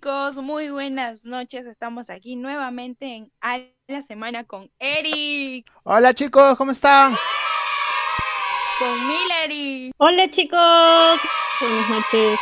chicos, 0.00 0.36
muy 0.36 0.70
buenas 0.70 1.22
noches. 1.26 1.66
Estamos 1.66 2.08
aquí 2.08 2.34
nuevamente 2.34 3.16
en 3.16 3.30
A 3.42 3.58
la 3.86 4.00
Semana 4.00 4.44
con 4.44 4.70
Eric. 4.78 5.70
Hola 5.82 6.14
chicos, 6.14 6.56
¿cómo 6.56 6.72
están? 6.72 7.14
Con 8.78 9.08
Milary. 9.08 9.92
Hola 9.98 10.30
chicos, 10.30 11.20
buenas 11.60 11.90
noches. 11.90 12.40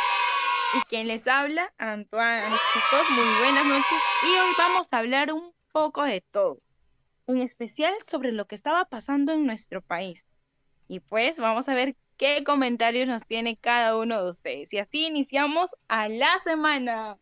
Y 0.73 0.81
quien 0.87 1.09
les 1.09 1.27
habla, 1.27 1.73
Antoine. 1.77 2.45
Chicos, 2.45 3.09
muy 3.09 3.39
buenas 3.39 3.65
noches. 3.65 3.99
Y 4.23 4.39
hoy 4.39 4.53
vamos 4.57 4.87
a 4.91 4.97
hablar 4.99 5.33
un 5.33 5.51
poco 5.73 6.03
de 6.03 6.21
todo. 6.31 6.61
En 7.27 7.39
especial 7.39 7.93
sobre 8.09 8.31
lo 8.31 8.45
que 8.45 8.55
estaba 8.55 8.85
pasando 8.85 9.33
en 9.33 9.45
nuestro 9.45 9.81
país. 9.81 10.25
Y 10.87 11.01
pues 11.01 11.41
vamos 11.41 11.67
a 11.67 11.73
ver 11.73 11.97
qué 12.19 12.43
comentarios 12.43 13.07
nos 13.07 13.25
tiene 13.25 13.57
cada 13.57 13.97
uno 13.97 14.23
de 14.23 14.29
ustedes. 14.29 14.71
Y 14.73 14.77
así 14.77 15.07
iniciamos 15.07 15.75
a 15.87 16.09
la 16.09 16.37
semana. 16.43 17.17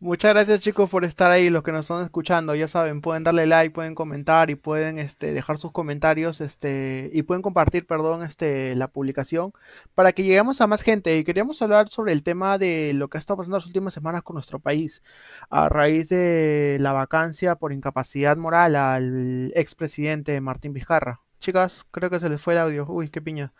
Muchas 0.00 0.32
gracias 0.32 0.62
chicos 0.62 0.88
por 0.88 1.04
estar 1.04 1.30
ahí, 1.30 1.50
los 1.50 1.62
que 1.62 1.72
nos 1.72 1.82
están 1.82 2.02
escuchando, 2.02 2.54
ya 2.54 2.66
saben, 2.68 3.02
pueden 3.02 3.22
darle 3.22 3.46
like, 3.46 3.74
pueden 3.74 3.94
comentar 3.94 4.48
y 4.48 4.54
pueden 4.54 4.98
este, 4.98 5.34
dejar 5.34 5.58
sus 5.58 5.72
comentarios 5.72 6.40
este, 6.40 7.10
y 7.12 7.22
pueden 7.22 7.42
compartir, 7.42 7.86
perdón, 7.86 8.22
este, 8.22 8.74
la 8.76 8.88
publicación 8.88 9.52
para 9.94 10.12
que 10.12 10.22
lleguemos 10.22 10.62
a 10.62 10.66
más 10.66 10.80
gente. 10.80 11.16
Y 11.18 11.22
queríamos 11.22 11.60
hablar 11.60 11.90
sobre 11.90 12.12
el 12.12 12.22
tema 12.22 12.56
de 12.56 12.92
lo 12.94 13.08
que 13.08 13.18
ha 13.18 13.20
estado 13.20 13.36
pasando 13.36 13.58
las 13.58 13.66
últimas 13.66 13.92
semanas 13.92 14.22
con 14.22 14.34
nuestro 14.34 14.58
país 14.58 15.02
a 15.50 15.68
raíz 15.68 16.08
de 16.08 16.78
la 16.80 16.92
vacancia 16.92 17.56
por 17.56 17.72
incapacidad 17.72 18.38
moral 18.38 18.76
al 18.76 19.52
expresidente 19.54 20.40
Martín 20.40 20.72
Vizcarra. 20.72 21.20
Chicas, 21.40 21.84
creo 21.90 22.10
que 22.10 22.20
se 22.20 22.30
les 22.30 22.40
fue 22.40 22.54
el 22.54 22.60
audio. 22.60 22.86
Uy, 22.88 23.10
qué 23.10 23.20
piña. 23.20 23.52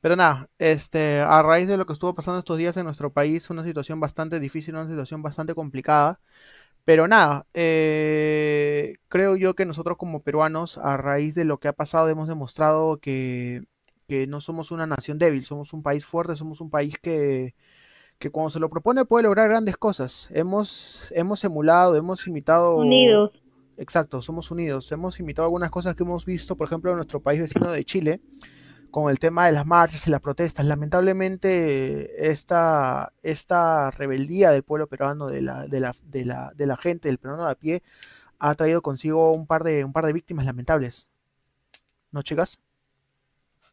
Pero 0.00 0.14
nada, 0.14 0.48
este, 0.58 1.20
a 1.20 1.42
raíz 1.42 1.66
de 1.66 1.76
lo 1.76 1.86
que 1.86 1.92
estuvo 1.92 2.14
pasando 2.14 2.38
estos 2.38 2.56
días 2.56 2.76
en 2.76 2.84
nuestro 2.84 3.12
país, 3.12 3.50
una 3.50 3.64
situación 3.64 3.98
bastante 3.98 4.38
difícil, 4.38 4.74
una 4.74 4.88
situación 4.88 5.22
bastante 5.22 5.54
complicada. 5.54 6.20
Pero 6.84 7.08
nada, 7.08 7.46
eh, 7.52 8.94
creo 9.08 9.36
yo 9.36 9.54
que 9.54 9.66
nosotros 9.66 9.98
como 9.98 10.22
peruanos, 10.22 10.78
a 10.78 10.96
raíz 10.96 11.34
de 11.34 11.44
lo 11.44 11.58
que 11.58 11.68
ha 11.68 11.72
pasado, 11.72 12.08
hemos 12.08 12.28
demostrado 12.28 12.98
que, 12.98 13.64
que 14.06 14.26
no 14.26 14.40
somos 14.40 14.70
una 14.70 14.86
nación 14.86 15.18
débil, 15.18 15.44
somos 15.44 15.72
un 15.72 15.82
país 15.82 16.06
fuerte, 16.06 16.36
somos 16.36 16.60
un 16.60 16.70
país 16.70 16.96
que, 16.98 17.54
que 18.18 18.30
cuando 18.30 18.50
se 18.50 18.60
lo 18.60 18.70
propone 18.70 19.04
puede 19.04 19.24
lograr 19.24 19.48
grandes 19.50 19.76
cosas. 19.76 20.28
Hemos, 20.32 21.08
hemos 21.10 21.44
emulado, 21.44 21.96
hemos 21.96 22.26
imitado... 22.26 22.76
Unidos. 22.76 23.32
Exacto, 23.76 24.22
somos 24.22 24.50
unidos. 24.50 24.90
Hemos 24.90 25.20
imitado 25.20 25.46
algunas 25.46 25.70
cosas 25.70 25.94
que 25.94 26.04
hemos 26.04 26.24
visto, 26.24 26.56
por 26.56 26.66
ejemplo, 26.68 26.90
en 26.90 26.96
nuestro 26.96 27.20
país 27.20 27.40
vecino 27.40 27.70
de 27.70 27.84
Chile 27.84 28.20
con 29.02 29.10
el 29.10 29.18
tema 29.18 29.46
de 29.46 29.52
las 29.52 29.66
marchas 29.66 30.06
y 30.06 30.10
las 30.10 30.20
protestas. 30.20 30.66
Lamentablemente, 30.66 32.30
esta, 32.30 33.12
esta 33.22 33.90
rebeldía 33.90 34.50
del 34.50 34.62
pueblo 34.62 34.86
peruano, 34.86 35.26
de 35.28 35.42
la, 35.42 35.66
de 35.66 35.80
la, 35.80 35.92
de 36.02 36.24
la, 36.24 36.52
de 36.54 36.66
la 36.66 36.76
gente, 36.76 37.08
del 37.08 37.18
peruano 37.18 37.44
de 37.46 37.52
a 37.52 37.54
pie, 37.54 37.82
ha 38.38 38.54
traído 38.54 38.82
consigo 38.82 39.32
un 39.32 39.46
par 39.46 39.64
de, 39.64 39.84
un 39.84 39.92
par 39.92 40.06
de 40.06 40.12
víctimas 40.12 40.46
lamentables. 40.46 41.08
¿No, 42.10 42.22
chicas? 42.22 42.58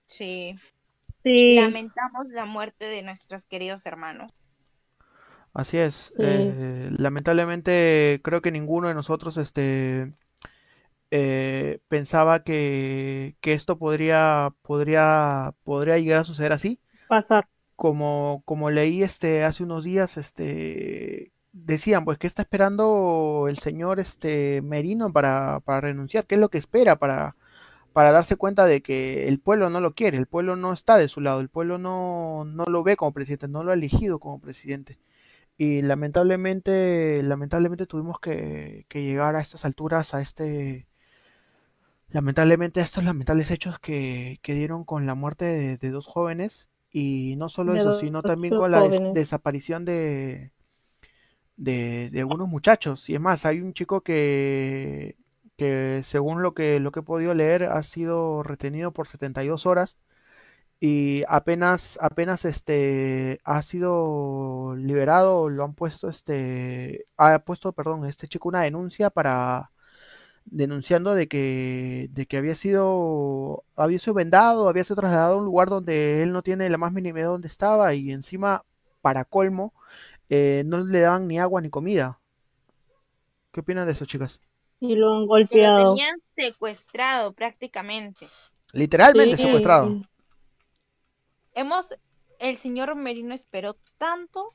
Sí. 0.07 0.55
Sí, 1.23 1.55
Lamentamos 1.55 2.29
la 2.29 2.45
muerte 2.45 2.85
de 2.85 3.01
nuestros 3.01 3.45
queridos 3.45 3.85
hermanos. 3.85 4.31
Así 5.53 5.77
es. 5.77 6.13
Eh, 6.19 6.89
lamentablemente, 6.97 8.19
creo 8.23 8.41
que 8.41 8.51
ninguno 8.51 8.89
de 8.89 8.93
nosotros 8.93 9.37
este, 9.37 10.13
eh, 11.11 11.79
pensaba 11.87 12.43
que, 12.43 13.35
que 13.41 13.53
esto 13.53 13.77
podría, 13.77 14.53
podría, 14.61 15.53
podría 15.63 15.97
llegar 15.97 16.19
a 16.19 16.23
suceder 16.23 16.53
así. 16.53 16.79
pasar. 17.07 17.47
Como, 17.75 18.41
como 18.45 18.69
leí 18.71 19.03
este 19.03 19.43
hace 19.43 19.63
unos 19.63 19.83
días, 19.83 20.17
este 20.17 21.33
decían 21.51 22.03
pues 22.03 22.17
que 22.17 22.27
está 22.27 22.41
esperando 22.41 23.47
el 23.49 23.57
señor 23.57 23.99
este 23.99 24.61
Merino 24.61 25.11
para, 25.11 25.61
para 25.61 25.81
renunciar, 25.81 26.25
qué 26.25 26.35
es 26.35 26.41
lo 26.41 26.49
que 26.49 26.57
espera 26.57 26.97
para, 26.97 27.37
para 27.93 28.11
darse 28.11 28.35
cuenta 28.35 28.65
de 28.65 28.81
que 28.81 29.27
el 29.29 29.39
pueblo 29.39 29.69
no 29.69 29.79
lo 29.81 29.93
quiere, 29.93 30.17
el 30.17 30.27
pueblo 30.27 30.57
no 30.57 30.73
está 30.73 30.97
de 30.97 31.07
su 31.07 31.21
lado, 31.21 31.39
el 31.39 31.49
pueblo 31.49 31.77
no, 31.77 32.43
no 32.45 32.65
lo 32.65 32.83
ve 32.83 32.97
como 32.97 33.13
presidente, 33.13 33.47
no 33.47 33.63
lo 33.63 33.71
ha 33.71 33.75
elegido 33.75 34.19
como 34.19 34.41
presidente. 34.41 34.99
Y 35.57 35.81
lamentablemente, 35.81 37.23
lamentablemente 37.23 37.85
tuvimos 37.87 38.19
que, 38.19 38.85
que 38.89 39.03
llegar 39.03 39.35
a 39.37 39.41
estas 39.41 39.63
alturas, 39.63 40.13
a 40.13 40.21
este, 40.21 40.87
Lamentablemente 42.09 42.81
estos 42.81 43.03
lamentables 43.03 43.51
hechos 43.51 43.79
que, 43.79 44.39
que 44.41 44.53
dieron 44.55 44.85
con 44.85 45.05
la 45.05 45.15
muerte 45.15 45.45
de, 45.45 45.77
de 45.77 45.89
dos 45.91 46.07
jóvenes 46.07 46.69
y 46.91 47.35
no 47.37 47.49
solo 47.49 47.73
De 47.73 47.75
eso, 47.75 47.91
dos 47.91 47.93
sino 47.93 48.23
también 48.23 48.53
con 48.55 48.71
la 48.71 48.81
des- 48.81 49.03
desaparición 49.11 49.85
de, 49.85 50.51
de, 51.57 52.09
de 52.11 52.19
algunos 52.19 52.47
muchachos. 52.47 53.09
Y 53.09 53.15
es 53.15 53.21
más, 53.21 53.45
hay 53.45 53.61
un 53.61 53.73
chico 53.73 54.01
que, 54.01 55.17
que 55.57 56.01
según 56.03 56.41
lo 56.41 56.53
que, 56.53 56.79
lo 56.79 56.91
que 56.91 56.99
he 57.01 57.03
podido 57.03 57.33
leer 57.33 57.63
ha 57.63 57.83
sido 57.83 58.43
retenido 58.43 58.91
por 58.93 59.07
72 59.07 59.65
horas 59.65 59.97
y 60.79 61.23
apenas, 61.29 61.99
apenas 62.01 62.45
este, 62.45 63.39
ha 63.45 63.61
sido 63.63 64.75
liberado, 64.77 65.49
lo 65.49 65.63
han 65.65 65.75
puesto, 65.75 66.09
este, 66.09 67.07
ha 67.17 67.39
puesto, 67.39 67.73
perdón, 67.73 68.05
este 68.05 68.27
chico 68.27 68.49
una 68.49 68.63
denuncia 68.63 69.09
para 69.11 69.71
denunciando 70.45 71.15
de 71.15 71.27
que, 71.27 72.07
de 72.11 72.25
que 72.27 72.37
había 72.37 72.55
sido, 72.55 73.63
había 73.75 73.99
sido 73.99 74.13
vendado, 74.15 74.69
había 74.69 74.83
sido 74.83 74.97
trasladado 74.97 75.35
a 75.35 75.37
un 75.39 75.45
lugar 75.45 75.69
donde 75.69 76.23
él 76.23 76.31
no 76.33 76.43
tiene 76.43 76.69
la 76.69 76.77
más 76.77 76.93
mínima 76.93 77.19
idea 77.19 77.27
de 77.27 77.31
dónde 77.33 77.47
estaba 77.47 77.93
y 77.95 78.11
encima, 78.11 78.63
para 79.01 79.25
colmo, 79.25 79.73
eh, 80.29 80.63
no 80.65 80.79
le 80.85 81.01
daban 81.01 81.27
ni 81.27 81.39
agua 81.39 81.61
ni 81.61 81.69
comida. 81.71 82.19
¿Qué 83.51 83.61
opinan 83.61 83.85
de 83.87 83.93
eso, 83.93 84.05
chicas? 84.05 84.39
Y 84.79 84.95
lo 84.95 85.13
han 85.13 85.25
Que 85.49 85.57
lo 85.57 85.73
golpeado. 85.73 85.73
tenían 85.73 86.15
secuestrado 86.33 87.33
prácticamente. 87.33 88.31
Literalmente 88.73 89.37
Sí, 89.37 89.39
secuestrado. 89.39 89.97
Hemos, 91.55 91.91
el 92.37 92.55
señor 92.55 92.93
Merino 92.93 93.33
esperó 93.33 93.77
tanto, 93.97 94.53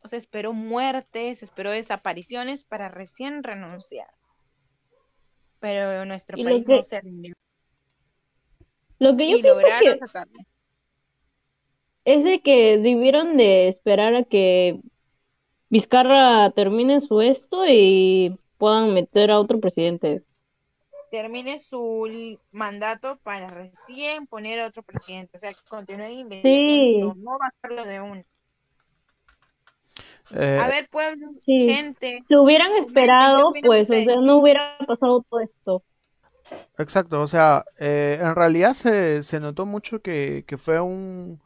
o 0.00 0.08
sea, 0.08 0.18
esperó 0.18 0.52
muertes, 0.54 1.42
esperó 1.42 1.72
desapariciones 1.72 2.64
para 2.64 2.88
recién 2.88 3.42
renunciar. 3.42 4.08
Pero 5.60 6.04
nuestro 6.04 6.36
Y 6.36 6.44
país 6.44 6.64
que- 6.66 6.76
no 6.76 6.82
se 6.82 7.00
rindió 7.00 7.34
Lo 8.98 9.16
que 9.16 9.30
yo 9.30 9.36
y 9.38 9.42
lograron 9.42 9.94
que 9.94 9.98
sacarlo. 9.98 10.34
es 12.04 12.24
de 12.24 12.40
que 12.40 12.78
debieron 12.78 13.36
de 13.36 13.68
esperar 13.68 14.14
a 14.14 14.24
que 14.24 14.80
Vizcarra 15.68 16.50
termine 16.52 17.00
su 17.00 17.20
esto 17.20 17.64
y 17.66 18.38
puedan 18.58 18.94
meter 18.94 19.30
a 19.32 19.40
otro 19.40 19.58
presidente. 19.60 20.22
Termine 21.10 21.58
su 21.58 22.38
mandato 22.52 23.18
para 23.22 23.48
recién 23.48 24.26
poner 24.26 24.60
a 24.60 24.66
otro 24.68 24.82
presidente. 24.82 25.36
O 25.36 25.40
sea, 25.40 25.52
que 25.52 25.60
continúen 25.68 26.12
investigaciones, 26.12 26.92
Sí, 26.92 26.98
no, 27.00 27.14
no 27.14 27.38
bajarlo 27.38 27.84
de 27.84 28.00
uno. 28.00 28.24
Eh, 30.34 30.62
A 30.62 30.68
ver, 30.68 30.88
pueblo, 30.90 31.28
sí. 31.44 31.80
gente, 31.88 32.24
Si 32.28 32.36
hubieran 32.36 32.72
esperado, 32.76 33.36
¿qué 33.36 33.42
opinan 33.42 33.72
pues, 33.84 33.88
o 33.90 34.02
sea, 34.04 34.16
no 34.20 34.38
hubiera 34.38 34.76
pasado 34.86 35.22
todo 35.28 35.40
esto. 35.40 35.84
exacto, 36.78 37.22
o 37.22 37.26
sea, 37.26 37.64
eh, 37.78 38.18
en 38.20 38.34
realidad 38.34 38.74
se, 38.74 39.22
se 39.22 39.40
notó 39.40 39.66
mucho 39.66 40.00
que, 40.02 40.44
que 40.46 40.56
fue 40.56 40.80
un, 40.80 41.40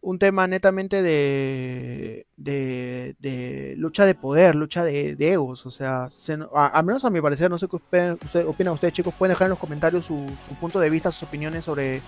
un 0.00 0.18
tema 0.18 0.46
netamente 0.48 1.02
de, 1.02 2.26
de, 2.36 3.16
de 3.20 3.74
lucha 3.78 4.04
de 4.06 4.14
poder, 4.14 4.54
lucha 4.56 4.84
de, 4.84 5.16
de 5.16 5.32
egos, 5.32 5.66
o 5.66 5.70
sea, 5.70 6.10
se 6.12 6.36
no- 6.36 6.50
a, 6.54 6.68
al 6.68 6.84
menos 6.86 7.04
a 7.04 7.10
mi 7.10 7.20
parecer, 7.20 7.50
no 7.50 7.58
sé 7.58 7.68
qué 7.68 7.76
opinan, 7.76 8.18
usted- 8.24 8.46
opinan 8.46 8.74
ustedes 8.74 8.94
chicos, 8.94 9.14
pueden 9.14 9.32
dejar 9.34 9.46
en 9.46 9.50
los 9.50 9.58
comentarios 9.60 10.06
su, 10.06 10.38
su 10.48 10.56
punto 10.56 10.80
de 10.80 10.90
vista, 10.90 11.12
sus 11.12 11.28
opiniones 11.28 11.64
sobre, 11.64 12.02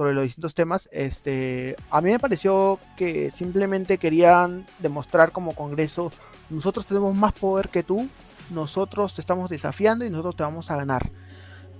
sobre 0.00 0.14
los 0.14 0.24
distintos 0.24 0.54
temas. 0.54 0.88
Este, 0.92 1.76
a 1.90 2.00
mí 2.00 2.10
me 2.10 2.18
pareció 2.18 2.78
que 2.96 3.30
simplemente 3.30 3.98
querían 3.98 4.64
demostrar 4.78 5.30
como 5.30 5.54
Congreso, 5.54 6.10
nosotros 6.48 6.86
tenemos 6.86 7.14
más 7.14 7.34
poder 7.34 7.68
que 7.68 7.82
tú, 7.82 8.08
nosotros 8.48 9.12
te 9.12 9.20
estamos 9.20 9.50
desafiando 9.50 10.06
y 10.06 10.08
nosotros 10.08 10.36
te 10.36 10.42
vamos 10.42 10.70
a 10.70 10.76
ganar. 10.76 11.10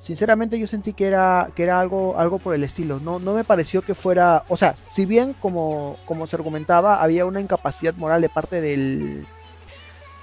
Sinceramente 0.02 0.58
yo 0.58 0.66
sentí 0.66 0.92
que 0.92 1.06
era, 1.06 1.48
que 1.56 1.62
era 1.62 1.80
algo, 1.80 2.18
algo 2.18 2.38
por 2.38 2.54
el 2.54 2.62
estilo. 2.62 3.00
No, 3.00 3.20
no 3.20 3.32
me 3.32 3.42
pareció 3.42 3.80
que 3.80 3.94
fuera. 3.94 4.44
O 4.48 4.56
sea, 4.58 4.74
si 4.74 5.06
bien 5.06 5.32
como, 5.32 5.96
como 6.04 6.26
se 6.26 6.36
argumentaba, 6.36 7.02
había 7.02 7.24
una 7.24 7.40
incapacidad 7.40 7.94
moral 7.94 8.20
de 8.20 8.28
parte 8.28 8.60
del, 8.60 9.24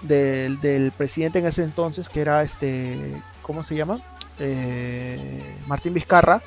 del, 0.04 0.92
presidente 0.96 1.40
en 1.40 1.48
ese 1.48 1.64
entonces, 1.64 2.10
que 2.10 2.22
era 2.22 2.44
este. 2.44 2.96
¿Cómo 3.42 3.64
se 3.64 3.76
llama? 3.76 4.02
Eh, 4.38 5.42
Martín 5.66 5.96
Vizcarra. 5.96 6.44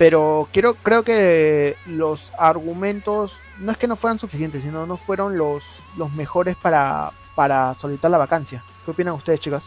Pero 0.00 0.48
quiero, 0.50 0.76
creo 0.76 1.02
que 1.02 1.76
los 1.84 2.32
argumentos 2.38 3.36
no 3.58 3.70
es 3.70 3.76
que 3.76 3.86
no 3.86 3.96
fueran 3.96 4.18
suficientes, 4.18 4.62
sino 4.62 4.86
no 4.86 4.96
fueron 4.96 5.36
los, 5.36 5.62
los 5.98 6.10
mejores 6.14 6.56
para, 6.56 7.10
para 7.34 7.74
solicitar 7.74 8.10
la 8.10 8.16
vacancia. 8.16 8.64
¿Qué 8.82 8.92
opinan 8.92 9.12
ustedes, 9.12 9.40
chicas? 9.40 9.64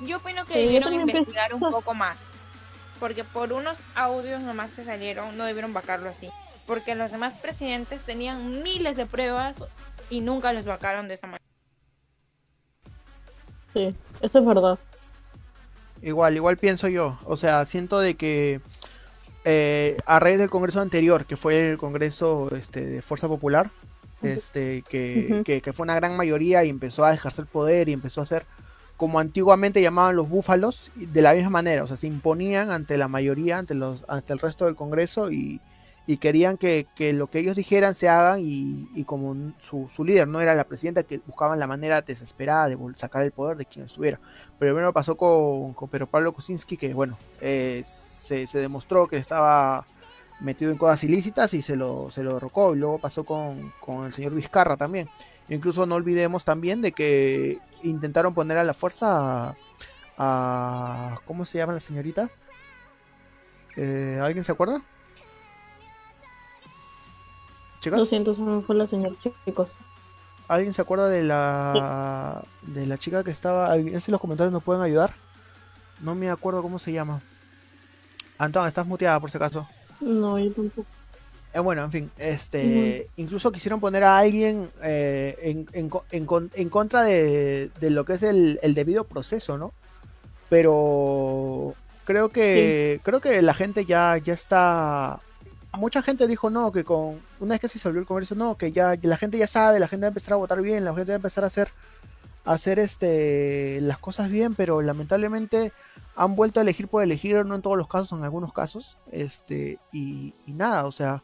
Yo 0.00 0.18
opino 0.18 0.44
que 0.44 0.52
Sí, 0.52 0.60
debieron 0.60 0.92
investigar 0.92 1.52
un 1.52 1.58
poco 1.58 1.92
más. 1.92 2.18
Porque 3.00 3.24
por 3.24 3.52
unos 3.52 3.80
audios 3.96 4.42
nomás 4.42 4.70
que 4.70 4.84
salieron, 4.84 5.36
no 5.36 5.44
debieron 5.44 5.72
vacarlo 5.72 6.08
así. 6.08 6.30
Porque 6.68 6.94
los 6.94 7.10
demás 7.10 7.34
presidentes 7.42 8.04
tenían 8.04 8.62
miles 8.62 8.96
de 8.96 9.06
pruebas 9.06 9.64
y 10.08 10.20
nunca 10.20 10.52
los 10.52 10.66
vacaron 10.66 11.08
de 11.08 11.14
esa 11.14 11.26
manera. 11.26 11.44
Sí, 13.72 13.92
eso 14.20 14.38
es 14.38 14.46
verdad. 14.46 14.78
Igual, 16.00 16.36
igual 16.36 16.58
pienso 16.58 16.86
yo. 16.86 17.18
O 17.24 17.36
sea, 17.36 17.64
siento 17.64 17.98
de 17.98 18.14
que 18.14 18.60
eh, 19.44 19.96
a 20.06 20.18
raíz 20.20 20.38
del 20.38 20.50
congreso 20.50 20.80
anterior, 20.80 21.26
que 21.26 21.36
fue 21.36 21.70
el 21.70 21.78
congreso 21.78 22.48
este, 22.56 22.84
de 22.84 23.02
Fuerza 23.02 23.28
Popular, 23.28 23.70
este, 24.22 24.82
que, 24.88 25.42
que- 25.44 25.60
que 25.60 25.72
fue 25.72 25.84
una 25.84 25.94
gran 25.96 26.16
mayoría 26.16 26.64
y 26.64 26.70
empezó 26.70 27.04
a 27.04 27.12
ejercer 27.12 27.46
poder 27.46 27.88
y 27.88 27.92
empezó 27.92 28.20
a 28.20 28.24
hacer 28.24 28.46
como 28.96 29.18
antiguamente 29.18 29.82
llamaban 29.82 30.14
los 30.16 30.28
búfalos, 30.28 30.90
de 30.94 31.20
la 31.20 31.34
misma 31.34 31.50
manera, 31.50 31.82
o 31.82 31.86
sea, 31.88 31.96
se 31.96 32.06
imponían 32.06 32.70
ante 32.70 32.96
la 32.96 33.08
mayoría, 33.08 33.58
ante, 33.58 33.74
los, 33.74 34.04
ante 34.08 34.32
el 34.32 34.38
resto 34.38 34.66
del 34.66 34.76
Congreso 34.76 35.32
y, 35.32 35.60
y 36.06 36.18
querían 36.18 36.56
que, 36.56 36.86
que 36.94 37.12
lo 37.12 37.26
que 37.26 37.40
ellos 37.40 37.56
dijeran 37.56 37.94
se 37.96 38.08
hagan 38.08 38.38
y, 38.40 38.88
y 38.94 39.02
como 39.04 39.52
su, 39.58 39.88
su 39.88 40.04
líder 40.04 40.28
no 40.28 40.40
era 40.40 40.54
la 40.54 40.62
presidenta, 40.64 41.02
que 41.02 41.18
buscaban 41.26 41.58
la 41.58 41.66
manera 41.66 42.02
desesperada 42.02 42.68
de 42.68 42.78
sacar 42.94 43.24
el 43.24 43.32
poder 43.32 43.56
de 43.56 43.66
quien 43.66 43.84
estuviera. 43.86 44.20
Pero 44.60 44.72
primero 44.74 44.92
pasó 44.92 45.16
con, 45.16 45.74
con 45.74 45.88
Pedro 45.88 46.06
Pablo 46.06 46.32
Kuczynski, 46.32 46.76
que 46.76 46.94
bueno, 46.94 47.18
eh, 47.40 47.82
se, 48.24 48.46
se 48.48 48.58
demostró 48.58 49.06
que 49.06 49.16
estaba 49.16 49.84
metido 50.40 50.72
en 50.72 50.78
cosas 50.78 51.04
ilícitas 51.04 51.54
y 51.54 51.62
se 51.62 51.76
lo, 51.76 52.10
se 52.10 52.24
lo 52.24 52.34
derrocó. 52.34 52.74
Y 52.74 52.78
luego 52.78 52.98
pasó 52.98 53.24
con, 53.24 53.72
con 53.80 54.04
el 54.06 54.12
señor 54.12 54.34
Vizcarra 54.34 54.76
también. 54.76 55.08
Incluso 55.48 55.86
no 55.86 55.94
olvidemos 55.94 56.44
también 56.44 56.82
de 56.82 56.92
que 56.92 57.58
intentaron 57.82 58.34
poner 58.34 58.58
a 58.58 58.64
la 58.64 58.74
fuerza 58.74 59.50
a, 59.50 59.56
a- 60.18 61.20
¿cómo 61.26 61.44
se 61.44 61.58
llama 61.58 61.74
la 61.74 61.80
señorita? 61.80 62.28
Eh, 63.76 64.20
¿Alguien 64.22 64.44
se 64.44 64.52
acuerda? 64.52 64.78
Lo 64.78 64.84
Chicos, 67.80 68.08
siento, 68.08 68.34
se 68.34 68.40
me 68.40 68.62
fue 68.62 68.74
la 68.76 68.86
señora, 68.86 69.14
chicos. 69.44 69.70
¿alguien 70.48 70.72
se 70.72 70.82
acuerda 70.82 71.08
de 71.08 71.22
la 71.22 72.42
de 72.62 72.86
la 72.86 72.98
chica 72.98 73.24
que 73.24 73.30
estaba? 73.30 73.70
A 73.70 73.76
ver 73.76 74.00
si 74.00 74.10
los 74.10 74.20
comentarios 74.20 74.52
nos 74.52 74.62
pueden 74.62 74.82
ayudar. 74.82 75.14
No 76.00 76.14
me 76.14 76.30
acuerdo 76.30 76.62
cómo 76.62 76.78
se 76.78 76.92
llama. 76.92 77.20
Antón, 78.38 78.66
estás 78.66 78.86
muteada 78.86 79.20
por 79.20 79.30
si 79.30 79.36
acaso. 79.36 79.66
No, 80.00 80.38
yo 80.38 80.52
tampoco. 80.52 80.86
Eh, 81.54 81.60
bueno, 81.60 81.84
en 81.84 81.92
fin, 81.92 82.10
este, 82.18 83.08
incluso 83.16 83.52
quisieron 83.52 83.78
poner 83.78 84.02
a 84.02 84.18
alguien 84.18 84.70
eh, 84.82 85.38
en, 85.40 85.68
en 85.72 85.90
en 86.10 86.50
en 86.52 86.68
contra 86.68 87.04
de, 87.04 87.70
de 87.80 87.90
lo 87.90 88.04
que 88.04 88.14
es 88.14 88.24
el, 88.24 88.58
el 88.62 88.74
debido 88.74 89.04
proceso, 89.04 89.56
¿no? 89.56 89.72
Pero 90.48 91.74
creo 92.04 92.28
que 92.28 93.00
creo 93.02 93.20
que 93.20 93.40
la 93.42 93.54
gente 93.54 93.84
ya 93.84 94.18
ya 94.18 94.34
está 94.34 95.20
mucha 95.72 96.02
gente 96.02 96.26
dijo 96.26 96.50
no 96.50 96.70
que 96.70 96.84
con 96.84 97.20
una 97.40 97.54
vez 97.54 97.60
que 97.60 97.68
se 97.68 97.74
disolvió 97.74 98.00
el 98.00 98.06
Congreso 98.06 98.34
no 98.34 98.56
que 98.56 98.70
ya 98.72 98.94
la 99.02 99.16
gente 99.16 99.38
ya 99.38 99.46
sabe 99.46 99.80
la 99.80 99.88
gente 99.88 100.04
va 100.04 100.08
a 100.08 100.10
empezar 100.10 100.34
a 100.34 100.36
votar 100.36 100.60
bien 100.60 100.84
la 100.84 100.94
gente 100.94 101.12
va 101.12 101.14
a 101.14 101.16
empezar 101.16 101.44
a 101.44 101.48
hacer 101.48 101.68
a 102.44 102.52
hacer 102.52 102.78
este 102.78 103.80
las 103.80 103.98
cosas 103.98 104.28
bien 104.30 104.54
pero 104.54 104.82
lamentablemente 104.82 105.72
han 106.16 106.36
vuelto 106.36 106.60
a 106.60 106.62
elegir 106.62 106.88
por 106.88 107.02
elegir 107.02 107.44
no 107.44 107.54
en 107.54 107.62
todos 107.62 107.76
los 107.78 107.88
casos 107.88 108.16
en 108.18 108.24
algunos 108.24 108.52
casos 108.52 108.98
este 109.10 109.78
y, 109.92 110.34
y 110.46 110.52
nada 110.52 110.86
o 110.86 110.92
sea 110.92 111.22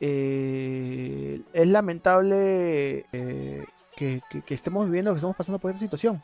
eh, 0.00 1.40
es 1.52 1.68
lamentable 1.68 3.04
eh, 3.12 3.64
que, 3.96 4.20
que- 4.30 4.42
que 4.42 4.54
estemos 4.54 4.86
viviendo, 4.86 5.12
que 5.12 5.18
estemos 5.18 5.34
pasando 5.36 5.58
por 5.58 5.70
esta 5.72 5.80
situación. 5.80 6.22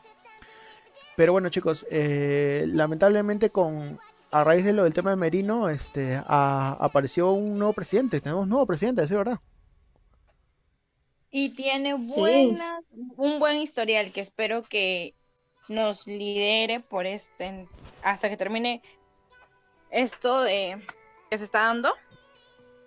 Pero 1.17 1.33
bueno, 1.33 1.49
chicos, 1.49 1.85
eh, 1.91 2.65
lamentablemente 2.67 3.49
con 3.49 3.99
a 4.31 4.43
raíz 4.45 4.65
de 4.65 4.73
lo 4.73 4.83
del 4.85 4.93
tema 4.93 5.09
de 5.11 5.17
Merino, 5.17 5.69
este, 5.69 6.15
a- 6.25 6.77
apareció 6.79 7.31
un 7.33 7.57
nuevo 7.57 7.73
presidente. 7.73 8.21
Tenemos 8.21 8.43
un 8.43 8.49
nuevo 8.49 8.65
presidente, 8.65 9.03
es 9.03 9.09
verdad. 9.11 9.39
Y 11.31 11.49
tiene 11.49 11.93
buenas, 11.95 12.85
un 13.17 13.39
buen 13.39 13.57
historial 13.57 14.11
que 14.13 14.21
espero 14.21 14.63
que 14.63 15.15
nos 15.67 16.07
lidere 16.07 16.79
por 16.79 17.05
este, 17.05 17.67
hasta 18.03 18.29
que 18.29 18.37
termine 18.37 18.81
esto 19.89 20.41
de 20.41 20.81
que 21.29 21.37
se 21.37 21.43
está 21.43 21.61
dando, 21.61 21.93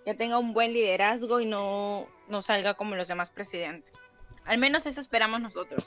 que 0.04 0.14
tenga 0.14 0.38
un 0.38 0.52
buen 0.52 0.72
liderazgo 0.72 1.40
y 1.40 1.46
no, 1.46 2.06
no 2.28 2.42
salga 2.42 2.75
como 2.75 2.94
los 2.94 3.08
demás 3.08 3.30
presidentes. 3.30 3.92
Al 4.44 4.58
menos 4.58 4.86
eso 4.86 5.00
esperamos 5.00 5.40
nosotros. 5.40 5.86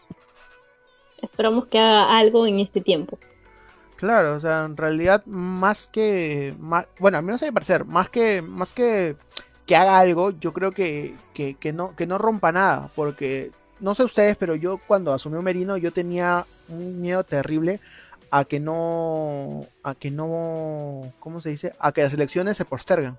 Esperamos 1.22 1.68
que 1.68 1.80
haga 1.80 2.18
algo 2.18 2.46
en 2.48 2.60
este 2.60 2.82
tiempo. 2.82 3.18
Claro, 3.96 4.34
o 4.34 4.40
sea, 4.40 4.66
en 4.66 4.78
realidad 4.78 5.24
más 5.26 5.88
que, 5.88 6.56
bueno, 7.00 7.20
a 7.20 7.22
mí 7.22 7.28
no 7.28 7.38
sé 7.38 7.46
mi 7.46 7.52
parecer, 7.52 7.86
más 7.86 8.10
que, 8.10 8.42
más 8.42 8.74
que 8.74 9.16
que 9.66 9.76
haga 9.76 10.00
algo, 10.00 10.32
yo 10.32 10.54
creo 10.54 10.72
que, 10.72 11.16
que, 11.34 11.56
que 11.56 11.72
no, 11.72 11.96
que 11.96 12.06
no 12.08 12.18
rompa 12.18 12.52
nada, 12.52 12.92
porque 12.96 13.52
no 13.82 13.94
sé 13.96 14.04
ustedes, 14.04 14.38
pero 14.38 14.56
yo 14.56 14.80
cuando 14.88 15.14
asumió 15.14 15.42
Merino 15.42 15.76
yo 15.78 15.92
tenía 15.92 16.46
un 16.70 17.02
miedo 17.02 17.24
terrible 17.24 17.80
a 18.30 18.46
que 18.46 18.60
no, 18.62 19.66
a 19.84 19.94
que 19.96 20.10
no, 20.12 21.02
¿cómo 21.20 21.42
se 21.42 21.50
dice? 21.50 21.74
A 21.80 21.92
que 21.92 22.04
las 22.04 22.14
elecciones 22.14 22.56
se 22.58 22.64
posterguen, 22.66 23.18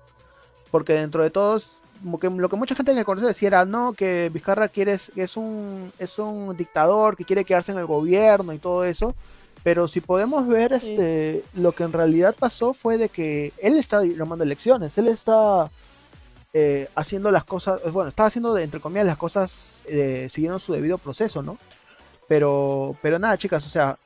porque 0.71 0.93
dentro 0.93 1.21
de 1.21 1.29
todos, 1.29 1.69
como 2.01 2.19
que 2.19 2.29
lo 2.29 2.49
que 2.49 2.55
mucha 2.55 2.73
gente 2.75 2.91
en 2.91 2.97
el 2.97 3.05
Congreso 3.05 3.27
decía 3.27 3.47
era, 3.49 3.65
no, 3.65 3.93
que 3.93 4.29
Vizcarra 4.33 4.67
quiere, 4.69 4.93
es, 4.93 5.37
un, 5.37 5.91
es 5.99 6.17
un 6.17 6.57
dictador 6.57 7.15
que 7.15 7.25
quiere 7.25 7.45
quedarse 7.45 7.71
en 7.71 7.77
el 7.77 7.85
gobierno 7.85 8.53
y 8.53 8.57
todo 8.57 8.83
eso, 8.85 9.13
pero 9.61 9.87
si 9.87 10.01
podemos 10.01 10.47
ver, 10.47 10.79
Sí. 10.81 10.91
este, 10.93 11.43
lo 11.53 11.73
que 11.73 11.83
en 11.83 11.93
realidad 11.93 12.35
pasó 12.37 12.73
fue 12.73 12.97
de 12.97 13.09
que 13.09 13.53
él 13.59 13.77
está 13.77 14.03
llamando 14.03 14.43
elecciones, 14.43 14.97
él 14.97 15.07
está 15.09 15.69
eh, 16.53 16.87
haciendo 16.93 17.31
las 17.31 17.43
cosas, 17.45 17.81
eh, 17.83 17.89
bueno, 17.89 18.09
estaba 18.09 18.27
haciendo 18.27 18.55
entre 18.59 18.79
comillas 18.79 19.07
las 19.07 19.17
cosas 19.17 19.81
eh, 19.85 20.27
siguiendo 20.29 20.59
su 20.59 20.71
debido 20.71 20.99
proceso, 20.99 21.41
¿no? 21.41 21.57
Pero, 22.27 22.95
pero 23.01 23.17
nada, 23.17 23.37
chicas, 23.37 23.65
o 23.65 23.69
sea, 23.69 23.97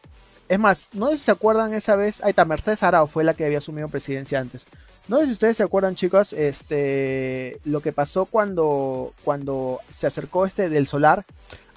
es 0.47 0.57
más, 0.57 0.87
no 0.93 1.07
sé 1.07 1.17
si 1.17 1.25
se 1.25 1.31
acuerdan 1.31 1.73
esa 1.73 1.97
vez, 1.97 2.23
ahí 2.23 2.29
está, 2.29 2.45
Mercedes 2.45 2.83
Arao 2.83 3.05
fue 3.05 3.25
la 3.25 3.33
que 3.33 3.45
había 3.45 3.57
asumido 3.57 3.89
presidencia 3.89 4.39
antes. 4.39 4.65
No 5.09 5.19
sé 5.19 5.25
si 5.25 5.31
ustedes 5.33 5.57
se 5.57 5.63
acuerdan, 5.63 5.95
chicos, 5.95 6.31
este, 6.31 7.59
lo 7.65 7.81
que 7.81 7.91
pasó 7.91 8.25
cuando, 8.25 9.13
cuando 9.25 9.81
se 9.91 10.07
acercó 10.07 10.45
este 10.45 10.69
del 10.69 10.87
Solar 10.87 11.25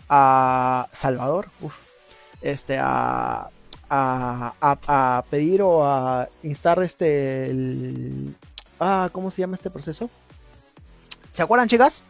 a 0.08 0.88
Salvador, 0.92 1.48
este, 2.42 2.78
a, 2.78 3.48
a, 3.88 4.54
a, 4.60 5.24
pedir 5.30 5.62
o 5.62 5.84
a 5.84 6.28
instar 6.44 6.80
este, 6.82 7.52
ah, 8.78 9.10
¿cómo 9.12 9.32
se 9.32 9.42
llama 9.42 9.56
este 9.56 9.70
proceso? 9.70 10.08
¿Se 11.30 11.42
acuerdan, 11.42 11.68
chicas? 11.68 12.02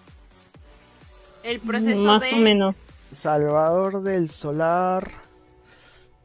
El 1.42 1.60
proceso 1.60 2.00
Más 2.02 2.20
de... 2.20 2.32
o 2.32 2.36
menos. 2.36 2.74
Salvador 3.14 4.02
del 4.02 4.28
Solar. 4.30 5.10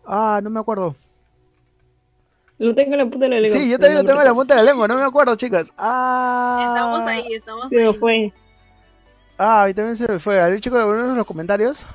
Ah, 0.06 0.39
no 0.43 0.50
me 0.50 0.60
acuerdo. 0.60 0.96
Lo 2.58 2.74
tengo 2.74 2.93
en 2.93 3.00
la 3.00 3.05
puta 3.05 3.25
de 3.25 3.29
la 3.29 3.39
lengua. 3.39 3.60
Sí, 3.60 3.69
yo 3.69 3.77
también 3.79 3.98
lo 3.98 4.03
tengo 4.05 4.19
en 4.22 4.27
la 4.27 4.34
punta 4.34 4.55
de 4.55 4.62
la 4.63 4.72
lengua, 4.72 4.88
no 4.88 4.96
me 4.96 5.03
acuerdo, 5.03 5.36
chicas. 5.36 5.74
Ah. 5.77 6.67
Estamos 6.69 7.01
ahí, 7.01 7.34
estamos 7.34 7.69
Se 7.69 7.75
me 7.77 7.88
ahí. 7.88 7.93
fue. 7.96 8.34
Ah, 9.38 9.63
a 9.63 9.65
mí 9.67 9.74
también 9.74 9.98
se 9.98 10.08
me 10.08 10.19
fue. 10.19 10.39
A 10.39 10.48
ver, 10.48 10.62
chicos, 10.62 10.79
en 10.81 11.15
los 11.15 11.25
comentarios. 11.25 11.86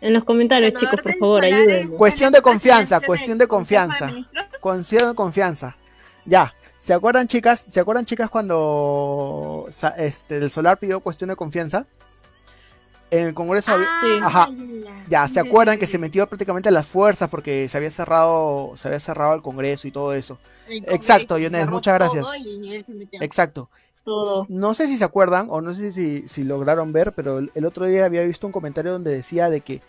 En 0.00 0.12
los 0.12 0.24
comentarios, 0.24 0.74
Salvador 0.74 0.80
chicos, 0.80 1.00
por 1.00 1.18
favor, 1.18 1.44
ayúdenme. 1.44 1.80
es 1.80 1.90
Cuestión 1.94 2.32
de 2.32 2.42
confianza, 2.42 3.00
cuestión 3.00 3.38
de 3.38 3.46
confianza. 3.48 4.10
Conciedo 4.60 5.08
de 5.08 5.14
confianza. 5.14 5.76
Ya. 6.24 6.52
¿Se 6.82 6.92
acuerdan, 6.92 7.28
chicas? 7.28 7.64
¿Se 7.68 7.78
acuerdan, 7.78 8.04
chicas, 8.04 8.28
cuando 8.28 9.68
este, 9.96 10.38
el 10.38 10.50
Solar 10.50 10.78
pidió 10.78 10.98
cuestión 11.00 11.28
de 11.30 11.36
confianza? 11.36 11.86
En 13.10 13.28
el 13.28 13.34
Congreso 13.34 13.72
había- 13.72 13.86
Sí. 14.00 14.18
Ajá. 14.22 14.48
ya, 15.06 15.28
¿se 15.28 15.38
acuerdan 15.38 15.78
que 15.78 15.86
se 15.86 15.98
metió 15.98 16.26
prácticamente 16.26 16.70
a 16.70 16.72
las 16.72 16.86
fuerzas 16.86 17.28
porque 17.28 17.68
se 17.68 17.76
había 17.76 17.90
cerrado, 17.90 18.72
se 18.74 18.88
había 18.88 18.98
cerrado 19.00 19.34
el 19.34 19.42
Congreso 19.42 19.86
y 19.86 19.92
todo 19.92 20.12
eso? 20.14 20.38
Exacto, 20.68 21.36
cerró 21.38 21.70
muchas 21.72 21.94
gracias. 21.94 22.26
Exacto. 23.20 23.68
Todo. 24.04 24.46
No 24.48 24.74
sé 24.74 24.88
si 24.88 24.96
se 24.96 25.04
acuerdan 25.04 25.46
o 25.50 25.60
no 25.60 25.74
sé 25.74 25.92
si, 25.92 26.26
si 26.26 26.42
lograron 26.42 26.92
ver, 26.92 27.12
pero 27.12 27.38
el, 27.38 27.52
el 27.54 27.64
otro 27.64 27.86
día 27.86 28.04
había 28.06 28.22
visto 28.22 28.46
un 28.48 28.52
comentario 28.52 28.90
donde 28.90 29.12
decía 29.14 29.48
de 29.50 29.60
que 29.60 29.80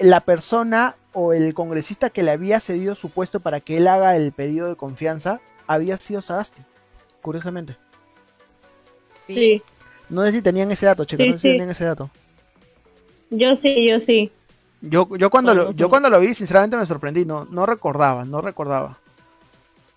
la 0.00 0.20
persona 0.20 0.96
o 1.12 1.32
el 1.32 1.54
congresista 1.54 2.10
que 2.10 2.24
le 2.24 2.32
había 2.32 2.58
cedido 2.58 2.96
su 2.96 3.10
puesto 3.10 3.38
para 3.38 3.60
que 3.60 3.76
él 3.76 3.86
haga 3.86 4.16
el 4.16 4.32
pedido 4.32 4.66
de 4.68 4.74
confianza 4.74 5.40
había 5.66 5.96
sido 5.96 6.22
Sagasti, 6.22 6.62
curiosamente. 7.22 7.76
Sí. 9.26 9.62
No 10.08 10.22
sé 10.24 10.32
si 10.32 10.42
tenían 10.42 10.70
ese 10.70 10.86
dato, 10.86 11.04
chicos, 11.04 11.24
Sí, 11.26 11.30
no 11.32 11.36
sé 11.38 11.42
si 11.42 11.48
sí. 11.48 11.52
tenían 11.54 11.70
ese 11.70 11.84
dato. 11.84 12.10
Yo 13.30 13.56
sí, 13.56 13.88
yo 13.88 14.00
sí. 14.00 14.30
Yo, 14.82 15.08
yo 15.16 15.30
cuando 15.30 15.54
lo, 15.54 15.72
yo 15.72 15.88
cuando 15.88 16.08
lo 16.10 16.20
vi, 16.20 16.34
sinceramente 16.34 16.76
me 16.76 16.86
sorprendí, 16.86 17.24
no, 17.24 17.44
no 17.50 17.66
recordaba, 17.66 18.24
no 18.24 18.40
recordaba. 18.40 18.98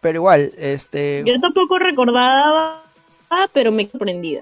Pero 0.02 0.16
igual, 0.20 0.52
este, 0.58 1.24
Yo 1.28 1.40
tampoco 1.40 1.78
recordaba, 1.78 2.82
pero 3.54 3.72
me 3.72 3.88
sorprendida. 3.88 4.42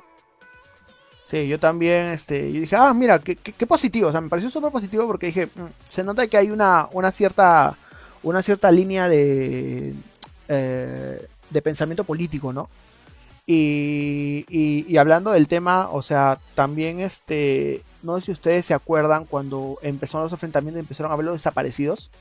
Sí, 1.25 1.45
yo 1.49 1.59
también, 1.59 2.07
este, 2.07 2.53
yo 2.53 2.61
dije, 2.61 2.75
ah, 2.77 2.93
mira, 2.93 3.19
qué, 3.19 3.35
qué- 3.35 3.51
qué 3.51 3.67
positivo, 3.67 4.07
o 4.07 4.11
sea, 4.11 4.21
me 4.21 4.29
pareció 4.29 4.49
súper 4.49 4.71
positivo 4.71 5.05
porque 5.07 5.25
dije, 5.25 5.47
"Mm, 5.47 5.65
se 5.89 6.03
nota 6.03 6.25
que 6.27 6.37
hay 6.37 6.51
una, 6.51 6.87
una 6.93 7.11
cierta, 7.11 7.75
una 8.23 8.41
cierta 8.41 8.71
línea 8.71 9.09
de, 9.09 9.93
eh, 10.47 11.27
de 11.49 11.61
pensamiento 11.61 12.03
político, 12.03 12.53
¿no? 12.53 12.69
Y, 13.45 14.45
y, 14.49 14.85
y 14.87 14.97
hablando 14.97 15.31
del 15.31 15.47
tema, 15.47 15.89
o 15.89 16.01
sea, 16.01 16.37
también 16.53 16.99
este, 16.99 17.81
no 18.03 18.17
sé 18.17 18.25
si 18.25 18.31
ustedes 18.31 18.65
se 18.65 18.73
acuerdan 18.73 19.25
cuando 19.25 19.77
empezaron 19.81 20.23
los 20.23 20.33
enfrentamientos 20.33 20.79
y 20.79 20.81
empezaron 20.81 21.11
a 21.11 21.15
ver 21.15 21.25
los 21.25 21.35
desaparecidos. 21.35 22.11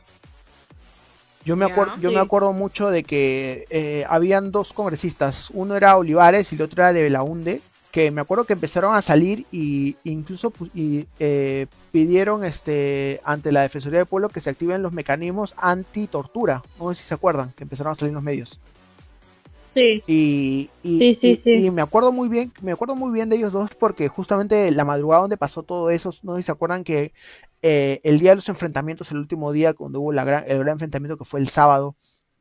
Yo 1.44 1.54
me, 1.56 1.64
acuerdo, 1.64 1.94
yo 2.00 2.10
me 2.10 2.18
acuerdo 2.18 2.52
mucho 2.52 2.90
de 2.90 3.04
que 3.04 3.66
eh, 3.70 4.04
habían 4.08 4.50
dos 4.50 4.72
congresistas, 4.72 5.50
uno 5.54 5.76
era 5.76 5.96
Olivares 5.96 6.52
y 6.52 6.56
el 6.56 6.62
otro 6.62 6.82
era 6.82 6.92
de 6.92 7.02
Belaunde, 7.02 7.60
que 7.96 8.10
me 8.10 8.20
acuerdo 8.20 8.44
que 8.44 8.52
empezaron 8.52 8.94
a 8.94 9.00
salir 9.00 9.46
y 9.50 9.96
incluso 10.04 10.50
pu- 10.50 10.70
y, 10.74 11.06
eh, 11.18 11.66
pidieron 11.92 12.44
este 12.44 13.22
ante 13.24 13.52
la 13.52 13.62
Defensoría 13.62 14.00
del 14.00 14.06
Pueblo 14.06 14.28
que 14.28 14.40
se 14.42 14.50
activen 14.50 14.82
los 14.82 14.92
mecanismos 14.92 15.54
anti-tortura. 15.56 16.62
No 16.78 16.90
sé 16.90 16.96
si 17.00 17.08
se 17.08 17.14
acuerdan, 17.14 17.52
que 17.56 17.64
empezaron 17.64 17.92
a 17.92 17.94
salir 17.94 18.10
en 18.10 18.16
los 18.16 18.22
medios. 18.22 18.60
Sí, 19.72 20.02
Y, 20.06 20.68
y, 20.82 20.98
Sí, 20.98 21.18
sí, 21.22 21.40
y- 21.42 21.42
sí. 21.42 21.66
y 21.66 21.70
me 21.70 21.80
acuerdo 21.80 22.12
muy 22.12 22.28
bien, 22.28 22.52
me 22.60 22.72
acuerdo 22.72 22.96
muy 22.96 23.10
bien 23.14 23.30
de 23.30 23.36
ellos 23.36 23.50
dos 23.50 23.70
porque 23.80 24.08
justamente 24.08 24.70
la 24.72 24.84
madrugada 24.84 25.22
donde 25.22 25.38
pasó 25.38 25.62
todo 25.62 25.88
eso, 25.88 26.10
no 26.22 26.34
sé 26.34 26.42
si 26.42 26.46
se 26.46 26.52
acuerdan 26.52 26.84
que 26.84 27.14
eh, 27.62 28.00
el 28.04 28.18
día 28.18 28.32
de 28.32 28.36
los 28.36 28.48
enfrentamientos, 28.50 29.10
el 29.10 29.16
último 29.16 29.52
día 29.52 29.72
cuando 29.72 30.02
hubo 30.02 30.12
la 30.12 30.24
gran, 30.24 30.44
el 30.48 30.58
gran 30.58 30.74
enfrentamiento 30.74 31.16
que 31.16 31.24
fue 31.24 31.40
el 31.40 31.48
sábado, 31.48 31.96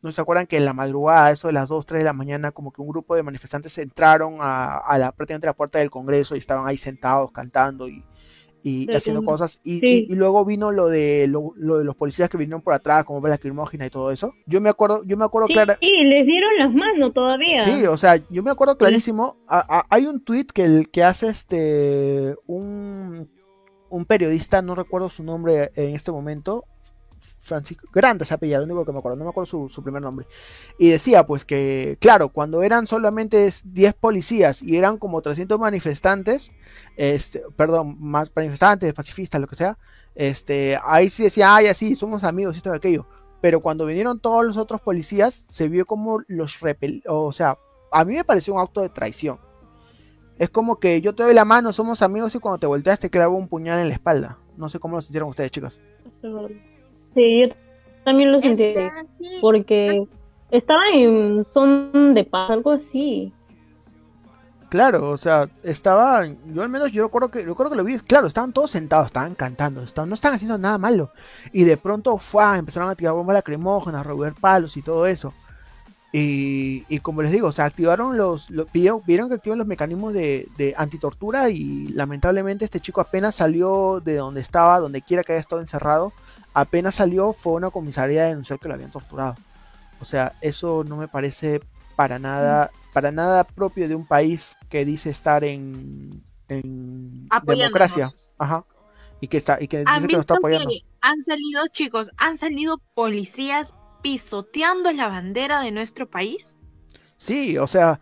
no 0.05 0.11
se 0.11 0.21
acuerdan 0.21 0.47
que 0.47 0.57
en 0.57 0.65
la 0.65 0.73
madrugada, 0.73 1.31
eso 1.31 1.47
de 1.47 1.53
las 1.53 1.67
2, 1.67 1.85
3 1.85 1.99
de 1.99 2.05
la 2.05 2.13
mañana, 2.13 2.51
como 2.51 2.71
que 2.71 2.81
un 2.81 2.87
grupo 2.87 3.15
de 3.15 3.23
manifestantes 3.23 3.77
entraron 3.77 4.35
a, 4.39 4.77
a 4.77 4.97
la 4.97 5.11
prácticamente 5.11 5.47
a 5.47 5.49
la 5.51 5.55
puerta 5.57 5.79
del 5.79 5.89
Congreso 5.91 6.35
y 6.35 6.39
estaban 6.39 6.67
ahí 6.67 6.77
sentados 6.77 7.31
cantando 7.31 7.87
y, 7.89 8.03
y 8.63 8.91
haciendo 8.95 9.23
cosas. 9.23 9.59
Y, 9.63 9.79
Sí. 9.79 10.07
y- 10.09 10.13
y 10.13 10.15
luego 10.15 10.43
vino 10.45 10.71
lo 10.71 10.87
de 10.87 11.27
lo, 11.27 11.53
lo 11.55 11.77
de 11.77 11.83
los 11.83 11.95
policías 11.95 12.29
que 12.29 12.37
vinieron 12.37 12.61
por 12.61 12.73
atrás, 12.73 13.03
como 13.03 13.19
la 13.21 13.29
lacrimógena 13.35 13.85
y 13.85 13.89
todo 13.91 14.11
eso. 14.11 14.33
Yo 14.47 14.59
me 14.61 14.69
acuerdo, 14.69 15.03
yo 15.05 15.17
me 15.17 15.25
acuerdo 15.25 15.47
sí, 15.47 15.53
clara- 15.53 15.77
y 15.81 16.03
les 16.05 16.25
dieron 16.25 16.49
las 16.57 16.73
manos 16.73 17.13
todavía. 17.13 17.65
Sí, 17.65 17.85
o 17.85 17.95
sea, 17.97 18.15
yo 18.29 18.41
me 18.41 18.49
acuerdo 18.51 18.77
clarísimo. 18.77 19.37
a- 19.47 19.79
a- 19.79 19.85
hay 19.89 20.05
un 20.07 20.23
tweet 20.23 20.45
que, 20.53 20.63
el, 20.63 20.89
que 20.89 21.03
hace 21.03 21.27
este 21.27 22.35
un, 22.47 23.29
un 23.89 24.05
periodista, 24.05 24.61
no 24.61 24.73
recuerdo 24.75 25.09
su 25.09 25.23
nombre 25.23 25.71
en 25.75 25.93
este 25.95 26.11
momento. 26.11 26.65
Francisco 27.45 27.87
Grande 27.93 28.25
se 28.25 28.33
apellida, 28.33 28.57
lo 28.57 28.65
único 28.65 28.85
que 28.85 28.91
me 28.91 28.99
acuerdo, 28.99 29.17
no 29.17 29.23
me 29.23 29.29
acuerdo 29.29 29.69
su, 29.69 29.83
primer 29.83 30.01
nombre. 30.01 30.25
Y 30.79 30.89
decía 30.89 31.25
pues 31.25 31.45
que, 31.45 31.97
claro, 32.01 32.29
cuando 32.29 32.63
eran 32.63 32.87
solamente 32.87 33.49
10 33.63 33.93
policías 33.93 34.63
y 34.63 34.77
eran 34.77 34.97
como 34.97 35.21
300 35.21 35.59
manifestantes, 35.59 36.51
este, 36.97 37.43
perdón, 37.55 37.97
más 37.99 38.31
manifestantes, 38.35 38.93
pacifistas, 38.93 39.39
lo 39.39 39.47
que 39.47 39.55
sea, 39.55 39.77
este, 40.15 40.79
ahí 40.83 41.09
sí 41.09 41.23
decía, 41.23 41.55
ay, 41.55 41.67
así, 41.67 41.95
somos 41.95 42.23
amigos, 42.23 42.57
esto 42.57 42.73
y 42.73 42.77
aquello. 42.77 43.07
Pero 43.41 43.61
cuando 43.61 43.85
vinieron 43.85 44.19
todos 44.19 44.43
los 44.43 44.57
otros 44.57 44.81
policías, 44.81 45.45
se 45.47 45.69
vio 45.69 45.85
como 45.85 46.21
los 46.27 46.61
repel... 46.61 47.03
O 47.07 47.31
sea, 47.31 47.59
a 47.91 48.03
mí 48.03 48.15
me 48.15 48.23
pareció 48.23 48.55
un 48.55 48.59
acto 48.59 48.81
de 48.81 48.89
traición. 48.89 49.39
Es 50.39 50.49
como 50.49 50.79
que 50.79 50.99
yo 50.99 51.13
te 51.13 51.23
doy 51.23 51.33
la 51.33 51.45
mano, 51.45 51.71
somos 51.71 52.01
amigos 52.01 52.33
y 52.33 52.39
cuando 52.39 52.57
te 52.57 52.67
volteas 52.67 52.99
te 52.99 53.09
clavo 53.09 53.37
un 53.37 53.47
puñal 53.47 53.79
en 53.79 53.89
la 53.89 53.93
espalda. 53.93 54.39
No 54.57 54.67
sé 54.67 54.79
cómo 54.79 54.95
lo 54.95 55.01
sintieron 55.01 55.29
ustedes, 55.29 55.51
chicos. 55.51 55.79
Sí, 57.15 57.41
yo 57.41 57.55
también 58.03 58.31
lo 58.31 58.41
sentí. 58.41 58.95
sí, 59.19 59.39
Porque 59.39 60.07
estaban 60.51 60.93
en 60.93 61.45
son 61.53 62.13
de 62.13 62.23
paz, 62.25 62.51
algo 62.51 62.73
así. 62.73 63.33
Claro, 64.69 65.11
o 65.11 65.17
sea, 65.17 65.47
estaba, 65.63 66.25
yo 66.25 66.63
al 66.63 66.69
menos 66.69 66.91
yo 66.91 67.03
recuerdo 67.03 67.29
que, 67.31 67.43
recuerdo 67.45 67.71
que 67.71 67.77
lo 67.77 67.83
vi, 67.83 67.99
claro, 67.99 68.27
estaban 68.27 68.51
todos 68.51 68.71
sentados, 68.71 69.05
estaban 69.07 69.35
cantando, 69.35 69.83
estaban, 69.83 70.09
no 70.09 70.15
estaban 70.15 70.35
haciendo 70.35 70.57
nada 70.57 70.77
malo. 70.77 71.11
Y 71.53 71.63
de 71.63 71.77
pronto 71.77 72.17
fue, 72.17 72.57
empezaron 72.57 72.89
a 72.89 72.95
tirar 72.95 73.13
bombas 73.13 73.35
lacrimógenas, 73.35 74.01
a 74.01 74.03
robar 74.03 74.33
palos 74.33 74.75
y 74.75 74.81
todo 74.81 75.05
eso. 75.05 75.33
Y, 76.13 76.85
y 76.89 76.99
como 77.01 77.21
les 77.23 77.31
digo, 77.31 77.49
o 77.49 77.53
sea, 77.53 77.65
activaron 77.65 78.17
los, 78.17 78.49
lo- 78.51 78.65
pidieron, 78.67 79.01
pidieron 79.03 79.29
que 79.29 79.35
activen 79.35 79.59
los 79.59 79.67
mecanismos 79.67 80.13
de, 80.13 80.47
de 80.57 80.73
antitortura 80.77 81.49
y 81.51 81.89
lamentablemente 81.89 82.65
este 82.65 82.79
chico 82.81 83.01
apenas 83.01 83.35
salió 83.35 84.01
de 84.01 84.15
donde 84.17 84.41
estaba, 84.41 84.79
donde 84.79 85.01
quiera 85.03 85.23
que 85.23 85.33
haya 85.33 85.41
estado 85.41 85.61
encerrado, 85.61 86.13
apenas 86.55 86.95
salió, 86.95 87.33
fue 87.33 87.53
una 87.53 87.69
comisaría 87.69 88.23
a 88.23 88.27
denunciar 88.27 88.57
que 88.59 88.67
lo 88.67 88.73
habían 88.73 88.89
torturado. 88.89 89.35
O 90.01 90.05
sea, 90.05 90.33
eso 90.41 90.83
no 90.83 90.97
me 90.97 91.07
parece 91.07 91.61
para 91.95 92.17
nada, 92.17 92.71
para 92.93 93.11
nada 93.11 93.43
propio 93.43 93.87
de 93.87 93.95
un 93.95 94.07
país 94.07 94.57
que 94.69 94.85
dice 94.85 95.09
estar 95.09 95.43
en, 95.43 96.23
democracia. 96.47 98.09
Ajá. 98.39 98.65
Y 99.21 99.27
que 99.27 99.37
está, 99.37 99.61
y 99.61 99.67
que 99.67 99.83
¿Han 99.85 99.95
dice 99.95 100.07
que 100.07 100.15
nos 100.15 100.23
está 100.23 100.35
apoyando. 100.35 100.69
que 100.69 100.81
han 101.01 101.21
salido, 101.21 101.67
chicos, 101.67 102.09
han 102.17 102.37
salido 102.37 102.79
policías 102.93 103.73
pisoteando 104.01 104.91
la 104.91 105.07
bandera 105.07 105.61
de 105.61 105.71
nuestro 105.71 106.09
país? 106.09 106.55
Sí, 107.17 107.57
o 107.57 107.67
sea, 107.67 107.99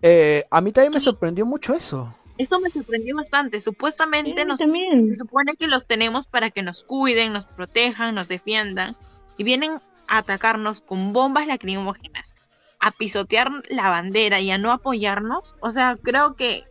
eh, 0.00 0.44
a 0.50 0.60
mí 0.60 0.72
también 0.72 0.92
me 0.92 1.00
sorprendió 1.00 1.44
mucho 1.44 1.74
eso. 1.74 2.15
Eso 2.38 2.60
me 2.60 2.70
sorprendió 2.70 3.16
bastante. 3.16 3.60
Supuestamente 3.60 4.44
nos, 4.44 4.60
también. 4.60 5.06
se 5.06 5.16
supone 5.16 5.54
que 5.56 5.66
los 5.66 5.86
tenemos 5.86 6.26
para 6.26 6.50
que 6.50 6.62
nos 6.62 6.84
cuiden, 6.84 7.32
nos 7.32 7.46
protejan, 7.46 8.14
nos 8.14 8.28
defiendan. 8.28 8.96
Y 9.38 9.44
vienen 9.44 9.80
a 10.08 10.18
atacarnos 10.18 10.80
con 10.80 11.12
bombas 11.12 11.46
lacrimógenas, 11.46 12.34
a 12.80 12.90
pisotear 12.90 13.50
la 13.70 13.90
bandera 13.90 14.40
y 14.40 14.50
a 14.50 14.58
no 14.58 14.72
apoyarnos. 14.72 15.54
O 15.60 15.70
sea, 15.70 15.96
creo 16.02 16.36
que 16.36 16.64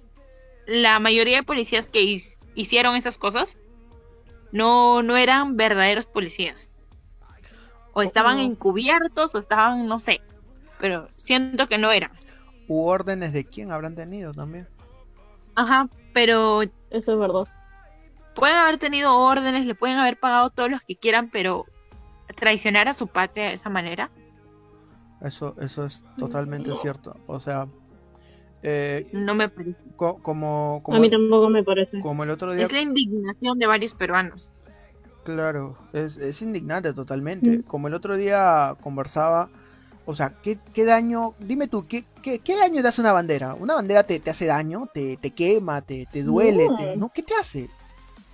la 0.68 1.00
mayoría 1.00 1.38
de 1.38 1.44
policías 1.44 1.90
que 1.90 2.02
his- 2.04 2.40
hicieron 2.56 2.96
esas 2.96 3.18
cosas 3.18 3.58
no, 4.52 5.04
no 5.04 5.18
eran 5.18 5.58
verdaderos 5.58 6.06
policías. 6.08 6.70
O 7.94 8.02
estaban 8.02 8.38
no. 8.38 8.44
encubiertos 8.44 9.34
o 9.36 9.40
estaban, 9.40 9.88
no 9.88 10.00
sé. 10.00 10.22
Pero 10.80 11.10
siento 11.18 11.68
que 11.68 11.78
no 11.78 11.92
eran. 11.92 12.12
U 12.68 12.86
órdenes 12.88 13.32
de 13.34 13.46
quién 13.46 13.72
habrán 13.72 13.96
tenido 13.96 14.34
también. 14.34 14.68
Ajá, 15.56 15.90
pero 16.14 16.62
Eso 16.62 16.72
es 17.14 17.20
verdad. 17.20 17.48
pueden 18.36 18.58
haber 18.58 18.78
tenido 18.78 19.16
órdenes, 19.18 19.66
le 19.66 19.76
pueden 19.76 19.98
haber 19.98 20.18
pagado 20.20 20.50
todos 20.50 20.70
los 20.70 20.82
que 20.82 20.96
quieran, 20.96 21.30
pero 21.30 21.66
traicionar 22.36 22.88
a 22.88 22.94
su 22.94 23.08
patria 23.08 23.46
de 23.46 23.54
esa 23.54 23.70
manera. 23.70 24.10
Eso, 25.22 25.56
eso 25.62 25.86
es 25.86 26.04
totalmente 26.18 26.76
cierto. 26.76 27.16
O 27.28 27.40
sea, 27.40 27.68
eh, 28.62 29.08
No 29.14 29.34
me 29.36 29.48
parece. 29.50 29.78
co- 29.96 30.22
como, 30.22 30.82
como, 30.84 30.98
A 30.98 31.02
mí 31.02 31.10
tampoco 31.10 31.50
me 31.50 31.64
parece. 31.64 32.00
como 32.02 32.24
el 32.24 32.30
otro 32.30 32.54
día 32.54 32.66
Es 32.66 32.72
la 32.72 32.82
indignación 32.82 33.58
de 33.58 33.66
varios 33.68 33.94
peruanos. 33.94 34.52
Claro, 35.24 35.78
es, 35.94 36.18
es 36.18 36.42
indignante 36.42 36.94
totalmente. 36.94 37.60
Mm. 37.60 37.62
Como 37.64 37.88
el 37.88 37.94
otro 37.96 38.16
día 38.18 38.76
conversaba, 38.82 39.50
o 40.06 40.16
sea, 40.16 40.34
¿qué, 40.42 40.58
qué 40.74 40.86
daño? 40.86 41.34
Dime 41.40 41.68
tú, 41.68 41.88
¿qué, 41.88 42.06
qué, 42.22 42.40
qué 42.40 42.56
daño 42.56 42.82
te 42.82 42.88
hace 42.88 43.02
una 43.02 43.12
bandera? 43.14 43.54
¿Una 43.56 43.76
bandera 43.76 44.04
te, 44.04 44.20
te 44.20 44.30
hace 44.30 44.46
daño? 44.46 44.88
¿Te, 44.94 45.18
te 45.18 45.32
quema? 45.32 45.82
Te, 45.82 46.06
te 46.12 46.24
duele? 46.24 46.68
No. 46.70 46.76
te- 46.78 46.96
¿no? 46.98 47.10
¿Qué 47.10 47.24
te 47.24 47.34
hace? 47.36 47.70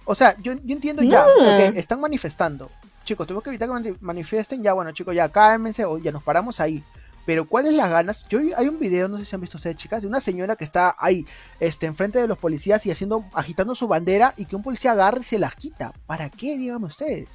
O 0.06 0.16
sea, 0.16 0.36
yo, 0.42 0.54
yo 0.64 0.76
entiendo 0.76 1.04
ya, 1.04 1.26
Nada. 1.26 1.70
ok, 1.70 1.76
están 1.78 2.02
manifestando. 2.02 2.70
Chicos, 3.04 3.26
tenemos 3.28 3.44
que 3.44 3.50
evitar 3.52 3.68
que 3.68 3.74
mani- 3.74 3.98
manifiesten. 4.02 4.62
Ya, 4.64 4.74
bueno, 4.74 4.92
chicos, 4.92 5.16
ya 5.16 5.30
cálmense 5.30 5.86
o 5.86 5.98
ya 5.98 6.12
nos 6.12 6.24
paramos 6.24 6.60
ahí. 6.60 6.84
Pero 7.26 7.48
¿cuáles 7.48 7.74
las 7.76 7.90
ganas? 7.92 8.26
Yo 8.30 8.40
hay 8.58 8.68
un 8.68 8.80
video, 8.80 9.08
no 9.08 9.18
sé 9.20 9.26
si 9.26 9.36
han 9.36 9.42
visto 9.42 9.58
ustedes, 9.58 9.76
chicas, 9.78 10.02
de 10.02 10.08
una 10.08 10.20
señora 10.20 10.56
que 10.56 10.64
está 10.64 10.96
ahí, 10.98 11.24
este, 11.60 11.86
enfrente 11.86 12.20
de 12.20 12.28
los 12.28 12.38
policías 12.40 12.84
y 12.88 12.92
haciendo, 12.92 13.24
agitando 13.34 13.76
su 13.76 13.88
bandera 13.88 14.34
y 14.38 14.46
que 14.46 14.56
un 14.56 14.64
policía 14.64 14.94
agarre 14.94 15.20
y 15.22 15.24
se 15.24 15.38
las 15.38 15.56
quita. 15.56 15.94
¿Para 16.08 16.30
qué, 16.32 16.58
díganme 16.58 16.88
ustedes? 16.88 17.28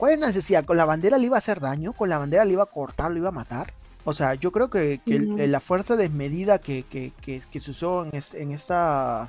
¿Cuál 0.00 0.12
es 0.14 0.18
la 0.18 0.28
necesidad? 0.28 0.64
¿Con 0.64 0.78
la 0.78 0.86
bandera 0.86 1.18
le 1.18 1.26
iba 1.26 1.36
a 1.36 1.44
hacer 1.44 1.60
daño? 1.60 1.92
¿Con 1.92 2.08
la 2.08 2.16
bandera 2.16 2.46
le 2.46 2.54
iba 2.54 2.62
a 2.62 2.66
cortar? 2.66 3.10
¿Lo 3.10 3.18
iba 3.18 3.28
a 3.28 3.32
matar? 3.32 3.66
O 4.06 4.14
sea, 4.14 4.32
yo 4.34 4.50
creo 4.50 4.70
que, 4.70 4.98
que 5.04 5.16
el- 5.16 5.32
Ujú. 5.34 5.46
la 5.46 5.60
fuerza 5.60 5.94
desmedida 5.94 6.58
que, 6.58 6.84
que, 6.84 7.12
que, 7.20 7.42
que 7.52 7.60
se 7.60 7.70
usó 7.72 8.06
en, 8.06 8.16
es- 8.16 8.32
en 8.32 8.50
esta 8.52 9.28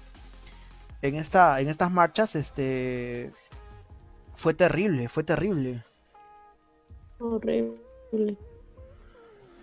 en 1.02 1.16
esta 1.16 1.60
en 1.60 1.68
estas 1.68 1.92
marchas 1.92 2.36
este 2.38 3.32
fue 4.36 4.54
terrible, 4.54 5.10
fue 5.10 5.24
terrible. 5.26 5.84
Horrible. 7.20 8.38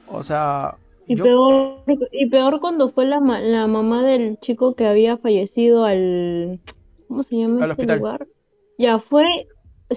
O 0.08 0.22
sea, 0.22 0.76
Y 1.06 1.16
yo- 1.16 1.24
peor, 1.24 1.82
y 2.12 2.28
peor 2.28 2.60
cuando 2.60 2.90
fue 2.92 3.06
la, 3.06 3.18
ma- 3.20 3.40
la 3.40 3.66
mamá 3.66 4.02
del 4.04 4.38
chico 4.40 4.74
que 4.74 4.86
había 4.86 5.16
fallecido 5.16 5.84
al, 5.84 6.60
¿cómo 7.08 7.22
se 7.22 7.36
llama 7.36 7.64
Al 7.64 7.70
este 7.70 7.82
hospital. 7.82 7.98
lugar? 7.98 8.26
Ya 8.78 8.98
fue, 9.00 9.24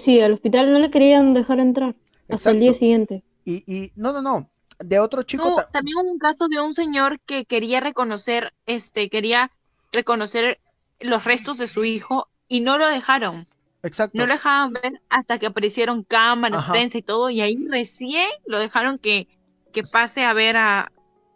sí, 0.04 0.20
al 0.20 0.32
hospital 0.34 0.72
no 0.72 0.78
le 0.78 0.90
querían 0.90 1.34
dejar 1.34 1.60
entrar 1.60 1.94
hasta 2.28 2.50
el 2.50 2.60
día 2.60 2.74
siguiente. 2.74 3.22
y, 3.44 3.62
y 3.66 3.92
no, 3.96 4.12
no, 4.12 4.22
no, 4.22 4.50
de 4.78 4.98
otro 4.98 5.22
chico 5.22 5.48
No, 5.48 5.54
ta- 5.56 5.66
también 5.70 5.98
hubo 5.98 6.10
un 6.10 6.18
caso 6.18 6.48
de 6.48 6.60
un 6.60 6.74
señor 6.74 7.20
que 7.20 7.44
quería 7.44 7.80
reconocer, 7.80 8.52
este, 8.66 9.08
quería 9.10 9.50
reconocer 9.92 10.60
los 11.00 11.24
restos 11.24 11.58
de 11.58 11.66
su 11.68 11.84
hijo 11.84 12.28
y 12.48 12.60
no 12.60 12.78
lo 12.78 12.88
dejaron. 12.88 13.46
exacto. 13.82 14.18
No 14.18 14.26
lo 14.26 14.34
dejaban 14.34 14.72
ver 14.72 15.00
hasta 15.08 15.38
que 15.38 15.46
aparecieron 15.46 16.04
cámaras, 16.04 16.62
Ajá. 16.62 16.72
prensa 16.72 16.98
y 16.98 17.02
todo, 17.02 17.30
y 17.30 17.40
ahí 17.40 17.56
recién 17.68 18.28
lo 18.46 18.58
dejaron 18.60 18.98
que, 18.98 19.28
que 19.72 19.82
pase 19.84 20.24
a 20.24 20.32
ver 20.34 20.56
a, 20.56 20.92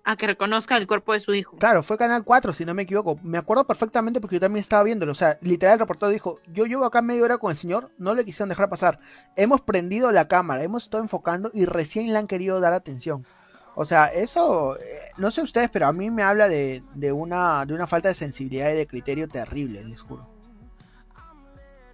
a 0.08 0.16
que 0.16 0.28
reconozca 0.28 0.76
el 0.76 0.86
cuerpo 0.86 1.12
de 1.14 1.20
su 1.20 1.34
hijo. 1.34 1.56
Claro, 1.58 1.82
fue 1.82 1.98
Canal 1.98 2.22
4, 2.22 2.52
si 2.52 2.64
no 2.64 2.74
me 2.74 2.82
equivoco. 2.82 3.18
Me 3.24 3.38
acuerdo 3.38 3.66
perfectamente 3.66 4.20
porque 4.20 4.36
yo 4.36 4.40
también 4.40 4.60
estaba 4.62 4.84
viéndolo. 4.84 5.10
O 5.10 5.16
sea, 5.16 5.36
literal 5.42 5.74
el 5.74 5.80
reportero 5.80 6.10
dijo, 6.12 6.38
yo 6.52 6.64
llevo 6.64 6.84
acá 6.84 7.02
media 7.02 7.24
hora 7.24 7.38
con 7.38 7.50
el 7.50 7.56
señor, 7.56 7.90
no 7.98 8.14
le 8.14 8.24
quisieron 8.24 8.48
dejar 8.48 8.68
pasar. 8.68 9.00
Hemos 9.34 9.62
prendido 9.62 10.12
la 10.12 10.28
cámara, 10.28 10.62
hemos 10.62 10.84
estado 10.84 11.02
enfocando 11.02 11.50
y 11.52 11.64
recién 11.66 12.12
le 12.12 12.18
han 12.18 12.28
querido 12.28 12.60
dar 12.60 12.72
atención. 12.72 13.26
O 13.74 13.84
sea, 13.84 14.06
eso, 14.06 14.78
eh, 14.78 15.00
no 15.18 15.32
sé 15.32 15.42
ustedes, 15.42 15.70
pero 15.70 15.88
a 15.88 15.92
mí 15.92 16.08
me 16.08 16.22
habla 16.22 16.48
de, 16.48 16.84
de, 16.94 17.10
una, 17.10 17.66
de 17.66 17.74
una 17.74 17.88
falta 17.88 18.08
de 18.08 18.14
sensibilidad 18.14 18.70
y 18.70 18.74
de 18.76 18.86
criterio 18.86 19.26
terrible, 19.28 19.84
les 19.84 20.00
juro. 20.00 20.26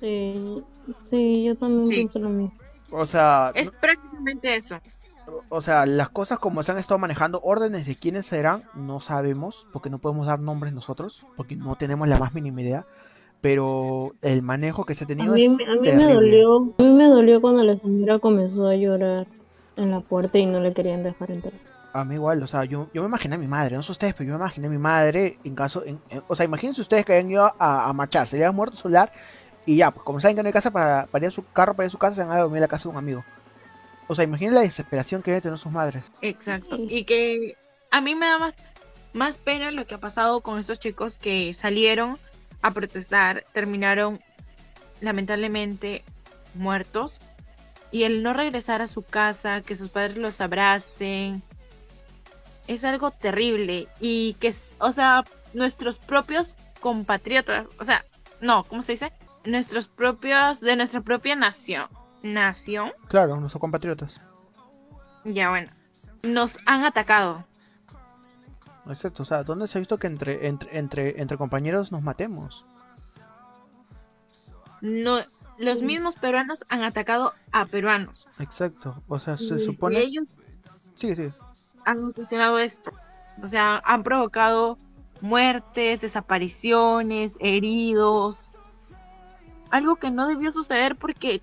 Sí, 0.00 0.62
sí, 1.10 1.44
yo 1.44 1.56
también 1.56 1.84
Sí. 1.84 1.94
pienso 1.94 2.18
lo 2.18 2.28
mismo. 2.28 2.54
O 2.90 3.06
sea, 3.06 3.52
Es 3.54 3.70
prácticamente 3.70 4.54
eso. 4.54 4.78
O 5.48 5.60
sea, 5.60 5.86
las 5.86 6.08
cosas 6.10 6.38
como 6.38 6.62
se 6.62 6.72
han 6.72 6.78
estado 6.78 6.98
manejando, 6.98 7.40
órdenes 7.42 7.86
de 7.86 7.96
quiénes 7.96 8.26
serán, 8.26 8.64
no 8.74 9.00
sabemos, 9.00 9.66
porque 9.72 9.90
no 9.90 9.98
podemos 9.98 10.26
dar 10.26 10.40
nombres 10.40 10.72
nosotros, 10.72 11.24
porque 11.36 11.56
no 11.56 11.76
tenemos 11.76 12.08
la 12.08 12.18
más 12.18 12.34
mínima 12.34 12.60
idea. 12.62 12.86
Pero 13.40 14.14
el 14.22 14.42
manejo 14.42 14.84
que 14.84 14.94
se 14.94 15.04
ha 15.04 15.06
A 15.06 15.08
tenido 15.08 15.34
mí, 15.34 15.44
es 15.44 15.50
a 15.50 15.74
mí 15.74 15.90
me 15.96 16.14
dolió, 16.14 16.56
a 16.78 16.82
mí 16.82 16.88
me 16.92 17.08
dolió 17.08 17.40
cuando 17.40 17.64
la 17.64 17.76
señora 17.76 18.18
comenzó 18.20 18.68
a 18.68 18.76
llorar 18.76 19.26
en 19.76 19.90
la 19.90 20.00
puerta 20.00 20.38
y 20.38 20.46
no 20.46 20.60
le 20.60 20.72
querían 20.72 21.02
dejar 21.02 21.30
entrar. 21.32 21.52
A 21.92 22.04
mí 22.04 22.14
igual, 22.14 22.42
o 22.42 22.46
sea, 22.46 22.64
yo, 22.64 22.88
yo 22.94 23.02
me 23.02 23.08
imaginé 23.08 23.34
a 23.34 23.38
mi 23.38 23.48
madre, 23.48 23.76
no 23.76 23.82
sé 23.82 23.92
ustedes, 23.92 24.14
pero 24.14 24.28
yo 24.28 24.32
me 24.34 24.38
imaginé 24.44 24.68
a 24.68 24.70
mi 24.70 24.78
madre 24.78 25.36
en 25.44 25.54
caso, 25.54 25.84
en- 25.84 26.00
en- 26.08 26.22
o 26.28 26.36
sea, 26.36 26.44
imagínense 26.46 26.80
ustedes 26.80 27.04
que 27.04 27.12
hayan 27.14 27.30
ido 27.30 27.44
a, 27.58 27.88
a 27.88 27.92
marchar, 27.92 28.26
se 28.28 28.38
le 28.38 28.44
había 28.44 28.56
muerto 28.56 28.76
celular 28.76 29.12
y 29.66 29.76
ya, 29.76 29.90
pues 29.90 30.04
como 30.04 30.18
saben 30.20 30.36
que 30.36 30.42
no 30.42 30.46
hay 30.46 30.52
casa 30.52 30.70
para, 30.70 31.06
para 31.10 31.24
ir 31.24 31.28
a 31.28 31.32
su 31.32 31.44
carro, 31.52 31.74
para 31.74 31.84
ir 31.86 31.88
a 31.88 31.90
su 31.90 31.98
casa, 31.98 32.14
se 32.14 32.24
van 32.24 32.36
a 32.36 32.40
dormir 32.40 32.58
en 32.58 32.62
la 32.62 32.68
casa 32.68 32.84
de 32.84 32.90
un 32.92 32.96
amigo. 32.96 33.24
O 34.08 34.14
sea, 34.14 34.24
imaginen 34.24 34.54
la 34.54 34.60
desesperación 34.60 35.22
que 35.22 35.30
deben 35.30 35.42
tener 35.42 35.58
sus 35.58 35.72
madres. 35.72 36.04
Exacto. 36.20 36.76
Y 36.78 37.04
que 37.04 37.56
a 37.90 38.00
mí 38.00 38.14
me 38.14 38.26
da 38.26 38.38
más, 38.38 38.54
más 39.12 39.38
pena 39.38 39.70
lo 39.70 39.86
que 39.86 39.94
ha 39.94 40.00
pasado 40.00 40.40
con 40.40 40.58
estos 40.58 40.78
chicos 40.78 41.16
que 41.16 41.54
salieron 41.54 42.18
a 42.62 42.70
protestar, 42.70 43.44
terminaron 43.52 44.20
lamentablemente 45.00 46.04
muertos. 46.54 47.20
Y 47.90 48.04
el 48.04 48.22
no 48.22 48.32
regresar 48.32 48.80
a 48.80 48.86
su 48.86 49.02
casa, 49.02 49.60
que 49.60 49.76
sus 49.76 49.90
padres 49.90 50.16
los 50.16 50.40
abracen, 50.40 51.42
es 52.66 52.84
algo 52.84 53.10
terrible. 53.10 53.88
Y 54.00 54.34
que, 54.40 54.54
o 54.78 54.92
sea, 54.92 55.24
nuestros 55.52 55.98
propios 55.98 56.56
compatriotas, 56.80 57.68
o 57.78 57.84
sea, 57.84 58.04
no, 58.40 58.64
¿cómo 58.64 58.82
se 58.82 58.92
dice? 58.92 59.12
Nuestros 59.44 59.88
propios, 59.88 60.60
de 60.60 60.76
nuestra 60.76 61.00
propia 61.02 61.36
nación, 61.36 61.88
nación, 62.22 62.92
Claro, 63.08 63.36
nuestros 63.40 63.60
compatriotas. 63.60 64.20
ya 65.24 65.50
bueno, 65.50 65.70
nos 66.22 66.58
han 66.66 66.84
atacado. 66.84 67.44
Exacto, 68.88 69.22
o 69.22 69.26
sea, 69.26 69.44
¿dónde 69.44 69.68
se 69.68 69.78
ha 69.78 69.80
visto 69.80 69.98
que 69.98 70.08
entre, 70.08 70.46
entre, 70.48 70.76
entre, 70.78 71.20
entre 71.20 71.36
compañeros 71.36 71.92
nos 71.92 72.02
matemos? 72.02 72.64
No, 74.80 75.20
los 75.58 75.82
mismos 75.82 76.16
peruanos 76.16 76.64
han 76.68 76.82
atacado 76.82 77.34
a 77.52 77.66
peruanos. 77.66 78.28
Exacto, 78.38 79.02
o 79.08 79.18
sea, 79.20 79.36
se 79.36 79.54
Y- 79.54 79.58
supone... 79.60 80.00
Y 80.00 80.02
ellos 80.02 80.38
Sí, 80.96 81.14
sí. 81.14 81.30
han 81.84 82.02
ocasionado 82.04 82.58
esto. 82.58 82.92
O 83.42 83.48
sea, 83.48 83.80
han 83.84 84.02
provocado 84.02 84.78
muertes, 85.20 86.00
desapariciones, 86.00 87.36
heridos. 87.40 88.52
Algo 89.70 89.96
que 89.96 90.10
no 90.10 90.26
debió 90.26 90.50
suceder 90.52 90.96
porque 90.96 91.40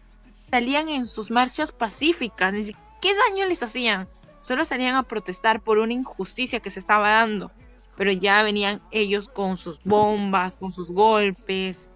salían 0.51 0.89
en 0.89 1.05
sus 1.05 1.31
marchas 1.31 1.71
pacíficas. 1.71 2.53
Ni 2.53 2.65
¿Qué 3.01 3.11
daño 3.29 3.45
les 3.47 3.63
hacían? 3.63 4.07
Solo 4.41 4.65
salían 4.65 4.95
a 4.95 5.03
protestar 5.03 5.61
por 5.61 5.77
una 5.77 5.93
injusticia 5.93 6.59
que 6.59 6.71
se 6.71 6.79
estaba 6.79 7.11
dando. 7.11 7.51
Pero 7.95 8.11
ya 8.11 8.43
venían 8.43 8.81
ellos 8.91 9.27
con 9.27 9.57
sus 9.57 9.83
bombas, 9.83 10.57
con 10.57 10.71
sus 10.71 10.91
golpes. 10.91 11.89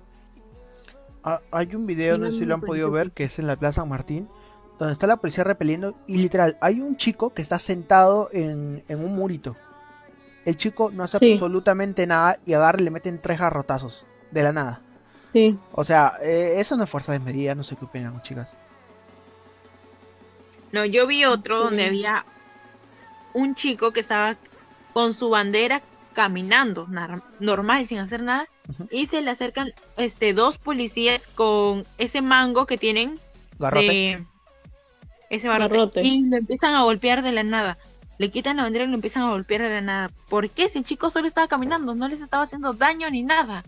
Ah, 1.23 1.39
hay 1.51 1.73
un 1.75 1.85
video, 1.87 2.17
no 2.17 2.29
sé 2.31 2.39
si 2.39 2.45
lo 2.45 2.55
han 2.55 2.61
podido 2.61 2.91
ver, 2.91 3.11
que 3.11 3.23
es 3.23 3.39
en 3.39 3.47
la 3.47 3.55
Plaza 3.55 3.81
San 3.81 3.89
Martín, 3.89 4.27
donde 4.77 4.91
está 4.91 5.07
la 5.07 5.15
policía 5.17 5.45
repeliendo 5.45 5.95
y 6.05 6.17
literal, 6.17 6.57
hay 6.59 6.81
un 6.81 6.97
chico 6.97 7.33
que 7.33 7.41
está 7.41 7.59
sentado 7.59 8.29
en, 8.33 8.83
en 8.89 8.99
un 8.99 9.15
murito. 9.15 9.55
El 10.43 10.57
chico 10.57 10.91
no 10.91 11.03
hace 11.03 11.19
Sí. 11.19 11.31
absolutamente 11.33 12.05
nada 12.07 12.37
y 12.45 12.53
agarra 12.53 12.81
y 12.81 12.83
le 12.83 12.91
meten 12.91 13.21
tres 13.21 13.39
garrotazos, 13.39 14.05
de 14.31 14.43
la 14.43 14.51
nada. 14.51 14.81
Sí, 15.33 15.57
O 15.71 15.83
sea, 15.83 16.13
eh, 16.21 16.53
eso 16.57 16.77
no 16.77 16.83
es 16.83 16.89
fuerza 16.89 17.11
desmedida, 17.11 17.55
no 17.55 17.63
sé 17.63 17.75
qué 17.75 17.85
opinan, 17.85 18.21
chicas. 18.21 18.53
No, 20.71 20.85
yo 20.85 21.05
vi 21.07 21.25
otro 21.25 21.57
Sí. 21.57 21.63
donde 21.65 21.85
había 21.85 22.25
un 23.33 23.55
chico 23.55 23.91
que 23.91 23.99
estaba 23.99 24.35
con 24.93 25.13
su 25.13 25.29
bandera 25.29 25.81
caminando 26.13 26.87
normal 27.39 27.87
sin 27.87 27.97
hacer 27.97 28.21
nada 28.21 28.45
y 28.91 29.07
se 29.07 29.23
le 29.23 29.31
acercan 29.31 29.71
este 29.97 30.33
dos 30.33 30.59
policías 30.59 31.25
con 31.25 31.85
ese 31.97 32.21
mango 32.21 32.67
que 32.67 32.77
tienen 32.77 33.19
Garrote. 33.57 33.85
de 33.87 34.25
ese 35.31 35.47
barrote 35.47 35.73
Garrote. 35.73 36.01
y 36.03 36.23
lo 36.29 36.37
empiezan 36.37 36.75
a 36.75 36.83
golpear 36.83 37.23
de 37.23 37.31
la 37.31 37.41
nada. 37.43 37.79
Le 38.19 38.29
quitan 38.29 38.57
la 38.57 38.63
bandera 38.63 38.85
y 38.85 38.89
lo 38.89 38.93
empiezan 38.93 39.23
a 39.23 39.31
golpear 39.31 39.63
de 39.63 39.69
la 39.69 39.81
nada. 39.81 40.11
¿Por 40.29 40.47
qué? 40.51 40.69
Si 40.69 40.77
el 40.77 40.85
chico 40.85 41.09
solo 41.09 41.25
estaba 41.25 41.47
caminando, 41.47 41.95
no 41.95 42.07
les 42.07 42.21
estaba 42.21 42.43
haciendo 42.43 42.73
daño 42.73 43.09
ni 43.09 43.23
nada. 43.23 43.63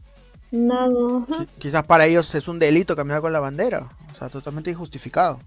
Nada. 0.51 0.89
Qui- 0.89 1.47
Quizás 1.59 1.83
para 1.85 2.05
ellos 2.05 2.33
es 2.35 2.47
un 2.47 2.59
delito 2.59 2.95
caminar 2.95 3.21
con 3.21 3.33
la 3.33 3.39
bandera. 3.39 3.87
O 4.13 4.17
sea, 4.17 4.29
totalmente 4.29 4.71
injustificado. 4.71 5.39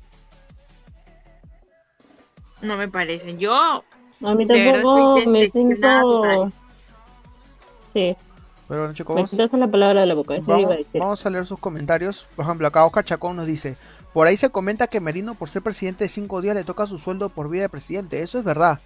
No 2.62 2.76
me 2.76 2.88
parece. 2.88 3.36
Yo 3.36 3.54
A 3.54 4.34
mí 4.34 4.46
tampoco 4.46 5.16
me 5.30 5.50
siento... 5.50 6.50
Sí, 7.92 8.14
Pero 8.68 8.80
bueno, 8.80 8.92
chicos, 8.94 9.32
me 9.32 9.58
la 9.58 9.68
palabra 9.68 10.00
de 10.02 10.06
la 10.06 10.14
boca, 10.14 10.34
eso 10.36 10.44
iba 10.44 10.54
a 10.56 10.60
vamos, 10.60 10.76
decir. 10.76 11.00
vamos 11.00 11.24
a 11.26 11.30
leer 11.30 11.46
sus 11.46 11.58
comentarios. 11.58 12.26
Por 12.36 12.44
ejemplo, 12.44 12.66
acá 12.66 12.84
Oscar 12.84 13.04
Chacón 13.04 13.36
nos 13.36 13.46
dice: 13.46 13.76
Por 14.12 14.26
ahí 14.26 14.36
se 14.36 14.50
comenta 14.50 14.88
que 14.88 15.00
Merino, 15.00 15.34
por 15.34 15.48
ser 15.48 15.62
presidente 15.62 16.04
de 16.04 16.08
cinco 16.08 16.42
días, 16.42 16.54
le 16.54 16.64
toca 16.64 16.86
su 16.86 16.98
sueldo 16.98 17.30
por 17.30 17.48
vida 17.48 17.62
de 17.62 17.68
presidente. 17.70 18.20
Eso 18.22 18.38
es 18.38 18.44
verdad. 18.44 18.80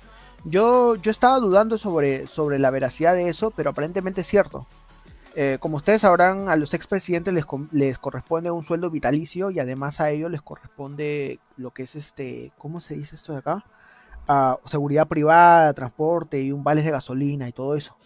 Yo, 0.45 0.95
yo 0.97 1.11
estaba 1.11 1.39
dudando 1.41 1.79
sobre, 1.79 2.27
sobre 2.29 2.59
la 2.61 2.71
veracidad 2.71 3.15
de 3.15 3.29
eso, 3.29 3.51
pero 3.51 3.71
aparentemente 3.71 4.21
es 4.21 4.27
cierto. 4.29 4.67
Eh, 5.35 5.57
como 5.61 5.79
ustedes 5.79 6.03
sabrán, 6.03 6.49
a 6.49 6.57
los 6.57 6.75
expresidentes 6.75 7.33
les, 7.33 7.47
les 7.71 7.99
corresponde 7.99 8.51
un 8.51 8.63
sueldo 8.63 8.91
vitalicio 8.91 9.51
y 9.51 9.61
además 9.61 10.01
a 10.01 10.11
ellos 10.11 10.31
les 10.31 10.43
corresponde 10.43 11.41
lo 11.57 11.71
que 11.71 11.85
es 11.85 11.95
este, 11.97 12.53
¿cómo 12.59 12.81
se 12.81 12.95
dice 12.95 13.17
esto 13.17 13.33
de 13.33 13.39
acá? 13.39 13.65
Ah, 14.29 14.59
seguridad 14.67 15.09
privada, 15.09 15.73
transporte 15.73 16.41
y 16.43 16.53
un 16.53 16.63
vales 16.63 16.85
de 16.85 16.91
gasolina 16.91 17.49
y 17.49 17.53
todo 17.53 17.77
eso. 17.77 17.97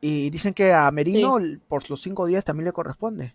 Y 0.00 0.30
dicen 0.30 0.54
que 0.54 0.72
a 0.72 0.90
Merino 0.90 1.38
por 1.68 1.88
los 1.90 2.00
cinco 2.00 2.26
días 2.26 2.44
también 2.44 2.66
le 2.66 2.72
corresponde. 2.72 3.34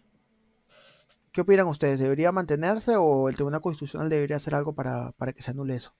¿Qué 1.32 1.42
opinan 1.42 1.68
ustedes? 1.68 2.00
¿Debería 2.00 2.32
mantenerse 2.32 2.96
o 2.96 3.28
el 3.28 3.36
Tribunal 3.36 3.62
Constitucional 3.62 4.10
debería 4.10 4.38
hacer 4.38 4.56
algo 4.56 4.74
para, 4.74 5.12
para 5.12 5.34
que 5.34 5.42
se 5.42 5.52
anule 5.52 5.76
eso? 5.76 5.94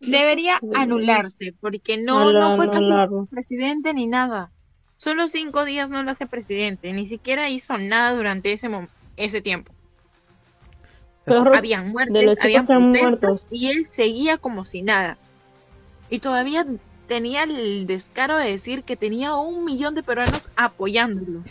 Debería 0.00 0.58
anularse 0.74 1.54
porque 1.60 1.96
no, 1.98 2.32
no 2.32 2.56
fue 2.56 2.70
casi 2.70 2.90
presidente 3.30 3.92
ni 3.94 4.06
nada. 4.06 4.50
Solo 4.96 5.28
cinco 5.28 5.64
días 5.64 5.90
no 5.90 6.02
lo 6.02 6.10
hace 6.10 6.26
presidente, 6.26 6.92
ni 6.92 7.06
siquiera 7.06 7.48
hizo 7.50 7.78
nada 7.78 8.12
durante 8.14 8.52
ese 8.52 8.68
ese 9.16 9.40
tiempo. 9.40 9.72
Pero- 11.24 11.54
Habían 11.54 11.84
de 11.86 11.90
muertes, 11.92 12.38
habían 12.40 12.66
protestas 12.66 13.20
muerto. 13.20 13.46
y 13.50 13.66
él 13.68 13.86
seguía 13.90 14.38
como 14.38 14.64
si 14.64 14.82
nada. 14.82 15.18
Y 16.10 16.20
todavía 16.20 16.66
tenía 17.06 17.42
el 17.42 17.86
descaro 17.86 18.36
de 18.36 18.50
decir 18.50 18.82
que 18.82 18.96
tenía 18.96 19.34
un 19.34 19.64
millón 19.64 19.94
de 19.94 20.02
peruanos 20.02 20.48
apoyándolo. 20.56 21.42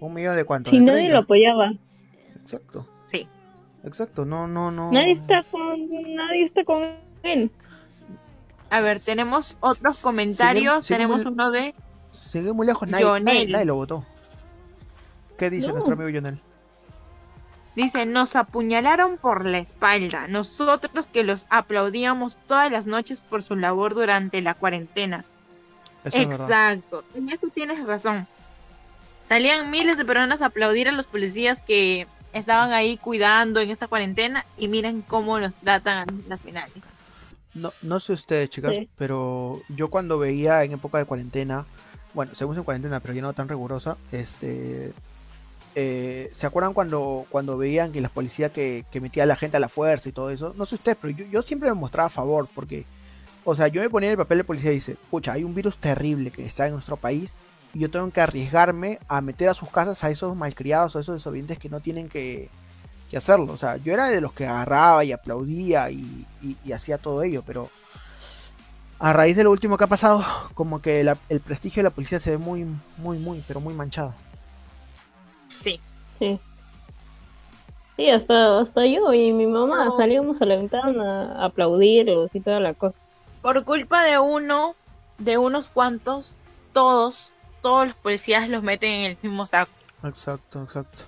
¿Un 0.00 0.14
millón 0.14 0.36
de 0.36 0.44
cuánto? 0.44 0.70
Si 0.70 0.78
¿De 0.78 0.82
nadie 0.84 0.98
30? 1.08 1.14
lo 1.14 1.22
apoyaba. 1.24 1.72
Exacto. 2.40 2.86
Sí. 3.06 3.26
Exacto, 3.84 4.24
no, 4.24 4.46
no, 4.46 4.70
no. 4.70 4.92
Nadie 4.92 5.12
está 5.12 5.42
con, 5.50 5.88
nadie 6.14 6.44
está 6.46 6.64
con 6.64 6.82
A 8.70 8.80
ver, 8.80 9.00
tenemos 9.00 9.56
otros 9.60 9.98
comentarios. 10.00 10.84
sigue 10.84 10.96
tenemos 10.96 11.24
muy- 11.24 11.32
uno 11.32 11.50
de 11.50 11.74
Sigue 12.10 12.52
muy 12.52 12.66
lejos, 12.66 12.88
nadie, 12.88 13.04
nadie, 13.04 13.20
Jonel. 13.20 13.52
nadie 13.52 13.64
lo 13.64 13.74
votó. 13.76 14.04
¿Qué 15.38 15.48
dice 15.50 15.68
No. 15.68 15.74
nuestro 15.74 15.94
amigo 15.94 16.10
Jonel? 16.12 16.38
Dice, 17.74 18.04
nos 18.04 18.36
apuñalaron 18.36 19.16
por 19.16 19.46
la 19.46 19.58
espalda, 19.58 20.26
nosotros 20.28 21.06
que 21.06 21.24
los 21.24 21.46
aplaudíamos 21.48 22.36
todas 22.46 22.70
las 22.70 22.84
noches 22.86 23.22
por 23.22 23.42
su 23.42 23.56
labor 23.56 23.94
durante 23.94 24.42
la 24.42 24.52
cuarentena. 24.54 25.24
Eso. 26.04 26.18
Exacto, 26.18 27.02
en 27.14 27.30
eso 27.30 27.48
tienes 27.48 27.82
razón. 27.86 28.26
Salían 29.26 29.70
miles 29.70 29.96
de 29.96 30.04
personas 30.04 30.42
a 30.42 30.46
aplaudir 30.46 30.88
a 30.88 30.92
los 30.92 31.06
policías 31.06 31.62
que 31.62 32.06
estaban 32.34 32.72
ahí 32.74 32.98
cuidando 32.98 33.60
en 33.60 33.70
esta 33.70 33.86
cuarentena 33.88 34.44
y 34.58 34.68
miren 34.68 35.00
cómo 35.00 35.38
los 35.38 35.56
tratan 35.56 36.08
en 36.10 36.24
las 36.28 36.40
finales. 36.40 36.72
No, 37.54 37.72
no 37.82 38.00
sé 38.00 38.12
ustedes, 38.14 38.48
chicas, 38.50 38.74
Sí. 38.76 38.88
pero 38.96 39.60
yo 39.68 39.90
cuando 39.90 40.18
veía 40.18 40.64
en 40.64 40.72
época 40.72 40.98
de 40.98 41.04
cuarentena, 41.04 41.66
bueno, 42.14 42.34
según 42.34 42.56
en 42.56 42.64
cuarentena, 42.64 43.00
pero 43.00 43.14
ya 43.14 43.22
no 43.22 43.32
tan 43.34 43.48
rigurosa, 43.48 43.96
este, 44.10 44.92
eh, 45.74 46.30
¿se 46.34 46.46
acuerdan 46.46 46.74
cuando, 46.74 47.26
cuando 47.30 47.56
veían 47.58 47.92
que 47.92 48.00
la 48.00 48.08
policía 48.08 48.52
que, 48.52 48.84
que 48.90 49.00
metía 49.00 49.22
a 49.22 49.26
la 49.26 49.36
gente 49.36 49.56
a 49.56 49.60
la 49.60 49.68
fuerza 49.68 50.08
y 50.08 50.12
todo 50.12 50.30
eso? 50.30 50.54
No 50.56 50.66
sé 50.66 50.76
ustedes, 50.76 50.98
pero 51.00 51.14
yo, 51.14 51.24
yo 51.26 51.42
siempre 51.42 51.68
me 51.68 51.74
mostraba 51.74 52.06
a 52.06 52.10
favor, 52.10 52.48
porque, 52.54 52.84
o 53.44 53.54
sea, 53.54 53.68
yo 53.68 53.80
me 53.82 53.90
ponía 53.90 54.08
en 54.08 54.12
el 54.12 54.18
papel 54.18 54.38
de 54.38 54.44
policía 54.44 54.70
y 54.72 54.76
dice, 54.76 54.96
pucha, 55.10 55.32
hay 55.32 55.44
un 55.44 55.54
virus 55.54 55.76
terrible 55.76 56.30
que 56.30 56.44
está 56.46 56.66
en 56.66 56.72
nuestro 56.74 56.96
país 56.96 57.34
y 57.74 57.78
yo 57.80 57.90
tengo 57.90 58.10
que 58.10 58.20
arriesgarme 58.20 58.98
a 59.08 59.20
meter 59.22 59.48
a 59.48 59.54
sus 59.54 59.70
casas 59.70 60.02
a 60.04 60.10
esos 60.10 60.36
malcriados 60.36 60.94
o 60.94 60.98
a 60.98 61.00
esos 61.02 61.16
desobedientes 61.16 61.58
que 61.58 61.68
no 61.70 61.80
tienen 61.80 62.08
que, 62.08 62.50
que 63.12 63.18
hacerlo. 63.18 63.52
O 63.52 63.58
sea, 63.58 63.76
yo 63.76 63.92
era 63.92 64.08
de 64.08 64.20
los 64.22 64.32
que 64.32 64.46
agarraba 64.46 65.04
y 65.04 65.12
aplaudía 65.12 65.90
y, 65.90 66.26
y- 66.42 66.56
y 66.64 66.72
hacía 66.72 66.96
todo 66.98 67.22
ello, 67.22 67.42
pero 67.46 67.68
a 68.98 69.12
raíz 69.12 69.36
de 69.36 69.44
lo 69.44 69.50
último 69.50 69.76
que 69.76 69.84
ha 69.84 69.88
pasado, 69.88 70.24
como 70.54 70.80
que 70.80 71.04
la- 71.04 71.18
el 71.28 71.40
prestigio 71.40 71.80
de 71.82 71.90
la 71.90 71.94
policía 71.94 72.18
se 72.18 72.30
ve 72.30 72.38
muy, 72.38 72.64
muy, 72.96 73.18
muy, 73.18 73.44
pero 73.46 73.60
muy 73.60 73.74
manchado. 73.74 74.14
Sí. 75.50 75.78
Sí. 76.18 76.40
Sí, 77.96 78.08
hasta, 78.08 78.60
hasta 78.60 78.86
yo 78.86 79.12
y 79.12 79.30
mi 79.32 79.46
mamá 79.46 79.84
No. 79.84 79.96
salíamos 79.98 80.40
a 80.40 80.46
la 80.46 80.56
ventana 80.56 81.32
a 81.34 81.44
aplaudirlos 81.44 82.30
y 82.32 82.40
toda 82.40 82.58
la 82.60 82.72
cosa. 82.72 82.96
Por 83.42 83.62
culpa 83.64 84.04
de 84.04 84.18
uno, 84.18 84.74
de 85.18 85.36
unos 85.36 85.68
cuantos, 85.68 86.34
todos, 86.72 87.34
todos 87.60 87.88
los 87.88 87.96
policías 87.96 88.48
los 88.48 88.62
meten 88.62 88.90
en 88.90 89.04
el 89.10 89.18
mismo 89.22 89.44
saco. 89.44 89.70
Exacto, 90.04 90.62
exacto. 90.62 91.04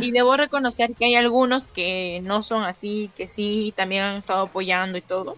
Y 0.00 0.10
debo 0.12 0.36
reconocer 0.36 0.94
que 0.94 1.06
hay 1.06 1.14
algunos 1.14 1.66
que 1.66 2.20
no 2.22 2.42
son 2.42 2.64
así, 2.64 3.10
que 3.16 3.28
sí, 3.28 3.72
también 3.76 4.02
han 4.02 4.16
estado 4.16 4.42
apoyando 4.42 4.98
y 4.98 5.02
todo. 5.02 5.36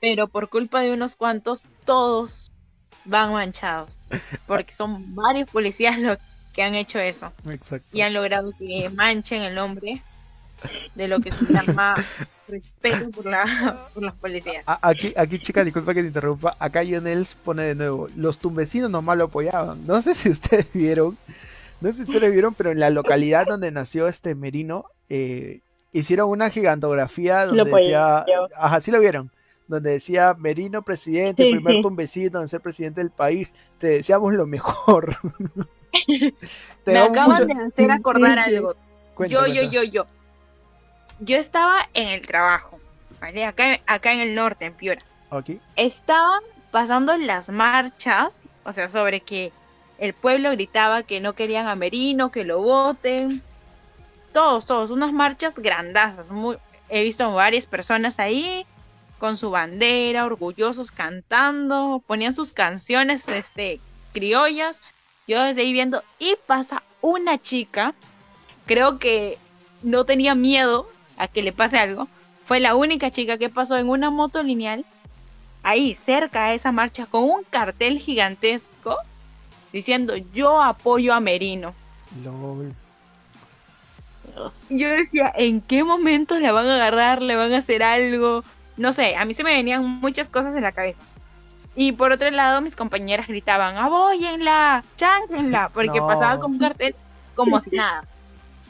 Pero 0.00 0.28
por 0.28 0.48
culpa 0.48 0.80
de 0.80 0.92
unos 0.92 1.16
cuantos, 1.16 1.66
todos 1.84 2.52
van 3.04 3.32
manchados. 3.32 3.98
Porque 4.46 4.74
son 4.74 5.14
varios 5.14 5.50
policías 5.50 5.98
los 5.98 6.18
que 6.52 6.62
han 6.62 6.74
hecho 6.74 6.98
eso. 6.98 7.32
Exacto. 7.48 7.88
Y 7.92 8.00
han 8.00 8.14
logrado 8.14 8.52
que 8.58 8.90
manchen 8.90 9.42
el 9.42 9.54
nombre 9.54 10.02
de 10.94 11.08
lo 11.08 11.20
que 11.20 11.30
se 11.30 11.52
llama 11.52 11.96
respeto 12.48 13.10
por, 13.10 13.26
la, 13.26 13.88
por 13.92 14.02
los 14.02 14.14
policías. 14.14 14.64
Aquí, 14.66 15.12
aquí, 15.16 15.38
chica, 15.38 15.64
disculpa 15.64 15.94
que 15.94 16.02
te 16.02 16.08
interrumpa. 16.08 16.56
Acá 16.58 16.82
Lionels 16.82 17.34
pone 17.34 17.62
de 17.62 17.74
nuevo. 17.74 18.08
Los 18.16 18.38
tumbesinos 18.38 18.90
nomás 18.90 19.18
lo 19.18 19.24
apoyaban. 19.24 19.86
No 19.86 20.00
sé 20.02 20.14
si 20.14 20.30
ustedes 20.30 20.66
vieron. 20.72 21.18
No 21.80 21.88
sé 21.92 22.04
si 22.04 22.10
ustedes 22.10 22.32
vieron, 22.32 22.54
pero 22.54 22.70
en 22.70 22.80
la 22.80 22.90
localidad 22.90 23.46
donde 23.46 23.70
nació 23.70 24.08
este 24.08 24.34
Merino, 24.34 24.86
eh, 25.08 25.60
hicieron 25.92 26.30
una 26.30 26.48
gigantografía 26.50 27.46
Sí 27.46 27.52
lo 27.54 27.64
donde 27.64 27.70
decía. 27.78 28.24
Ajá, 28.56 28.80
sí 28.80 28.90
lo 28.90 29.00
vieron. 29.00 29.30
Donde 29.68 29.90
decía 29.90 30.34
Merino 30.38 30.82
presidente, 30.82 31.42
Sí, 31.44 31.50
primer 31.50 31.76
sí. 31.76 31.82
en 32.40 32.48
ser 32.48 32.60
presidente 32.60 33.00
del 33.00 33.10
país. 33.10 33.52
Te 33.78 33.88
deseamos 33.88 34.32
lo 34.34 34.46
mejor. 34.46 35.14
Te 36.84 36.92
Me 36.92 36.98
acaban 36.98 37.30
mucho- 37.42 37.46
de 37.46 37.52
hacer 37.64 37.90
acordar 37.90 38.38
Sí, 38.44 38.50
sí. 38.50 38.56
algo. 38.56 38.74
Yo, 39.28 39.46
yo, 39.46 39.62
yo, 39.62 39.82
yo. 39.82 40.06
Yo 41.20 41.36
estaba 41.38 41.88
en 41.94 42.08
el 42.08 42.26
trabajo, 42.26 42.78
¿vale? 43.20 43.44
Acá, 43.46 43.80
acá 43.86 44.12
en 44.12 44.20
el 44.20 44.34
norte, 44.34 44.66
en 44.66 44.74
Piura. 44.74 45.02
Aquí. 45.30 45.60
Estaban 45.76 46.42
pasando 46.70 47.16
las 47.16 47.48
marchas, 47.48 48.42
o 48.64 48.72
sea, 48.72 48.88
sobre 48.90 49.20
que 49.20 49.50
el 49.98 50.12
pueblo 50.12 50.50
gritaba 50.50 51.02
que 51.02 51.20
no 51.20 51.34
querían 51.34 51.66
a 51.66 51.74
Merino, 51.74 52.30
que 52.30 52.44
lo 52.44 52.60
voten. 52.60 53.42
Todos, 54.32 54.66
todos, 54.66 54.90
unas 54.90 55.12
marchas 55.12 55.58
grandazas. 55.58 56.30
Muy, 56.30 56.58
he 56.88 57.02
visto 57.02 57.32
varias 57.32 57.66
personas 57.66 58.18
ahí 58.18 58.66
con 59.18 59.36
su 59.36 59.50
bandera, 59.50 60.26
orgullosos, 60.26 60.90
cantando, 60.90 62.02
ponían 62.06 62.34
sus 62.34 62.52
canciones 62.52 63.26
este, 63.28 63.80
criollas. 64.12 64.80
Yo 65.26 65.42
desde 65.42 65.62
ahí 65.62 65.72
viendo, 65.72 66.02
y 66.18 66.36
pasa 66.46 66.82
una 67.00 67.38
chica, 67.38 67.94
creo 68.66 68.98
que 68.98 69.38
no 69.82 70.04
tenía 70.04 70.34
miedo 70.34 70.88
a 71.16 71.28
que 71.28 71.42
le 71.42 71.52
pase 71.52 71.78
algo. 71.78 72.08
Fue 72.44 72.60
la 72.60 72.76
única 72.76 73.10
chica 73.10 73.38
que 73.38 73.48
pasó 73.48 73.76
en 73.76 73.88
una 73.88 74.10
moto 74.10 74.42
lineal 74.42 74.84
ahí 75.62 75.94
cerca 75.94 76.46
a 76.46 76.54
esa 76.54 76.70
marcha 76.70 77.06
con 77.06 77.24
un 77.24 77.42
cartel 77.42 77.98
gigantesco 77.98 78.98
diciendo 79.72 80.14
yo 80.32 80.62
apoyo 80.62 81.12
a 81.14 81.20
Merino. 81.20 81.74
Yo 84.68 84.88
decía, 84.88 85.32
¿en 85.36 85.60
qué 85.60 85.82
momento 85.84 86.38
la 86.38 86.52
van 86.52 86.66
a 86.66 86.74
agarrar? 86.74 87.22
¿Le 87.22 87.36
van 87.36 87.52
a 87.54 87.58
hacer 87.58 87.82
algo? 87.82 88.44
No 88.76 88.92
sé, 88.92 89.16
a 89.16 89.24
mí 89.24 89.32
se 89.32 89.44
me 89.44 89.54
venían 89.54 89.84
muchas 89.84 90.28
cosas 90.28 90.54
en 90.54 90.62
la 90.62 90.72
cabeza. 90.72 91.00
Y 91.74 91.92
por 91.92 92.12
otro 92.12 92.30
lado, 92.30 92.60
mis 92.60 92.76
compañeras 92.76 93.28
gritaban, 93.28 93.76
abóyenla, 93.76 94.82
chánquenla, 94.96 95.70
porque 95.70 96.00
No. 96.00 96.06
pasaba 96.06 96.38
con 96.38 96.52
un 96.52 96.58
cartel 96.58 96.94
como 97.34 97.60
si 97.60 97.70
nada. 97.70 98.04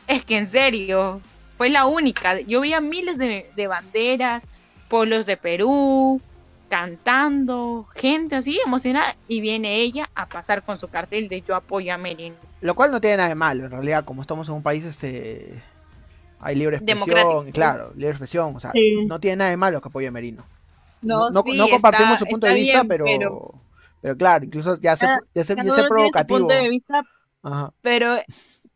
Es 0.07 0.25
que 0.25 0.37
en 0.37 0.47
serio, 0.49 1.21
fue 1.57 1.69
la 1.71 1.87
única. 1.87 2.41
Yo 2.41 2.61
veía 2.61 2.81
miles 2.81 3.19
de, 3.19 3.51
de 3.57 3.67
banderas, 3.67 4.45
pueblos 4.89 5.27
de 5.27 5.37
Perú, 5.37 6.21
cantando, 6.69 7.87
gente 7.95 8.37
así 8.37 8.59
emocionada, 8.65 9.17
y 9.29 9.41
viene 9.41 9.77
ella 9.77 10.09
a 10.15 10.27
pasar 10.29 10.63
con 10.65 10.79
su 10.79 10.89
cartel 10.89 11.29
de 11.29 11.43
yo 11.43 11.55
apoyo 11.55 11.93
a 11.95 11.99
Merino. 11.99 12.37
Lo 12.61 12.75
cual 12.75 12.91
no 12.91 13.01
tiene 13.01 13.19
nada 13.19 13.29
de 13.29 13.35
malo, 13.35 13.65
en 13.65 13.71
realidad, 13.71 14.05
como 14.05 14.23
estamos 14.23 14.49
en 14.49 14.55
un 14.55 14.63
país, 14.63 14.85
este 14.85 15.63
hay 16.39 16.55
libre 16.55 16.77
expresión, 16.77 17.51
claro, 17.53 17.93
libre 17.95 18.11
expresión, 18.11 18.55
o 18.55 18.61
sea, 18.61 18.71
Sí. 18.73 19.07
no 19.07 19.19
tiene 19.21 19.37
nada 19.37 19.51
de 19.51 19.57
malo 19.57 19.81
que 19.81 19.89
apoye 19.89 20.07
a 20.07 20.11
Merino. 20.13 20.45
No, 21.03 21.31
no, 21.31 21.43
sí, 21.43 21.57
no 21.57 21.69
compartimos 21.69 22.15
está- 22.15 22.25
su 22.25 22.31
punto 22.31 22.47
de 22.47 22.55
vista, 22.55 22.83
bien, 22.83 22.89
pero, 22.89 23.55
pero 24.03 24.17
claro, 24.17 24.45
incluso 24.45 24.79
ya 24.81 24.97
se, 24.97 25.07
Cada- 25.07 25.21
ya 25.35 25.45
se, 25.45 25.55
ya 25.55 25.63
uno 25.63 25.65
se 25.65 25.71
tiene 25.77 25.83
su 25.83 25.89
provocativo. 25.89 26.39
punto 26.41 26.55
de 26.55 26.69
vista, 26.69 27.03
Ajá. 27.43 27.73
pero 27.83 28.17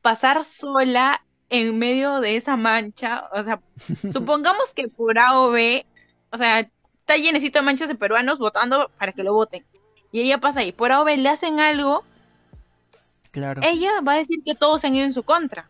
pasar 0.03 0.45
sola 0.45 1.23
en 1.51 1.79
medio 1.79 2.21
de 2.21 2.37
esa 2.37 2.57
mancha, 2.57 3.25
o 3.33 3.43
sea, 3.43 3.61
supongamos 4.13 4.73
que 4.75 4.87
por 4.89 5.19
A 5.19 5.39
o 5.41 5.51
B, 5.51 5.85
o 6.33 6.39
sea, 6.39 6.69
está 7.11 7.23
llenecito 7.23 7.59
de 7.59 7.65
manchas 7.65 7.89
de 7.89 7.95
peruanos 7.97 8.39
votando 8.39 8.91
para 8.99 9.13
que 9.13 9.25
lo 9.25 9.33
voten. 9.35 9.65
Y 10.13 10.21
ella 10.21 10.39
pasa 10.39 10.61
ahí, 10.61 10.73
por 10.73 10.93
A 10.93 11.01
o 11.01 11.05
B 11.05 11.17
le 11.17 11.29
hacen 11.29 11.59
algo, 11.61 12.05
Claro, 13.33 13.61
ella 13.65 14.01
va 14.07 14.15
a 14.15 14.17
decir 14.19 14.39
que 14.45 14.55
todos 14.57 14.85
han 14.85 14.95
ido 14.95 15.05
en 15.05 15.13
su 15.13 15.23
contra. 15.23 15.69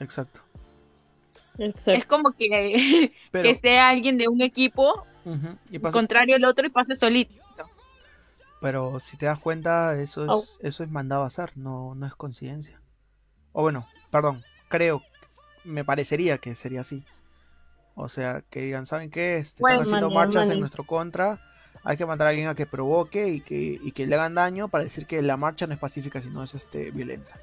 exacto. 0.00 0.40
Exacto. 1.58 1.90
Es 1.90 2.06
como 2.06 2.32
que, 2.32 3.12
Pero, 3.30 3.42
que 3.42 3.50
esté 3.50 3.78
alguien 3.78 4.16
de 4.18 4.28
un 4.28 4.40
equipo 4.40 5.06
y 5.70 5.78
pasa- 5.78 5.92
contrario 5.92 6.36
al 6.36 6.44
otro 6.44 6.66
y 6.66 6.70
pase 6.70 6.96
solito. 6.96 7.34
pero 8.60 8.98
si 9.00 9.16
te 9.18 9.26
das 9.26 9.38
cuenta, 9.38 9.98
eso 10.00 10.24
es, 10.42 10.58
eso 10.62 10.82
es 10.84 10.90
mandado 10.90 11.24
a 11.24 11.26
hacer, 11.26 11.52
no, 11.56 11.94
no 11.94 12.06
es 12.06 12.14
coincidencia. 12.14 12.80
O 13.52 13.62
bueno, 13.62 13.86
perdón, 14.10 14.42
creo, 14.68 15.02
me 15.64 15.84
parecería 15.84 16.38
que 16.38 16.54
sería 16.54 16.80
así. 16.80 17.04
O 17.94 18.08
sea, 18.08 18.42
que 18.50 18.60
digan, 18.60 18.86
¿saben 18.86 19.10
qué? 19.10 19.36
Este, 19.36 19.56
están 19.56 19.62
Bueno, 19.62 19.82
haciendo 19.82 20.08
mani, 20.08 20.16
marchas 20.16 20.50
en 20.50 20.60
nuestro 20.60 20.84
contra. 20.84 21.38
Hay 21.84 21.96
que 21.96 22.06
mandar 22.06 22.28
a 22.28 22.30
alguien 22.30 22.48
a 22.48 22.54
que 22.54 22.66
provoque 22.66 23.28
y 23.28 23.40
que, 23.40 23.78
y 23.82 23.92
que 23.92 24.06
le 24.06 24.14
hagan 24.14 24.34
daño 24.34 24.68
para 24.68 24.84
decir 24.84 25.06
que 25.06 25.20
la 25.20 25.36
marcha 25.36 25.66
no 25.66 25.74
es 25.74 25.80
pacífica, 25.80 26.22
sino 26.22 26.42
es 26.42 26.54
este 26.54 26.90
violenta. 26.90 27.36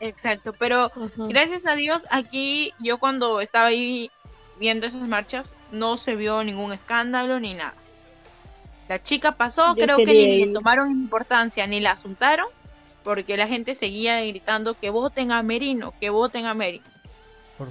Exacto, 0.00 0.52
pero. 0.52 0.90
Gracias 1.16 1.66
a 1.66 1.74
Dios, 1.74 2.06
aquí 2.10 2.72
yo 2.80 2.98
cuando 2.98 3.40
estaba 3.40 3.66
ahí 3.66 4.10
viendo 4.58 4.86
esas 4.86 5.06
marchas, 5.06 5.52
no 5.70 5.96
se 5.96 6.16
vio 6.16 6.42
ningún 6.42 6.72
escándalo 6.72 7.38
ni 7.38 7.54
nada. 7.54 7.74
La 8.88 9.02
chica 9.02 9.32
pasó, 9.32 9.76
Yo 9.76 9.84
creo 9.84 9.96
que 9.98 10.06
ni 10.06 10.44
le 10.44 10.52
tomaron 10.52 10.90
importancia 10.90 11.66
ni 11.66 11.80
la 11.80 11.92
asuntaron, 11.92 12.46
porque 13.04 13.36
la 13.36 13.46
gente 13.46 13.74
seguía 13.74 14.20
gritando 14.20 14.74
que 14.74 14.90
voten 14.90 15.30
a 15.30 15.42
Merino, 15.42 15.94
que 16.00 16.10
voten 16.10 16.46
a 16.46 16.54
Merino. 16.54 16.84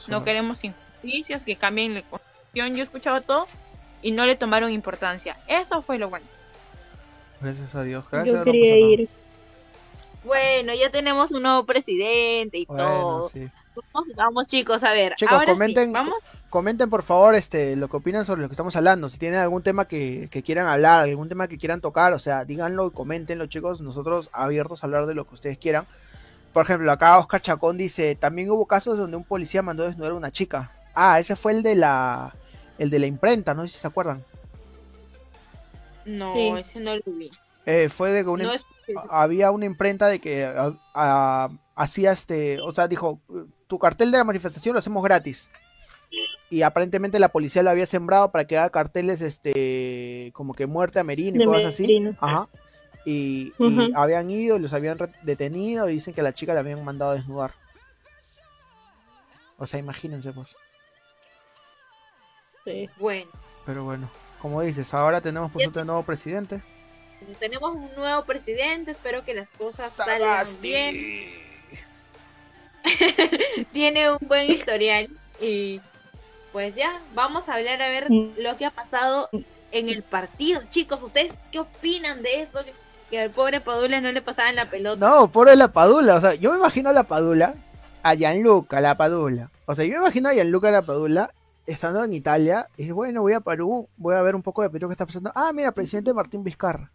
No 0.08 0.24
queremos 0.24 0.60
injusticias, 1.04 1.44
que 1.46 1.56
cambien 1.56 1.94
la 1.94 2.02
constitución. 2.04 2.76
Yo 2.76 2.84
escuchaba 2.84 3.22
todo 3.22 3.48
y 4.02 4.12
no 4.12 4.26
le 4.26 4.36
tomaron 4.36 4.72
importancia. 4.72 5.38
Eso 5.48 5.82
fue 5.82 5.98
lo 5.98 6.10
bueno. 6.10 6.26
Gracias 7.42 7.74
a 7.76 7.84
Dios. 7.84 8.06
Gracias, 8.12 8.36
Yo 8.36 8.44
quería 8.44 8.78
ir. 8.78 9.10
Bueno, 10.24 10.74
ya 10.76 10.92
tenemos 10.92 11.32
un 11.32 11.42
nuevo 11.42 11.66
presidente 11.66 12.60
y 12.60 12.66
Bueno, 12.66 12.84
todo. 12.84 13.30
sí. 13.30 13.50
Vamos, 13.94 14.12
vamos, 14.16 14.48
chicos, 14.50 14.84
a 14.84 14.94
ver. 14.94 15.16
Chicos, 15.16 15.34
ahora 15.34 15.46
sí, 15.46 15.52
comenten, 15.54 15.94
vamos 15.94 16.16
comenten 16.50 16.90
por 16.90 17.02
favor 17.02 17.34
este 17.34 17.78
lo 17.78 17.88
que 17.88 17.98
opinan 17.98 18.26
sobre 18.26 18.42
lo 18.42 18.50
que 18.50 18.54
estamos 18.54 18.76
hablando. 18.76 19.08
Si 19.10 19.18
tienen 19.18 19.40
algún 19.40 19.64
tema 19.64 19.86
que, 19.86 20.28
que 20.30 20.44
quieran 20.44 20.68
hablar, 20.68 21.04
algún 21.08 21.30
tema 21.30 21.48
que 21.48 21.58
quieran 21.58 21.80
tocar, 21.82 22.14
o 22.14 22.20
sea, 22.20 22.46
díganlo 22.46 22.88
y 22.88 22.92
coméntenlo, 22.92 23.48
chicos. 23.48 23.82
Nosotros 23.82 24.30
abiertos 24.34 24.84
a 24.84 24.88
hablar 24.88 25.08
de 25.08 25.16
lo 25.16 25.26
que 25.26 25.36
ustedes 25.36 25.58
quieran. 25.58 25.88
Por 26.54 26.66
ejemplo, 26.66 26.92
acá 26.92 27.18
Oscar 27.18 27.42
Chacón 27.42 27.78
dice, 27.78 28.16
también 28.16 28.52
hubo 28.52 28.66
casos 28.66 28.98
donde 28.98 29.16
un 29.16 29.24
policía 29.24 29.62
mandó 29.62 29.86
desnudar 29.86 30.12
a 30.12 30.16
una 30.16 30.32
chica. 30.32 30.70
Ah, 30.96 31.20
ese 31.20 31.36
fue 31.36 31.52
el 31.54 31.64
de 31.64 31.76
la 31.76 32.36
el 32.78 32.90
de 32.90 33.00
la 33.00 33.06
imprenta, 33.06 33.54
no 33.54 33.62
sé 33.68 33.74
si 33.74 33.80
se 33.80 33.88
acuerdan. 33.88 34.24
No, 36.06 36.34
Sí. 36.34 36.48
ese 36.58 36.80
no 36.80 36.96
lo 36.96 37.02
vi. 37.06 37.30
Eh, 37.66 37.90
fue 37.90 38.12
de 38.12 38.24
que 38.24 38.30
una, 38.30 38.44
No 38.46 38.54
es- 38.54 38.66
había 39.10 39.52
una 39.52 39.66
imprenta 39.66 40.08
de 40.08 40.20
que 40.20 40.46
a- 40.46 40.74
a- 40.96 41.50
hacía 41.76 42.12
este, 42.12 42.60
o 42.62 42.72
sea, 42.72 42.88
dijo, 42.88 43.20
tu 43.68 43.78
cartel 43.78 44.12
de 44.12 44.18
la 44.18 44.24
manifestación 44.24 44.74
lo 44.74 44.80
hacemos 44.80 45.04
gratis. 45.04 45.50
Y 46.50 46.64
aparentemente 46.64 47.20
la 47.20 47.30
policía 47.30 47.64
lo 47.64 47.70
había 47.70 47.86
sembrado 47.86 48.32
para 48.32 48.46
que 48.46 48.58
haga 48.58 48.70
carteles, 48.72 49.22
este, 49.22 50.32
como 50.34 50.54
que 50.54 50.66
muerte 50.66 51.00
a 51.00 51.04
Merino 51.04 51.38
y 51.38 51.40
De 51.40 51.46
cosas 51.46 51.66
así. 51.74 51.84
Merino. 51.84 52.16
Ajá. 52.20 52.48
Y, 53.06 53.54
habían 53.96 54.30
ido 54.30 54.58
y 54.58 54.60
los 54.60 54.74
habían 54.74 54.98
detenido 55.24 55.88
y 55.90 55.94
dicen 55.94 56.14
que 56.14 56.22
a 56.22 56.24
la 56.24 56.34
chica 56.34 56.54
la 56.54 56.60
habían 56.60 56.84
mandado 56.84 57.12
a 57.12 57.16
desnudar. 57.16 57.54
O 59.58 59.68
sea, 59.68 59.80
imagínense 59.80 60.34
pues. 60.34 60.56
Sí. 62.66 62.90
Bueno, 62.98 63.30
Pero 63.66 63.84
bueno, 63.84 64.10
como 64.42 64.62
dices, 64.62 64.94
ahora 64.94 65.22
tenemos 65.22 65.52
pues 65.52 65.64
Ya- 65.66 65.70
otro 65.70 65.86
nuevo 65.86 66.04
presidente. 66.04 66.62
tenemos 67.40 67.76
un 67.76 67.90
nuevo 67.96 68.24
presidente, 68.24 68.92
espero 68.92 69.24
que 69.24 69.34
las 69.34 69.50
cosas 69.50 69.92
salgan 69.94 70.46
bien. 70.62 71.30
tiene 73.72 74.12
un 74.12 74.18
buen 74.22 74.50
historial 74.52 75.10
y 75.40 75.82
pues 76.52 76.76
ya, 76.76 77.00
vamos 77.14 77.48
a 77.48 77.56
hablar 77.56 77.82
a 77.82 77.88
ver 77.88 78.08
lo 78.10 78.58
que 78.58 78.66
ha 78.66 78.72
pasado 78.72 79.30
en 79.72 79.88
el 79.90 80.04
partido. 80.04 80.62
Chicos, 80.70 81.02
¿ustedes 81.02 81.32
qué 81.52 81.60
opinan 81.60 82.22
de 82.24 82.42
eso? 82.42 82.60
Que 83.10 83.22
al 83.22 83.30
pobre 83.30 83.62
Padula 83.62 84.02
no 84.02 84.12
le 84.12 84.22
pasaban 84.22 84.56
la 84.56 84.66
pelota. 84.70 85.08
No, 85.08 85.32
pobre 85.32 85.56
la 85.56 85.70
Padula. 85.72 86.16
O 86.16 86.22
sea, 86.22 86.34
yo 86.36 86.52
me 86.52 86.58
imagino 86.58 86.90
a 86.90 86.94
la 86.94 87.04
Padula, 87.04 87.54
a 88.04 88.16
Gianluca, 88.16 88.82
la 88.82 88.96
Padula. 88.98 89.50
O 89.66 89.76
sea, 89.76 89.86
yo 89.86 89.92
me 89.94 89.98
imagino 90.00 90.28
a 90.30 90.34
Gianluca, 90.34 90.72
la 90.72 90.82
Padula, 90.82 91.32
estando 91.66 92.04
en 92.04 92.14
Italia. 92.14 92.68
Y 92.78 92.84
dice, 92.84 92.94
bueno, 92.94 93.22
voy 93.22 93.34
a 93.34 93.42
Perú, 93.42 93.88
voy 93.98 94.16
a 94.16 94.22
ver 94.22 94.36
un 94.36 94.42
poco 94.42 94.62
de 94.62 94.70
Perú 94.70 94.88
que 94.88 94.94
está 94.94 95.06
pasando. 95.06 95.32
Ah, 95.36 95.52
mira, 95.54 95.72
presidente 95.72 96.14
Martín 96.14 96.44
Vizcarra. 96.44 96.92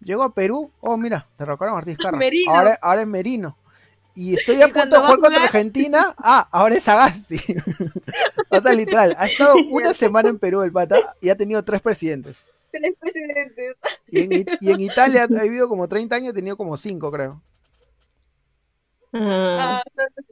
Llegó 0.00 0.22
a 0.22 0.34
Perú. 0.34 0.70
Oh, 0.80 0.96
mira, 0.96 1.28
derrocaron 1.38 1.72
a 1.72 1.76
Martín 1.76 1.96
Vizcarra. 1.96 2.18
Ahora, 2.48 2.78
ahora 2.80 3.00
es 3.02 3.06
Merino 3.06 3.56
y 4.14 4.34
estoy 4.34 4.56
a 4.62 4.68
punto 4.68 4.96
de 4.96 4.98
jugar 4.98 5.18
contra 5.18 5.44
Argentina. 5.44 6.14
Ah, 6.22 6.48
ahora 6.52 6.74
es 6.74 6.86
Agasti. 6.86 7.38
o 8.50 8.60
sea, 8.60 8.72
literal, 8.72 9.16
ha 9.18 9.26
estado 9.26 9.54
una 9.70 9.94
semana 9.94 10.28
en 10.28 10.38
Perú 10.38 10.62
el 10.62 10.70
pata 10.70 11.16
y 11.20 11.30
ha 11.30 11.36
tenido 11.36 11.64
tres 11.64 11.80
presidentes. 11.80 12.44
Tres 12.70 12.94
presidentes. 12.98 13.76
Y 14.08 14.70
en, 14.70 14.80
Italia 14.80 15.24
ha 15.24 15.42
vivido 15.42 15.68
como 15.68 15.88
30 15.88 16.14
años, 16.14 16.30
ha 16.30 16.34
tenido 16.34 16.56
como 16.56 16.76
cinco, 16.76 17.10
creo. 17.10 17.42
Ah, 19.12 19.82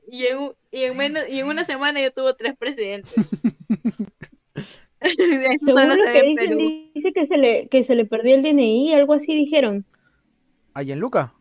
y, 0.08 0.26
en, 0.26 0.52
y, 0.70 0.84
en 0.84 0.96
menos, 0.96 1.24
y 1.28 1.40
en 1.40 1.48
una 1.48 1.64
semana 1.64 2.00
ya 2.00 2.10
tuvo 2.10 2.34
tres 2.34 2.56
presidentes. 2.56 3.14
Según 5.64 5.88
lo 5.88 5.94
que 6.12 6.22
dicen, 6.22 6.58
dice 6.94 7.12
que 7.12 7.26
se, 7.26 7.36
le, 7.36 7.68
que 7.68 7.84
se 7.84 7.94
le 7.94 8.04
perdió 8.04 8.34
el 8.34 8.42
DNI, 8.42 8.94
algo 8.94 9.14
así 9.14 9.34
dijeron. 9.34 9.84
¿A 10.74 10.82
Luca? 10.82 11.34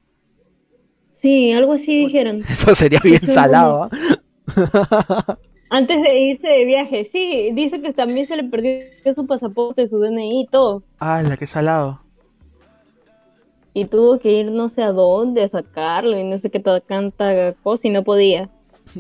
Sí, 1.22 1.52
algo 1.52 1.74
así 1.74 2.06
dijeron. 2.06 2.42
Eso 2.50 2.76
sería 2.76 3.00
bien 3.04 3.26
salado. 3.26 3.84
¿ah? 3.84 3.90
Antes 5.70 6.02
de 6.02 6.20
irse 6.20 6.48
de 6.48 6.66
viaje, 6.66 7.10
sí, 7.12 7.50
dice 7.54 7.82
que 7.82 7.92
también 7.92 8.26
se 8.26 8.38
le 8.38 8.44
perdió 8.46 8.80
su 9.14 9.28
pasaporte, 9.28 9.90
su 9.90 10.00
DNI 10.00 10.42
y 10.42 10.48
todo. 10.48 10.84
Ah, 11.00 11.22
la 11.24 11.36
que 11.36 11.46
salado. 11.46 12.02
Y 13.74 13.86
tuvo 13.86 14.18
que 14.18 14.32
ir 14.32 14.50
no 14.50 14.70
sé 14.70 14.82
a 14.82 14.92
dónde 14.92 15.44
a 15.44 15.50
sacarlo 15.50 16.18
y 16.18 16.24
no 16.24 16.40
sé 16.40 16.50
qué 16.50 16.60
tanta 16.60 17.54
cosa 17.64 17.88
y 17.88 17.92
no 17.92 18.04
podía. 18.04 18.50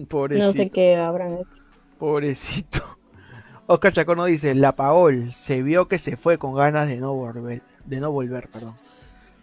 Pobrecito. 0.09 0.45
No 0.45 0.51
sé 0.51 0.69
qué 0.69 0.97
habrán 0.97 1.35
hecho. 1.35 1.49
Pobrecito. 1.97 2.96
Oscar 3.67 3.93
Chacono 3.93 4.25
dice, 4.25 4.55
la 4.55 4.75
Paol 4.75 5.31
se 5.31 5.61
vio 5.61 5.87
que 5.87 5.99
se 5.99 6.17
fue 6.17 6.37
con 6.37 6.55
ganas 6.55 6.87
de 6.87 6.97
no 6.97 7.13
volver, 7.13 7.61
de 7.85 7.99
no 7.99 8.11
volver, 8.11 8.47
perdón 8.49 8.75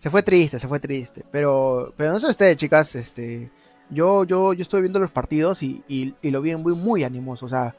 se 0.05 0.11
fue 0.11 0.23
triste, 0.23 0.59
se 0.59 0.69
fue 0.69 0.81
triste. 0.81 1.25
Pero, 1.31 1.95
pero 1.97 2.13
no 2.13 2.21
sé 2.21 2.27
ustedes, 2.27 2.59
chicas, 2.59 2.95
este, 2.95 3.51
yo, 3.89 4.25
yo, 4.25 4.53
yo 4.53 4.61
estoy 4.61 4.83
viendo 4.83 4.99
los 4.99 5.11
partidos 5.11 5.63
y, 5.63 6.15
lo 6.21 6.43
vi 6.43 6.55
muy, 6.57 6.75
muy 6.75 7.05
animoso. 7.05 7.47
O 7.47 7.49
sea, 7.49 7.75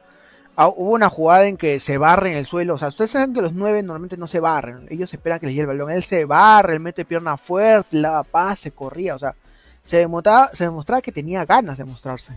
ah, 0.55 0.69
hubo 0.69 0.93
una 0.93 1.07
jugada 1.07 1.47
en 1.47 1.55
que 1.55 1.79
se 1.79 1.99
barre 1.99 2.31
en 2.31 2.37
el 2.39 2.47
suelo. 2.47 2.73
O 2.73 2.77
sea, 2.79 2.87
ustedes 2.87 3.11
saben 3.11 3.31
que 3.31 3.43
los 3.43 3.53
nueve 3.53 3.83
normalmente 3.83 4.17
no 4.17 4.25
se 4.25 4.39
barren. 4.39 4.87
Ellos 4.89 5.13
esperan 5.13 5.39
que 5.39 5.45
les 5.45 5.53
llegue 5.53 5.69
el 5.71 5.77
balón. 5.77 5.91
Él 5.91 6.01
se 6.01 6.25
barre, 6.25 6.73
él 6.73 6.79
mete 6.79 7.05
pierna 7.05 7.37
fuerte, 7.37 7.97
lava 7.97 8.23
paz, 8.23 8.57
se 8.57 8.71
corría. 8.71 9.13
O 9.13 9.19
sea, 9.19 9.35
se 9.83 9.97
demostraba, 9.97 10.49
se 10.51 10.63
demostraba 10.63 11.03
que 11.03 11.11
tenía 11.11 11.45
ganas 11.45 11.77
de 11.77 11.85
mostrarse. 11.85 12.35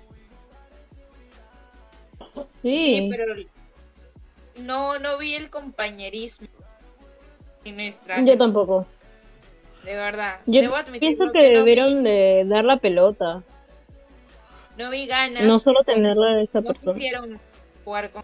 Sí, 2.61 3.09
pero 3.11 3.35
no, 4.61 4.99
no 4.99 5.19
vi 5.19 5.35
el 5.35 5.51
compañerismo. 5.51 6.49
Yo 8.25 8.39
tampoco 8.39 8.87
de 9.89 9.97
verdad. 9.97 10.37
Yo 10.47 10.61
pienso 11.01 11.33
que, 11.33 11.39
debieron 11.39 12.03
de 12.03 12.45
dar 12.47 12.65
la 12.65 12.77
pelota. 12.77 13.43
No 14.77 14.91
vi 14.91 15.07
ganas. 15.07 15.43
No 15.45 15.59
solo 15.59 15.83
tenerla 15.85 16.37
de 16.37 16.45
esa 16.45 16.61
no 16.61 16.75
quisieron 16.75 17.41
jugar 17.85 18.11
con... 18.11 18.23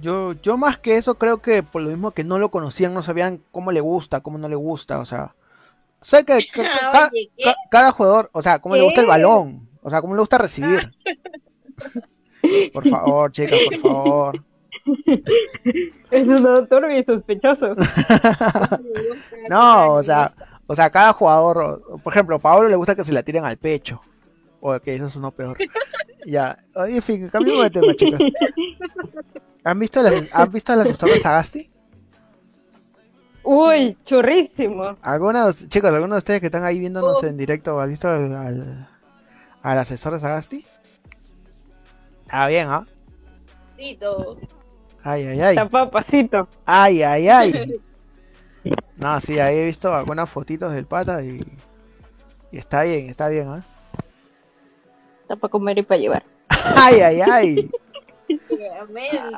Yo, 0.00 0.32
yo 0.42 0.56
más 0.56 0.76
que 0.78 0.96
eso 0.96 1.14
creo 1.14 1.40
que 1.40 1.62
por 1.62 1.82
lo 1.82 1.90
mismo 1.90 2.10
que 2.10 2.24
no 2.24 2.38
lo 2.38 2.50
conocían, 2.50 2.92
no 2.92 3.02
sabían 3.02 3.40
cómo 3.52 3.70
le 3.70 3.80
gusta, 3.80 4.20
cómo 4.20 4.36
no 4.38 4.48
le 4.48 4.56
gusta, 4.56 4.98
o 4.98 5.06
sea... 5.06 5.34
Sé 6.00 6.24
que, 6.24 6.44
cada 7.70 7.92
jugador, 7.92 8.28
o 8.32 8.42
sea, 8.42 8.58
cómo 8.58 8.74
le 8.74 8.82
gusta 8.82 9.00
el 9.00 9.06
balón, 9.06 9.68
o 9.82 9.88
sea, 9.88 10.00
cómo 10.00 10.16
le 10.16 10.20
gusta 10.20 10.38
recibir. 10.38 10.90
por 12.72 12.88
favor, 12.88 13.30
chicas, 13.30 13.60
por 13.66 13.78
favor. 13.78 14.44
Es 16.10 16.28
un 16.28 16.42
doctor 16.42 16.90
y 16.90 17.02
sospechoso. 17.04 17.74
no, 19.48 19.94
o 19.94 20.02
sea, 20.02 20.30
o 20.66 20.74
sea, 20.74 20.90
cada 20.90 21.12
jugador, 21.14 21.82
por 22.02 22.12
ejemplo, 22.12 22.36
a 22.36 22.38
Pablo 22.38 22.68
le 22.68 22.76
gusta 22.76 22.94
que 22.94 23.04
se 23.04 23.12
la 23.12 23.22
tiren 23.22 23.44
al 23.44 23.56
pecho. 23.56 24.00
O 24.60 24.78
que 24.78 24.94
eso 24.94 25.06
es 25.06 25.16
uno 25.16 25.30
peor. 25.30 25.56
ya, 26.26 26.56
oye, 26.76 26.96
en 26.96 27.02
fin, 27.02 27.28
cambiamos 27.28 27.64
de 27.64 27.70
tema, 27.70 27.94
chicos. 27.94 28.20
¿Han 29.64 29.78
visto 29.78 30.02
las, 30.02 30.14
¿han 30.32 30.52
visto 30.52 30.76
las 30.76 30.88
historias 30.88 31.18
de 31.18 31.22
Sagasti? 31.22 31.70
Uy, 33.44 33.96
churrísimo. 34.04 34.96
Algunos, 35.02 35.68
chicos, 35.68 35.90
algunos 35.90 36.16
de 36.16 36.18
ustedes 36.18 36.40
que 36.40 36.46
están 36.46 36.64
ahí 36.64 36.78
viéndonos 36.78 37.22
en 37.24 37.36
directo, 37.36 37.80
¿han 37.80 37.90
visto 37.90 38.08
al, 38.08 38.86
al, 39.62 39.78
asesor 39.78 40.12
de 40.14 40.20
Sagasti? 40.20 40.64
Está 42.24 42.46
bien, 42.46 42.68
¿ah? 42.68 42.86
Sí, 43.76 43.96
todo. 44.00 44.38
Ay, 45.04 45.26
ay, 45.26 45.40
ay. 45.40 45.68
papacito. 45.68 46.48
Ay, 46.64 47.02
ay, 47.02 47.28
ay. 47.28 47.72
No, 48.96 49.20
sí, 49.20 49.40
ahí 49.40 49.56
he 49.56 49.64
visto 49.64 49.92
algunas 49.92 50.30
fotitos 50.30 50.72
del 50.72 50.86
pata 50.86 51.20
y, 51.24 51.40
y 52.52 52.58
está 52.58 52.84
bien, 52.84 53.10
está 53.10 53.28
bien, 53.28 53.52
¿eh? 53.52 53.62
Está 55.22 55.34
para 55.34 55.50
comer 55.50 55.78
y 55.78 55.82
para 55.82 56.00
llevar. 56.00 56.22
Ay, 56.76 57.00
ay, 57.00 57.20
ay. 57.22 57.70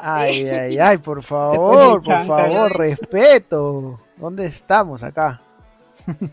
Ay, 0.03 0.48
ay, 0.48 0.79
ay, 0.79 0.98
por 0.98 1.22
favor, 1.22 2.03
por 2.03 2.24
favor, 2.27 2.77
respeto. 2.77 3.98
¿Dónde 4.18 4.44
estamos 4.44 5.03
acá? 5.03 5.40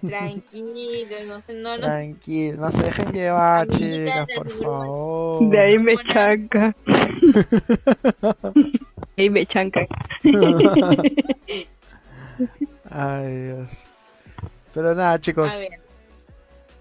Tranquilo, 0.01 1.15
no, 1.27 1.41
no, 1.53 1.77
no. 1.77 1.83
Tranquilo, 1.85 2.57
no 2.61 2.71
se 2.71 2.83
dejen 2.83 3.11
llevar, 3.13 3.67
chicas, 3.67 4.27
por 4.35 4.49
favor. 4.49 5.49
De 5.49 5.59
ahí 5.59 5.79
me 5.79 5.95
chanca. 6.05 6.75
ahí 9.17 9.29
me 9.29 9.45
chanca. 9.45 9.85
Ay, 12.89 13.45
Dios. 13.45 13.85
Pero 14.73 14.95
nada, 14.95 15.19
chicos. 15.19 15.51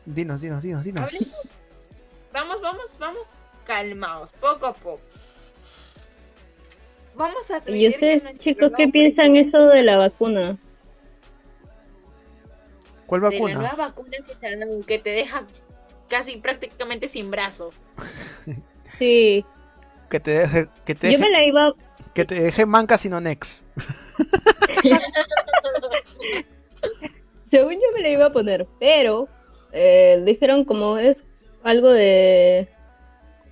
Dinos, 0.07 0.41
dinos, 0.41 0.63
dinos, 0.63 0.85
dinos. 0.85 1.51
Vamos, 2.33 2.61
vamos, 2.61 2.99
vamos 2.99 3.39
calmados, 3.65 4.33
poco 4.33 4.67
a 4.67 4.73
poco. 4.73 5.01
Vamos 7.15 7.51
a 7.51 7.63
¿Y 7.71 7.89
ustedes, 7.89 8.39
chicos, 8.39 8.73
qué 8.77 8.89
piensan 8.89 9.37
eso 9.37 9.67
de 9.67 9.83
la 9.83 9.97
vacuna? 9.97 10.57
¿Cuál 13.07 13.21
vacuna? 13.21 13.49
De 13.49 13.55
la 13.55 13.61
nueva 13.61 13.89
vacuna 13.89 14.17
que, 14.27 14.87
que 14.87 14.99
te 14.99 15.11
deja 15.11 15.45
casi 16.09 16.39
prácticamente 16.39 17.09
sin 17.09 17.31
brazo. 17.31 17.71
sí. 18.99 19.45
Que 20.09 20.21
te 20.21 20.31
deje, 20.31 20.69
que 20.85 20.95
te 20.95 21.13
Yo 21.13 21.19
me 21.19 21.31
la 21.31 21.45
iba 21.45 21.73
que 22.15 22.25
te 22.25 22.41
deje 22.41 22.67
manca 22.67 22.99
sino 22.99 23.21
nex. 23.21 23.65
Según 27.51 27.75
yo 27.75 27.87
me 27.95 28.03
la 28.03 28.09
iba 28.11 28.27
a 28.27 28.31
poner, 28.31 28.67
pero 28.79 29.29
eh, 29.73 30.23
dijeron 30.25 30.65
como 30.65 30.99
es 30.99 31.17
algo 31.63 31.89
de 31.91 32.69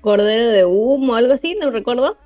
cordero 0.00 0.48
de 0.48 0.64
humo, 0.64 1.14
algo 1.14 1.34
así, 1.34 1.54
no 1.56 1.70
recuerdo. 1.70 2.16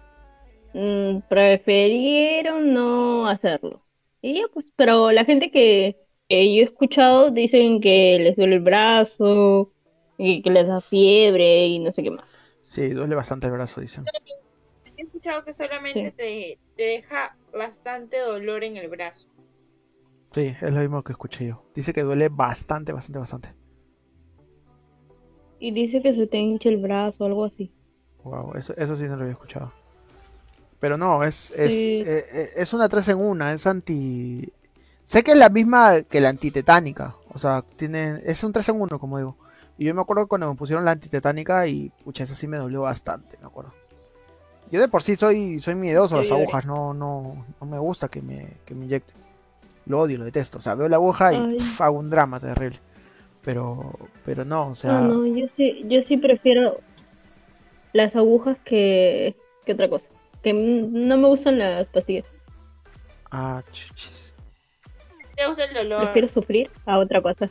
Mm, 0.75 1.19
prefirieron 1.29 2.73
no 2.73 3.29
hacerlo. 3.29 3.83
Y 4.21 4.35
ya 4.35 4.45
pues, 4.53 4.67
pero 4.77 5.11
la 5.13 5.25
gente 5.25 5.51
que 5.51 5.97
yo 6.29 6.37
he 6.37 6.63
escuchado 6.63 7.31
dicen 7.31 7.81
que 7.81 8.19
les 8.21 8.37
duele 8.37 8.57
el 8.57 8.63
brazo 8.63 9.73
y 10.17 10.43
que 10.43 10.51
les 10.51 10.67
da 10.67 10.81
fiebre 10.81 11.67
y 11.67 11.79
no 11.79 11.93
sé 11.93 12.03
qué 12.03 12.11
más. 12.11 12.27
Sí, 12.63 12.89
duele 12.91 13.15
bastante 13.15 13.47
el 13.47 13.53
brazo, 13.53 13.81
dicen. 13.81 14.05
Que 15.23 15.55
solamente 15.55 16.11
te, 16.11 16.59
deja 16.77 17.37
bastante 17.53 18.19
dolor 18.19 18.65
en 18.65 18.77
el 18.77 18.89
brazo. 18.89 19.29
Sí, 20.33 20.55
es 20.61 20.75
lo 20.75 20.81
mismo 20.81 21.03
que 21.05 21.13
escuché 21.13 21.47
yo. 21.47 21.63
Dice 21.75 21.93
que 21.93 22.03
duele 22.03 22.29
bastante, 22.29 22.93
bastante, 22.93 23.19
bastante. 23.21 23.55
Y 25.61 25.71
dice 25.71 26.03
que 26.03 26.15
se 26.15 26.27
te 26.27 26.39
hincha 26.39 26.69
el 26.71 26.79
brazo, 26.79 27.25
algo 27.25 27.45
así. 27.45 27.73
Wow, 28.25 28.55
eso, 28.57 28.75
eso 28.77 28.97
sí 28.97 29.05
no 29.05 29.17
lo 29.17 29.23
había 29.23 29.33
escuchado. 29.33 29.73
Pero 30.81 30.97
no, 30.97 31.23
es, 31.23 31.53
es, 31.53 31.71
eh, 31.71 32.25
eh, 32.33 32.49
es 32.57 32.73
una 32.73 32.89
3 32.89 33.11
en 33.11 33.19
1, 33.19 33.49
es 33.51 33.67
anti, 33.69 34.53
Sé 35.05 35.23
que 35.23 35.33
es 35.33 35.39
la 35.39 35.51
misma 35.51 36.03
que 36.03 36.21
la 36.21 36.31
antitetánica. 36.31 37.15
O 37.33 37.39
sea, 37.39 37.63
tiene, 37.77 38.23
es 38.25 38.43
un 38.43 38.53
3 38.53 38.71
en 38.71 38.81
1, 38.81 38.99
como 38.99 39.19
digo. 39.19 39.37
Y 39.79 39.85
yo 39.85 39.95
me 39.95 40.01
acuerdo 40.01 40.27
cuando 40.27 40.49
me 40.49 40.57
pusieron 40.57 40.85
la 40.85 40.91
antitetánica 40.91 41.67
y, 41.69 41.91
pucha, 42.05 42.25
esa 42.25 42.35
sí 42.35 42.49
me 42.49 42.57
dolió 42.57 42.83
bastante, 42.83 43.39
me 43.41 43.47
acuerdo. 43.47 43.73
Yo 44.73 44.81
de 44.81 44.89
por 44.89 45.03
sí 45.03 45.17
soy, 45.17 45.61
soy 45.61 45.75
miedoso 45.75 46.15
a 46.15 46.23
las 46.23 46.33
agujas, 46.33 46.65
no, 46.65 46.95
no, 46.95 47.45
no 47.61 47.67
me 47.67 47.79
gusta 47.79 48.09
que 48.09 48.23
me, 48.23 48.55
que 48.65 48.75
me 48.75 48.87
inyecten. 48.87 49.15
Lo 49.85 50.01
odio, 50.01 50.17
lo 50.17 50.25
detesto. 50.25 50.57
O 50.57 50.61
sea, 50.63 50.75
veo 50.75 50.89
la 50.89 50.97
aguja 50.97 51.35
y 51.35 51.59
hago 51.79 51.99
un 51.99 52.09
drama 52.09 52.41
terrible. 52.41 52.79
Pero, 53.43 53.93
pero 54.25 54.47
no, 54.47 54.69
o 54.69 54.75
sea. 54.75 55.01
No, 55.01 55.15
no, 55.15 55.37
yo 55.37 55.47
sí, 55.59 55.85
yo 55.89 56.01
sí 56.09 56.17
prefiero, 56.17 56.81
las 57.93 58.17
agujas 58.17 58.57
que, 58.65 59.37
que 59.67 59.75
otra 59.75 59.91
cosa. 59.91 60.07
Que 60.43 60.55
no 60.55 61.19
me 61.19 61.29
gustan 61.29 61.59
las 61.59 61.87
pastillas. 61.89 62.25
Ah, 63.31 63.63
chuchis. 63.73 64.33
Te 65.37 65.47
gusta 65.49 65.65
el 65.65 65.75
dolor. 65.75 66.05
Prefiero 66.05 66.29
sufrir 66.29 66.71
a 66.87 66.99
otra 66.99 67.21
cosa. 67.21 67.51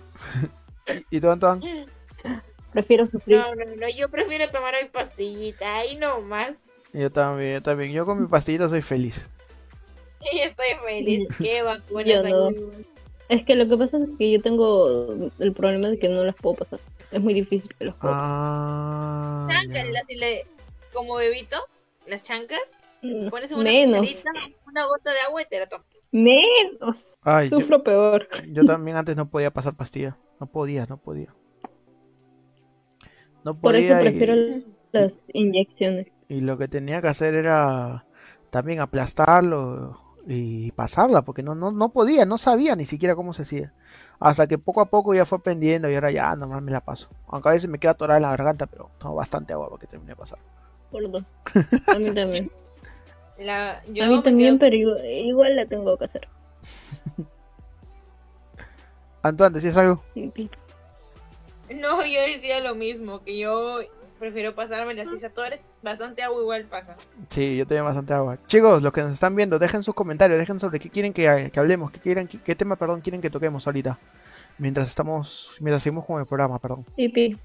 ¿Y 1.12 1.22
tú, 1.22 1.30
Antoine? 1.30 1.86
Prefiero 2.74 3.06
sufrir. 3.06 3.38
No, 3.38 3.54
no, 3.54 3.76
no, 3.76 3.88
yo 3.96 4.10
prefiero 4.10 4.50
tomar 4.50 4.74
mi 4.82 4.90
pastillita, 4.90 5.78
ahí 5.78 5.98
nomás. 5.98 6.54
Yo 6.94 7.12
también, 7.12 7.54
yo 7.56 7.62
también. 7.62 7.92
Yo 7.92 8.06
con 8.06 8.22
mi 8.22 8.28
pastillita 8.28 8.70
soy 8.70 8.82
feliz. 8.82 9.28
Y 10.34 10.38
estoy 10.40 10.68
feliz. 10.86 11.28
Qué 11.40 11.64
vacunas 11.64 12.24
no. 12.30 12.50
Es 13.28 13.44
que 13.44 13.56
lo 13.56 13.68
que 13.68 13.76
pasa 13.76 13.98
es 13.98 14.10
que 14.20 14.30
yo 14.32 14.40
tengo 14.42 15.32
el 15.40 15.54
problema 15.54 15.88
de 15.90 15.98
que 15.98 16.10
no 16.10 16.24
las 16.24 16.36
puedo 16.36 16.58
pasar. 16.58 16.80
Es 17.12 17.20
muy 17.20 17.34
difícil 17.34 17.74
que. 17.80 17.92
Ah. 18.02 19.48
Las- 19.50 20.10
y 20.10 20.16
le- 20.18 20.46
como 20.94 21.16
bebito, 21.16 21.58
las 22.08 22.22
chancas, 22.22 22.60
No, 23.02 23.32
pones 23.32 23.52
en 23.52 23.58
una 23.60 23.72
menos. 23.72 24.16
una 24.68 24.86
gota 24.86 25.12
de 25.12 25.20
agua 25.22 25.42
y 25.42 25.46
te 25.46 25.60
la 25.60 25.68
tomas. 25.68 25.88
Menos. 26.12 26.98
Ay, 27.24 27.50
yo, 27.50 27.60
Sufro 27.62 27.82
peor. 27.82 28.28
yo 28.50 28.64
también 28.66 28.98
antes 28.98 29.16
no 29.16 29.28
podía 29.30 29.50
pasar 29.52 29.76
pastilla. 29.76 30.18
No 30.40 30.46
podía, 30.46 30.86
no 30.86 30.98
podía. 30.98 31.34
No 33.44 33.60
Por 33.60 33.76
eso 33.76 33.88
podía 33.96 34.02
y- 34.02 34.04
prefiero 34.10 34.36
las 34.92 35.14
inyecciones. 35.34 36.08
Y 36.32 36.40
lo 36.40 36.58
que 36.58 36.70
tenía 36.70 37.02
que 37.02 37.10
hacer 37.10 37.36
era 37.36 38.06
también 38.52 38.80
aplastarlo 38.80 40.00
y 40.26 40.72
pasarla, 40.72 41.24
porque 41.24 41.44
no, 41.44 41.56
no, 41.56 41.72
no 41.74 41.90
podía, 41.90 42.24
no 42.26 42.38
sabía 42.38 42.74
ni 42.78 42.86
siquiera 42.86 43.16
cómo 43.16 43.34
se 43.34 43.42
hacía. 43.42 43.74
Hasta 44.18 44.48
que 44.48 44.58
poco 44.58 44.80
a 44.80 44.86
poco 44.86 45.14
ya 45.14 45.26
fue 45.26 45.40
aprendiendo 45.40 45.90
y 45.92 45.96
ahora 45.96 46.10
ya 46.10 46.34
normal 46.38 46.62
me 46.62 46.72
la 46.72 46.80
paso. 46.80 47.10
Aunque 47.28 47.50
a 47.50 47.52
veces 47.52 47.70
me 47.70 47.80
queda 47.80 47.92
atorada 47.92 48.18
en 48.18 48.22
la 48.22 48.30
garganta, 48.30 48.66
pero 48.66 48.90
tomo 48.98 49.16
bastante 49.16 49.52
agua 49.52 49.68
para 49.68 49.82
que 49.82 49.88
termine 49.88 50.12
de 50.12 50.16
pasar. 50.16 50.40
Por 50.90 51.12
dos. 51.12 51.26
A 51.94 52.00
mí 52.00 52.14
también. 52.14 52.50
La, 53.38 53.84
yo 53.92 54.06
A 54.06 54.08
mí 54.08 54.24
también, 54.24 54.58
quedo- 54.58 54.60
pero 54.60 54.76
igual, 54.78 55.06
igual 55.06 55.56
la 55.58 55.66
tengo 55.66 55.98
que 55.98 56.06
hacer. 56.06 56.30
Antoine, 59.22 59.54
¿decías 59.54 59.76
algo? 59.76 60.02
No, 61.76 62.06
yo 62.06 62.22
decía 62.22 62.62
lo 62.62 62.74
mismo, 62.76 63.22
que 63.22 63.38
yo 63.38 63.80
prefiero 64.22 64.56
pasarme 64.56 64.94
la 64.94 65.06
sisa 65.06 65.30
toda 65.30 65.50
bastante 65.82 66.22
agua 66.24 66.40
igual 66.42 66.66
pasa. 66.66 66.96
Sí, 67.30 67.58
yo 67.58 67.66
tenía 67.68 67.82
bastante 67.84 68.14
agua. 68.14 68.38
Chicos, 68.48 68.82
los 68.82 68.94
que 68.94 69.02
nos 69.02 69.14
están 69.14 69.36
viendo, 69.36 69.58
dejen 69.60 69.82
sus 69.84 69.96
comentarios, 69.96 70.40
dejen 70.40 70.60
sobre 70.60 70.80
qué 70.80 70.90
quieren 70.90 71.12
que, 71.12 71.50
que 71.52 71.60
hablemos, 71.60 71.92
qué, 71.92 72.00
quieren, 72.00 72.28
qué, 72.28 72.40
qué 72.40 72.56
tema, 72.56 72.76
perdón, 72.78 73.02
quieren 73.02 73.20
que 73.20 73.30
toquemos 73.32 73.66
ahorita. 73.68 74.00
Mientras 74.60 74.88
estamos, 74.88 75.56
mientras 75.60 75.82
seguimos 75.84 76.06
con 76.06 76.20
el 76.20 76.28
programa, 76.28 76.60
perdón. 76.60 76.86
Pipi. 76.96 77.38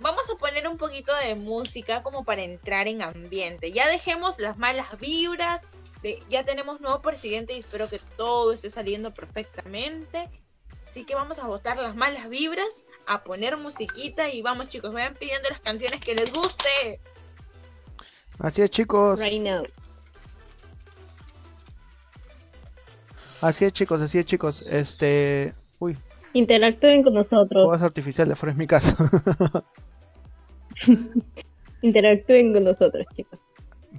Vamos 0.00 0.28
a 0.28 0.36
poner 0.38 0.66
un 0.66 0.78
poquito 0.78 1.12
de 1.14 1.34
música 1.36 2.02
como 2.02 2.24
para 2.24 2.42
entrar 2.42 2.88
en 2.88 3.02
ambiente. 3.02 3.70
Ya 3.70 3.86
dejemos 3.88 4.38
las 4.40 4.56
malas 4.58 4.86
vibras. 4.98 5.62
de- 6.02 6.22
ya 6.28 6.44
tenemos 6.44 6.80
nuevo 6.80 7.00
presidente 7.00 7.54
y 7.54 7.58
espero 7.58 7.88
que 7.88 7.98
todo 8.16 8.52
esté 8.52 8.70
saliendo 8.70 9.10
perfectamente. 9.12 10.28
Así 10.96 11.04
que 11.04 11.14
vamos 11.14 11.38
a 11.38 11.46
botar 11.46 11.76
las 11.76 11.94
malas 11.94 12.26
vibras, 12.30 12.82
a 13.06 13.22
poner 13.22 13.58
musiquita 13.58 14.30
y 14.30 14.40
vamos 14.40 14.70
chicos, 14.70 14.94
vayan 14.94 15.12
pidiendo 15.12 15.46
las 15.50 15.60
canciones 15.60 16.00
que 16.00 16.14
les 16.14 16.32
guste. 16.32 17.00
Así 18.38 18.62
es, 18.62 18.70
chicos. 18.70 19.20
Right 19.20 19.42
now. 19.42 19.66
Así 23.42 23.66
es, 23.66 23.74
chicos, 23.74 24.00
así 24.00 24.16
es, 24.16 24.24
chicos. 24.24 24.62
Este. 24.62 25.52
Uy, 25.80 25.98
Interactúen 26.32 27.02
con 27.02 27.12
nosotros. 27.12 27.64
fuegos 27.64 27.82
artificiales 27.82 28.38
fuera 28.38 28.54
de 28.54 28.58
mi 28.58 28.66
casa. 28.66 28.96
Interactúen 31.82 32.54
con 32.54 32.64
nosotros, 32.64 33.04
chicos. 33.14 33.38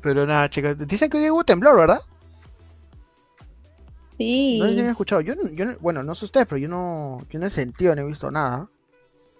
Pero 0.02 0.26
nada, 0.26 0.50
chicos. 0.50 0.76
Dicen 0.88 1.12
que 1.12 1.18
hoy 1.20 1.30
hubo 1.30 1.44
temblor, 1.44 1.78
¿verdad? 1.78 2.02
Sí. 4.18 4.58
No 4.60 4.68
sé 4.68 4.74
si 4.74 4.80
han 4.82 4.90
escuchado. 4.90 5.22
Yo, 5.22 5.36
no- 5.36 5.50
yo 5.50 5.66
no- 5.66 5.78
bueno, 5.80 6.04
no 6.04 6.16
sé 6.16 6.26
ustedes, 6.26 6.48
pero 6.48 6.58
yo 6.58 6.68
no, 6.68 7.26
yo 7.30 7.40
no 7.40 7.46
he 7.46 7.50
sentido, 7.50 7.96
no 7.96 8.02
he 8.02 8.06
visto 8.06 8.32
nada. 8.32 8.70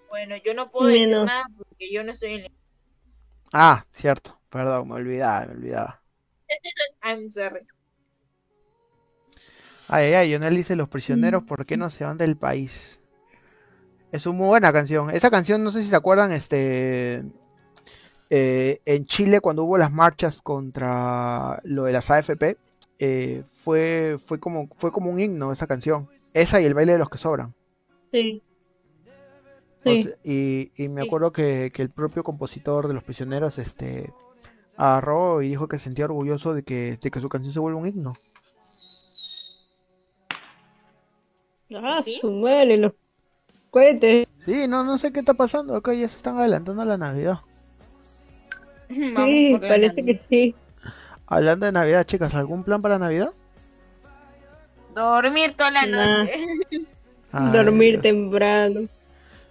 Bueno, 0.08 0.36
yo 0.44 0.54
no 0.54 0.70
puedo 0.70 0.86
decir 0.88 1.08
nada 1.10 1.46
porque 1.56 1.92
yo 1.92 2.02
no 2.04 2.12
estoy 2.12 2.34
en... 2.34 2.52
Ah, 3.52 3.84
cierto. 3.90 4.38
Perdón, 4.50 4.88
me 4.88 4.94
olvidaba, 4.94 5.46
me 5.46 5.52
olvidaba. 5.52 6.02
I'm 7.02 7.28
sorry. 7.28 7.60
Ay, 9.88 10.12
ay, 10.14 10.28
Lionel 10.28 10.54
dice 10.56 10.76
Los 10.76 10.88
prisioneros, 10.88 11.44
¿por 11.44 11.64
qué 11.66 11.76
no 11.76 11.90
se 11.90 12.04
van 12.04 12.18
del 12.18 12.36
país? 12.36 13.00
Es 14.12 14.26
una 14.26 14.38
muy 14.38 14.46
buena 14.48 14.72
canción. 14.72 15.10
Esa 15.10 15.30
canción, 15.30 15.62
no 15.62 15.70
sé 15.70 15.82
si 15.82 15.88
se 15.88 15.96
acuerdan, 15.96 16.32
este. 16.32 17.24
eh, 18.30 18.80
en 18.84 19.04
Chile, 19.06 19.40
cuando 19.40 19.64
hubo 19.64 19.76
las 19.78 19.92
marchas 19.92 20.40
contra 20.42 21.60
lo 21.64 21.84
de 21.84 21.92
las 21.92 22.10
AFP, 22.10 22.56
eh, 22.98 23.42
fue, 23.52 24.16
fue, 24.24 24.40
como, 24.40 24.68
fue 24.76 24.92
como 24.92 25.10
un 25.10 25.20
himno 25.20 25.52
esa 25.52 25.66
canción. 25.66 26.08
Esa 26.34 26.60
y 26.60 26.64
el 26.64 26.74
baile 26.74 26.92
de 26.92 26.98
los 26.98 27.10
que 27.10 27.18
sobran. 27.18 27.54
Sí. 28.12 28.42
O 29.84 29.90
Sí. 29.90 30.02
sea, 30.04 30.12
y, 30.24 30.72
y 30.76 30.88
me 30.88 31.02
Sí. 31.02 31.06
acuerdo 31.08 31.32
que, 31.32 31.70
que 31.72 31.82
el 31.82 31.90
propio 31.90 32.22
compositor 32.24 32.88
de 32.88 32.94
Los 32.94 33.04
Prisioneros 33.04 33.58
este, 33.58 34.12
agarró 34.76 35.42
y 35.42 35.48
dijo 35.48 35.68
que 35.68 35.78
se 35.78 35.84
sentía 35.84 36.04
orgulloso 36.06 36.54
de 36.54 36.62
que, 36.62 36.96
de 37.00 37.10
que 37.10 37.20
su 37.20 37.28
canción 37.28 37.52
se 37.52 37.60
vuelva 37.60 37.80
un 37.80 37.86
himno. 37.86 38.12
Ah, 41.74 42.00
¿Sí? 42.02 42.18
su 42.20 42.30
madre, 42.32 42.76
los 42.78 42.92
cohetes. 43.70 44.26
Sí, 44.44 44.66
no, 44.68 44.84
no 44.84 44.98
sé 44.98 45.12
qué 45.12 45.20
está 45.20 45.34
pasando. 45.34 45.76
Acá 45.76 45.92
ya 45.92 46.08
se 46.08 46.16
están 46.16 46.38
adelantando 46.38 46.82
a 46.82 46.86
la 46.86 46.96
Navidad. 46.98 47.40
Sí, 48.88 49.56
parece 49.60 50.02
que 50.02 50.20
sí. 50.30 50.54
Hablando 51.28 51.66
de 51.66 51.72
Navidad, 51.72 52.04
chicas, 52.06 52.34
¿algún 52.34 52.64
plan 52.64 52.80
para 52.80 52.98
Navidad? 52.98 53.30
Dormir 54.94 55.52
toda 55.56 55.70
la 55.70 55.86
Nah. 55.86 56.18
noche. 56.22 56.32
Ay, 57.32 57.52
Dormir 57.52 57.92
Dios. 57.92 58.02
temprano. 58.02 58.80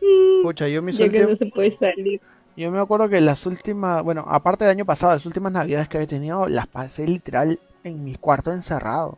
Mm, 0.02 0.42
Pucha, 0.44 0.68
yo 0.68 0.82
me 0.82 0.92
ya 0.92 1.10
que 1.10 1.26
no 1.26 1.36
se 1.36 1.46
puede 1.46 1.78
salir. 1.78 2.20
Yo 2.56 2.72
me 2.72 2.80
acuerdo 2.80 3.08
que 3.08 3.22
las 3.22 3.46
últimas, 3.46 4.02
bueno, 4.04 4.26
aparte 4.28 4.64
del 4.66 4.72
año 4.72 4.86
pasado, 4.86 5.14
las 5.14 5.26
últimas 5.28 5.52
navidades 5.52 5.88
que 5.88 5.98
había 5.98 6.08
tenido, 6.08 6.48
las 6.48 6.66
pasé 6.68 7.06
literal 7.08 7.60
en 7.84 8.04
mi 8.04 8.16
cuarto 8.16 8.52
encerrado. 8.52 9.18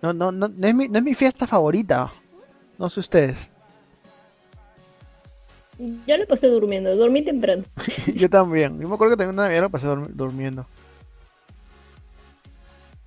No, 0.00 0.14
no, 0.14 0.32
no, 0.32 0.48
no 0.48 0.66
es 0.66 0.74
mi, 0.74 0.88
no 0.88 0.98
es 0.98 1.04
mi 1.04 1.14
fiesta 1.14 1.46
favorita. 1.46 2.10
No 2.78 2.88
sé 2.88 3.00
ustedes. 3.00 3.50
Ya 6.06 6.16
lo 6.16 6.26
pasé 6.26 6.46
durmiendo, 6.46 6.96
dormí 6.96 7.22
temprano. 7.22 7.64
Yo 8.14 8.30
también. 8.30 8.80
Yo 8.80 8.88
me 8.88 8.94
acuerdo 8.94 9.12
que 9.14 9.18
también 9.18 9.34
una 9.34 9.42
navidad 9.44 9.62
la 9.62 9.68
pasé 9.68 9.86
durmiendo. 9.86 10.64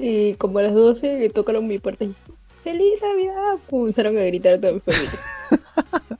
Y 0.02 0.34
como 0.36 0.60
a 0.60 0.64
las 0.64 0.74
12 0.74 1.20
le 1.20 1.30
tocaron 1.30 1.68
mi 1.68 1.78
puerta 1.78 2.06
y 2.06 2.16
¡Feliz 2.64 3.02
Navidad! 3.02 3.60
Comenzaron 3.70 4.18
a 4.18 4.22
gritar 4.22 4.54
a 4.54 4.62
toda 4.62 4.74
mi 4.74 4.80
familia. 4.80 5.12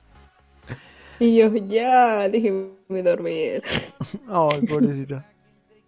y 1.20 1.36
yo, 1.36 1.48
ya, 1.66 2.28
déjenme 2.28 3.02
dormir. 3.02 3.62
Ay, 4.28 4.60
pobrecita. 4.66 5.26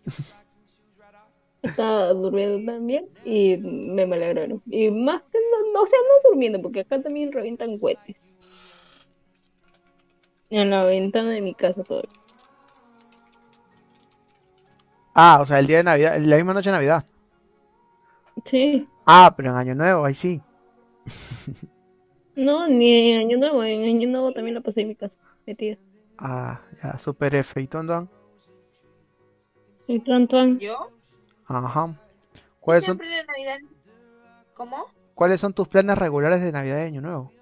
Estaba 1.62 2.08
durmiendo 2.14 2.72
también 2.72 3.08
y 3.24 3.58
me 3.58 4.06
malagraron. 4.06 4.62
Y 4.66 4.90
más 4.90 5.22
que 5.30 5.38
no, 5.38 5.72
no, 5.72 5.82
o 5.82 5.86
sea, 5.86 5.98
no 5.98 6.30
durmiendo, 6.30 6.60
porque 6.60 6.80
acá 6.80 7.00
también 7.00 7.30
revientan 7.30 7.78
cohetes. 7.78 8.16
En 10.50 10.70
la 10.70 10.84
ventana 10.84 11.30
de 11.30 11.40
mi 11.40 11.54
casa 11.54 11.84
todo. 11.84 12.02
Ah, 15.14 15.38
o 15.42 15.46
sea, 15.46 15.58
el 15.58 15.66
día 15.66 15.78
de 15.78 15.84
Navidad, 15.84 16.18
la 16.18 16.36
misma 16.36 16.54
noche 16.54 16.70
de 16.70 16.76
Navidad. 16.76 17.04
Sí. 18.46 18.88
Ah, 19.06 19.32
pero 19.36 19.50
en 19.50 19.56
Año 19.56 19.74
Nuevo, 19.74 20.04
ahí 20.04 20.14
sí. 20.14 20.40
No, 22.34 22.66
ni 22.66 23.12
en 23.12 23.20
Año 23.20 23.36
Nuevo. 23.36 23.62
En 23.62 23.84
Año 23.84 24.08
Nuevo 24.08 24.32
también 24.32 24.54
la 24.54 24.62
pasé 24.62 24.80
en 24.80 24.88
mi 24.88 24.94
casa, 24.94 25.14
metida. 25.46 25.76
Ah, 26.16 26.60
ya, 26.82 26.96
super 26.96 27.34
F. 27.34 27.60
¿Y 27.60 27.66
tú, 27.66 27.78
Antoine? 27.78 28.08
Y 29.86 30.00
Tuan. 30.00 30.58
¿Yo? 30.58 30.90
Ajá. 31.46 31.94
¿Cuáles 32.60 32.84
son, 32.84 32.96
Siempre 32.96 33.16
de 33.16 33.24
Navidad. 33.24 33.58
¿Cómo? 34.54 34.86
¿Cuáles 35.14 35.40
son 35.40 35.52
tus 35.52 35.68
planes 35.68 35.98
regulares 35.98 36.40
de 36.40 36.52
Navidad 36.52 36.78
y 36.78 36.86
Año 36.86 37.00
Nuevo? 37.00 37.32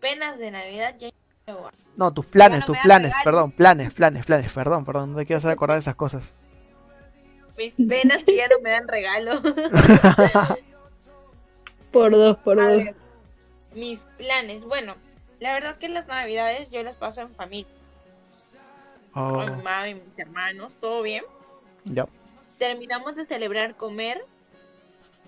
Penas 0.00 0.38
de 0.38 0.50
Navidad 0.50 0.96
No, 1.96 2.12
tus 2.12 2.26
planes, 2.26 2.60
no 2.60 2.66
tus 2.66 2.72
me 2.74 2.78
da 2.78 2.84
planes, 2.84 3.14
perdón, 3.22 3.52
planes, 3.52 3.94
planes, 3.94 4.24
planes, 4.26 4.52
perdón, 4.52 4.84
perdón, 4.84 5.12
no 5.12 5.18
te 5.18 5.26
quiero 5.26 5.38
hacer 5.38 5.50
acordar 5.50 5.76
de 5.76 5.80
esas 5.80 5.94
cosas. 5.94 6.45
Mis 7.56 7.74
penas 7.76 8.24
que 8.24 8.36
ya 8.36 8.48
no 8.48 8.60
me 8.60 8.70
dan 8.70 8.88
regalo. 8.88 9.40
Por 11.92 12.10
dos, 12.12 12.36
por 12.38 12.60
A 12.60 12.68
dos. 12.68 12.76
ver, 12.84 12.94
mis 13.74 14.00
planes. 14.18 14.64
Bueno, 14.64 14.96
la 15.40 15.54
verdad 15.54 15.76
que 15.78 15.88
las 15.88 16.06
navidades 16.06 16.70
yo 16.70 16.82
las 16.82 16.96
paso 16.96 17.22
en 17.22 17.34
familia. 17.34 17.70
Oh, 19.14 19.28
Con 19.28 19.44
mi 19.46 19.50
mamá 19.62 19.88
y 19.88 19.94
mis 19.94 20.18
hermanos, 20.18 20.76
todo 20.80 21.02
bien. 21.02 21.24
ya. 21.84 22.06
Terminamos 22.58 23.14
de 23.14 23.24
celebrar 23.24 23.76
comer. 23.76 24.24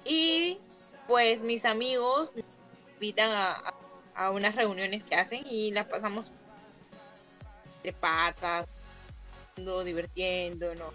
Y 0.05 0.59
pues 1.07 1.43
mis 1.43 1.65
amigos 1.65 2.33
me 2.35 2.43
invitan 2.95 3.31
a, 3.31 3.53
a- 3.53 3.75
a 4.15 4.31
unas 4.31 4.55
reuniones 4.55 5.05
que 5.05 5.15
hacen 5.15 5.47
y 5.47 5.71
las 5.71 5.87
pasamos 5.87 6.33
de 7.83 7.93
patas, 7.93 8.67
jugando, 9.55 9.85
divirtiéndonos. 9.85 10.93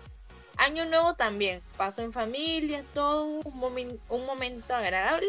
Año 0.64 0.86
nuevo 0.86 1.14
también, 1.16 1.62
paso 1.76 2.02
en 2.02 2.14
familia, 2.14 2.84
todo 2.94 3.26
un, 3.26 3.42
momen- 3.60 4.00
un 4.08 4.26
momento 4.26 4.74
agradable. 4.74 5.28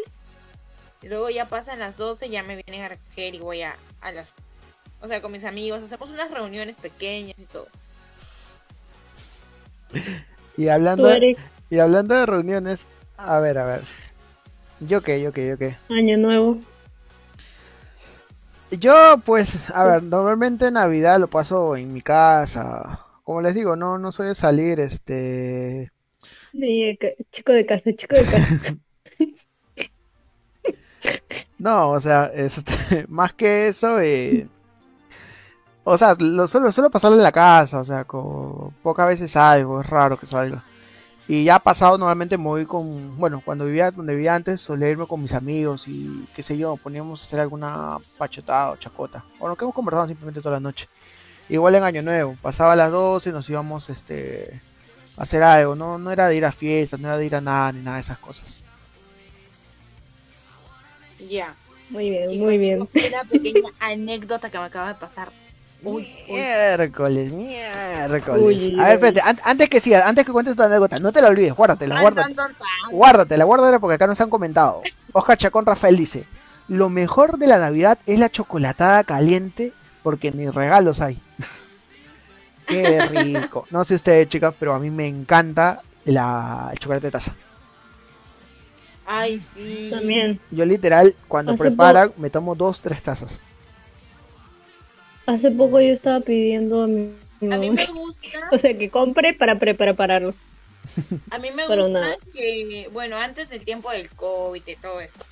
Luego 1.03 1.29
ya 1.29 1.45
pasan 1.45 1.79
las 1.79 1.97
12, 1.97 2.29
ya 2.29 2.41
me 2.41 2.61
vienen 2.65 2.85
a 2.85 2.89
recoger 2.89 3.35
y 3.35 3.39
voy 3.39 3.61
a, 3.61 3.75
a 4.01 4.11
las... 4.13 4.29
O 5.01 5.07
sea, 5.09 5.21
con 5.21 5.33
mis 5.33 5.43
amigos, 5.43 5.83
hacemos 5.83 6.09
unas 6.09 6.31
reuniones 6.31 6.77
pequeñas 6.77 7.37
y 7.37 7.45
todo. 7.45 7.67
Y 10.57 10.69
hablando, 10.69 11.09
de, 11.09 11.37
y 11.69 11.79
hablando 11.79 12.15
de 12.15 12.25
reuniones, 12.25 12.87
a 13.17 13.39
ver, 13.39 13.57
a 13.57 13.65
ver. 13.65 13.81
Yo 14.79 15.01
qué, 15.01 15.21
yo 15.21 15.33
qué, 15.33 15.49
yo 15.49 15.57
qué. 15.57 15.75
año 15.89 16.15
nuevo. 16.17 16.59
Yo, 18.71 19.17
pues, 19.25 19.69
a 19.71 19.83
ver, 19.83 20.03
normalmente 20.03 20.71
Navidad 20.71 21.19
lo 21.19 21.27
paso 21.27 21.75
en 21.75 21.91
mi 21.93 22.01
casa. 22.01 22.99
Como 23.25 23.41
les 23.41 23.53
digo, 23.55 23.75
no, 23.75 23.97
no 23.97 24.11
soy 24.13 24.27
de 24.27 24.35
salir, 24.35 24.79
este. 24.79 25.91
Sí, 26.51 26.97
chico 27.31 27.51
de 27.51 27.65
casa, 27.65 27.91
chico 27.95 28.15
de 28.15 28.27
casa. 28.27 28.47
No, 31.57 31.91
o 31.91 31.99
sea, 31.99 32.25
este, 32.33 33.05
más 33.07 33.33
que 33.33 33.67
eso, 33.67 33.99
eh, 33.99 34.47
o 35.83 35.97
sea, 35.97 36.15
lo 36.19 36.47
suelo, 36.47 36.71
suelo 36.71 36.89
pasarlo 36.89 37.17
en 37.17 37.23
la 37.23 37.31
casa, 37.31 37.79
o 37.79 37.83
sea, 37.85 38.05
co- 38.05 38.73
pocas 38.81 39.07
veces 39.07 39.31
salgo, 39.31 39.81
es 39.81 39.87
raro 39.87 40.17
que 40.19 40.25
salga. 40.25 40.63
Y 41.27 41.45
ya 41.45 41.59
pasado, 41.59 41.97
normalmente 41.97 42.37
me 42.37 42.45
voy 42.45 42.65
con, 42.67 43.17
bueno, 43.17 43.41
cuando 43.45 43.65
vivía 43.65 43.91
donde 43.91 44.15
vivía 44.15 44.35
antes, 44.35 44.61
solía 44.61 44.89
irme 44.89 45.07
con 45.07 45.21
mis 45.23 45.33
amigos 45.33 45.87
y 45.87 46.27
qué 46.35 46.43
sé 46.43 46.57
yo, 46.57 46.77
poníamos 46.77 47.21
a 47.21 47.25
hacer 47.25 47.39
alguna 47.41 47.97
pachotada 48.17 48.71
o 48.71 48.77
chacota, 48.77 49.25
o 49.39 49.47
lo 49.49 49.55
que 49.57 49.65
hemos 49.65 49.75
conversado 49.75 50.07
simplemente 50.07 50.41
toda 50.41 50.55
la 50.55 50.59
noche. 50.61 50.87
Igual 51.49 51.75
en 51.75 51.83
Año 51.83 52.01
Nuevo, 52.01 52.35
pasaba 52.41 52.75
las 52.75 52.91
12 52.91 53.29
y 53.29 53.33
nos 53.33 53.49
íbamos, 53.49 53.89
este, 53.89 54.61
a 55.17 55.23
hacer 55.23 55.43
algo, 55.43 55.75
no, 55.75 55.97
no 55.97 56.11
era 56.11 56.27
de 56.27 56.35
ir 56.35 56.45
a 56.45 56.51
fiestas, 56.51 56.99
no 56.99 57.07
era 57.07 57.17
de 57.17 57.25
ir 57.25 57.35
a 57.35 57.41
nada, 57.41 57.71
ni 57.71 57.81
nada 57.81 57.97
de 57.97 58.01
esas 58.01 58.17
cosas. 58.17 58.63
Ya. 61.29 61.55
Muy 61.89 62.09
bien, 62.09 62.29
Chicos, 62.29 62.45
muy 62.45 62.57
bien. 62.57 62.81
Una 62.81 63.23
pequeña 63.29 63.69
anécdota 63.79 64.49
que 64.49 64.57
me 64.57 64.65
acaba 64.65 64.87
de 64.89 64.95
pasar. 64.95 65.29
Uy, 65.83 66.07
uy. 66.27 66.33
Miércoles, 66.35 67.31
miércoles. 67.31 68.41
Uy, 68.43 68.79
a 68.79 68.85
ver, 68.85 68.93
espérate, 68.93 69.21
an- 69.23 69.39
antes 69.43 69.69
que 69.69 69.79
sigas, 69.79 70.03
antes 70.03 70.25
que 70.25 70.31
cuentes 70.31 70.55
tu 70.55 70.63
anécdota, 70.63 70.97
no 70.97 71.11
te 71.11 71.21
la 71.21 71.27
olvides, 71.27 71.53
guárdatela, 71.53 72.01
guárdatela, 72.01 72.35
tan, 72.35 72.47
tan, 72.47 72.55
tan. 72.55 72.91
guárdatela, 72.91 73.43
guárdatela 73.43 73.79
porque 73.79 73.93
acá 73.95 74.07
nos 74.07 74.19
han 74.19 74.31
comentado. 74.31 74.81
Oscar 75.13 75.37
Chacón 75.37 75.65
Rafael 75.65 75.95
dice, 75.95 76.25
lo 76.67 76.89
mejor 76.89 77.37
de 77.37 77.45
la 77.45 77.59
Navidad 77.59 77.99
es 78.07 78.17
la 78.17 78.31
chocolatada 78.31 79.03
caliente 79.03 79.73
porque 80.01 80.31
ni 80.31 80.49
regalos 80.49 81.01
hay. 81.01 81.19
Qué 82.65 83.01
rico. 83.07 83.65
No 83.69 83.83
sé 83.85 83.95
ustedes, 83.95 84.27
chicas, 84.27 84.53
pero 84.59 84.73
a 84.73 84.79
mí 84.79 84.89
me 84.89 85.07
encanta 85.07 85.81
la 86.05 86.69
el 86.71 86.79
chocolate 86.79 87.07
de 87.07 87.11
taza. 87.11 87.35
Ay, 89.05 89.39
sí. 89.53 89.89
También. 89.91 90.39
Yo 90.51 90.65
literal, 90.65 91.15
cuando 91.27 91.51
Hace 91.51 91.59
preparan, 91.59 92.11
me 92.17 92.29
tomo 92.29 92.55
dos, 92.55 92.81
tres 92.81 93.03
tazas. 93.03 93.39
Hace 95.27 95.51
poco 95.51 95.79
yo 95.81 95.93
estaba 95.93 96.19
pidiendo 96.19 96.83
a 96.83 96.87
mi 96.87 97.11
A 97.51 97.57
mí 97.57 97.69
me 97.71 97.85
gusta, 97.87 98.27
o 98.51 98.59
sea, 98.59 98.75
que 98.77 98.89
compre 98.89 99.33
para 99.33 99.57
pre- 99.59 99.73
prepararlo. 99.75 100.33
a 101.31 101.39
mí 101.39 101.49
me 101.51 101.65
Pero 101.67 101.85
gusta 101.85 101.99
nada. 101.99 102.15
que, 102.33 102.89
bueno, 102.93 103.17
antes 103.17 103.49
del 103.49 103.63
tiempo 103.65 103.91
del 103.91 104.09
COVID 104.09 104.61
y 104.65 104.75
todo 104.75 105.01
esto, 105.01 105.23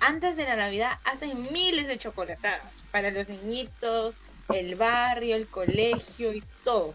antes 0.00 0.36
de 0.36 0.44
la 0.44 0.56
Navidad 0.56 0.92
hacen 1.04 1.46
miles 1.52 1.86
de 1.88 1.98
chocolatadas 1.98 2.62
para 2.90 3.10
los 3.10 3.28
niñitos, 3.28 4.14
el 4.54 4.74
barrio, 4.76 5.36
el 5.36 5.46
colegio 5.46 6.32
y 6.32 6.42
todo. 6.68 6.94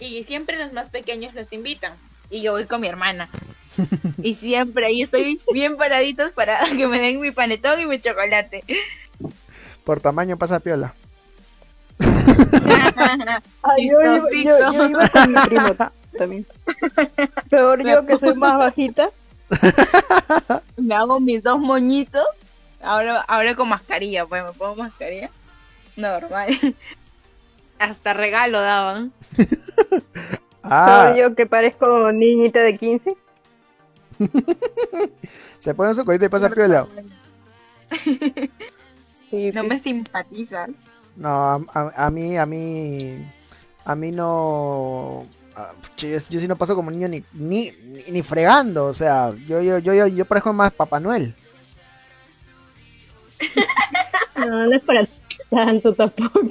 Y 0.00 0.24
siempre 0.24 0.56
los 0.56 0.72
más 0.72 0.88
pequeños 0.88 1.34
los 1.34 1.52
invitan. 1.52 1.92
Y 2.30 2.40
yo 2.40 2.52
voy 2.52 2.64
con 2.66 2.80
mi 2.80 2.88
hermana. 2.88 3.28
Y 4.22 4.34
siempre 4.34 4.86
ahí 4.86 5.02
estoy 5.02 5.40
bien 5.52 5.76
paraditos 5.76 6.32
para 6.32 6.58
que 6.76 6.86
me 6.88 6.98
den 6.98 7.20
mi 7.20 7.30
panetón 7.30 7.78
y 7.80 7.86
mi 7.86 8.00
chocolate. 8.00 8.64
Por 9.84 10.00
tamaño 10.00 10.36
pasa 10.36 10.58
piola. 10.60 10.94
Ay, 13.62 13.90
yo, 13.90 14.00
yo- 14.02 14.72
yo 14.72 14.88
iba 14.88 15.08
con 15.08 15.32
mi 15.32 15.40
primo 15.42 15.74
también. 16.16 16.46
Peor 17.50 17.84
yo 17.86 18.06
que 18.06 18.16
soy 18.16 18.34
más 18.34 18.58
bajita. 18.58 19.10
Me 20.76 20.94
hago 20.94 21.20
mis 21.20 21.42
dos 21.42 21.58
moñitos. 21.58 22.26
Ahora, 22.82 23.20
ahora 23.28 23.54
con 23.54 23.68
mascarilla, 23.68 24.24
pues 24.26 24.44
me 24.44 24.52
pongo 24.52 24.76
mascarilla. 24.76 25.30
Normal. 25.96 26.56
Hasta 27.78 28.12
regalo 28.14 28.60
daban. 28.60 29.12
Ah, 30.70 31.14
yo 31.16 31.34
que 31.34 31.46
parezco 31.46 32.12
niñita 32.12 32.60
de 32.60 32.76
15. 32.76 33.16
se 35.60 35.74
pone 35.74 35.94
su 35.94 36.04
colita 36.04 36.26
y 36.26 36.28
pasa 36.28 36.50
piola. 36.50 36.86
Sí, 39.30 39.50
No 39.54 39.62
sí. 39.62 39.68
me 39.68 39.78
simpatizas. 39.78 40.68
No, 41.16 41.30
a, 41.30 41.60
a- 41.72 42.06
a 42.06 42.10
mí, 42.10 42.36
a 42.36 42.44
mí, 42.44 43.18
a 43.84 43.94
mí 43.94 44.12
no, 44.12 45.22
ah, 45.56 45.72
yo, 45.96 46.08
yo 46.08 46.40
sí 46.40 46.46
no 46.48 46.56
paso 46.56 46.74
como 46.74 46.90
niño 46.90 47.08
ni, 47.08 47.24
ni, 47.32 47.70
ni, 47.70 48.02
ni 48.10 48.22
fregando, 48.22 48.86
o 48.86 48.94
sea, 48.94 49.30
yo, 49.46 49.62
yo, 49.62 49.78
yo, 49.78 49.94
yo, 49.94 50.06
yo 50.06 50.24
parezco 50.26 50.52
más 50.52 50.70
Papá 50.72 51.00
Noel. 51.00 51.34
No, 54.36 54.66
no 54.66 54.76
es 54.76 54.82
para 54.82 55.06
tanto 55.50 55.94
tampoco. 55.94 56.48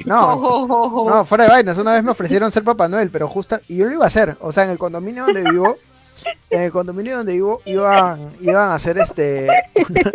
No, 0.06 1.06
no, 1.08 1.24
fuera 1.24 1.44
de 1.44 1.50
vainas, 1.50 1.78
una 1.78 1.92
vez 1.92 2.02
me 2.02 2.10
ofrecieron 2.10 2.50
ser 2.50 2.64
Papá 2.64 2.88
Noel, 2.88 3.10
pero 3.10 3.28
justa, 3.28 3.60
y 3.68 3.76
yo 3.76 3.86
lo 3.86 3.92
iba 3.92 4.04
a 4.04 4.08
hacer, 4.08 4.36
o 4.40 4.52
sea, 4.52 4.64
en 4.64 4.70
el 4.70 4.78
condominio 4.78 5.24
donde 5.26 5.42
vivo, 5.42 5.76
en 6.50 6.62
el 6.62 6.72
condominio 6.72 7.18
donde 7.18 7.34
vivo, 7.34 7.60
iban, 7.64 8.34
iban 8.40 8.70
a 8.70 8.74
hacer 8.74 8.98
este, 8.98 9.48
una... 9.88 10.10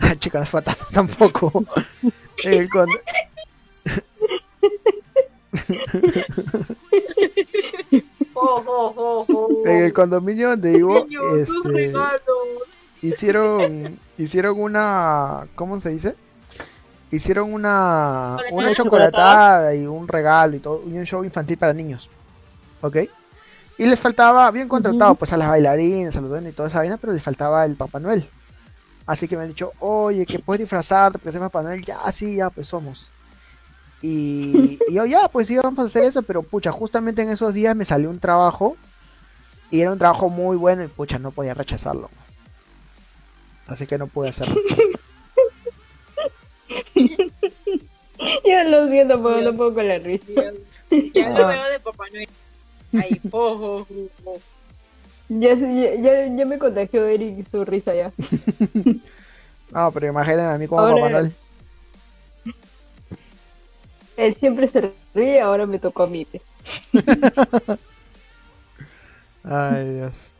Ah, 0.00 0.14
chica, 0.18 0.38
no 0.38 0.44
es 0.44 0.50
fatal 0.50 0.76
tampoco. 0.92 1.64
En 2.44 2.54
el 2.54 2.68
jo. 2.68 2.86
en 9.64 9.84
el 9.84 9.92
condominio 9.92 10.50
donde 10.50 10.72
vivo, 10.72 11.06
este, 11.38 11.92
hicieron 13.02 13.98
hicieron 14.18 14.60
una 14.60 15.46
¿cómo 15.54 15.80
se 15.80 15.90
dice? 15.90 16.16
Hicieron 17.12 17.52
una 17.52 18.38
una 18.50 18.74
chocolatada 18.74 19.74
y 19.74 19.86
un 19.86 20.08
regalo 20.08 20.56
y 20.56 20.60
todo, 20.60 20.82
y 20.86 20.98
un 20.98 21.04
show 21.04 21.22
infantil 21.22 21.58
para 21.58 21.72
niños. 21.72 22.10
¿Ok? 22.80 22.96
Y 23.78 23.86
les 23.86 24.00
faltaba, 24.00 24.50
bien 24.50 24.68
contratado, 24.68 25.14
pues 25.14 25.32
a 25.32 25.36
las 25.36 25.48
bailarinas, 25.48 26.16
a 26.16 26.20
los 26.20 26.30
duendes 26.30 26.52
y 26.52 26.56
toda 26.56 26.68
esa 26.68 26.78
vaina, 26.78 26.96
pero 26.96 27.12
les 27.12 27.22
faltaba 27.22 27.64
el 27.64 27.76
Papá 27.76 28.00
Noel. 28.00 28.28
Así 29.06 29.28
que 29.28 29.36
me 29.36 29.42
han 29.42 29.48
dicho, 29.48 29.72
oye, 29.80 30.24
que 30.24 30.38
puedes 30.38 30.60
disfrazarte 30.60 31.18
porque 31.18 31.32
ser 31.32 31.40
Papá 31.40 31.62
Noel. 31.62 31.84
Ya, 31.84 32.10
sí, 32.12 32.36
ya, 32.36 32.50
pues 32.50 32.68
somos. 32.68 33.10
Y, 34.00 34.78
y 34.88 34.94
yo, 34.94 35.04
ya, 35.04 35.28
pues 35.28 35.48
sí, 35.48 35.56
vamos 35.56 35.78
a 35.78 35.82
hacer 35.82 36.04
eso, 36.04 36.22
pero 36.22 36.42
pucha, 36.42 36.72
justamente 36.72 37.22
en 37.22 37.30
esos 37.30 37.52
días 37.54 37.76
me 37.76 37.84
salió 37.84 38.08
un 38.08 38.20
trabajo 38.20 38.76
y 39.70 39.80
era 39.80 39.92
un 39.92 39.98
trabajo 39.98 40.28
muy 40.28 40.56
bueno 40.56 40.84
y 40.84 40.88
pucha, 40.88 41.18
no 41.18 41.30
podía 41.30 41.54
rechazarlo. 41.54 42.10
Así 43.66 43.86
que 43.86 43.98
no 43.98 44.06
pude 44.06 44.28
hacerlo. 44.28 44.56
Yo 48.44 48.64
lo 48.68 48.88
siento, 48.88 49.22
pero 49.22 49.40
no 49.40 49.56
puedo 49.56 49.74
con 49.74 49.88
la 49.88 49.98
risa. 49.98 50.52
Ya 51.14 51.30
lo 51.38 51.46
Ah. 51.46 51.48
veo 51.48 51.64
de 51.70 51.80
Papá 51.80 52.04
Noel. 52.12 52.28
Ahí, 53.02 53.20
jo, 53.30 53.56
jo, 53.58 53.86
jo, 53.88 54.08
jo. 54.24 54.38
Ya, 55.28 55.54
ya, 55.54 55.94
ya, 55.94 56.26
ya 56.36 56.46
me 56.46 56.58
contagió 56.58 57.06
Eric 57.06 57.46
su 57.50 57.64
risa 57.64 57.94
ya. 57.94 58.12
No, 59.72 59.90
pero 59.94 60.06
imaginen 60.08 60.40
a 60.46 60.58
mí 60.58 60.66
como 60.68 60.82
Ahora- 60.82 60.94
Papá 60.96 61.10
Noel. 61.10 61.32
Él 64.18 64.36
siempre 64.38 64.68
se 64.68 64.92
ríe, 65.14 65.40
ahora 65.40 65.64
me 65.66 65.78
tocó 65.78 66.02
a 66.02 66.06
mí. 66.06 66.26
Ay, 69.44 69.94
Dios. 69.94 70.32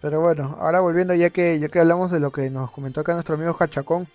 Pero 0.00 0.20
bueno, 0.20 0.56
ahora 0.60 0.80
volviendo 0.80 1.12
ya 1.14 1.30
que 1.30 1.58
ya 1.58 1.68
que 1.68 1.78
hablamos 1.80 2.10
de 2.10 2.20
lo 2.20 2.30
que 2.32 2.50
nos 2.50 2.70
comentó 2.70 3.00
acá 3.00 3.12
nuestro 3.12 3.34
amigo 3.34 3.56
Cachacón. 3.56 4.06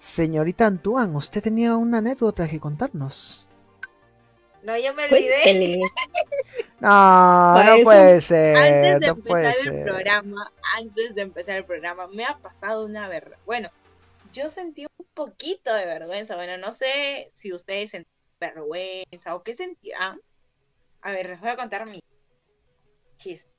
Señorita 0.00 0.64
Antoine, 0.66 1.14
usted 1.14 1.42
tenía 1.42 1.76
una 1.76 1.98
anécdota 1.98 2.48
que 2.48 2.58
contarnos. 2.58 3.50
No, 4.62 4.76
ya 4.78 4.94
me 4.94 5.04
olvidé. 5.04 5.78
No, 6.80 6.88
Para 6.88 7.64
no 7.64 7.74
eso- 7.74 7.84
puede 7.84 8.20
ser, 8.22 8.56
Antes 8.56 9.00
de 9.00 9.06
no 9.08 9.16
puede 9.16 9.44
empezar 9.48 9.66
el 9.68 9.72
ser. 9.74 9.84
programa, 9.84 10.52
antes 10.78 11.14
de 11.14 11.20
empezar 11.20 11.56
el 11.58 11.64
programa, 11.66 12.06
me 12.06 12.24
ha 12.24 12.38
pasado 12.38 12.86
una 12.86 13.06
vergüenza. 13.06 13.42
Bueno, 13.44 13.68
yo 14.32 14.48
sentí 14.48 14.86
un 14.98 15.06
poquito 15.12 15.74
de 15.74 15.84
vergüenza. 15.84 16.36
Bueno, 16.36 16.56
no 16.56 16.72
sé 16.72 17.30
si 17.34 17.52
ustedes 17.52 17.90
sentían 17.90 18.10
vergüenza 18.40 19.34
o 19.34 19.42
qué 19.42 19.54
sentirán. 19.54 20.18
A 21.02 21.10
ver, 21.12 21.28
les 21.28 21.40
voy 21.40 21.50
a 21.50 21.56
contar 21.56 21.84
mi 21.84 22.02
chiste. 23.18 23.50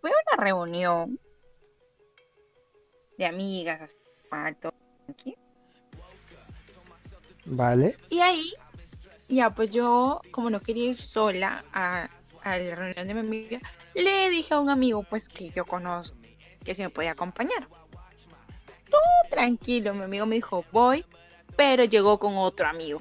Fue 0.00 0.10
una 0.10 0.44
reunión 0.44 1.20
de 3.16 3.26
amigas, 3.26 3.80
así, 3.82 3.96
todo, 4.60 4.74
aquí. 5.08 5.36
Vale. 7.44 7.96
Y 8.10 8.20
ahí 8.20 8.52
Ya, 9.28 9.50
pues 9.50 9.70
yo, 9.70 10.20
como 10.30 10.50
no 10.50 10.60
quería 10.60 10.90
ir 10.90 10.98
sola 11.00 11.64
a, 11.72 12.08
a 12.42 12.58
la 12.58 12.74
reunión 12.74 13.08
de 13.08 13.14
mi 13.14 13.20
amiga, 13.20 13.60
le 13.94 14.30
dije 14.30 14.54
a 14.54 14.60
un 14.60 14.70
amigo, 14.70 15.02
pues 15.02 15.28
que 15.28 15.50
yo 15.50 15.64
conozco, 15.64 16.16
que 16.64 16.74
si 16.74 16.82
me 16.82 16.90
podía 16.90 17.12
acompañar. 17.12 17.68
Todo 18.90 19.30
tranquilo, 19.30 19.94
mi 19.94 20.02
amigo 20.02 20.26
me 20.26 20.36
dijo, 20.36 20.64
voy, 20.72 21.04
pero 21.56 21.84
llegó 21.84 22.18
con 22.18 22.36
otro 22.36 22.68
amigo. 22.68 23.00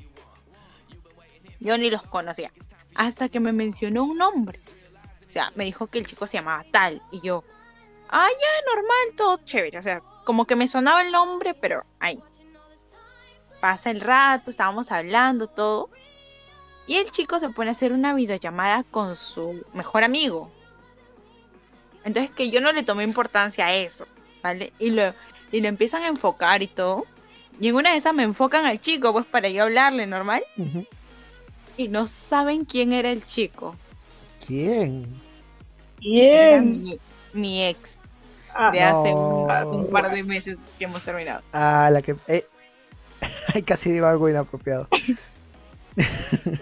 Yo 1.60 1.78
ni 1.78 1.90
los 1.90 2.04
conocía. 2.04 2.52
Hasta 2.96 3.30
que 3.30 3.40
me 3.40 3.54
mencionó 3.54 4.04
un 4.04 4.18
nombre. 4.18 4.60
O 5.28 5.32
sea, 5.32 5.52
me 5.56 5.66
dijo 5.66 5.88
que 5.88 6.00
el 6.00 6.08
chico 6.08 6.28
se 6.28 6.38
llamaba 6.38 6.66
tal. 6.72 7.02
Y 7.12 7.22
yo, 7.22 7.44
ah, 8.10 8.30
ya, 8.30 8.74
normal, 8.76 9.16
todo 9.18 9.38
chévere. 9.46 9.78
O 9.80 9.84
sea, 9.84 10.02
como 10.26 10.46
que 10.46 10.58
me 10.58 10.68
sonaba 10.68 11.02
el 11.02 11.12
nombre, 11.12 11.54
pero 11.54 11.86
ahí. 12.00 12.20
Pasa 13.62 13.92
el 13.92 14.02
rato, 14.02 14.52
estábamos 14.52 14.92
hablando, 14.92 15.48
todo. 15.48 15.90
Y 16.88 16.96
el 16.96 17.10
chico 17.12 17.40
se 17.40 17.50
pone 17.50 17.70
a 17.70 17.72
hacer 17.72 17.94
una 17.94 18.14
videollamada 18.14 18.84
con 18.84 19.16
su 19.16 19.64
mejor 19.74 20.04
amigo. 20.04 20.52
Entonces 22.04 22.30
que 22.30 22.50
yo 22.50 22.60
no 22.60 22.72
le 22.72 22.84
tomé 22.84 23.04
importancia 23.04 23.68
a 23.68 23.76
eso, 23.76 24.06
¿vale? 24.44 24.74
Y 24.78 24.92
lo, 24.92 25.14
y 25.52 25.62
lo 25.62 25.68
empiezan 25.68 26.04
a 26.04 26.08
enfocar 26.08 26.62
y 26.62 26.68
todo. 26.68 27.06
Y 27.60 27.70
en 27.70 27.76
una 27.76 27.92
de 27.92 27.98
esas 27.98 28.14
me 28.14 28.24
enfocan 28.24 28.66
al 28.66 28.80
chico, 28.82 29.14
pues 29.14 29.26
para 29.26 29.50
yo 29.50 29.64
hablarle 29.64 30.06
normal. 30.06 30.44
Y 31.78 31.88
no 31.88 32.06
saben 32.06 32.66
quién 32.66 32.94
era 32.94 33.12
el 33.12 33.26
chico. 33.26 33.76
¿Quién? 34.46 35.08
Mi, 36.02 37.00
mi 37.34 37.66
ex 37.66 37.98
Ah, 38.56 38.72
de 38.72 38.82
hace 38.82 39.12
No. 39.12 39.46
un, 39.70 39.76
un 39.82 39.90
par 39.92 40.10
de 40.12 40.24
meses 40.24 40.58
que 40.80 40.86
hemos 40.86 41.04
terminado. 41.04 41.42
Ah, 41.54 41.90
la 41.92 42.02
que. 42.02 42.16
Eh. 42.28 42.44
Ay, 43.54 43.64
casi 43.64 43.92
digo 43.92 44.08
algo 44.08 44.30
inapropiado. 44.30 44.88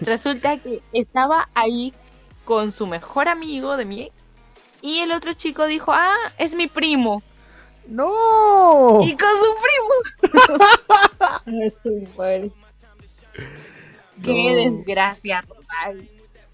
Resulta 0.02 0.58
que 0.58 0.80
estaba 0.92 1.48
ahí 1.54 1.92
con 2.44 2.72
su 2.72 2.86
mejor 2.86 3.28
amigo 3.28 3.76
de 3.76 3.84
mi 3.84 4.02
ex. 4.02 4.12
Y 4.82 4.98
el 5.00 5.12
otro 5.12 5.32
chico 5.32 5.64
dijo, 5.66 5.92
ah, 5.94 6.14
es 6.38 6.54
mi 6.54 6.66
primo. 6.66 7.22
¡No! 7.88 9.00
Y 9.02 9.16
con 9.16 9.28
su 9.28 10.32
primo. 10.32 10.64
Qué 14.22 14.54
No. 14.54 14.76
desgracia 14.76 15.42
total. 15.46 16.08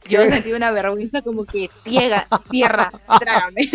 Yo 0.09 0.23
¿Qué? 0.23 0.29
sentí 0.31 0.53
una 0.53 0.71
vergüenza 0.71 1.23
como 1.23 1.45
que 1.45 1.71
tierra, 1.85 2.27
tierra, 2.51 2.91
trágame. 3.21 3.71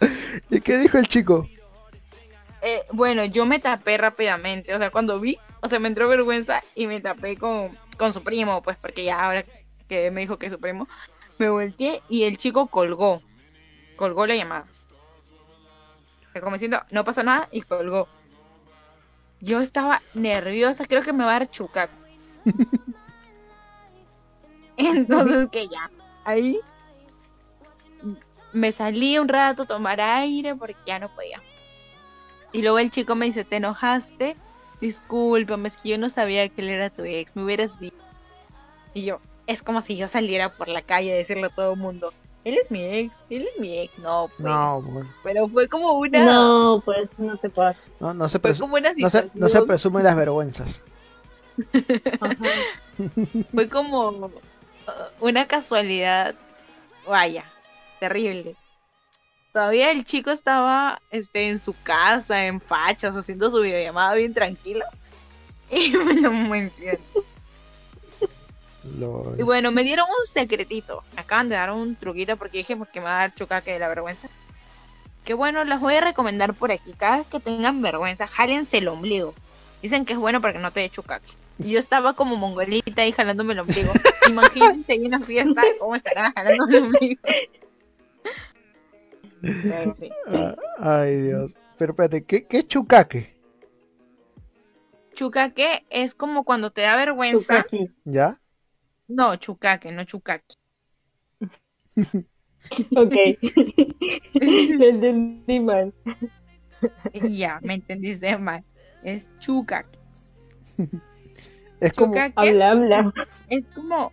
¿Y 0.50 0.60
qué 0.60 0.78
dijo 0.78 0.98
el 0.98 1.08
chico? 1.08 1.48
Eh, 2.62 2.82
bueno, 2.92 3.24
yo 3.24 3.46
me 3.46 3.58
tapé 3.58 3.98
rápidamente. 3.98 4.74
O 4.74 4.78
sea, 4.78 4.90
cuando 4.90 5.18
vi, 5.18 5.38
o 5.60 5.68
sea, 5.68 5.78
me 5.78 5.88
entró 5.88 6.08
vergüenza 6.08 6.62
y 6.74 6.86
me 6.86 7.00
tapé 7.00 7.36
con, 7.36 7.70
con 7.96 8.12
su 8.12 8.22
primo, 8.22 8.62
pues 8.62 8.76
porque 8.80 9.04
ya 9.04 9.24
ahora 9.24 9.44
que 9.88 10.10
me 10.10 10.20
dijo 10.20 10.38
que 10.38 10.46
es 10.46 10.52
su 10.52 10.60
primo, 10.60 10.86
me 11.38 11.48
volteé 11.48 12.02
y 12.08 12.24
el 12.24 12.36
chico 12.36 12.66
colgó. 12.66 13.22
Colgó 13.96 14.26
la 14.26 14.36
llamada. 14.36 14.64
Como 16.40 16.52
diciendo, 16.52 16.82
no 16.90 17.04
pasó 17.04 17.22
nada 17.22 17.48
y 17.50 17.62
colgó. 17.62 18.08
Yo 19.40 19.60
estaba 19.60 20.02
nerviosa, 20.14 20.84
creo 20.84 21.02
que 21.02 21.12
me 21.12 21.24
va 21.24 21.30
a 21.30 21.38
dar 21.40 21.50
chucac. 21.50 21.90
Entonces, 24.76 25.48
que 25.50 25.68
ya, 25.68 25.90
ahí 26.24 26.58
me 28.52 28.72
salí 28.72 29.18
un 29.18 29.28
rato 29.28 29.62
a 29.62 29.66
tomar 29.66 30.00
aire 30.00 30.54
porque 30.54 30.76
ya 30.86 30.98
no 30.98 31.08
podía. 31.14 31.40
Y 32.52 32.62
luego 32.62 32.78
el 32.78 32.90
chico 32.90 33.14
me 33.14 33.26
dice, 33.26 33.44
¿te 33.44 33.56
enojaste? 33.56 34.36
Discúlpame, 34.80 35.68
es 35.68 35.76
que 35.76 35.90
yo 35.90 35.98
no 35.98 36.08
sabía 36.10 36.48
que 36.48 36.62
él 36.62 36.68
era 36.68 36.90
tu 36.90 37.04
ex, 37.04 37.36
me 37.36 37.44
hubieras 37.44 37.78
dicho. 37.78 37.96
Y 38.94 39.02
yo, 39.02 39.20
es 39.46 39.62
como 39.62 39.80
si 39.80 39.96
yo 39.96 40.08
saliera 40.08 40.56
por 40.56 40.68
la 40.68 40.82
calle 40.82 41.12
a 41.12 41.16
decirle 41.16 41.46
a 41.46 41.50
todo 41.50 41.74
el 41.74 41.78
mundo, 41.78 42.12
él 42.44 42.56
es 42.56 42.70
mi 42.70 42.82
ex, 42.82 43.24
él 43.30 43.46
es 43.46 43.60
mi 43.60 43.78
ex. 43.78 43.98
No, 43.98 44.30
pues. 44.36 44.40
No, 44.40 44.82
Pero 45.22 45.48
fue 45.48 45.68
como 45.68 45.92
una... 45.98 46.24
No, 46.24 46.82
pues 46.84 47.08
no 47.18 47.36
te 47.36 47.50
pasa. 47.50 47.78
no, 48.00 48.14
no 48.14 48.28
se, 48.28 48.38
Fue 48.38 48.58
como 48.58 48.76
una 48.76 48.88
no, 48.88 48.94
situación... 48.94 49.30
se, 49.30 49.38
no 49.38 49.48
se 49.48 49.62
presumen 49.62 50.04
las 50.04 50.16
vergüenzas. 50.16 50.82
Fue 53.52 53.68
como 53.68 54.08
uh, 54.08 54.30
una 55.20 55.46
casualidad, 55.46 56.34
vaya, 57.06 57.44
terrible. 58.00 58.56
Todavía 59.52 59.90
el 59.90 60.04
chico 60.04 60.30
estaba 60.30 61.00
este, 61.10 61.48
en 61.48 61.58
su 61.58 61.74
casa, 61.82 62.46
en 62.46 62.60
fachas, 62.60 63.16
haciendo 63.16 63.50
su 63.50 63.60
videollamada 63.60 64.14
bien 64.14 64.34
tranquilo. 64.34 64.84
Y 65.72 65.90
me 65.90 66.20
lo 66.20 66.32
mencionó. 66.32 66.98
Y 69.38 69.42
bueno, 69.42 69.70
me 69.70 69.84
dieron 69.84 70.06
un 70.06 70.26
secretito. 70.26 71.04
Me 71.14 71.20
acaban 71.20 71.48
de 71.48 71.54
dar 71.54 71.70
un 71.70 71.94
truquito 71.94 72.36
porque 72.36 72.58
dije 72.58 72.76
porque 72.76 72.98
me 72.98 73.04
va 73.04 73.18
a 73.18 73.20
dar 73.20 73.34
chocaque 73.36 73.72
de 73.72 73.78
la 73.78 73.88
vergüenza. 73.88 74.28
Que 75.24 75.34
bueno, 75.34 75.62
las 75.64 75.80
voy 75.80 75.94
a 75.94 76.00
recomendar 76.00 76.54
por 76.54 76.72
aquí. 76.72 76.92
Cada 76.98 77.18
vez 77.18 77.26
que 77.28 77.38
tengan 77.38 77.82
vergüenza, 77.82 78.26
jálense 78.26 78.78
el 78.78 78.88
ombligo. 78.88 79.32
Dicen 79.80 80.04
que 80.04 80.14
es 80.14 80.18
bueno 80.18 80.40
para 80.40 80.54
que 80.54 80.58
no 80.58 80.72
te 80.72 80.80
dé 80.80 80.90
chocaque. 80.90 81.32
Y 81.58 81.70
yo 81.70 81.78
estaba 81.78 82.14
como 82.14 82.36
mongolita 82.36 83.02
ahí 83.02 83.12
jalándome 83.12 83.52
el 83.52 83.60
ombligo. 83.60 83.92
Imagínense 84.28 84.94
en 84.94 85.06
una 85.06 85.20
fiesta 85.20 85.62
cómo 85.78 85.94
estará 85.94 86.32
jalando 86.32 86.66
el 86.66 86.84
ombligo. 86.84 87.20
Sí. 89.96 90.10
Ah, 90.26 90.56
ay, 90.78 91.16
Dios. 91.22 91.54
Pero 91.78 91.92
espérate, 91.92 92.24
¿qué, 92.24 92.46
qué 92.46 92.58
es 92.58 92.68
chucaque? 92.68 93.34
Chucaque 95.14 95.84
es 95.90 96.14
como 96.14 96.44
cuando 96.44 96.70
te 96.70 96.82
da 96.82 96.96
vergüenza. 96.96 97.66
¿Ya? 98.04 98.40
No, 99.08 99.36
chucaque, 99.36 99.92
no 99.92 100.04
chucaque. 100.04 100.54
Ok. 102.94 103.14
Lo 104.34 104.86
entendí 104.86 105.60
mal. 105.60 105.94
Ya, 107.14 107.58
me 107.62 107.74
entendiste 107.74 108.36
mal. 108.36 108.62
Es 109.02 109.30
chucaque. 109.38 109.98
Es 111.80 111.92
como. 111.94 112.12
Chucaque 112.12 112.34
Habla, 112.36 112.70
habla. 112.70 113.12
es 113.48 113.70
como 113.70 114.12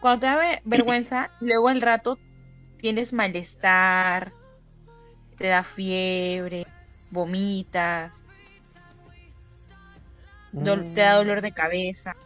cuando 0.00 0.20
te 0.20 0.26
da 0.26 0.36
ver- 0.36 0.60
vergüenza, 0.64 1.30
luego 1.40 1.68
al 1.68 1.80
rato 1.82 2.16
tienes 2.80 3.12
malestar, 3.12 4.32
te 5.36 5.48
da 5.48 5.62
fiebre, 5.64 6.66
vomitas, 7.10 8.24
te 10.52 11.00
da 11.00 11.14
dolor 11.14 11.40
de 11.40 11.52
cabeza. 11.52 12.16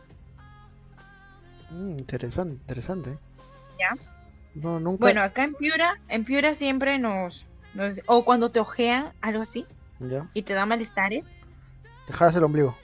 Mm, 1.71 1.91
interesante, 1.93 2.55
interesante. 2.55 3.19
¿Ya? 3.79 3.97
No, 4.55 4.79
nunca. 4.81 5.01
Bueno, 5.01 5.23
acá 5.23 5.45
en 5.45 5.55
Piura, 5.55 5.95
en 6.09 6.25
Piura 6.25 6.55
siempre 6.55 6.99
nos, 6.99 7.47
nos- 7.75 8.01
o 8.07 8.25
cuando 8.25 8.51
te 8.51 8.61
ojean, 8.61 9.13
algo 9.21 9.43
así, 9.43 9.67
Ya. 10.01 10.29
y 10.35 10.43
te 10.43 10.55
da 10.55 10.67
malestares, 10.67 11.31
Te 12.07 12.13
jalas 12.13 12.37
el 12.37 12.45
ombligo. 12.45 12.77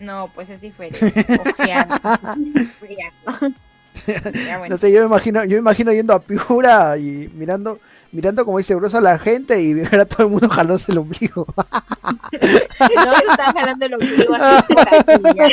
no, 0.00 0.30
pues 0.34 0.50
es 0.50 0.60
diferente. 0.60 1.12
Ojear. 1.40 1.88
No 4.68 4.76
sé, 4.78 4.92
yo 4.92 5.00
me 5.00 5.06
imagino, 5.06 5.44
yo 5.44 5.50
me 5.52 5.58
imagino 5.58 5.92
yendo 5.92 6.14
a 6.14 6.20
Piura 6.20 6.96
y 6.98 7.30
mirando, 7.34 7.78
mirando 8.12 8.44
como 8.44 8.58
dice 8.58 8.74
grueso 8.74 8.98
a 8.98 9.00
la 9.00 9.18
gente 9.18 9.60
y 9.60 9.74
ver 9.74 10.00
a 10.00 10.04
todo 10.04 10.24
el 10.26 10.32
mundo 10.32 10.48
jalándose 10.48 10.92
el 10.92 10.98
ombligo. 10.98 11.46
No 12.40 13.14
se 13.16 13.24
está 13.30 13.52
jalando 13.52 13.86
el 13.86 13.94
ombligo 13.94 14.34
así 14.34 14.72
por 14.74 14.88
aquí, 14.88 15.22
ya. 15.36 15.48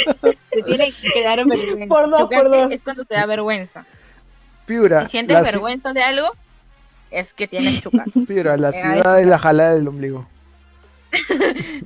Te 0.52 0.62
tiene 0.64 0.94
que 1.14 1.24
dar 1.24 1.46
vergüenza. 1.46 1.88
Por 1.88 2.10
dos, 2.10 2.20
Chocaque 2.20 2.42
por 2.44 2.52
dos. 2.52 2.72
es 2.72 2.84
cuando 2.84 3.04
te 3.06 3.16
da 3.16 3.26
vergüenza. 3.26 3.86
Piura, 4.66 5.04
Si 5.06 5.12
sientes 5.12 5.38
ci- 5.38 5.44
vergüenza 5.44 5.94
de 5.94 6.04
algo, 6.04 6.28
es 7.12 7.34
que 7.34 7.48
tienes 7.48 7.82
chucar. 7.82 8.06
Piura, 8.28 8.58
la 8.58 8.72
ciudad 8.72 9.18
de 9.18 9.26
la 9.26 9.38
jalada 9.40 9.74
del 9.76 9.88
ombligo. 9.88 10.28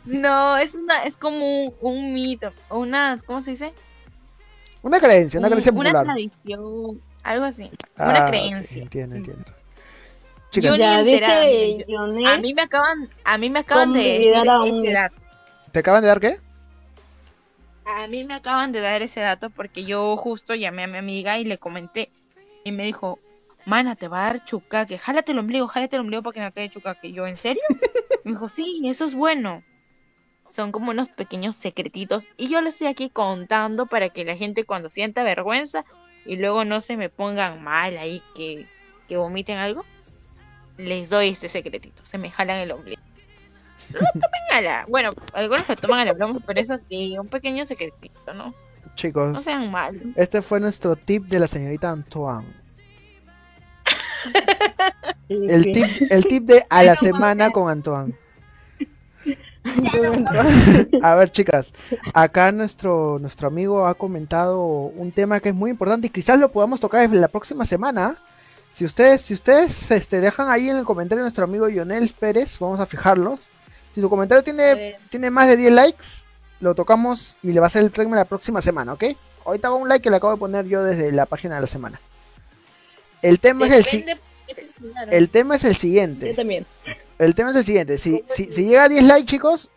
No, 0.06 0.58
es 0.58 0.76
una, 0.76 1.04
es 1.04 1.16
como 1.16 1.66
un, 1.66 1.74
un 1.82 2.14
mito, 2.14 2.52
una, 2.70 3.18
¿cómo 3.26 3.42
se 3.42 3.52
dice? 3.52 3.74
Una 4.82 5.00
creencia, 5.00 5.40
una 5.40 5.48
Un- 5.48 5.52
creencia 5.54 5.72
una 5.74 5.92
popular. 5.92 6.06
tradición, 6.06 7.02
algo 7.24 7.46
así, 7.46 7.72
Ah, 7.98 8.10
una 8.10 8.24
ok, 8.24 8.28
creencia. 8.30 8.82
Entiendo, 8.84 9.14
Sí. 9.16 9.18
entiendo. 9.20 9.52
Chicas, 10.52 10.78
Ya 10.78 11.00
enterada, 11.02 11.46
dice 11.46 11.86
yo- 11.88 11.94
Yoné. 12.08 12.28
A 12.28 12.38
mí 12.40 12.54
me 12.54 12.62
acaban, 12.64 13.10
a 13.24 13.38
mí 13.38 13.50
me 13.50 13.60
acaban 13.60 13.94
de 13.94 14.00
decir 14.00 14.36
a 14.36 14.66
ese 14.66 14.92
dato. 14.94 15.16
¿te 15.72 15.80
acaban 15.80 16.02
de 16.02 16.08
dar 16.08 16.20
qué? 16.20 16.38
A 17.86 18.08
mí 18.08 18.24
me 18.24 18.34
acaban 18.36 18.72
de 18.72 18.80
dar 18.82 19.02
ese 19.02 19.20
dato 19.20 19.50
porque 19.50 19.84
yo 19.84 20.16
justo 20.18 20.56
llamé 20.56 20.84
a 20.84 20.88
mi 20.88 20.98
amiga 20.98 21.38
y 21.40 21.44
le 21.44 21.58
comenté 21.58 22.10
y 22.64 22.72
me 22.72 22.84
dijo, 22.84 23.20
mana, 23.66 23.96
te 23.96 24.08
va 24.08 24.22
a 24.22 24.34
dar 24.34 24.46
chucaque, 24.46 24.98
jálate 24.98 25.32
el 25.34 25.40
ombligo, 25.40 25.68
jálate 25.68 25.96
el 25.96 26.02
ombligo 26.02 26.24
para 26.24 26.34
que 26.34 26.40
no 26.42 26.52
te 26.52 26.62
dé 26.62 26.70
chucaque. 26.70 27.08
Y 27.10 27.14
yo, 27.14 27.28
¿en 27.28 27.38
serio? 27.38 27.62
me 28.24 28.32
dijo, 28.32 28.48
sí, 28.50 28.82
eso 28.86 29.06
es 29.06 29.14
bueno. 29.16 29.64
Son 30.50 30.72
como 30.72 30.92
unos 30.92 31.10
pequeños 31.10 31.56
secretitos 31.56 32.28
y 32.38 32.50
yo 32.50 32.62
lo 32.62 32.70
estoy 32.70 32.88
aquí 32.88 33.10
contando 33.10 33.86
para 33.86 34.10
que 34.10 34.26
la 34.26 34.36
gente 34.36 34.64
cuando 34.66 34.90
sienta 34.90 35.24
vergüenza 35.24 35.84
y 36.26 36.38
luego 36.38 36.66
no 36.66 36.82
se 36.82 36.98
me 36.98 37.10
pongan 37.10 37.64
mal 37.64 37.98
ahí 37.98 38.22
que, 38.36 38.68
que 39.08 39.18
vomiten 39.18 39.58
algo, 39.58 39.86
les 40.78 41.10
doy 41.10 41.30
este 41.30 41.50
secretito, 41.50 42.04
se 42.04 42.18
me 42.18 42.32
jalan 42.32 42.58
el 42.58 42.72
ombligo. 42.72 43.02
No 43.94 44.00
tomen 44.14 44.42
a 44.52 44.62
la... 44.62 44.86
Bueno, 44.88 45.10
algunos 45.34 45.68
lo 45.68 45.76
toman 45.76 46.00
a 46.00 46.06
la 46.06 46.14
broma, 46.14 46.40
pero 46.46 46.60
eso 46.60 46.78
sí, 46.78 47.18
un 47.18 47.28
pequeño 47.28 47.66
secretito, 47.66 48.34
¿no? 48.34 48.54
chicos, 48.96 49.32
No 49.32 49.40
sean 49.40 49.72
malos. 49.72 50.02
este 50.16 50.42
fue 50.42 50.60
nuestro 50.60 50.96
tip 50.96 51.26
de 51.26 51.40
la 51.40 51.48
señorita 51.48 51.90
Antoine. 51.90 52.48
El 55.30 55.72
tip, 55.72 55.86
el 56.10 56.26
tip 56.26 56.44
de 56.46 56.66
a 56.72 56.82
la 56.82 56.96
semana 56.96 57.52
con 57.52 57.70
Antoine. 57.70 58.18
A 61.04 61.16
ver, 61.16 61.32
chicas, 61.32 61.74
acá 62.14 62.52
nuestro, 62.52 63.20
nuestro 63.20 63.48
amigo 63.48 63.86
ha 63.86 63.94
comentado 63.94 64.64
un 64.64 65.12
tema 65.12 65.40
que 65.40 65.50
es 65.50 65.56
muy 65.56 65.72
importante 65.72 66.08
y 66.08 66.10
quizás 66.10 66.40
lo 66.40 66.52
podamos 66.52 66.80
tocar 66.80 67.10
la 67.10 67.28
próxima 67.28 67.66
semana. 67.66 68.18
Si 68.74 68.86
ustedes, 68.86 69.22
si 69.22 69.34
ustedes 69.34 69.92
este, 69.92 70.22
dejan 70.22 70.50
ahí 70.50 70.70
en 70.70 70.78
el 70.78 70.86
comentario 70.86 71.24
nuestro 71.24 71.44
amigo 71.44 71.68
Lionel 71.68 72.14
Pérez, 72.18 72.58
vamos 72.60 72.80
a 72.80 72.86
fijarlos. 72.86 73.42
Si 73.94 74.02
su 74.02 74.10
comentario 74.10 74.44
tiene, 74.44 74.96
tiene 75.10 75.32
más 75.32 75.48
de 75.48 75.58
10 75.58 75.74
likes, 75.74 76.08
lo 76.60 76.76
tocamos 76.76 77.36
y 77.42 77.52
le 77.52 77.60
va 77.60 77.66
a 77.66 77.68
hacer 77.68 77.84
el 77.84 77.92
premio 77.92 78.16
la 78.16 78.26
próxima 78.26 78.62
semana, 78.62 78.94
¿ok? 78.94 79.06
Ahorita 79.46 79.68
hago 79.70 79.78
un 79.78 79.90
like 79.90 80.04
que 80.04 80.10
le 80.10 80.18
acabo 80.18 80.34
de 80.34 80.40
poner 80.40 80.66
yo 80.66 80.84
desde 80.84 81.12
la 81.12 81.26
página 81.26 81.56
de 81.56 81.62
la 81.62 81.68
semana. 81.68 82.00
El 83.22 83.40
tema 83.40 83.68
es 83.68 83.94
el, 83.94 84.20
el 85.10 85.30
tema 85.30 85.56
es 85.56 85.64
el 85.64 85.74
Yo 85.74 85.80
siguiente. 85.80 86.34
también. 86.34 86.66
El 87.20 87.36
tema 87.36 87.52
es 87.52 87.58
el 87.58 87.64
siguiente. 87.66 87.98
Si, 87.98 88.24
si, 88.28 88.46
si 88.46 88.66
llega 88.66 88.86
a 88.86 88.90
10 88.90 89.04
likes, 89.04 89.26
chicos, 89.26 89.70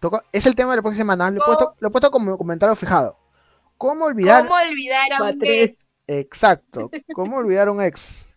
toca- 0.00 0.24
es 0.32 0.46
el 0.46 0.54
tema 0.56 0.70
de 0.72 0.76
la 0.76 0.82
próxima 0.82 1.02
semana. 1.02 1.30
Lo 1.30 1.42
he 1.42 1.44
puesto, 1.44 1.74
lo 1.78 1.88
he 1.88 1.90
puesto 1.90 2.10
como 2.10 2.36
comentario 2.38 2.74
fijado. 2.74 3.16
¿Cómo 3.78 4.06
olvidar? 4.06 4.44
¿Cómo 4.46 4.56
olvidar 4.58 5.12
a 5.12 5.22
un 5.22 5.42
ex 5.42 5.76
Exacto. 6.08 6.90
¿Cómo 7.14 7.36
olvidar 7.36 7.68
a 7.68 7.72
un 7.72 7.82
ex? 7.82 8.34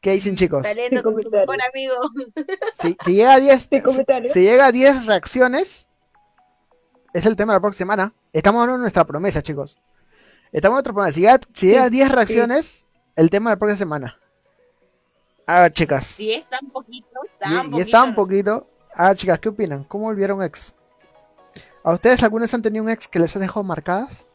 ¿Qué 0.00 0.12
dicen, 0.12 0.34
chicos? 0.34 0.66
saliendo 0.66 1.00
Sin 1.00 1.12
con 1.12 1.22
tu 1.22 1.30
mejor 1.30 1.56
amigo? 1.62 1.94
Si, 2.80 2.96
si 3.04 3.14
llega 3.14 3.34
a 3.34 3.40
10, 3.40 3.68
Sin 3.70 4.32
si, 4.32 4.40
llega 4.40 4.66
a 4.66 4.72
10 4.72 5.06
reacciones, 5.06 5.86
es 7.12 7.26
el 7.26 7.36
tema 7.36 7.52
de 7.52 7.56
la 7.58 7.60
próxima 7.60 7.92
semana. 7.94 8.14
Estamos 8.32 8.66
en 8.68 8.80
nuestra 8.80 9.04
promesa, 9.04 9.42
chicos. 9.42 9.78
Estamos 10.50 10.72
en 10.72 10.76
nuestra 10.76 10.92
promesa. 10.92 11.14
Si 11.14 11.20
llega, 11.20 11.40
si 11.52 11.66
llega 11.66 11.84
a 11.84 11.90
10 11.90 12.10
reacciones, 12.10 12.86
el 13.14 13.30
tema 13.30 13.50
de 13.50 13.56
la 13.56 13.58
próxima 13.58 13.78
semana. 13.78 14.18
A 15.46 15.60
ver, 15.62 15.72
chicas. 15.72 16.06
Si 16.06 16.32
es 16.32 16.44
tan 16.48 16.68
poquito, 16.70 17.20
Y, 17.24 17.38
tan 17.38 17.52
y 17.52 17.70
poquito. 17.70 17.78
está 17.78 18.02
un 18.04 18.14
poquito. 18.14 18.66
A 18.94 19.08
ver, 19.08 19.16
chicas, 19.16 19.38
¿qué 19.38 19.48
opinan? 19.48 19.84
¿Cómo 19.84 20.06
olvidaron 20.08 20.38
un 20.38 20.44
ex? 20.44 20.74
¿A 21.84 21.92
ustedes 21.92 22.22
algunas 22.22 22.52
han 22.54 22.62
tenido 22.62 22.84
un 22.84 22.90
ex 22.90 23.08
que 23.08 23.18
les 23.18 23.34
ha 23.34 23.38
dejado 23.38 23.64
marcadas? 23.64 24.26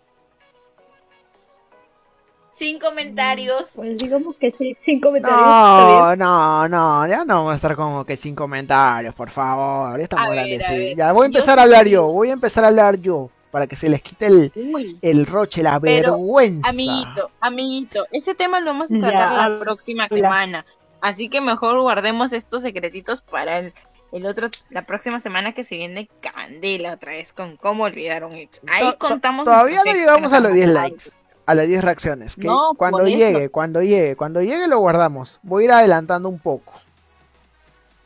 Sin 2.52 2.80
comentarios. 2.80 3.66
Pues 3.76 3.98
digamos 4.00 4.36
que 4.38 4.52
sí, 4.58 4.76
sin 4.84 5.00
comentarios. 5.00 5.40
No, 5.40 6.16
no, 6.16 6.68
no, 6.68 7.08
ya 7.08 7.24
no 7.24 7.36
vamos 7.36 7.54
a 7.54 7.56
estar 7.56 7.76
como 7.76 8.04
que 8.04 8.18
sin 8.18 8.34
comentarios, 8.36 9.14
por 9.14 9.30
favor. 9.30 9.98
Ya 9.98 10.04
estamos 10.04 10.32
grandes, 10.32 10.66
sí. 10.66 10.96
Ya 10.96 11.12
voy 11.14 11.28
a 11.28 11.30
Yo 11.30 11.38
empezar 11.38 11.60
a 11.60 11.64
hablar 11.64 11.88
yo, 11.88 12.08
voy 12.08 12.30
a 12.32 12.34
empezar 12.34 12.64
a 12.64 12.70
hablar 12.70 12.98
yo, 12.98 13.30
para 13.52 13.68
que 13.68 13.76
se 13.76 13.88
les 13.90 14.02
quite 14.02 14.26
el, 14.26 14.52
Uy, 14.56 14.98
el 15.04 15.28
roche, 15.28 15.62
la 15.62 15.80
Pero, 15.80 16.14
vergüenza. 16.14 16.68
amiguito, 16.70 17.30
amiguito, 17.40 18.06
ese 18.12 18.34
tema 18.34 18.60
lo 18.60 18.72
vamos 18.72 18.90
a 18.92 18.96
Ya, 18.96 19.00
tratar 19.02 19.52
la 19.52 19.60
próxima 19.60 20.08
semana. 20.08 20.66
Así 21.02 21.30
que 21.30 21.42
mejor 21.42 21.80
guardemos 21.82 22.34
estos 22.34 22.64
secretitos 22.64 23.22
para 23.22 23.60
el, 23.60 23.74
el 24.12 24.26
otro, 24.26 24.50
la 24.70 24.86
próxima 24.86 25.20
semana 25.20 25.54
que 25.54 25.64
se 25.64 25.76
viene 25.76 26.10
candela 26.22 26.94
otra 26.94 27.12
vez 27.14 27.34
con 27.34 27.56
cómo 27.58 27.84
olvidar 27.84 28.24
un 28.24 28.34
ex. 28.36 28.60
Ahí 28.68 28.82
To- 28.86 28.92
to- 28.94 29.08
contamos. 29.08 29.46
Todavía 29.46 29.82
no 29.86 29.94
llegamos 29.94 30.34
a 30.34 30.40
los 30.40 30.54
10 30.54 30.68
marcado. 30.74 30.88
likes, 30.90 31.12
a 31.46 31.54
las 31.54 31.68
10 31.68 31.84
reacciones. 31.84 32.36
Que 32.36 32.48
No, 32.48 32.72
cuando 32.78 33.02
eso. 33.06 33.16
llegue, 33.18 33.50
cuando 33.50 33.82
llegue, 33.84 34.16
cuando 34.16 34.42
llegue 34.42 34.68
lo 34.68 34.80
guardamos. 34.80 35.40
Voy 35.44 35.64
a 35.64 35.66
ir 35.66 35.72
adelantando 35.72 36.30
un 36.30 36.40
poco. 36.40 36.74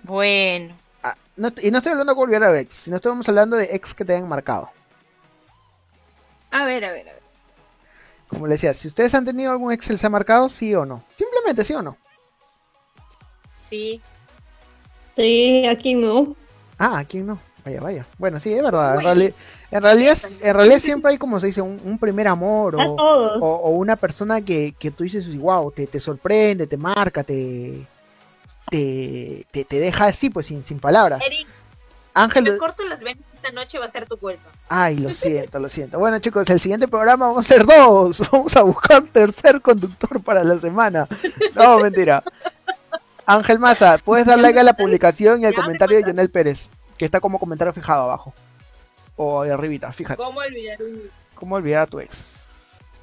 Bueno, 0.03 0.75
Ah, 1.03 1.15
no- 1.35 1.49
y 1.61 1.71
no 1.71 1.77
estoy 1.77 1.93
hablando 1.93 2.13
de 2.13 2.19
olvidar 2.21 2.43
a 2.43 2.59
ex, 2.59 2.73
sino 2.75 2.97
estamos 2.97 3.27
hablando 3.29 3.55
de 3.55 3.69
ex 3.71 3.93
que 3.95 4.03
te 4.05 4.15
hayan 4.15 4.27
marcado. 4.27 4.69
a 6.51 6.65
ver, 6.65 6.83
a 6.83 6.91
ver, 6.91 7.07
a 7.09 7.13
ver. 7.13 7.21
Como 8.27 8.45
les 8.47 8.59
decía, 8.61 8.73
si 8.73 8.87
ustedes 8.87 9.13
han 9.15 9.25
tenido 9.25 9.51
algún 9.51 9.71
ex 9.71 9.87
que 9.87 9.93
les 9.93 10.03
ha 10.03 10.09
marcado, 10.09 10.49
sí 10.49 10.73
o 10.75 10.85
no. 10.85 11.03
Simplemente 11.15 11.63
sí 11.63 11.73
o 11.73 11.81
no. 11.81 11.97
Sí. 13.71 13.99
Sí, 15.15 15.65
aquí 15.67 15.93
no. 15.95 16.35
Ah, 16.77 17.03
¿quién 17.07 17.25
no? 17.27 17.39
Vaya, 17.65 17.79
vaya. 17.81 18.05
Bueno, 18.17 18.39
sí, 18.39 18.53
es 18.53 18.63
verdad. 18.63 18.95
En, 18.95 19.01
realidad, 19.01 19.35
en 19.71 20.53
realidad 20.55 20.79
siempre 20.79 21.11
hay, 21.11 21.17
como 21.17 21.39
se 21.39 21.47
dice, 21.47 21.61
un, 21.61 21.79
un 21.83 21.97
primer 21.99 22.27
amor 22.27 22.75
o, 22.75 22.95
todos. 22.95 23.37
o- 23.41 23.55
o 23.55 23.69
una 23.71 23.95
persona 23.95 24.41
que, 24.41 24.73
que 24.79 24.89
tú 24.91 25.03
dices, 25.03 25.27
wow, 25.37 25.71
te, 25.71 25.85
te 25.87 25.99
sorprende, 25.99 26.65
te 26.65 26.77
marca, 26.77 27.23
te, 27.23 27.85
te, 28.69 29.45
te, 29.51 29.63
te 29.65 29.79
deja 29.79 30.05
así, 30.05 30.29
pues 30.29 30.47
sin, 30.47 30.65
sin 30.65 30.79
palabras. 30.79 31.21
Eric, 31.25 31.47
Ángel, 32.15 32.43
me 32.45 32.57
corto 32.57 32.83
las 32.85 33.01
venas 33.01 33.23
esta 33.33 33.51
noche, 33.51 33.77
va 33.79 33.85
a 33.85 33.91
ser 33.91 34.05
tu 34.07 34.17
culpa. 34.17 34.49
ay, 34.69 34.97
lo 34.97 35.09
siento, 35.11 35.59
lo 35.59 35.69
siento. 35.69 35.99
Bueno, 35.99 36.17
chicos, 36.19 36.49
el 36.49 36.59
siguiente 36.59 36.87
programa 36.87 37.27
vamos 37.27 37.45
a 37.45 37.47
ser 37.47 37.65
dos. 37.65 38.21
Vamos 38.31 38.55
a 38.55 38.63
buscar 38.63 39.03
tercer 39.03 39.61
conductor 39.61 40.21
para 40.21 40.43
la 40.43 40.57
semana. 40.59 41.07
No, 41.55 41.79
mentira. 41.79 42.23
Ángel 43.25 43.59
Maza, 43.59 43.97
puedes 44.03 44.25
dar 44.25 44.39
like 44.39 44.59
a 44.59 44.63
la 44.63 44.73
publicación 44.73 45.41
y 45.41 45.45
al 45.45 45.53
comentario 45.53 45.97
de 45.97 46.03
Jonel 46.03 46.31
Pérez, 46.31 46.69
que 46.97 47.05
está 47.05 47.19
como 47.19 47.39
comentario 47.39 47.73
fijado 47.73 48.03
abajo. 48.03 48.33
O 49.15 49.41
ahí 49.41 49.49
arribita, 49.49 49.91
fíjate. 49.91 50.21
¿Cómo 50.21 50.39
olvidar 50.39 50.81
un? 50.81 51.01
¿Cómo 51.35 51.55
olvidar 51.55 51.83
a 51.83 51.87
tu 51.87 51.99
ex? 51.99 52.47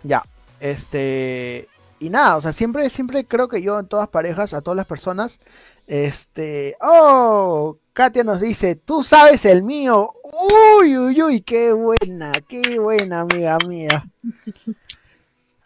Ya, 0.02 0.24
este... 0.60 1.68
Y 2.00 2.10
nada, 2.10 2.36
o 2.36 2.40
sea, 2.40 2.52
siempre, 2.52 2.88
siempre 2.90 3.26
creo 3.26 3.48
que 3.48 3.60
yo 3.60 3.80
en 3.80 3.88
todas 3.88 4.08
parejas, 4.08 4.54
a 4.54 4.60
todas 4.60 4.76
las 4.76 4.86
personas, 4.86 5.40
este... 5.86 6.76
¡Oh! 6.80 7.78
Katia 7.92 8.22
nos 8.22 8.40
dice, 8.40 8.76
tú 8.76 9.02
sabes 9.02 9.44
el 9.44 9.64
mío. 9.64 10.14
Uy, 10.22 10.96
uy, 10.96 11.20
uy, 11.20 11.40
qué 11.40 11.72
buena, 11.72 12.32
qué 12.48 12.78
buena, 12.78 13.22
amiga 13.22 13.58
mía. 13.66 14.08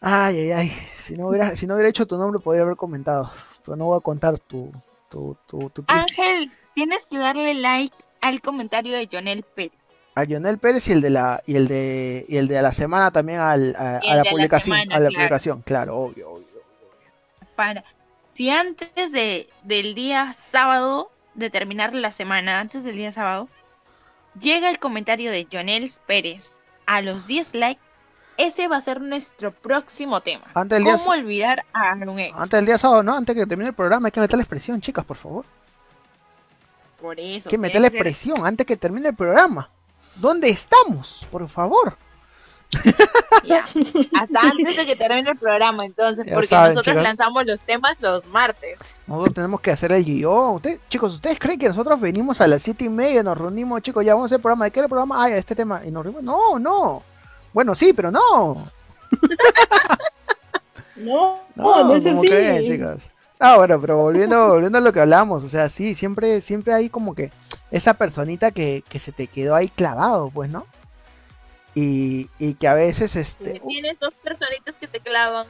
Ay, 0.05 0.37
ay, 0.37 0.51
ay. 0.51 0.73
Si 0.97 1.15
no 1.15 1.29
hubiera, 1.29 1.55
si 1.55 1.65
no 1.65 1.75
hubiera 1.75 1.89
hecho 1.89 2.09
tu 2.09 2.19
nombre, 2.19 2.41
podría 2.41 2.63
haber 2.65 2.75
comentado. 2.75 3.31
Pero 3.65 3.77
no 3.77 3.87
voy 3.87 3.99
a 3.99 4.01
contar 4.01 4.39
tu, 4.39 4.73
tu, 5.09 5.37
tu, 5.47 5.71
tu 5.71 5.85
Ángel, 5.87 6.53
tienes 6.75 7.07
que 7.07 7.19
darle 7.19 7.55
like 7.55 7.95
al 8.21 8.41
comentario 8.41 8.97
de 8.97 9.09
Jonel 9.11 9.45
Pérez. 9.45 9.79
a 10.15 10.25
Lionel 10.25 10.59
Pérez 10.59 10.89
y 10.89 10.93
el 10.93 11.01
de 11.01 11.11
la 11.11 11.43
y 11.47 11.57
el 11.57 11.69
de 11.69 12.25
y 12.29 12.37
el 12.37 12.49
de 12.49 12.61
la 12.63 12.73
semana 12.73 13.11
también 13.11 13.41
al- 13.41 13.77
a, 13.77 13.99
a 13.99 14.17
la 14.17 14.25
de 14.25 14.25
la 14.25 14.31
publicación 14.31 14.77
semana, 14.77 14.97
a 14.97 15.01
la 15.01 15.09
claro. 15.09 15.15
publicación 15.15 15.63
claro 15.63 15.97
obvio 15.99 16.31
obvio 16.33 16.63
Para, 17.55 17.85
si 18.35 18.51
antes 18.51 19.13
de, 19.13 19.49
del 19.63 19.95
día 19.95 20.33
sábado, 20.35 21.11
de 21.35 21.51
terminar 21.51 21.95
la 21.95 22.13
semana, 22.13 22.61
antes 22.61 22.85
del 22.85 22.97
día 22.97 23.13
sábado, 23.13 23.49
llega 24.41 24.71
el 24.71 24.79
comentario 24.79 25.31
de 25.31 25.47
Jonel 25.51 25.91
Pérez 26.07 26.53
a 26.87 27.03
los 27.03 27.27
10 27.27 27.55
likes, 27.55 27.83
ese 28.47 28.69
va 28.69 28.77
a 28.77 28.81
ser 28.81 29.01
nuestro 29.01 29.53
próximo 29.53 30.21
tema. 30.21 30.45
antes 30.55 30.77
del 30.77 30.85
día 30.85 30.97
¿Cómo 30.97 31.11
olvidar 31.13 31.65
a 31.73 31.93
ex? 31.95 32.35
antes 32.37 32.51
del 32.59 32.67
día 32.67 32.79
sábado 32.79 33.03
no 33.03 33.15
antes 33.17 33.35
que 33.35 33.47
termine 33.47 33.69
el 33.71 33.75
programa 33.75 34.09
hay 34.09 34.13
que 34.13 34.21
meterle 34.21 34.43
expresión 34.43 34.81
chicas 34.81 35.05
por 35.05 35.17
favor. 35.17 35.45
Por 37.01 37.19
eso. 37.19 37.49
hay 37.49 37.51
que 37.51 37.59
meterle 37.59 37.89
ser- 37.89 37.97
expresión 37.97 38.47
antes 38.47 38.65
que 38.67 38.77
termine 38.77 39.09
el 39.09 39.15
programa. 39.17 39.69
Dónde 40.17 40.49
estamos 40.51 41.27
por 41.31 41.49
favor. 41.49 41.97
Ya, 43.45 43.67
Hasta 44.19 44.41
antes 44.41 44.77
de 44.77 44.87
que 44.87 44.95
termine 44.97 45.29
el 45.31 45.37
programa, 45.37 45.85
entonces, 45.85 46.25
Ya 46.25 46.35
porque 46.35 46.47
saben, 46.47 46.71
nosotros 46.71 46.93
chicas. 46.93 47.03
lanzamos 47.05 47.45
los 47.45 47.61
temas 47.63 47.97
los 48.01 48.25
martes. 48.27 48.79
nosotros 49.07 49.35
tenemos 49.35 49.61
que 49.61 49.73
hacer 49.73 49.91
el 49.93 50.05
guion. 50.05 50.55
Ustedes, 50.55 50.81
chicos 50.89 51.13
ustedes 51.15 51.39
creen 51.39 51.59
que 51.59 51.69
nosotros 51.69 52.01
venimos 52.01 52.41
a 52.41 52.47
las 52.47 52.63
siete 52.63 52.85
y 52.85 52.89
media 52.89 53.23
nos 53.23 53.37
reunimos 53.37 53.83
chicos 53.83 54.05
ya 54.05 54.15
vamos 54.15 54.27
a 54.27 54.29
hacer 54.29 54.37
el 54.39 54.43
programa 54.43 54.65
de 54.67 54.71
qué 54.71 54.79
era 54.81 54.87
el 54.87 54.91
programa 54.91 55.23
ah 55.25 55.29
este 55.31 55.55
tema. 55.55 55.83
Y 55.85 55.91
nos 55.91 56.05
reunimos. 56.05 56.23
No 56.25 56.59
no 56.59 57.03
bueno 57.53 57.75
sí 57.75 57.93
pero 57.93 58.11
no 58.11 58.71
No, 60.97 61.41
No, 61.57 61.85
no, 61.85 61.95
es 61.97 62.03
como 62.03 62.23
creen, 62.23 62.67
chicas. 62.67 63.11
Ah, 63.39 63.57
bueno, 63.57 63.81
pero 63.81 63.97
volviendo, 63.97 64.49
volviendo 64.49 64.79
a 64.79 64.81
lo 64.81 64.93
que 64.93 65.01
hablamos, 65.01 65.43
o 65.43 65.49
sea, 65.49 65.69
sí, 65.69 65.95
siempre, 65.97 66.41
siempre 66.41 66.73
hay 66.75 66.89
como 66.89 67.15
que 67.15 67.33
esa 67.73 67.95
personita 67.95 68.53
que, 68.53 68.85
que 68.89 69.01
se 69.01 69.11
te 69.11 69.27
quedó 69.27 69.57
ahí 69.57 69.69
clavado, 69.69 70.31
pues, 70.31 70.49
¿no? 70.49 70.65
Y, 71.75 72.29
y 72.39 72.55
que 72.55 72.69
a 72.69 72.75
veces, 72.75 73.17
este, 73.17 73.61
Tienes 73.67 73.99
dos 73.99 74.15
personitas 74.23 74.77
que 74.79 74.87
te 74.87 75.01
clavan. 75.01 75.47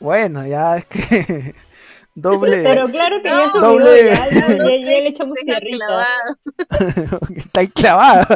bueno, 0.00 0.46
ya 0.46 0.78
es 0.78 0.86
que 0.86 1.54
doble, 2.14 2.62
Pero 2.62 2.88
claro 2.88 3.16
que 3.22 3.28
ya 3.28 3.46
No, 3.46 3.52
se 3.52 3.58
doble. 3.58 4.06
ya, 4.06 4.28
ya, 4.30 4.48
ya, 4.48 4.56
ya 4.56 4.64
le 5.00 5.08
echamos 5.08 5.36
clavado. 5.44 6.38
que 7.28 7.40
está 7.40 7.60
ahí 7.60 7.68
clavada. 7.68 8.26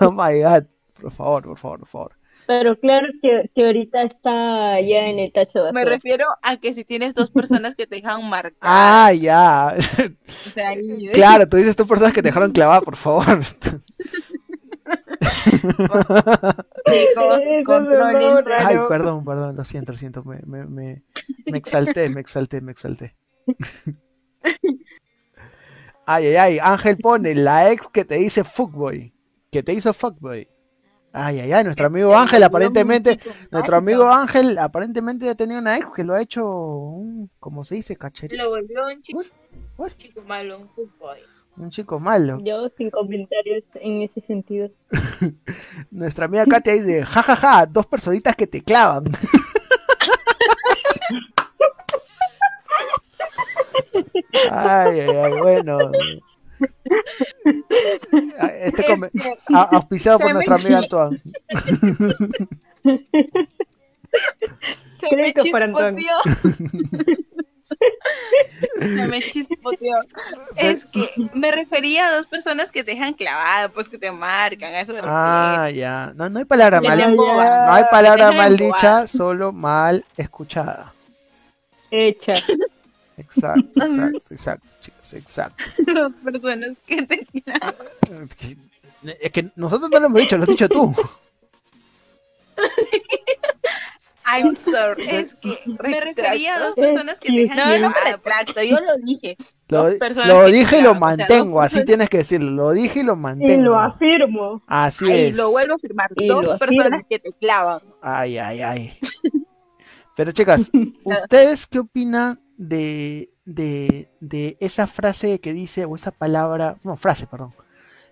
Oh 0.00 0.10
my 0.12 0.40
god, 0.42 0.64
por 1.00 1.10
favor, 1.12 1.42
por 1.44 1.58
favor, 1.58 1.78
por 1.80 1.88
favor. 1.88 2.12
Pero 2.46 2.78
claro 2.80 3.06
que, 3.20 3.50
que 3.54 3.66
ahorita 3.66 4.02
está 4.04 4.80
ya 4.80 5.00
en 5.06 5.18
el 5.18 5.30
tacho 5.32 5.64
de 5.64 5.72
Me 5.72 5.84
refiero 5.84 6.24
a 6.42 6.56
que 6.56 6.72
si 6.72 6.82
tienes 6.82 7.14
dos 7.14 7.30
personas 7.30 7.74
que 7.74 7.86
te 7.86 7.96
dejan 7.96 8.26
marcar, 8.28 8.56
Ah, 8.62 9.12
ya. 9.12 9.74
o 9.76 10.50
sea, 10.50 10.70
ahí, 10.70 11.08
¿ves? 11.08 11.12
claro, 11.12 11.46
tú 11.46 11.58
dices 11.58 11.76
tú 11.76 11.86
personas 11.86 12.14
que 12.14 12.22
te 12.22 12.28
dejaron 12.28 12.52
clavada, 12.52 12.80
por 12.80 12.96
favor. 12.96 13.26
chicos, 16.88 17.86
raro. 18.46 18.54
Ay, 18.58 18.76
perdón, 18.88 19.24
perdón, 19.26 19.54
lo 19.54 19.64
siento, 19.64 19.92
lo 19.92 19.98
siento, 19.98 20.24
me, 20.24 20.40
me, 20.46 20.64
me, 20.64 21.02
me 21.50 21.58
exalté, 21.58 22.08
me 22.08 22.22
exalté, 22.22 22.62
me 22.62 22.72
exalté. 22.72 23.14
Ay, 26.10 26.28
ay, 26.28 26.36
ay. 26.36 26.58
Ángel 26.62 26.96
pone 26.96 27.34
la 27.34 27.70
ex 27.70 27.86
que 27.88 28.02
te 28.02 28.14
dice 28.14 28.42
fuckboy. 28.42 29.12
Que 29.52 29.62
te 29.62 29.74
hizo 29.74 29.92
fuckboy. 29.92 30.48
Ay, 31.12 31.40
ay, 31.40 31.52
ay. 31.52 31.64
Nuestro 31.64 31.86
amigo 31.86 32.16
Ángel, 32.16 32.42
aparentemente. 32.44 33.20
Nuestro 33.50 33.76
amigo 33.76 34.10
Ángel, 34.10 34.56
aparentemente 34.56 35.28
ha 35.28 35.34
tenido 35.34 35.60
una 35.60 35.76
ex 35.76 35.92
que 35.94 36.04
lo 36.04 36.14
ha 36.14 36.22
hecho. 36.22 36.46
Un, 36.48 37.30
como 37.38 37.62
se 37.62 37.74
dice, 37.74 37.94
cacherito. 37.94 38.42
Lo 38.42 38.48
volvió 38.48 38.86
un 38.86 39.02
chico, 39.02 39.18
Uy, 39.18 39.30
uy. 39.76 39.90
chico 39.98 40.22
malo, 40.22 40.60
un 40.60 40.68
footboy. 40.70 41.18
Un 41.58 41.68
chico 41.68 42.00
malo. 42.00 42.38
Yo 42.42 42.70
sin 42.78 42.88
comentarios 42.88 43.64
en 43.74 44.00
ese 44.00 44.22
sentido. 44.22 44.70
Nuestra 45.90 46.24
amiga 46.24 46.46
Katia 46.46 46.72
dice: 46.72 47.04
jajaja, 47.04 47.36
ja, 47.36 47.56
ja, 47.58 47.66
dos 47.66 47.86
personitas 47.86 48.34
que 48.34 48.46
te 48.46 48.62
clavan. 48.62 49.04
Ay, 54.50 55.00
ay, 55.00 55.08
ay, 55.16 55.32
bueno. 55.42 55.78
Este 58.60 58.82
Es 58.82 58.86
come- 58.88 59.10
que 59.10 59.34
a- 59.54 59.62
auspiciado 59.62 60.18
por 60.18 60.34
nuestra 60.34 60.56
amiga 60.56 60.78
Antoine. 60.78 61.20
se 64.98 65.16
me 65.16 65.32
chispoteó. 65.34 66.14
se 68.80 69.06
me 69.06 69.20
chispoteó. 69.28 69.94
Es 70.56 70.84
que 70.86 71.08
me 71.34 71.50
refería 71.52 72.08
a 72.08 72.16
dos 72.16 72.26
personas 72.26 72.72
que 72.72 72.82
te 72.82 72.92
dejan 72.92 73.12
clavado, 73.14 73.70
pues 73.72 73.88
que 73.88 73.98
te 73.98 74.10
marcan, 74.10 74.74
a 74.74 74.80
eso 74.80 74.92
me. 74.94 75.00
Ah, 75.04 75.70
ya. 75.72 76.12
No, 76.16 76.28
no 76.28 76.40
hay 76.40 76.44
palabra 76.44 76.80
mal. 76.80 77.00
emboban. 77.00 77.66
No 77.66 77.72
hay 77.72 77.84
palabra 77.90 78.32
mal 78.32 78.56
dicha, 78.56 79.06
solo 79.06 79.52
mal 79.52 80.04
escuchada. 80.16 80.92
Hecha. 81.90 82.32
Exacto, 83.18 83.84
exacto, 83.84 84.22
exacto, 84.30 84.68
chicos, 84.80 85.12
exacto. 85.14 85.64
Dos 85.86 86.12
personas 86.24 86.76
que 86.86 87.02
te 87.02 87.26
clavan. 87.42 87.74
Es 89.20 89.32
que 89.32 89.50
nosotros 89.56 89.90
no 89.90 89.98
lo 90.00 90.06
hemos 90.06 90.20
dicho, 90.20 90.36
lo 90.36 90.44
has 90.44 90.48
dicho 90.48 90.68
tú. 90.68 90.94
I'm 94.30 94.56
sorry. 94.56 95.08
Es 95.08 95.34
que 95.36 95.58
me 95.82 96.00
refería 96.00 96.56
a 96.56 96.60
dos 96.60 96.74
personas 96.74 97.18
que 97.18 97.28
te 97.28 97.34
dejan 97.34 97.56
No, 97.56 97.78
no 97.78 97.90
me 97.90 98.12
retracto, 98.12 98.62
yo 98.62 98.78
lo 98.78 98.98
dije. 98.98 99.36
Lo, 99.68 99.84
Dos 99.84 99.94
personas 99.94 100.28
lo 100.28 100.44
dije 100.46 100.78
y 100.78 100.82
lo 100.82 100.90
o 100.90 100.94
sea, 100.94 101.00
dos 101.00 101.00
mantengo, 101.00 101.60
así 101.62 101.84
tienes 101.84 102.08
que 102.10 102.18
decirlo. 102.18 102.50
Lo 102.50 102.70
dije 102.72 103.00
y 103.00 103.02
lo 103.02 103.12
Y 103.12 103.16
lo 103.16 103.16
mantengo. 103.16 103.74
afirmo. 103.78 104.62
Así 104.66 105.10
Ay, 105.10 105.26
es. 105.28 105.36
lo 105.36 105.50
vuelvo 105.50 105.74
a 105.74 105.76
afirmar. 105.76 106.10
Y 106.16 106.26
dos 106.26 106.58
personas 106.58 107.02
que 107.08 107.18
te 107.18 107.32
clavan. 107.32 107.80
Ay, 108.02 108.38
ay, 108.38 108.60
ay. 108.60 108.98
Pero 110.14 110.32
chicas, 110.32 110.70
¿ustedes 111.04 111.66
qué 111.66 111.78
opinan 111.78 112.38
de, 112.58 113.30
de, 113.46 114.10
de 114.20 114.56
esa 114.60 114.86
frase 114.86 115.38
que 115.40 115.54
dice, 115.54 115.86
o 115.86 115.96
esa 115.96 116.10
palabra, 116.10 116.76
no, 116.82 116.96
frase, 116.96 117.26
perdón, 117.26 117.54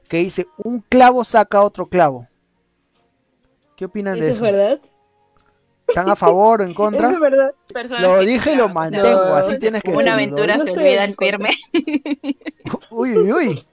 que 0.09 0.19
dice, 0.19 0.47
un 0.57 0.81
clavo 0.81 1.25
saca 1.25 1.63
otro 1.63 1.89
clavo? 1.89 2.27
¿Qué 3.77 3.85
opinan 3.85 4.19
de 4.19 4.31
¿Eso 4.31 4.47
es 4.47 4.53
verdad? 4.53 4.81
¿Están 5.87 6.09
a 6.09 6.17
favor 6.17 6.63
o 6.63 6.65
en 6.65 6.73
contra? 6.75 7.11
es 7.11 7.21
verdad. 7.21 7.53
Personas 7.73 8.03
Lo 8.03 8.19
dije 8.21 8.53
y 8.53 8.57
lo 8.57 8.69
mantengo, 8.71 9.27
No, 9.27 9.35
así 9.35 9.59
tienes 9.59 9.83
que 9.83 9.91
Una 9.91 9.99
decirlo. 9.99 10.15
aventura 10.15 10.57
No 10.57 10.65
se 10.65 10.71
olvida 10.71 11.05
en 11.05 11.11
al 11.11 11.15
firme. 11.15 11.51
Uy, 12.91 13.17
uy, 13.19 13.33
uy. 13.33 13.67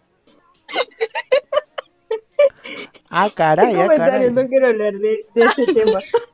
Ah, 3.10 3.30
caray, 3.34 3.74
¿Qué 3.74 3.82
ah, 3.82 3.88
caray. 3.96 4.32
No 4.32 4.48
quiero 4.48 4.68
hablar 4.68 4.94
de, 4.94 5.26
de 5.36 5.46
ese 5.46 5.74
tema. 5.74 6.00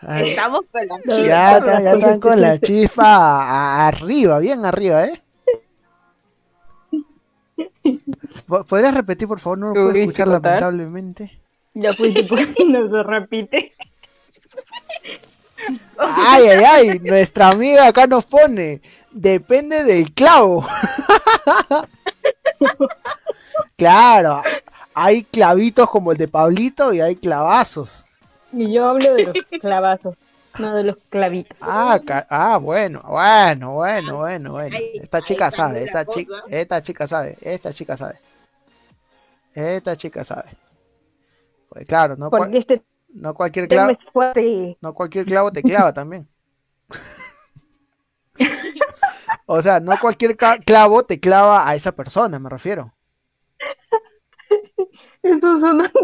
Ay, 0.00 0.30
Estamos 0.30 0.62
con 0.70 0.86
la 0.86 0.96
chica. 1.02 1.22
ya, 1.22 1.58
está- 1.58 1.92
están 1.92 2.20
con 2.20 2.40
la 2.40 2.58
chispa 2.58 3.88
arriba, 3.88 4.38
bien 4.38 4.64
arriba, 4.64 5.06
¿eh? 5.06 5.20
Po- 8.46 8.64
¿Podrías 8.64 8.94
repetir, 8.94 9.26
por 9.28 9.40
favor? 9.40 9.58
No 9.58 9.66
lo 9.68 9.72
puedo 9.74 9.86
¿Pudiste 9.88 10.02
escuchar 10.04 10.26
contar? 10.28 10.42
lamentablemente. 10.52 11.40
Ya 11.74 11.92
fuiste 11.92 12.24
porque 12.24 12.64
no 12.68 12.88
se 12.90 13.02
repite. 13.02 13.72
Ay, 15.98 16.46
ay, 16.48 16.64
ay, 16.64 16.98
nuestra 17.00 17.48
amiga 17.48 17.86
acá 17.86 18.06
nos 18.06 18.26
pone, 18.26 18.80
depende 19.10 19.82
del 19.84 20.12
clavo. 20.12 20.66
claro, 23.76 24.42
hay 24.94 25.22
clavitos 25.24 25.88
como 25.90 26.12
el 26.12 26.18
de 26.18 26.28
Pablito 26.28 26.92
y 26.92 27.00
hay 27.00 27.16
clavazos. 27.16 28.04
Y 28.54 28.72
yo 28.72 28.88
hablo 28.88 29.14
de 29.14 29.24
los 29.24 29.36
clavazos, 29.60 30.16
no 30.58 30.74
de 30.76 30.84
los 30.84 30.96
clavitos. 31.08 31.56
Ah, 31.60 32.00
ah, 32.30 32.56
bueno, 32.58 33.02
bueno, 33.06 33.72
bueno, 33.72 34.16
bueno, 34.18 34.52
bueno. 34.52 34.76
Esta 34.94 35.20
chica 35.22 35.50
sabe, 35.50 35.84
esta 35.84 36.04
cosa. 36.04 36.20
esta 36.48 36.82
chica 36.82 37.08
sabe, 37.08 37.36
esta 37.40 37.72
chica 37.72 37.96
sabe. 37.96 38.18
Esta 39.54 39.96
chica 39.96 40.24
sabe. 40.24 40.50
Pues 41.68 41.86
claro, 41.86 42.16
no, 42.16 42.30
cual- 42.30 42.54
este 42.54 42.82
no 43.08 43.34
cualquier 43.34 43.68
clavo, 43.68 43.96
no 44.80 44.94
cualquier 44.94 45.24
clavo 45.26 45.52
te 45.52 45.62
clava 45.62 45.92
también. 45.92 46.28
O 49.46 49.60
sea, 49.60 49.78
no 49.78 49.92
cualquier 50.00 50.36
clavo 50.36 51.02
te 51.04 51.20
clava 51.20 51.68
a 51.68 51.74
esa 51.74 51.92
persona, 51.92 52.38
me 52.38 52.48
refiero. 52.48 52.94
Eso 55.22 55.58
sonando. 55.58 56.00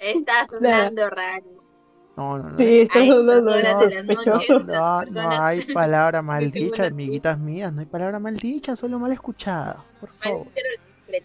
Está 0.00 0.46
sonando 0.46 1.08
raro. 1.10 1.44
No, 2.16 2.38
no, 2.38 2.50
no. 2.50 2.58
Sí, 2.58 2.80
está 2.82 3.06
sonando. 3.06 3.44
noche. 4.04 4.48
No, 4.66 5.02
no 5.04 5.42
hay 5.42 5.60
palabra 5.74 6.22
maldicha, 6.22 6.82
una- 6.84 6.92
amiguitas 6.92 7.38
mías, 7.38 7.72
no 7.72 7.80
hay 7.80 7.86
palabra 7.86 8.18
maldicha, 8.20 8.76
solo 8.76 8.98
mal 8.98 9.12
escuchada, 9.12 9.82
por 10.00 10.10
favor. 10.10 10.46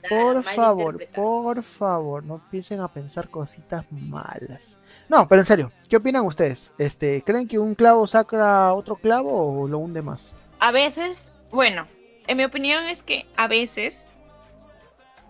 Por 0.08 0.43
favor, 0.43 1.00
por 1.16 1.64
favor, 1.64 2.24
no 2.24 2.36
empiecen 2.36 2.80
a 2.80 2.88
pensar 2.88 3.30
cositas 3.30 3.86
malas. 3.91 4.78
No, 5.08 5.28
pero 5.28 5.41
en 5.41 5.45
serio, 5.47 5.72
¿qué 5.89 5.97
opinan 5.97 6.26
ustedes? 6.26 6.74
Este, 6.78 7.24
¿creen 7.24 7.47
que 7.47 7.58
un 7.58 7.74
clavo 7.76 8.06
saca 8.06 8.72
otro 8.74 8.95
clavo 8.97 9.62
o 9.64 9.68
lo 9.68 9.80
hunde 9.80 10.02
más? 10.04 10.34
A 10.60 10.72
veces, 10.72 11.34
bueno, 11.52 11.88
en 12.28 12.38
mi 12.38 12.43
opinión 12.43 12.86
es 12.86 13.02
que 13.02 13.26
a 13.36 13.47
veces 13.47 14.06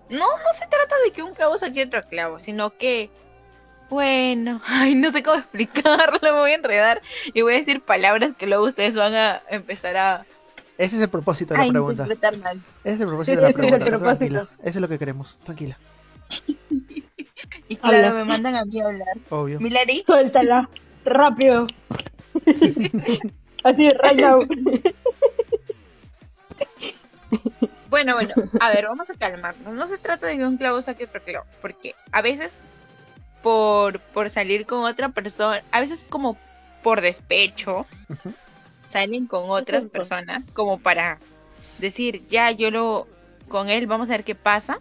no, 0.10 0.26
no 0.26 0.54
se 0.58 0.68
trata 0.68 0.96
de 1.06 1.12
que 1.12 1.22
un 1.24 1.34
clavo 1.34 1.58
saque 1.58 1.84
otro 1.84 2.02
clavo, 2.02 2.40
sino 2.40 2.72
que, 2.78 3.10
bueno, 3.90 4.62
ay, 4.68 4.96
no 4.96 5.12
sé 5.12 5.24
cómo 5.24 5.38
explicarlo, 5.38 6.20
me 6.22 6.32
voy 6.32 6.52
a 6.52 6.56
enredar 6.56 7.02
y 7.34 7.42
voy 7.42 7.56
a 7.56 7.58
decir 7.58 7.82
palabras 7.82 8.32
que 8.38 8.48
luego 8.48 8.66
ustedes 8.66 8.96
van 8.96 9.14
a 9.16 9.42
empezar 9.50 9.98
a, 9.98 10.26
Ese 10.78 10.96
es 10.98 11.02
el 11.04 11.10
propósito 11.10 11.54
de 11.54 11.66
la 11.66 11.72
pregunta. 11.72 12.04
interpretar 12.04 12.38
mal. 12.38 12.58
Ese 12.84 12.96
es 12.96 13.02
el 13.02 13.08
propósito 13.08 13.42
de 13.42 13.48
la 13.48 13.54
pregunta. 13.54 14.00
Tranquila. 14.00 14.48
Eso 14.60 14.70
es 14.70 14.76
lo 14.82 14.88
que 14.88 14.98
queremos. 15.00 15.40
Tranquila. 15.44 15.78
Y 17.68 17.76
claro, 17.76 18.08
Habla. 18.10 18.14
me 18.20 18.26
mandan 18.26 18.56
a 18.56 18.66
mí 18.66 18.80
a 18.82 18.86
hablar. 18.86 19.16
Obvio. 19.30 19.60
Milari, 19.60 20.04
Suéltala, 20.06 20.70
rápido. 21.06 21.68
Así, 23.64 23.90
right 23.90 24.20
now. 24.20 24.42
Bueno, 27.90 28.14
bueno, 28.14 28.36
a 28.60 28.70
ver, 28.70 28.86
vamos 28.86 29.10
a 29.10 29.16
calmarnos. 29.16 29.74
No 29.74 29.88
se 29.88 29.98
trata 29.98 30.28
de 30.28 30.38
que 30.38 30.46
un 30.46 30.58
clavo 30.58 30.82
saque 30.82 31.06
otro 31.06 31.22
clavo, 31.22 31.46
porque 31.62 31.96
a 32.12 32.22
veces 32.22 32.62
por, 33.42 34.00
por 34.00 34.30
salir 34.30 34.66
con 34.66 34.84
otra 34.86 35.10
persona, 35.10 35.64
a 35.72 35.80
veces 35.80 36.04
como 36.08 36.38
por 36.84 37.02
despecho, 37.02 37.86
salen 38.90 39.26
con 39.28 39.50
otras 39.50 39.86
personas 39.86 40.50
como 40.52 40.80
para 40.80 41.18
decir, 41.80 42.22
ya 42.28 42.52
yo 42.52 42.70
lo 42.72 43.08
con 43.48 43.70
él, 43.70 43.88
vamos 43.88 44.10
a 44.10 44.14
ver 44.14 44.24
qué 44.24 44.36
pasa, 44.36 44.80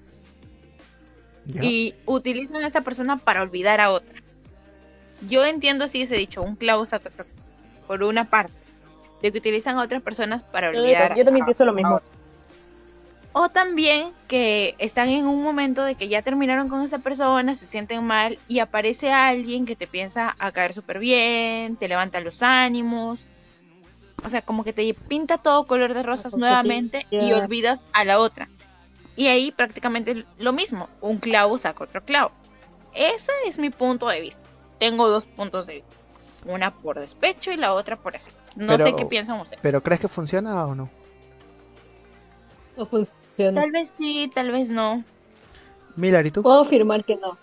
y 1.62 1.94
utilizan 2.04 2.62
a 2.62 2.66
esa 2.66 2.82
persona 2.82 3.16
para 3.16 3.40
olvidar 3.42 3.80
a 3.80 3.90
otra. 3.90 4.20
Yo 5.28 5.44
entiendo 5.46 5.84
así 5.86 6.02
ese 6.02 6.16
dicho, 6.16 6.42
un 6.42 6.56
clavo 6.56 6.84
saca 6.84 7.08
otro 7.08 7.24
clavo, 7.24 7.40
por 7.86 8.02
una 8.02 8.28
parte, 8.28 8.52
de 9.22 9.32
que 9.32 9.38
utilizan 9.38 9.78
a 9.78 9.82
otras 9.82 10.02
personas 10.02 10.42
para 10.42 10.72
Yo, 10.72 10.80
olvidar. 10.80 11.16
yo 11.16 11.24
también 11.24 11.44
a- 11.44 11.46
pienso 11.46 11.64
lo 11.64 11.72
a 11.72 11.74
mismo. 11.74 11.94
otra. 11.96 12.17
O 13.32 13.50
también 13.50 14.12
que 14.26 14.74
están 14.78 15.08
en 15.10 15.26
un 15.26 15.42
momento 15.42 15.84
de 15.84 15.94
que 15.94 16.08
ya 16.08 16.22
terminaron 16.22 16.68
con 16.68 16.82
esa 16.82 16.98
persona, 16.98 17.54
se 17.54 17.66
sienten 17.66 18.04
mal 18.04 18.38
y 18.48 18.58
aparece 18.58 19.12
alguien 19.12 19.64
que 19.66 19.76
te 19.76 19.86
piensa 19.86 20.34
a 20.38 20.50
caer 20.50 20.72
súper 20.72 20.98
bien, 20.98 21.76
te 21.76 21.88
levanta 21.88 22.20
los 22.20 22.42
ánimos. 22.42 23.26
O 24.24 24.28
sea, 24.28 24.42
como 24.42 24.64
que 24.64 24.72
te 24.72 24.92
pinta 24.94 25.38
todo 25.38 25.66
color 25.66 25.94
de 25.94 26.02
rosas 26.02 26.36
nuevamente 26.36 27.06
te- 27.10 27.16
y 27.16 27.32
olvidas 27.32 27.84
a 27.92 28.04
la 28.04 28.18
otra. 28.18 28.48
Y 29.14 29.26
ahí 29.28 29.52
prácticamente 29.52 30.24
lo 30.38 30.52
mismo, 30.52 30.88
un 31.00 31.18
clavo 31.18 31.58
saca 31.58 31.84
otro 31.84 32.02
clavo. 32.04 32.32
Ese 32.94 33.30
es 33.46 33.58
mi 33.58 33.70
punto 33.70 34.08
de 34.08 34.20
vista. 34.20 34.42
Tengo 34.80 35.08
dos 35.08 35.26
puntos 35.26 35.66
de 35.66 35.74
vista. 35.74 35.90
Una 36.46 36.72
por 36.72 36.98
despecho 36.98 37.52
y 37.52 37.56
la 37.56 37.74
otra 37.74 37.96
por 37.96 38.16
así. 38.16 38.30
No 38.56 38.72
sé 38.78 38.96
qué 38.96 39.04
piensan 39.04 39.38
ustedes. 39.40 39.60
¿Pero 39.62 39.82
crees 39.82 40.00
que 40.00 40.08
funciona 40.08 40.64
o 40.66 40.74
no? 40.74 40.88
No 42.76 42.86
funciona. 42.86 43.17
Tal 43.54 43.70
vez 43.72 43.90
sí, 43.94 44.30
tal 44.34 44.50
vez 44.50 44.68
no. 44.68 45.02
Miller, 45.96 46.26
¿y 46.26 46.30
tú? 46.30 46.42
Puedo 46.42 46.62
afirmar 46.62 47.04
que 47.04 47.16
no. 47.16 47.36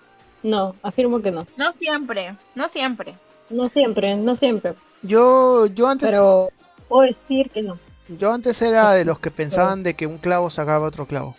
No, 0.44 0.76
afirmo 0.84 1.22
que 1.22 1.32
no. 1.32 1.46
No 1.58 1.72
siempre, 1.72 2.36
no 2.54 2.68
siempre. 2.68 3.16
No 3.50 3.70
siempre, 3.70 4.16
no 4.16 4.36
siempre. 4.36 4.74
Yo, 5.02 5.66
yo 5.68 5.88
antes, 5.88 6.10
Pero 6.10 6.50
puedo 6.88 7.08
decir 7.08 7.50
que 7.50 7.62
no. 7.62 7.78
yo 8.10 8.32
antes 8.34 8.62
era 8.62 8.92
de 8.94 9.06
los 9.06 9.20
que 9.20 9.32
pensaban 9.32 9.84
de 9.84 9.94
que 9.96 10.08
un 10.08 10.18
clavo 10.18 10.50
sacaba 10.50 10.88
otro 10.88 11.06
clavo. 11.06 11.36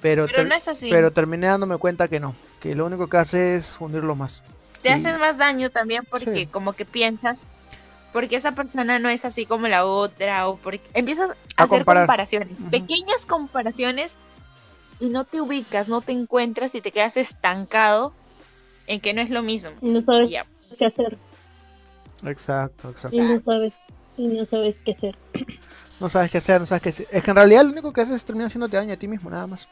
Pero, 0.00 0.26
no 0.26 0.54
es 0.54 0.68
así. 0.68 0.88
pero 0.90 1.10
terminé 1.12 1.46
dándome 1.48 1.78
cuenta 1.78 2.06
que 2.08 2.20
no, 2.20 2.34
que 2.60 2.74
lo 2.74 2.86
único 2.86 3.08
que 3.08 3.16
hace 3.16 3.56
es 3.56 3.76
hundirlo 3.80 4.14
más. 4.14 4.42
Te 4.82 4.88
Sí. 4.90 4.94
hacen 4.94 5.18
más 5.18 5.36
daño 5.38 5.70
también 5.70 6.04
porque 6.08 6.32
Sí. 6.32 6.46
como 6.46 6.74
que 6.74 6.84
piensas, 6.84 7.42
porque 8.16 8.36
esa 8.36 8.52
persona 8.52 8.98
no 8.98 9.10
es 9.10 9.26
así 9.26 9.44
como 9.44 9.68
la 9.68 9.84
otra, 9.84 10.48
o 10.48 10.56
porque 10.56 10.80
empiezas 10.94 11.28
a, 11.28 11.34
A 11.58 11.64
hacer 11.64 11.80
comparar. 11.80 12.04
comparaciones, 12.04 12.62
pequeñas 12.70 13.26
comparaciones, 13.26 14.12
y 15.00 15.10
no 15.10 15.24
te 15.24 15.42
ubicas, 15.42 15.86
no 15.88 16.00
te 16.00 16.12
encuentras 16.12 16.74
y 16.74 16.80
te 16.80 16.92
quedas 16.92 17.18
estancado 17.18 18.14
en 18.86 19.02
que 19.02 19.12
no 19.12 19.20
es 19.20 19.28
lo 19.28 19.42
mismo. 19.42 19.72
Y 19.82 19.90
no 19.90 20.02
sabes 20.02 20.30
ya. 20.30 20.46
qué 20.78 20.86
hacer. 20.86 21.18
Exacto, 22.24 22.88
exacto. 22.88 23.14
Y 23.14 23.20
no 23.20 23.42
sabes. 23.42 23.74
Y 24.16 24.28
no 24.28 24.46
sabes 24.46 24.76
qué 24.82 24.92
hacer. 24.92 25.14
No 26.00 26.08
sabes 26.10 26.30
qué 26.30 26.38
hacer, 26.38 26.60
no 26.60 26.66
sabes 26.66 26.82
qué 26.82 26.88
hacer. 26.90 27.06
Es 27.10 27.22
que 27.22 27.30
en 27.30 27.36
realidad 27.36 27.64
lo 27.64 27.72
único 27.72 27.92
que 27.92 28.02
haces 28.02 28.16
es 28.16 28.24
terminar 28.24 28.46
haciéndote 28.46 28.76
daño 28.76 28.92
a 28.94 28.96
ti 28.96 29.08
mismo, 29.08 29.28
nada 29.28 29.46
más. 29.46 29.66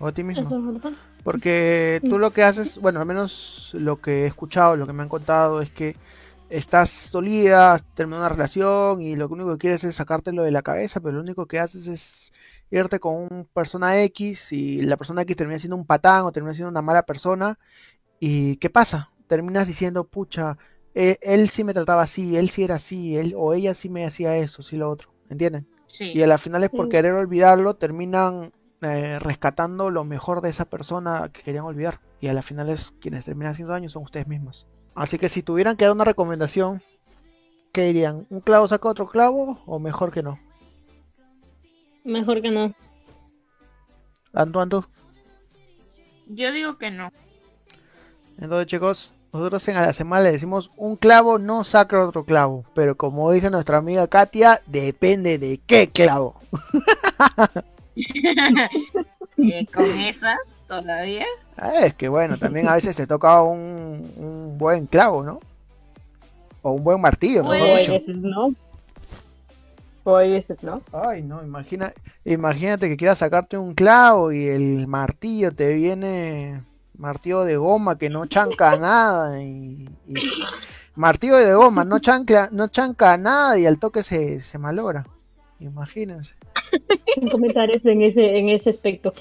O 0.00 0.06
a 0.08 0.12
ti 0.12 0.22
mismo. 0.22 0.80
Porque 1.24 2.00
tú 2.08 2.18
lo 2.20 2.32
que 2.32 2.42
haces, 2.42 2.78
bueno, 2.78 2.98
al 3.00 3.06
menos 3.06 3.70
lo 3.74 4.00
que 4.00 4.22
he 4.22 4.26
escuchado, 4.26 4.76
lo 4.76 4.84
que 4.86 4.92
me 4.92 5.02
han 5.04 5.08
contado 5.08 5.60
es 5.60 5.70
que 5.70 5.94
estás 6.52 7.10
dolida, 7.10 7.74
has 7.74 7.94
terminado 7.94 8.22
una 8.22 8.28
relación 8.28 9.00
y 9.00 9.16
lo 9.16 9.26
único 9.28 9.52
que 9.52 9.58
quieres 9.58 9.84
es 9.84 9.96
sacártelo 9.96 10.42
de 10.42 10.50
la 10.50 10.62
cabeza, 10.62 11.00
pero 11.00 11.14
lo 11.14 11.22
único 11.22 11.46
que 11.46 11.58
haces 11.58 11.86
es 11.86 12.32
irte 12.70 13.00
con 13.00 13.14
un 13.14 13.48
persona 13.52 14.02
X 14.02 14.52
y 14.52 14.82
la 14.82 14.96
persona 14.96 15.22
X 15.22 15.36
termina 15.36 15.58
siendo 15.58 15.76
un 15.76 15.86
patán 15.86 16.24
o 16.24 16.32
termina 16.32 16.54
siendo 16.54 16.70
una 16.70 16.82
mala 16.82 17.04
persona. 17.04 17.58
¿Y 18.20 18.56
qué 18.56 18.68
pasa? 18.68 19.10
Terminas 19.28 19.66
diciendo, 19.66 20.04
pucha, 20.04 20.58
eh, 20.94 21.16
él 21.22 21.48
sí 21.48 21.64
me 21.64 21.72
trataba 21.72 22.02
así, 22.02 22.36
él 22.36 22.50
sí 22.50 22.64
era 22.64 22.76
así, 22.76 23.16
él 23.16 23.34
o 23.36 23.54
ella 23.54 23.74
sí 23.74 23.88
me 23.88 24.04
hacía 24.04 24.36
eso, 24.36 24.62
sí 24.62 24.76
lo 24.76 24.90
otro, 24.90 25.10
¿entienden? 25.30 25.66
Sí. 25.86 26.12
Y 26.14 26.22
a 26.22 26.26
la 26.26 26.38
final 26.38 26.64
es 26.64 26.70
por 26.70 26.88
querer 26.90 27.12
olvidarlo, 27.12 27.76
terminan 27.76 28.52
eh, 28.82 29.18
rescatando 29.18 29.90
lo 29.90 30.04
mejor 30.04 30.42
de 30.42 30.50
esa 30.50 30.66
persona 30.66 31.30
que 31.32 31.42
querían 31.42 31.64
olvidar. 31.64 32.00
Y 32.20 32.28
a 32.28 32.34
la 32.34 32.42
final 32.42 32.68
es 32.68 32.94
quienes 33.00 33.24
terminan 33.24 33.52
haciendo 33.52 33.72
daño 33.72 33.88
son 33.88 34.02
ustedes 34.02 34.26
mismos. 34.26 34.66
Así 34.94 35.18
que 35.18 35.28
si 35.28 35.42
tuvieran 35.42 35.76
que 35.76 35.84
dar 35.84 35.94
una 35.94 36.04
recomendación, 36.04 36.82
¿qué 37.72 37.82
dirían? 37.82 38.26
¿Un 38.30 38.40
clavo 38.40 38.68
saca 38.68 38.88
otro 38.88 39.08
clavo 39.08 39.60
o 39.66 39.78
mejor 39.78 40.12
que 40.12 40.22
no? 40.22 40.38
Mejor 42.04 42.42
que 42.42 42.50
no. 42.50 42.74
Anto, 44.34 44.60
Anto. 44.60 44.88
Yo 46.26 46.52
digo 46.52 46.78
que 46.78 46.90
no. 46.90 47.12
Entonces, 48.38 48.66
chicos, 48.66 49.14
nosotros 49.32 49.66
en 49.68 49.76
a 49.76 49.82
la 49.82 49.92
semana 49.92 50.24
le 50.24 50.32
decimos 50.32 50.70
un 50.76 50.96
clavo 50.96 51.38
no 51.38 51.64
saca 51.64 52.04
otro 52.04 52.24
clavo. 52.24 52.64
Pero 52.74 52.96
como 52.96 53.30
dice 53.32 53.50
nuestra 53.50 53.78
amiga 53.78 54.06
Katia, 54.06 54.60
depende 54.66 55.38
de 55.38 55.60
qué 55.66 55.88
clavo. 55.88 56.36
Eh, 59.38 59.66
con 59.74 59.98
esas 59.98 60.60
todavía. 60.68 61.26
Ah, 61.56 61.84
Es 61.84 61.94
que 61.94 62.08
bueno, 62.08 62.38
también 62.38 62.66
a 62.68 62.74
veces 62.74 62.96
te 62.96 63.06
toca 63.06 63.42
un, 63.42 64.10
un 64.16 64.58
buen 64.58 64.86
clavo, 64.86 65.22
¿no? 65.22 65.40
O 66.62 66.72
un 66.72 66.84
buen 66.84 67.00
martillo, 67.00 67.42
O 67.42 67.48
mejor 67.48 67.68
hay 67.68 67.78
dicho. 67.80 67.92
veces 67.92 68.16
no. 68.16 68.54
O 70.04 70.16
hay 70.16 70.30
veces 70.32 70.62
no. 70.62 70.82
Ay, 70.92 71.22
no, 71.22 71.42
imagina, 71.44 71.92
imagínate 72.24 72.88
que 72.88 72.96
quieras 72.96 73.18
sacarte 73.18 73.56
un 73.58 73.74
clavo 73.74 74.32
y 74.32 74.46
el 74.46 74.86
martillo 74.88 75.52
te 75.52 75.74
viene 75.74 76.62
martillo 76.98 77.44
de 77.44 77.56
goma 77.56 77.98
que 77.98 78.10
no 78.10 78.26
chanca 78.26 78.76
nada 78.76 79.42
y, 79.42 79.88
y- 80.06 80.14
martillo 80.94 81.36
de 81.36 81.54
goma 81.54 81.84
no 81.84 81.98
chancla, 82.00 82.48
no 82.52 82.68
chanca 82.68 83.16
nada 83.16 83.58
y 83.58 83.66
al 83.66 83.78
toque 83.78 84.02
se, 84.02 84.40
se 84.42 84.58
malogra. 84.58 85.06
Imagínense. 85.60 86.34
Sin 87.14 87.28
comentarios 87.28 87.84
en 87.84 88.02
ese, 88.02 88.38
en 88.38 88.48
ese 88.48 88.70
aspecto. 88.70 89.12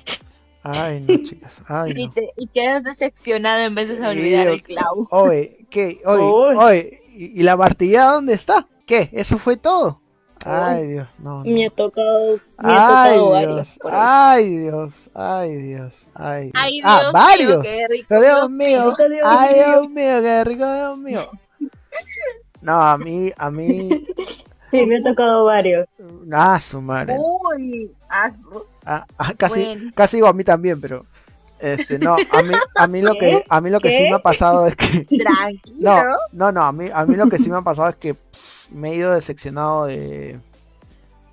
Ay, 0.64 1.01
no, 1.01 1.18
chicas. 1.24 1.64
Ay, 1.68 1.93
Y, 1.95 2.07
no. 2.07 2.14
te, 2.14 2.30
y 2.38 2.47
quedas 2.47 2.84
decepcionado 2.84 3.62
en 3.64 3.76
vez 3.76 3.89
de 3.89 4.05
olvidar 4.07 4.47
el 4.47 4.62
clavo. 4.64 5.07
Oye, 5.09 5.66
¿qué? 5.70 5.99
Oye, 6.05 6.24
oye, 6.57 7.01
¿y, 7.09 7.39
y 7.39 7.43
la 7.43 7.57
martillada 7.57 8.14
dónde 8.14 8.34
está? 8.34 8.68
¿Qué? 8.86 9.09
¿Eso 9.12 9.38
fue 9.39 9.57
todo? 9.57 9.99
Ay, 10.43 10.88
Dios, 10.88 11.07
no. 11.20 11.43
no. 11.43 11.51
Me 11.51 11.68
ha 11.68 11.70
tocado, 11.70 12.39
me 12.57 12.74
ha 12.74 13.03
Ay, 13.03 13.18
tocado 13.18 13.30
varios. 13.30 13.55
Dios, 13.76 13.80
ahí. 13.84 14.43
ay, 14.43 14.57
Dios, 14.57 15.12
ay, 15.14 15.55
Dios, 15.55 16.07
ay, 16.16 16.43
Dios. 16.45 16.53
Ay, 16.53 16.82
Dios 16.82 16.86
ah, 16.86 17.12
mío, 17.12 17.12
varios. 17.12 17.64
qué 17.64 17.88
rico. 17.89 18.05
Pero 18.09 18.22
Dios 18.22 18.49
mío, 18.49 18.89
rico, 18.89 19.09
Dios 19.09 19.22
ay, 19.24 19.55
mío. 19.55 19.66
Dios 19.68 19.89
mío, 19.89 20.22
qué 20.22 20.43
rico, 20.43 20.74
Dios 20.76 20.97
mío. 20.97 21.30
No, 22.62 22.82
a 22.82 22.97
mí, 22.97 23.32
a 23.38 23.49
mí, 23.51 23.89
Sí, 24.72 24.86
me 24.86 24.97
ha 24.97 25.03
tocado 25.03 25.45
varios. 25.45 25.88
ah, 26.32 26.59
su 26.59 26.82
madre. 26.82 27.18
Uy, 27.20 27.91
asu. 28.09 28.66
Ah, 28.86 29.06
ah, 29.18 29.34
casi, 29.38 29.64
Bueno. 29.66 29.92
casi 29.96 30.18
digo 30.18 30.28
a 30.28 30.34
mí 30.34 30.44
también, 30.44 30.82
pero, 30.82 31.06
este, 31.60 32.00
no, 32.00 32.16
a 32.16 32.42
mí, 32.42 32.56
a 32.76 32.88
mí 32.88 33.02
lo 33.02 33.18
que, 33.18 33.44
a 33.48 33.62
mí 33.62 33.70
lo 33.70 33.80
que 33.80 33.90
sí 33.90 34.04
me 34.10 34.16
ha 34.16 34.20
pasado 34.20 34.66
es 34.68 34.76
que, 34.76 35.06
Tranquilo. 35.18 35.78
no, 35.80 36.04
no, 36.32 36.52
no, 36.52 36.64
a 36.64 36.72
mí, 36.72 36.88
a 36.92 37.06
mí 37.06 37.16
lo 37.16 37.28
que 37.28 37.38
sí 37.38 37.50
me 37.50 37.58
ha 37.58 37.62
pasado 37.62 37.90
es 37.90 37.96
que 37.96 38.16
pff, 38.16 38.72
me 38.72 38.92
he 38.92 38.96
ido 38.96 39.14
decepcionado 39.14 39.86
de 39.86 40.40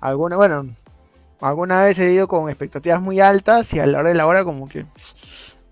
alguna, 0.01 0.35
bueno, 0.35 0.67
alguna 1.41 1.81
vez 1.83 1.97
he 1.99 2.11
ido 2.13 2.27
con 2.27 2.49
expectativas 2.49 3.01
muy 3.01 3.19
altas 3.19 3.73
y 3.73 3.79
a 3.79 3.85
la 3.87 3.99
hora 3.99 4.09
de 4.09 4.15
la 4.15 4.27
hora 4.27 4.43
como 4.43 4.67
que, 4.69 4.85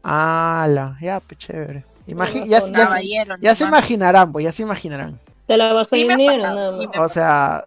ala, 0.04 0.98
ya, 1.02 1.20
pues 1.20 1.38
chévere. 1.38 1.86
Imagi- 2.08 2.46
ya, 2.48 2.62
ya, 2.72 2.88
se- 2.88 3.08
ya 3.42 3.68
imaginarán, 3.68 4.32
pues 4.32 4.46
ya 4.46 4.52
se 4.52 4.64
imaginarán. 4.64 5.20
Te 5.46 5.58
la 5.58 5.74
vas 5.74 5.92
a 5.94 5.96
Sí 5.96 6.06
pasado, 6.06 6.82
sí 6.82 6.88
O 6.98 7.10
sea, 7.10 7.66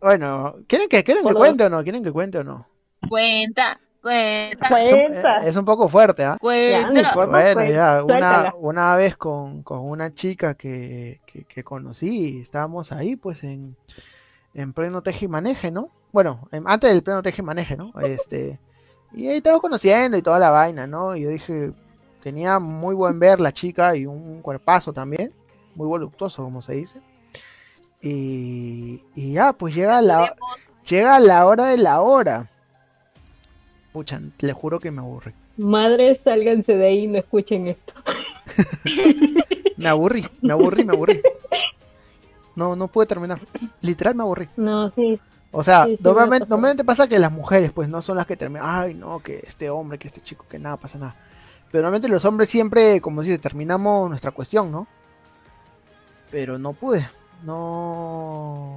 bueno, 0.00 0.56
¿quieren 0.66 0.88
que, 0.88 1.04
quieren 1.04 1.22
que 1.22 1.28
Por 1.28 1.36
cuente 1.36 1.64
o 1.64 1.70
no? 1.70 1.82
¿Quieren 1.82 2.02
que 2.02 2.10
cuente 2.12 2.38
o 2.38 2.44
no? 2.44 2.66
Cuenta, 3.08 3.78
cuenta, 4.02 4.66
Pues, 4.68 4.86
Es 4.86 4.92
un, 4.92 4.98
Cuenta. 5.00 5.38
es 5.46 5.56
un 5.56 5.64
poco 5.64 5.88
fuerte, 5.88 6.24
¿ah? 6.24 6.36
Cuenta. 6.40 7.14
Bueno, 7.14 7.30
pues, 7.54 7.72
ya, 7.74 8.02
una, 8.04 8.18
suéltala. 8.20 8.54
una 8.58 8.96
vez 8.96 9.16
con, 9.16 9.62
con 9.62 9.80
una 9.80 10.10
chica 10.10 10.54
que, 10.54 11.20
que, 11.26 11.44
que 11.44 11.62
conocí, 11.64 12.40
estábamos 12.40 12.92
ahí, 12.92 13.16
pues, 13.16 13.44
en, 13.44 13.76
en 14.54 14.72
pleno 14.72 15.02
teje 15.02 15.26
y 15.26 15.28
maneje, 15.28 15.70
¿no? 15.70 15.88
Bueno, 16.12 16.48
en- 16.52 16.64
antes 16.66 16.90
del 16.90 17.02
pleno 17.02 17.22
teje 17.22 17.42
y 17.42 17.44
maneje, 17.44 17.76
¿no? 17.76 17.92
Este, 18.00 18.58
y 19.12 19.28
ahí 19.28 19.36
estaba 19.38 19.60
conociendo 19.60 20.16
y 20.16 20.22
toda 20.22 20.38
la 20.38 20.50
vaina, 20.50 20.86
¿no? 20.86 21.14
Y 21.16 21.22
yo 21.22 21.30
dije, 21.30 21.70
tenía 22.22 22.58
muy 22.58 22.94
buen 22.94 23.18
ver 23.20 23.40
la 23.40 23.52
chica 23.52 23.94
y 23.96 24.06
un 24.06 24.40
cuerpazo 24.42 24.92
también, 24.92 25.32
muy 25.74 25.86
voluptuoso, 25.86 26.42
como 26.42 26.62
se 26.62 26.74
dice. 26.74 27.00
Y, 28.00 29.02
y 29.14 29.32
ya, 29.32 29.52
pues 29.52 29.74
llega 29.74 30.00
la, 30.00 30.34
llega 30.88 31.18
la 31.20 31.46
hora 31.46 31.66
de 31.66 31.78
la 31.78 32.00
hora. 32.00 32.48
Pucha, 33.92 34.20
le 34.40 34.52
juro 34.52 34.80
que 34.80 34.90
me 34.90 35.00
aburrí. 35.00 35.32
Madres, 35.56 36.20
sálganse 36.22 36.76
de 36.76 36.86
ahí 36.86 37.04
y 37.04 37.06
no 37.06 37.18
escuchen 37.18 37.68
esto. 37.68 37.92
Me 39.78 39.88
aburrí, 39.88 40.26
me 40.42 40.52
aburrí, 40.52 40.84
me 40.84 40.92
aburrí. 40.92 41.22
No, 42.56 42.74
no 42.74 42.88
pude 42.88 43.06
terminar. 43.06 43.40
Literal 43.80 44.16
me 44.16 44.24
aburrí. 44.24 44.48
No, 44.56 44.90
sí. 44.90 45.20
O 45.52 45.62
sea, 45.62 45.84
Sí, 45.84 45.96
sí, 45.96 46.02
normalmente 46.02 46.84
pasa 46.84 47.08
que 47.08 47.18
las 47.20 47.30
mujeres, 47.30 47.70
pues, 47.72 47.88
no 47.88 48.02
son 48.02 48.16
las 48.16 48.26
que 48.26 48.36
terminan. 48.36 48.66
Ay, 48.68 48.94
no, 48.94 49.20
que 49.20 49.38
este 49.46 49.70
hombre, 49.70 49.96
que 49.96 50.08
este 50.08 50.20
chico, 50.20 50.44
que 50.48 50.58
nada, 50.58 50.76
pasa 50.76 50.98
nada. 50.98 51.14
Pero 51.70 51.82
normalmente 51.82 52.08
los 52.08 52.24
hombres 52.24 52.48
siempre, 52.50 53.00
como 53.00 53.22
dice, 53.22 53.38
terminamos 53.38 54.08
nuestra 54.08 54.32
cuestión, 54.32 54.72
¿no? 54.72 54.88
Pero 56.32 56.58
no 56.58 56.72
pude. 56.72 57.08
No. 57.44 58.74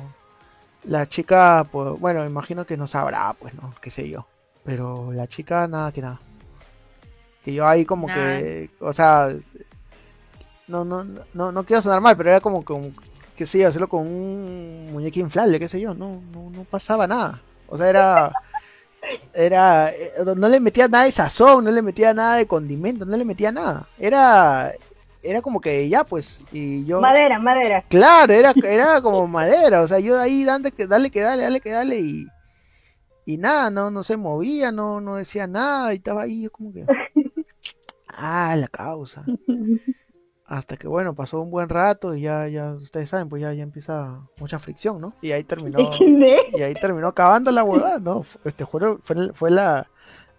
La 0.84 1.08
chica, 1.08 1.66
pues, 1.72 2.00
bueno, 2.00 2.24
imagino 2.26 2.66
que 2.66 2.78
no 2.78 2.86
sabrá, 2.86 3.34
pues, 3.40 3.56
¿no? 3.56 3.74
Qué 3.82 3.90
sé 3.90 4.08
yo. 4.08 4.28
Pero 4.64 5.12
la 5.12 5.28
chica, 5.28 5.68
nada 5.68 5.92
que 5.92 6.02
nada. 6.02 6.20
Y 7.46 7.54
yo 7.54 7.68
ahí 7.68 7.86
como 7.86 8.08
que, 8.08 8.70
o 8.80 8.94
sea, 8.94 9.30
no, 10.68 10.86
no, 10.86 11.04
no, 11.34 11.52
no 11.52 11.64
quiero 11.64 11.82
sonar 11.82 12.00
mal, 12.00 12.16
pero 12.16 12.30
era 12.30 12.40
como, 12.40 12.64
como 12.64 12.92
qué 13.36 13.46
sé 13.46 13.60
yo, 13.60 13.68
hacerlo 13.68 13.90
con 13.90 14.06
un 14.06 14.90
muñeco 14.92 15.20
inflable, 15.20 15.60
qué 15.60 15.68
sé 15.68 15.82
yo, 15.82 15.94
no, 15.94 16.22
no, 16.32 16.52
no 16.52 16.64
pasaba 16.64 17.08
nada. 17.08 17.42
O 17.68 17.78
sea, 17.78 17.90
era, 17.90 18.32
era, 19.34 19.90
eh, 19.90 20.12
no 20.38 20.48
le 20.48 20.60
metía 20.60 20.88
nada 20.88 21.06
de 21.06 21.12
sazón, 21.12 21.66
no 21.66 21.72
le 21.72 21.82
metía 21.82 22.14
nada 22.14 22.36
de 22.36 22.46
condimento, 22.46 23.06
no 23.06 23.18
le 23.18 23.26
metía 23.26 23.52
nada. 23.52 23.88
Era, 23.98 24.72
era 25.24 25.42
como 25.42 25.60
que 25.60 25.90
ya, 25.90 26.04
pues, 26.04 26.40
y 26.52 26.86
yo, 26.86 27.02
Madera, 27.02 27.40
madera. 27.40 27.84
claro, 27.90 28.32
era, 28.32 28.54
era 28.64 29.02
como 29.02 29.26
madera, 29.28 29.82
o 29.82 29.88
sea, 29.88 30.00
yo 30.00 30.20
ahí 30.20 30.44
dale 30.44 30.72
que 30.72 30.86
dale, 30.86 31.10
que 31.10 31.22
dale, 31.22 31.44
dale, 31.44 31.60
que 31.60 31.72
dale, 31.72 32.00
y, 32.00 32.28
y 33.34 33.38
nada, 33.38 33.70
no, 33.72 33.90
no 33.92 34.04
se 34.04 34.18
movía, 34.18 34.72
no, 34.72 35.02
no 35.02 35.16
decía 35.16 35.48
nada, 35.48 35.94
y 35.94 35.98
estaba 35.98 36.24
ahí, 36.24 36.44
yo 36.44 36.52
como 36.52 36.72
que, 36.74 36.86
ah, 38.08 38.56
la 38.58 38.68
causa. 38.68 39.24
Hasta 40.46 40.76
que 40.76 40.86
bueno, 40.88 41.16
pasó 41.16 41.40
un 41.40 41.50
buen 41.50 41.70
rato 41.70 42.14
y 42.14 42.22
ya, 42.24 42.46
ya, 42.50 42.74
ustedes 42.74 43.10
saben, 43.10 43.30
pues 43.30 43.42
ya, 43.42 43.54
ya 43.54 43.64
empieza 43.64 44.20
mucha 44.38 44.60
fricción, 44.60 45.00
¿no? 45.00 45.14
Y 45.22 45.32
ahí 45.32 45.46
terminó, 45.46 45.78
y 46.54 46.62
ahí 46.62 46.74
terminó 46.74 47.08
acabando 47.08 47.52
la 47.52 47.64
huevada, 47.64 48.00
¿no? 48.00 48.24
Fue- 48.24 48.52
Te 48.52 48.66
juro, 48.66 49.00
fue, 49.02 49.32
fue 49.34 49.50
la, 49.50 49.88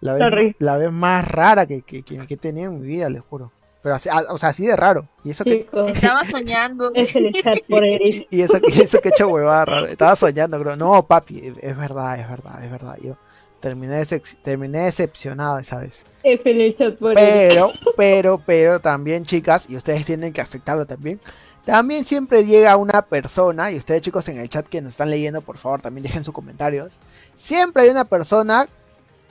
la, 0.01 0.13
vez, 0.13 0.21
la 0.59 0.77
vez 0.77 0.91
más 0.91 1.27
rara 1.27 1.65
que, 1.65 1.81
que, 1.81 2.03
que, 2.03 2.27
que 2.27 2.33
he 2.35 2.37
tenido 2.37 2.71
en 2.71 2.79
mi 2.81 2.85
vida, 2.85 3.09
les 3.09 3.23
juro. 3.23 3.51
Pero 3.83 3.95
así, 3.95 4.07
ah, 4.09 4.23
o 4.29 4.37
sea, 4.37 4.49
así 4.49 4.65
de 4.65 4.75
raro. 4.77 5.07
Y 5.25 5.31
eso 5.31 5.43
que, 5.43 5.67
Estaba 5.87 6.23
soñando. 6.31 6.91
es 6.95 7.13
el 7.15 7.31
chat 7.33 7.59
por 7.69 7.83
Eris. 7.85 8.25
y 8.29 8.41
eso, 8.41 8.57
y 8.65 8.81
eso 8.81 8.99
que 8.99 9.09
he 9.09 9.11
hecho 9.11 9.27
huevada 9.27 9.65
rara. 9.65 9.91
Estaba 9.91 10.15
soñando, 10.15 10.57
creo. 10.59 10.75
No, 10.77 11.05
papi, 11.05 11.53
es 11.61 11.77
verdad, 11.77 12.17
es 12.19 12.27
verdad, 12.29 12.63
es 12.63 12.71
verdad. 12.71 12.97
Yo 13.03 13.17
terminé, 13.59 14.01
decep- 14.01 14.37
terminé 14.41 14.79
decepcionado 14.79 15.59
esa 15.59 15.79
vez. 15.79 16.05
F 16.23 16.49
en 16.49 16.61
el 16.61 16.77
chat 16.77 16.95
por. 16.97 17.13
Pero, 17.13 17.71
pero, 17.97 18.41
pero 18.45 18.79
también, 18.79 19.25
chicas, 19.25 19.69
y 19.69 19.75
ustedes 19.75 20.05
tienen 20.05 20.31
que 20.31 20.39
aceptarlo 20.41 20.85
también. 20.85 21.19
También 21.65 22.05
siempre 22.05 22.45
llega 22.45 22.75
una 22.77 23.01
persona, 23.01 23.69
y 23.71 23.77
ustedes 23.77 24.01
chicos 24.01 24.27
en 24.29 24.39
el 24.39 24.47
chat 24.49 24.65
que 24.67 24.81
nos 24.81 24.93
están 24.93 25.09
leyendo, 25.09 25.41
por 25.41 25.57
favor, 25.57 25.81
también 25.81 26.03
dejen 26.03 26.23
sus 26.23 26.33
comentarios. 26.33 26.93
Siempre 27.37 27.83
hay 27.83 27.89
una 27.89 28.05
persona 28.05 28.67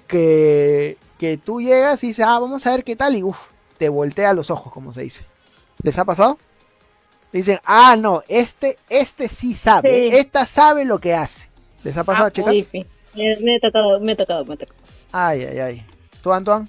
que, 0.06 0.96
que 1.18 1.36
tú 1.38 1.60
llegas 1.60 2.02
y 2.04 2.08
dices, 2.08 2.24
ah, 2.26 2.38
vamos 2.38 2.66
a 2.66 2.70
ver 2.72 2.84
qué 2.84 2.96
tal, 2.96 3.16
y 3.16 3.22
uff, 3.22 3.51
te 3.82 3.88
voltea 3.88 4.32
los 4.32 4.48
ojos, 4.48 4.72
como 4.72 4.94
se 4.94 5.02
dice. 5.02 5.24
¿Les 5.82 5.98
ha 5.98 6.04
pasado? 6.04 6.38
Dicen, 7.32 7.58
ah, 7.64 7.96
no, 7.98 8.22
este, 8.28 8.78
este 8.88 9.28
sí 9.28 9.54
sabe, 9.54 10.02
Sí. 10.08 10.16
esta 10.18 10.46
sabe 10.46 10.84
lo 10.84 11.00
que 11.00 11.14
hace. 11.14 11.48
¿Les 11.82 11.96
ha 11.96 12.04
pasado, 12.04 12.26
Ah, 12.26 12.30
chicas? 12.30 12.52
Sí, 12.54 12.62
sí. 12.62 12.86
Me, 13.16 13.36
me 13.40 13.56
he 13.56 13.60
tocado, 13.60 13.98
me 13.98 14.12
he 14.12 14.16
tocado, 14.16 14.44
me 14.44 14.54
he 14.54 14.56
tocado. 14.56 14.78
Ay, 15.10 15.42
ay, 15.50 15.58
ay. 15.58 15.86
¿Tú, 16.22 16.32
Antoine? 16.32 16.68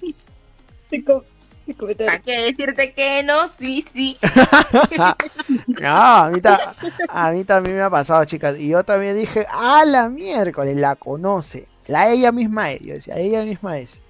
¿Para 2.04 2.18
qué 2.18 2.40
decirte 2.46 2.92
que 2.94 3.22
no? 3.22 3.46
Sí, 3.46 3.84
sí. 3.92 4.18
No, 5.80 5.88
a 5.96 6.30
mí, 6.30 6.40
ta- 6.40 6.74
a 7.08 7.30
mí 7.30 7.44
también 7.44 7.76
me 7.76 7.82
ha 7.82 7.90
pasado, 7.90 8.24
chicas. 8.24 8.58
Y 8.58 8.70
yo 8.70 8.82
también 8.82 9.14
dije, 9.16 9.46
a 9.52 9.84
la 9.84 10.08
miércoles, 10.08 10.76
la 10.76 10.96
conoce. 10.96 11.68
La 11.86 12.10
ella 12.10 12.32
misma 12.32 12.72
es. 12.72 12.80
Yo 12.80 12.94
decía, 12.94 13.16
ella 13.18 13.44
misma 13.44 13.78
es. 13.78 14.02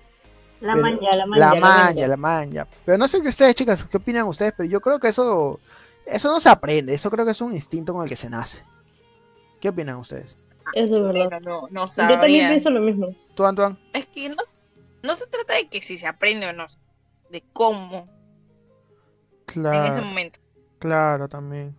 La 0.65 0.73
Pero- 0.75 0.83
manja, 0.83 1.17
la 1.17 1.27
manja. 1.27 1.39
La 1.55 1.61
manja, 1.61 2.07
la 2.09 2.17
manja. 2.17 2.69
Pero 2.85 2.99
no 2.99 3.07
sé 3.09 3.21
qué 3.23 3.29
ustedes, 3.29 3.55
chicas, 3.55 3.85
qué 3.85 3.97
opinan 3.99 4.27
ustedes, 4.27 4.55
pero 4.57 4.69
yo 4.69 4.81
creo 4.81 4.99
que 4.99 5.09
eso, 5.09 5.61
eso 6.07 6.33
no 6.33 6.41
se 6.41 6.49
aprende. 6.49 6.95
Eso 6.95 7.11
creo 7.11 7.25
que 7.25 7.33
es 7.33 7.41
un 7.41 7.53
instinto 7.53 7.93
con 7.93 8.03
el 8.03 8.09
que 8.09 8.17
se 8.17 8.31
nace. 8.31 8.65
¿Qué 9.61 9.69
opinan 9.69 9.97
ustedes? 9.97 10.39
Eso 10.75 10.97
es 10.97 11.15
verdad. 11.15 11.41
No, 11.43 11.69
no 11.71 11.87
Yo 11.87 11.95
también 12.19 12.49
pienso 12.49 12.71
lo 12.71 12.81
mismo. 12.81 13.09
¿Tú, 13.35 13.45
Antoine? 13.45 13.77
Es 13.93 14.07
que 14.07 14.29
no, 14.31 14.37
no 15.03 15.15
se 15.17 15.27
trata 15.27 15.55
de 15.55 15.69
que 15.69 15.83
si 15.83 15.99
se 15.99 16.07
aprende 16.07 16.47
o 16.47 16.53
no, 16.53 16.67
de 17.31 17.43
cómo 17.53 18.09
en 19.55 19.61
ese 19.61 19.61
Claro, 19.61 20.03
momento. 20.05 20.41
claro, 20.79 21.29
también. 21.29 21.77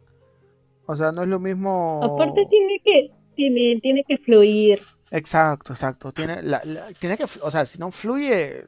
O 0.86 0.96
sea, 0.96 1.12
no 1.12 1.24
es 1.24 1.28
lo 1.28 1.40
mismo. 1.40 2.02
Aparte 2.04 2.46
tiene 2.50 2.80
que, 2.84 3.12
tiene, 3.36 3.80
tiene 3.82 4.04
que 4.08 4.18
fluir. 4.20 4.80
Exacto, 5.16 5.74
exacto. 5.74 6.12
Tiene, 6.12 6.42
la, 6.44 6.62
la- 6.66 6.88
tiene 7.00 7.18
que, 7.18 7.24
o 7.24 7.52
sea, 7.52 7.66
si 7.66 7.80
no 7.80 7.92
fluye, 7.92 8.66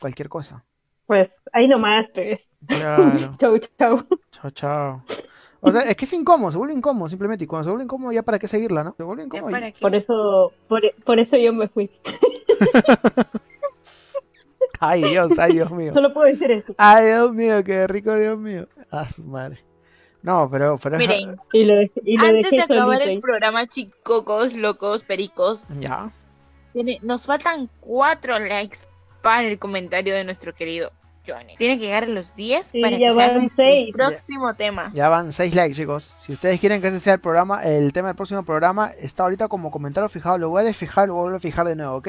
cualquier 0.00 0.28
cosa. 0.28 0.64
Pues 1.06 1.30
ahí 1.52 1.66
nomás, 1.66 2.06
pues. 2.14 2.40
Claro. 2.66 3.32
Chau, 3.38 3.58
chau. 3.78 4.06
Chao, 4.32 4.50
chao. 4.50 5.04
O 5.60 5.72
sea, 5.72 5.82
es 5.82 5.96
que 5.96 6.04
es 6.04 6.12
incómodo, 6.12 6.50
se 6.50 6.58
vuelve 6.58 6.74
incómodo 6.74 7.08
simplemente. 7.08 7.44
Y 7.44 7.46
cuando 7.46 7.64
se 7.64 7.70
vuelve 7.70 7.84
incómodo, 7.84 8.12
ya 8.12 8.22
para 8.22 8.38
qué 8.38 8.46
seguirla, 8.46 8.84
¿no? 8.84 8.94
Se 8.96 9.02
vuelve 9.02 9.24
incómodo. 9.24 9.56
y-. 9.58 9.72
Por 9.80 9.94
eso, 9.94 10.52
por, 10.68 10.82
por 11.04 11.18
eso 11.18 11.36
yo 11.36 11.52
me 11.52 11.68
fui. 11.68 11.90
Ay, 14.80 15.02
Dios, 15.02 15.36
ay, 15.40 15.54
Dios 15.54 15.72
mío. 15.72 15.92
Solo 15.92 16.12
puedo 16.12 16.28
decir 16.28 16.50
eso. 16.52 16.72
Ay, 16.78 17.06
Dios 17.06 17.32
mío, 17.32 17.64
qué 17.64 17.86
rico, 17.88 18.14
Dios 18.14 18.38
mío. 18.38 18.68
A 18.90 19.08
su 19.08 19.24
madre. 19.24 19.58
No, 20.22 20.48
pero, 20.50 20.78
pero 20.82 20.96
es- 20.96 20.98
Miren, 20.98 21.36
Y 21.52 21.64
lo, 21.64 21.74
dejé- 21.74 22.02
y 22.04 22.16
lo 22.16 22.24
antes 22.26 22.50
de 22.50 22.60
acabar 22.62 23.00
el 23.02 23.20
programa, 23.20 23.66
chicocos, 23.66 24.54
locos, 24.54 25.02
pericos, 25.02 25.64
Ya. 25.78 26.10
tiene- 26.72 26.98
nos 27.02 27.26
faltan 27.26 27.68
cuatro 27.80 28.38
likes 28.38 28.78
para 29.22 29.46
el 29.46 29.58
comentario 29.58 30.14
de 30.14 30.24
nuestro 30.24 30.52
querido 30.52 30.90
Johnny. 31.26 31.56
Tiene 31.56 31.78
que 31.78 31.84
llegar 31.86 32.04
a 32.04 32.06
los 32.06 32.34
10 32.34 32.66
Sí, 32.68 32.80
para 32.80 32.96
ya 32.98 33.08
que 33.08 33.12
sea 33.14 33.26
van 33.28 33.38
nuestro 33.38 33.64
próximo 33.92 34.54
tema. 34.54 34.90
Ya 34.94 35.08
van 35.08 35.32
seis 35.32 35.54
likes, 35.54 35.74
chicos. 35.76 36.14
Si 36.18 36.32
ustedes 36.32 36.58
quieren 36.58 36.80
que 36.80 36.88
ese 36.88 37.00
sea 37.00 37.14
el 37.14 37.20
programa, 37.20 37.62
el 37.64 37.92
tema 37.92 38.08
del 38.08 38.16
próximo 38.16 38.42
programa, 38.44 38.90
está 38.98 39.24
ahorita 39.24 39.46
como 39.48 39.70
comentario 39.70 40.08
fijado. 40.08 40.38
Lo 40.38 40.48
voy 40.50 40.62
a 40.62 40.64
desfijar, 40.64 41.08
lo 41.08 41.14
voy 41.14 41.20
a 41.20 41.24
volver 41.24 41.36
a 41.36 41.40
fijar 41.40 41.66
de 41.68 41.76
nuevo, 41.76 41.96
¿ok? 41.96 42.08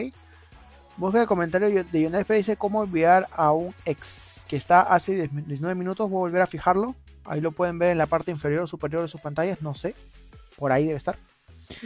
Busca 0.98 1.22
el 1.22 1.28
comentario 1.28 1.68
de 1.70 1.86
Lionel 1.92 2.26
Pérez 2.26 2.46
dice 2.48 2.58
cómo 2.58 2.84
enviar 2.84 3.28
a 3.36 3.52
un 3.52 3.74
ex 3.86 4.44
que 4.48 4.56
está 4.58 4.82
hace 4.82 5.14
10 5.16 5.30
19 5.48 5.76
minutos. 5.76 6.10
Voy 6.10 6.18
a 6.18 6.22
volver 6.22 6.42
a 6.42 6.48
fijarlo. 6.48 6.96
Ahí 7.30 7.42
lo 7.42 7.52
pueden 7.52 7.78
ver 7.80 7.92
en 7.92 7.98
la 7.98 8.08
parte 8.08 8.32
inferior 8.32 8.64
o 8.64 8.68
superior 8.68 9.04
de 9.04 9.08
sus 9.08 9.22
pantallas, 9.22 9.62
no 9.62 9.76
sé. 9.76 9.96
Por 10.58 10.72
ahí 10.72 10.86
debe 10.86 10.98
estar. 10.98 11.16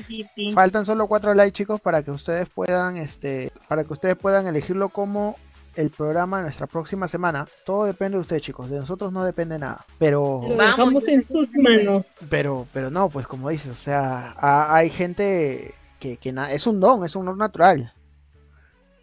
Sí, 0.08 0.26
sí. 0.34 0.54
Faltan 0.54 0.86
solo 0.86 1.08
cuatro 1.08 1.34
likes, 1.34 1.52
chicos, 1.58 1.82
para 1.82 2.02
que 2.02 2.12
ustedes 2.12 2.48
puedan, 2.50 2.96
este, 2.98 3.52
para 3.68 3.84
que 3.84 3.92
ustedes 3.94 4.16
puedan 4.16 4.48
elegirlo 4.48 4.88
como 4.90 5.36
el 5.76 5.90
programa 5.90 6.38
de 6.38 6.44
nuestra 6.44 6.68
próxima 6.68 7.08
semana. 7.10 7.46
Todo 7.66 7.84
depende 7.86 8.16
de 8.18 8.22
ustedes, 8.22 8.42
chicos. 8.44 8.70
De 8.70 8.80
nosotros 8.80 9.12
no 9.12 9.26
depende 9.26 9.60
nada. 9.60 9.86
Pero, 10.00 10.42
Vamos, 10.58 11.04
en 11.08 11.28
sus 11.28 11.50
manos. 11.56 12.06
pero, 12.30 12.66
pero 12.72 12.90
no, 12.90 13.10
pues 13.10 13.28
como 13.28 13.50
dices, 13.50 13.72
o 13.72 13.76
sea, 13.76 14.34
ha- 14.38 14.74
hay 14.76 14.90
gente 14.90 15.74
que, 16.00 16.16
que 16.18 16.32
na- 16.32 16.54
es 16.54 16.66
un 16.66 16.80
don, 16.80 17.04
es 17.04 17.16
un 17.18 17.26
don 17.26 17.38
natural. 17.38 17.92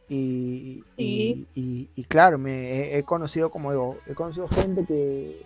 Y, 0.08 0.82
y, 0.96 1.46
y- 1.54 1.88
y 1.94 2.04
claro, 2.04 2.38
me 2.38 2.52
he, 2.72 2.98
he 2.98 3.02
conocido, 3.04 3.50
como 3.50 3.70
digo, 3.70 3.98
he 4.06 4.14
conocido 4.14 4.48
gente 4.48 4.84
que, 4.84 5.44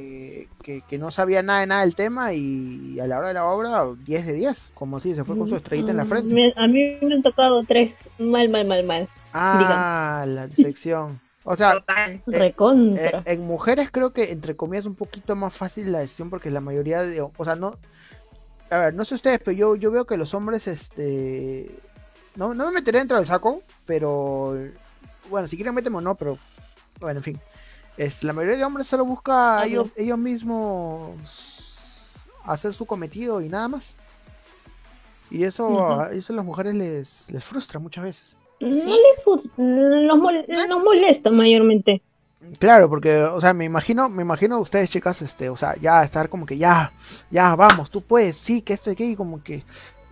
que, 0.00 0.48
que, 0.62 0.82
que 0.82 0.98
no 0.98 1.10
sabía 1.10 1.42
nada 1.42 1.60
de 1.60 1.66
nada 1.66 1.80
del 1.82 1.94
tema 1.94 2.32
y 2.34 2.98
a 3.00 3.06
la 3.06 3.18
hora 3.18 3.28
de 3.28 3.34
la 3.34 3.46
obra, 3.46 3.82
10 4.04 4.26
de 4.26 4.32
10, 4.34 4.72
como 4.74 5.00
si 5.00 5.14
se 5.14 5.24
fue 5.24 5.38
con 5.38 5.48
su 5.48 5.56
estrellita 5.56 5.90
en 5.90 5.96
la 5.96 6.04
Mm, 6.04 6.08
frente. 6.08 6.34
me- 6.34 6.52
a 6.56 6.66
mí 6.66 6.98
me 7.00 7.14
han 7.14 7.22
tocado 7.22 7.62
tres. 7.64 7.92
Mal, 8.18 8.48
mal, 8.50 8.66
mal, 8.66 8.84
mal. 8.84 9.08
Ah, 9.32 10.24
la 10.28 10.48
sección. 10.48 11.18
O 11.44 11.54
sea, 11.56 11.74
Total. 11.74 12.22
Eh. 12.32 12.52
Eh, 12.66 13.22
en 13.24 13.46
mujeres 13.46 13.88
creo 13.90 14.12
que 14.12 14.32
entre 14.32 14.56
comillas 14.56 14.82
es 14.84 14.88
un 14.88 14.96
poquito 14.96 15.34
más 15.36 15.54
fácil 15.54 15.92
la 15.92 16.00
decisión 16.00 16.28
porque 16.28 16.50
la 16.50 16.60
mayoría 16.60 17.02
de, 17.02 17.20
o 17.22 17.44
sea, 17.44 17.54
no, 17.56 17.78
a 18.70 18.78
ver, 18.78 18.94
no 18.94 19.04
sé 19.04 19.14
ustedes, 19.14 19.38
pero 19.44 19.56
yo, 19.56 19.76
yo 19.76 19.90
veo 19.92 20.06
que 20.06 20.16
los 20.16 20.34
hombres, 20.34 20.66
este, 20.66 21.70
no, 22.34 22.52
no 22.52 22.66
me 22.66 22.72
meteré 22.72 22.98
dentro 22.98 23.16
del 23.16 23.26
saco, 23.26 23.62
pero, 23.86 24.58
bueno, 25.30 25.46
si 25.46 25.56
quieren 25.56 25.74
metemos 25.74 26.02
no, 26.02 26.16
pero, 26.16 26.36
bueno, 27.00 27.20
en 27.20 27.24
fin, 27.24 27.40
es, 27.96 28.22
la 28.24 28.32
mayoría 28.32 28.56
de 28.58 28.64
hombres 28.64 28.86
solo 28.86 29.04
busca 29.04 29.58
Ajá. 29.58 29.66
ellos, 29.66 29.88
ellos 29.96 30.18
mismos 30.18 31.10
hacer 32.44 32.72
su 32.74 32.86
cometido 32.86 33.40
y 33.40 33.48
nada 33.48 33.68
más. 33.68 33.94
Y 35.30 35.44
eso, 35.44 36.00
a 36.00 36.12
eso 36.12 36.32
a 36.32 36.36
las 36.36 36.44
mujeres 36.44 36.74
les, 36.74 37.30
les 37.30 37.44
frustra 37.44 37.80
muchas 37.80 38.04
veces. 38.04 38.38
No 38.60 38.72
Sí. 38.72 38.88
les 38.88 39.24
nos, 39.58 40.18
mol- 40.18 40.68
nos 40.68 40.82
molesta 40.82 41.30
mayormente. 41.30 42.02
Claro, 42.60 42.88
porque, 42.88 43.22
o 43.22 43.40
sea, 43.40 43.52
me 43.52 43.64
imagino, 43.64 44.08
me 44.08 44.22
imagino 44.22 44.60
ustedes, 44.60 44.88
chicas, 44.90 45.20
este, 45.22 45.48
o 45.48 45.56
sea, 45.56 45.74
ya 45.80 46.04
estar 46.04 46.28
como 46.28 46.46
que 46.46 46.56
ya, 46.56 46.92
ya, 47.30 47.56
vamos, 47.56 47.90
tú 47.90 48.02
puedes, 48.02 48.36
sí, 48.36 48.62
que 48.62 48.74
esto 48.74 48.90
y 48.90 48.94
que, 48.94 49.04
y 49.04 49.16
como 49.16 49.42
que, 49.42 49.64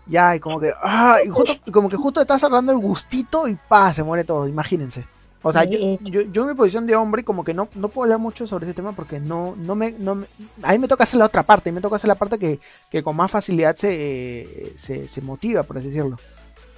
ya, 0.06 0.34
y 0.34 0.40
como 0.40 0.58
que, 0.58 0.72
ah, 0.82 1.18
y 1.24 1.28
justo, 1.28 1.52
como 1.72 1.88
que 1.88 1.96
justo 1.96 2.20
estás 2.20 2.42
agarrando 2.42 2.72
el 2.72 2.78
gustito 2.78 3.46
y 3.46 3.56
pa, 3.68 3.94
se 3.94 4.02
muere 4.02 4.24
todo, 4.24 4.48
imagínense. 4.48 5.06
O 5.46 5.52
sea, 5.52 5.64
yo, 5.64 5.78
yo, 6.00 6.22
yo 6.22 6.42
en 6.42 6.48
mi 6.48 6.54
posición 6.54 6.86
de 6.86 6.96
hombre, 6.96 7.22
como 7.22 7.44
que 7.44 7.52
no, 7.52 7.68
no 7.74 7.88
puedo 7.90 8.04
hablar 8.04 8.18
mucho 8.18 8.46
sobre 8.46 8.64
ese 8.66 8.74
tema 8.74 8.92
porque 8.92 9.20
no, 9.20 9.54
no 9.58 9.74
me, 9.74 9.92
no 9.92 10.14
me, 10.14 10.26
a 10.62 10.72
mí 10.72 10.78
me 10.78 10.88
toca 10.88 11.04
hacer 11.04 11.18
la 11.18 11.26
otra 11.26 11.42
parte, 11.42 11.70
me 11.70 11.82
toca 11.82 11.96
hacer 11.96 12.08
la 12.08 12.14
parte 12.14 12.38
que, 12.38 12.60
que 12.90 13.02
con 13.02 13.14
más 13.14 13.30
facilidad 13.30 13.76
se, 13.76 13.90
eh, 13.92 14.72
se, 14.76 15.06
se 15.06 15.20
motiva, 15.20 15.62
por 15.62 15.78
así 15.78 15.88
decirlo. 15.88 16.16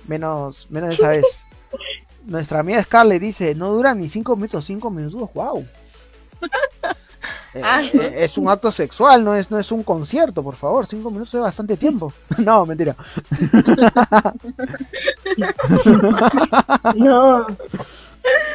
Menos, 0.06 0.66
menos 0.70 0.94
esa 0.94 1.08
vez. 1.08 1.46
Nuestra 2.26 2.60
amiga 2.60 2.82
Scarlett 2.82 3.22
dice, 3.22 3.54
no 3.54 3.72
dura 3.72 3.94
ni 3.94 4.08
5 4.08 4.34
minutos, 4.36 4.64
5 4.64 4.90
minutos, 4.90 5.30
wow. 5.34 5.64
Ah, 7.62 7.82
Eh, 7.82 7.88
sí. 7.90 7.98
eh, 7.98 8.24
es 8.24 8.36
un 8.38 8.48
acto 8.48 8.70
sexual, 8.70 9.24
no 9.24 9.34
es, 9.34 9.50
no 9.50 9.58
es 9.58 9.72
un 9.72 9.82
concierto, 9.82 10.42
por 10.42 10.54
favor. 10.56 10.86
5 10.86 11.10
minutos 11.10 11.34
es 11.34 11.40
bastante 11.40 11.76
tiempo. 11.76 12.12
no, 12.38 12.66
mentira. 12.66 12.94
No. 16.94 17.46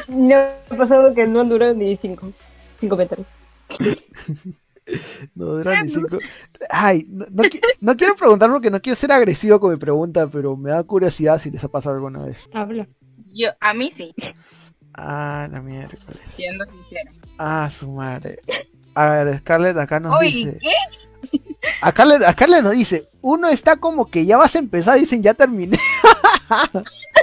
No 0.08 0.36
ha 0.36 0.76
pasado 0.76 1.14
que 1.14 1.26
no 1.26 1.40
han 1.40 1.48
durado 1.48 1.74
ni 1.74 1.96
cinco, 1.96 2.30
cinco 2.80 2.96
metros. 2.96 3.26
No 5.36 5.44
dura 5.46 5.80
ni 5.80 5.88
5. 5.88 6.18
Ay, 6.68 7.06
no, 7.08 7.24
no 7.30 7.44
qui- 7.44 7.60
no 7.80 7.96
quiero 7.96 8.16
preguntar 8.16 8.50
porque 8.50 8.68
no 8.68 8.82
quiero 8.82 8.96
ser 8.96 9.12
agresivo 9.12 9.60
con 9.60 9.70
mi 9.70 9.76
pregunta, 9.76 10.26
pero 10.26 10.56
me 10.56 10.70
da 10.70 10.82
curiosidad 10.82 11.38
si 11.38 11.52
les 11.52 11.62
ha 11.62 11.68
pasado 11.68 11.94
alguna 11.94 12.18
vez. 12.24 12.50
Habla. 12.52 12.88
Yo, 13.32 13.50
a 13.60 13.74
mí 13.74 13.92
sí, 13.92 14.12
Ah, 14.94 15.48
la 15.52 15.60
miércoles. 15.60 16.20
siendo 16.34 16.66
sincero. 16.66 17.12
Ah, 17.38 17.70
su 17.70 17.92
madre. 17.92 18.40
A 18.94 19.10
ver, 19.24 19.38
Scarlett 19.38 19.76
acá 19.78 20.00
nos 20.00 20.18
Oye, 20.18 20.28
dice. 20.30 20.58
¿qué? 20.60 20.72
A 21.80 21.92
Scarlett, 21.92 22.22
a 22.24 22.32
Scarlett 22.32 22.64
nos 22.64 22.72
dice, 22.72 23.08
uno 23.20 23.48
está 23.48 23.76
como 23.76 24.06
que 24.10 24.26
ya 24.26 24.36
vas 24.36 24.56
a 24.56 24.58
empezar, 24.58 24.98
dicen 24.98 25.22
ya 25.22 25.32
terminé. 25.32 25.78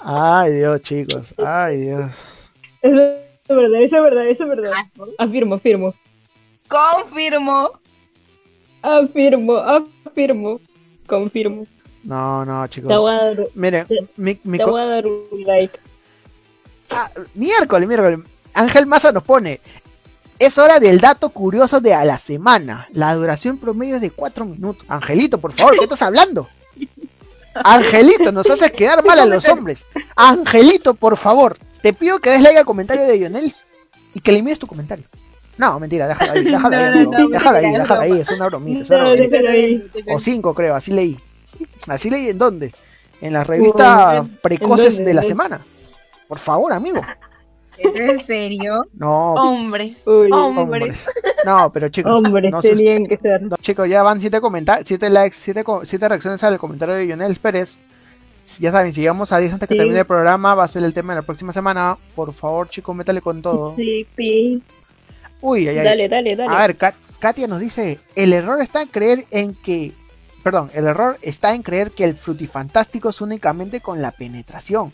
Ay 0.00 0.52
Dios, 0.52 0.80
chicos. 0.82 1.34
Ay 1.38 1.76
Dios. 1.82 2.52
Eso 2.82 2.96
es 2.96 3.56
verdad, 3.56 3.82
eso 3.82 3.96
es 3.96 4.02
verdad, 4.02 4.26
eso 4.28 4.42
es 4.44 4.48
verdad. 4.48 4.72
Afirmo, 5.18 5.54
afirmo. 5.56 5.94
Confirmo. 6.68 7.70
Afirmo, 8.82 9.56
afirmo. 9.56 10.60
Confirmo. 11.06 11.66
No, 12.02 12.44
no, 12.44 12.62
Te 12.64 12.68
chicos. 12.74 12.96
voy 12.98 13.14
a 13.14 13.24
dar, 13.24 13.46
Miren, 13.54 13.86
mi, 14.16 14.38
mi 14.44 14.58
te 14.58 14.64
voy 14.64 14.80
a 14.80 14.84
dar 14.86 15.06
un 15.06 15.22
like. 15.44 15.78
ah, 16.90 17.10
miércoles, 17.34 17.88
miércoles. 17.88 18.20
Ángel 18.52 18.86
Maza 18.86 19.10
nos 19.10 19.22
pone, 19.22 19.60
es 20.38 20.58
hora 20.58 20.78
del 20.80 21.00
dato 21.00 21.30
curioso 21.30 21.80
de 21.80 21.94
a 21.94 22.04
la 22.04 22.18
semana. 22.18 22.86
La 22.92 23.14
duración 23.14 23.56
promedio 23.58 23.96
es 23.96 24.02
de 24.02 24.10
4 24.10 24.44
minutos. 24.44 24.84
Angelito, 24.88 25.38
por 25.38 25.52
favor, 25.52 25.76
¿qué 25.78 25.84
estás 25.84 26.02
hablando? 26.02 26.46
Angelito, 27.62 28.32
nos 28.32 28.48
haces 28.50 28.70
quedar 28.72 29.04
mal 29.04 29.18
a 29.18 29.26
los 29.26 29.48
hombres. 29.48 29.86
Angelito, 30.16 30.94
por 30.94 31.16
favor, 31.16 31.56
te 31.82 31.92
pido 31.92 32.18
que 32.18 32.30
des 32.30 32.40
like 32.40 32.58
al 32.58 32.64
comentario 32.64 33.04
de 33.06 33.16
Lionel 33.16 33.52
y 34.14 34.20
que 34.20 34.30
elimines 34.30 34.58
tu 34.58 34.66
comentario. 34.66 35.04
No, 35.56 35.78
mentira, 35.78 36.08
déjalo 36.08 36.32
ahí, 36.32 36.44
déjalo 36.44 36.76
ahí, 36.76 36.82
No, 36.84 36.90
no, 36.90 36.96
amigo. 36.96 37.12
no, 37.12 37.28
déjalo 37.28 37.58
ahí, 37.58 37.72
no. 37.72 38.00
ahí, 38.00 38.20
es 38.20 38.30
una 38.30 38.46
bromita, 38.46 38.82
es 38.82 38.90
una. 38.90 40.14
O 40.14 40.18
cinco, 40.18 40.52
creo, 40.54 40.74
así 40.74 40.90
leí. 40.92 41.16
Así 41.86 42.10
leí 42.10 42.28
en 42.30 42.38
dónde? 42.38 42.74
En 43.20 43.32
la 43.32 43.44
revista 43.44 44.10
Uy, 44.12 44.16
¿en- 44.18 44.36
Precoces 44.38 44.98
de 45.04 45.14
la 45.14 45.22
semana. 45.22 45.60
Por 46.26 46.38
favor, 46.40 46.72
amigo. 46.72 47.00
¿Es 47.78 47.94
en 47.96 48.24
serio? 48.24 48.86
No, 48.94 49.34
Hombres. 49.34 49.96
Uy, 50.06 50.28
Hombres. 50.32 50.64
hombres. 50.64 51.06
No, 51.44 51.70
pero 51.72 51.88
chicos, 51.88 52.12
hombres 52.24 52.50
no 52.50 52.60
tenían 52.60 53.04
que 53.04 53.16
ser. 53.18 53.42
no, 53.42 53.56
chicos, 53.56 53.88
ya 53.88 54.02
van 54.02 54.20
siete 54.20 54.40
comentarios, 54.40 54.86
siete 54.86 55.10
likes, 55.10 55.36
siete, 55.36 56.08
reacciones 56.08 56.42
al 56.44 56.58
comentario 56.58 56.94
de 56.94 57.04
Lionel 57.06 57.34
Pérez. 57.36 57.76
Ya 58.60 58.70
saben, 58.72 58.92
si 58.92 59.00
llegamos 59.00 59.32
a 59.32 59.38
10 59.38 59.54
antes 59.54 59.68
que 59.68 59.74
Sí. 59.74 59.78
termine 59.78 60.00
el 60.00 60.06
programa, 60.06 60.54
va 60.54 60.64
a 60.64 60.68
ser 60.68 60.84
el 60.84 60.92
tema 60.92 61.14
de 61.14 61.20
la 61.20 61.26
próxima 61.26 61.52
semana. 61.52 61.96
Por 62.14 62.32
favor, 62.34 62.68
chicos, 62.68 62.94
métale 62.94 63.20
con 63.22 63.40
todo. 63.40 63.74
Sí, 63.76 64.06
pi. 64.14 64.62
Uy, 65.40 65.66
ay, 65.68 65.78
ay. 65.78 65.84
Dale, 65.84 66.08
dale, 66.08 66.36
dale. 66.36 66.54
A 66.54 66.58
ver, 66.58 66.76
Kat- 66.76 66.94
Katia 67.18 67.46
nos 67.46 67.60
dice, 67.60 68.00
el 68.14 68.32
error 68.34 68.60
está 68.60 68.82
en 68.82 68.88
creer 68.88 69.24
en 69.30 69.54
que, 69.54 69.92
perdón, 70.42 70.70
el 70.74 70.86
error 70.86 71.16
está 71.22 71.54
en 71.54 71.62
creer 71.62 71.90
que 71.90 72.04
el 72.04 72.14
frutifantástico 72.16 73.08
es 73.08 73.20
únicamente 73.22 73.80
con 73.80 74.02
la 74.02 74.10
penetración. 74.10 74.92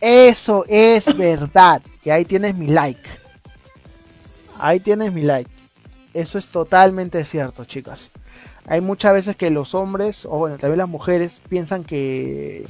Eso 0.00 0.64
es 0.68 1.04
verdad. 1.16 1.82
Y 2.04 2.10
ahí 2.10 2.24
tienes 2.24 2.54
mi 2.56 2.66
like. 2.68 3.00
Ahí 4.58 4.80
tienes 4.80 5.12
mi 5.12 5.22
like. 5.22 5.50
Eso 6.14 6.38
es 6.38 6.48
totalmente 6.48 7.24
cierto, 7.24 7.64
chicas. 7.64 8.10
Hay 8.66 8.80
muchas 8.80 9.12
veces 9.14 9.36
que 9.36 9.50
los 9.50 9.74
hombres, 9.74 10.26
o 10.26 10.30
bueno, 10.38 10.58
también 10.58 10.78
las 10.78 10.88
mujeres, 10.88 11.40
piensan 11.48 11.84
que, 11.84 12.66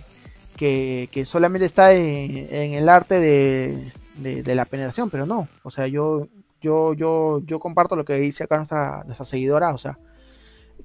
que, 0.56 1.08
que 1.12 1.24
solamente 1.26 1.66
está 1.66 1.92
en, 1.92 2.48
en 2.54 2.72
el 2.74 2.88
arte 2.88 3.18
de, 3.18 3.92
de- 4.16 4.42
de 4.42 4.54
la 4.54 4.64
penetración, 4.64 5.10
pero 5.10 5.26
no. 5.26 5.48
O 5.62 5.70
sea, 5.70 5.86
yo, 5.86 6.28
yo, 6.60 6.94
yo, 6.94 7.40
yo 7.44 7.58
comparto 7.58 7.96
lo 7.96 8.04
que 8.04 8.14
dice 8.14 8.44
acá 8.44 8.56
nuestra, 8.56 9.02
nuestra 9.04 9.26
seguidora. 9.26 9.72
O 9.74 9.78
sea, 9.78 9.98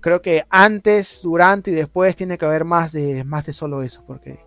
creo 0.02 0.22
que 0.22 0.46
antes, 0.50 1.22
durante 1.24 1.72
y 1.72 1.76
después 1.76 2.16
tiene 2.16 2.38
que 2.38 2.46
haber 2.46 2.66
más 2.66 2.92
de, 2.92 3.24
más 3.24 3.46
de 3.46 3.54
solo 3.54 3.84
eso. 3.84 4.04
Porque 4.08 4.40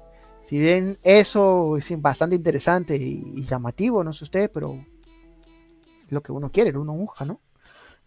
si 0.49 0.59
bien 0.59 0.97
eso 1.05 1.77
es 1.77 2.01
bastante 2.01 2.37
interesante 2.37 2.97
y, 2.97 3.23
y 3.37 3.45
llamativo, 3.45 4.03
no 4.03 4.15
sé 4.15 4.25
usted, 4.25 4.51
pero 4.53 4.75
es 6.07 6.11
lo 6.13 6.23
que 6.23 6.33
uno 6.33 6.51
quiere, 6.51 6.77
uno 6.79 6.95
busca, 6.95 7.27
¿no? 7.27 7.39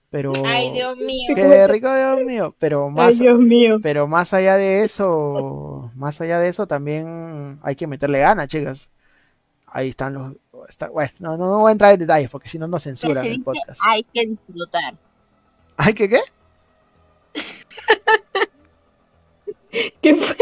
Pero 0.09 0.33
Ay, 0.43 0.71
Dios 0.73 0.97
mío. 0.97 1.33
qué 1.35 1.67
rico, 1.67 1.87
Dios 1.95 2.19
mío. 2.25 2.55
Pero 2.57 2.87
Ay, 2.87 2.91
más, 2.93 3.19
Dios 3.19 3.39
mío. 3.39 3.77
pero 3.81 4.07
más 4.07 4.33
allá 4.33 4.57
de 4.57 4.83
eso, 4.83 5.91
más 5.95 6.19
allá 6.19 6.39
de 6.39 6.49
eso, 6.49 6.65
también 6.67 7.59
hay 7.61 7.75
que 7.75 7.85
meterle 7.87 8.19
ganas, 8.19 8.47
chicas. 8.47 8.89
Ahí 9.67 9.89
están 9.89 10.13
los. 10.13 10.33
está- 10.67 10.89
bueno, 10.89 11.11
no, 11.19 11.37
no, 11.37 11.45
no 11.49 11.59
voy 11.59 11.69
a 11.69 11.71
entrar 11.73 11.93
en 11.93 11.99
detalles 11.99 12.29
porque 12.29 12.49
si 12.49 12.57
no 12.59 12.67
nos 12.67 12.83
censuran 12.83 13.23
el 13.25 13.41
podcast. 13.43 13.79
hay 13.87 14.03
que 14.03 14.25
disfrutar. 14.25 14.95
¿Ay, 15.77 15.93
qué 15.93 16.09
qué? 16.09 16.19
¿Qué 20.01 20.15
fue? 20.15 20.37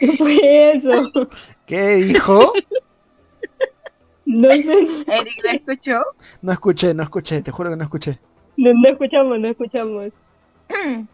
¿Qué 0.00 0.12
fue 0.18 0.72
eso? 0.76 1.28
¿Qué 1.66 1.94
dijo? 1.96 2.52
No 4.24 4.48
sé, 4.48 4.72
Eric, 5.06 5.44
¿la 5.44 5.52
escuchó? 5.52 6.02
No 6.42 6.52
escuché, 6.52 6.94
no 6.94 7.02
escuché, 7.02 7.42
te 7.42 7.50
juro 7.50 7.70
que 7.70 7.76
no 7.76 7.84
escuché. 7.84 8.18
no, 8.56 8.72
no 8.72 8.88
escuchamos, 8.88 9.38
no 9.38 9.48
escuchamos. 9.48 10.12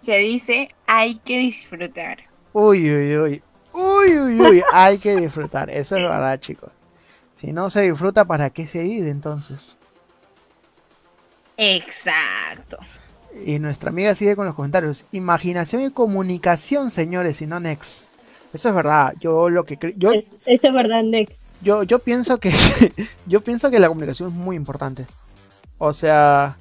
Se 0.00 0.18
dice 0.18 0.68
hay 0.86 1.16
que 1.18 1.38
disfrutar. 1.38 2.18
Uy, 2.52 2.92
uy, 2.92 3.16
uy. 3.16 3.42
Uy, 3.72 4.18
uy, 4.18 4.40
uy. 4.40 4.62
Hay 4.72 4.98
que 4.98 5.16
disfrutar. 5.16 5.68
Eso 5.70 5.96
es 5.96 6.02
verdad, 6.02 6.38
chicos. 6.40 6.70
Si 7.36 7.52
no 7.52 7.68
se 7.70 7.82
disfruta, 7.82 8.24
¿para 8.24 8.50
qué 8.50 8.66
se 8.66 8.82
vive 8.82 9.10
entonces? 9.10 9.78
Exacto. 11.56 12.78
Y 13.44 13.58
nuestra 13.58 13.90
amiga 13.90 14.14
sigue 14.14 14.34
con 14.36 14.46
los 14.46 14.54
comentarios. 14.54 15.04
Imaginación 15.12 15.82
y 15.82 15.90
comunicación, 15.90 16.90
señores, 16.90 17.42
y 17.42 17.46
no 17.46 17.60
next. 17.60 18.08
Eso 18.56 18.68
es 18.70 18.74
verdad. 18.74 19.14
Yo 19.20 19.48
lo 19.50 19.64
que 19.64 19.78
yo, 19.96 20.12
Es- 20.12 20.24
Eso 20.46 20.66
es 20.68 20.74
verdad, 20.74 21.02
Next. 21.02 21.34
yo, 21.62 21.82
yo 21.84 21.98
pienso 22.00 22.38
que 22.38 22.52
yo 23.26 23.40
pienso 23.42 23.70
que 23.70 23.78
la 23.78 23.88
comunicación 23.88 24.30
es 24.30 24.34
muy 24.34 24.56
importante. 24.56 25.06
O 25.78 25.92
sea, 25.92 26.56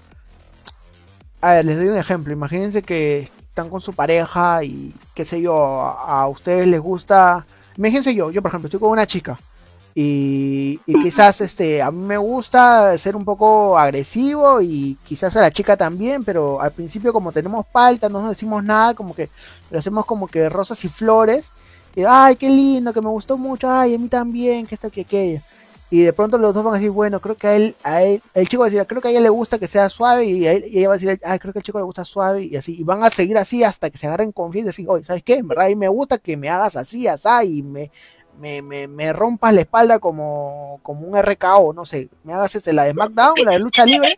a 1.41 1.53
ver, 1.53 1.65
les 1.65 1.77
doy 1.77 1.87
un 1.87 1.97
ejemplo. 1.97 2.33
Imagínense 2.33 2.81
que 2.81 3.19
están 3.49 3.69
con 3.69 3.81
su 3.81 3.93
pareja 3.93 4.63
y 4.63 4.93
qué 5.13 5.23
sé 5.25 5.41
yo, 5.41 5.55
a, 5.81 6.21
a 6.23 6.27
ustedes 6.27 6.67
les 6.67 6.79
gusta. 6.81 7.45
Imagínense 7.77 8.13
yo, 8.13 8.31
yo 8.31 8.41
por 8.41 8.49
ejemplo, 8.49 8.67
estoy 8.67 8.79
con 8.79 8.89
una 8.91 9.05
chica 9.07 9.37
y, 9.97 10.79
y 10.85 10.99
quizás 10.99 11.39
este 11.39 11.81
a 11.81 11.89
mí 11.91 11.99
me 12.05 12.17
gusta 12.17 12.97
ser 12.97 13.15
un 13.15 13.23
poco 13.23 13.77
agresivo 13.77 14.59
y 14.61 14.97
quizás 15.05 15.33
a 15.37 15.41
la 15.41 15.51
chica 15.51 15.77
también, 15.77 16.25
pero 16.25 16.59
al 16.59 16.71
principio 16.73 17.13
como 17.13 17.31
tenemos 17.31 17.65
palta, 17.67 18.09
no 18.09 18.19
nos 18.21 18.31
decimos 18.31 18.61
nada, 18.63 18.93
como 18.93 19.15
que 19.15 19.29
lo 19.71 19.79
hacemos 19.79 20.05
como 20.05 20.27
que 20.27 20.49
rosas 20.49 20.83
y 20.83 20.89
flores. 20.89 21.51
Ay, 22.07 22.35
qué 22.35 22.49
lindo, 22.49 22.91
que 22.93 23.01
me 23.01 23.09
gustó 23.09 23.37
mucho, 23.37 23.69
ay, 23.69 23.95
a 23.95 23.97
mí 23.99 24.07
también, 24.09 24.65
que 24.65 24.75
esto, 24.75 24.89
que 24.89 25.01
aquello. 25.01 25.41
Y 25.91 26.01
de 26.01 26.13
pronto 26.13 26.37
los 26.39 26.53
dos 26.53 26.63
van 26.63 26.73
a 26.73 26.77
decir, 26.77 26.89
bueno, 26.91 27.19
creo 27.21 27.35
que 27.37 27.47
a 27.47 27.55
él, 27.55 27.75
a 27.83 28.01
él, 28.01 28.21
el 28.33 28.47
chico 28.49 28.61
va 28.61 28.67
a 28.67 28.69
decir, 28.69 28.85
creo 28.87 29.01
que 29.01 29.07
a 29.07 29.11
ella 29.11 29.21
le 29.21 29.29
gusta 29.29 29.59
que 29.59 29.67
sea 29.67 29.87
suave, 29.89 30.25
y, 30.25 30.45
a 30.47 30.53
ella 30.53 30.87
va 30.89 30.95
a 30.95 30.97
decir, 30.97 31.19
ay, 31.23 31.39
creo 31.39 31.53
que 31.53 31.59
al 31.59 31.63
chico 31.63 31.77
le 31.77 31.85
gusta 31.85 32.03
suave, 32.03 32.43
y 32.43 32.55
así, 32.55 32.75
y 32.79 32.83
van 32.83 33.03
a 33.03 33.09
seguir 33.11 33.37
así 33.37 33.63
hasta 33.63 33.89
que 33.89 33.97
se 33.97 34.07
agarren 34.07 34.31
confianza 34.31 34.65
y 34.65 34.71
decir, 34.71 34.85
oye, 34.89 35.05
¿sabes 35.05 35.23
qué? 35.23 35.35
En 35.35 35.47
verdad 35.47 35.65
a 35.65 35.69
mí 35.69 35.75
me 35.75 35.87
gusta 35.87 36.17
que 36.17 36.35
me 36.35 36.49
hagas 36.49 36.75
así, 36.75 37.07
así, 37.07 37.29
y 37.59 37.63
me, 37.63 37.91
me, 38.39 38.61
me, 38.63 38.87
me 38.87 39.13
rompas 39.13 39.53
la 39.53 39.61
espalda 39.61 39.99
como, 39.99 40.79
como 40.81 41.07
un 41.07 41.15
RKO, 41.15 41.71
no 41.73 41.85
sé, 41.85 42.09
me 42.23 42.33
hagas 42.33 42.55
este, 42.55 42.73
la 42.73 42.83
de 42.85 42.91
SmackDown, 42.91 43.35
la 43.45 43.51
de 43.51 43.59
lucha 43.59 43.85
libre, 43.85 44.17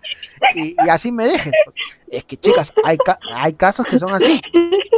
y, 0.55 0.69
y 0.83 0.89
así 0.89 1.11
me 1.11 1.25
dejes. 1.27 1.53
pues. 1.65 1.75
Es 2.09 2.23
que, 2.23 2.37
chicas, 2.37 2.73
hay, 2.85 2.97
ca- 2.97 3.19
hay 3.35 3.51
casos 3.53 3.85
que 3.85 3.99
son 3.99 4.13
así. 4.13 4.41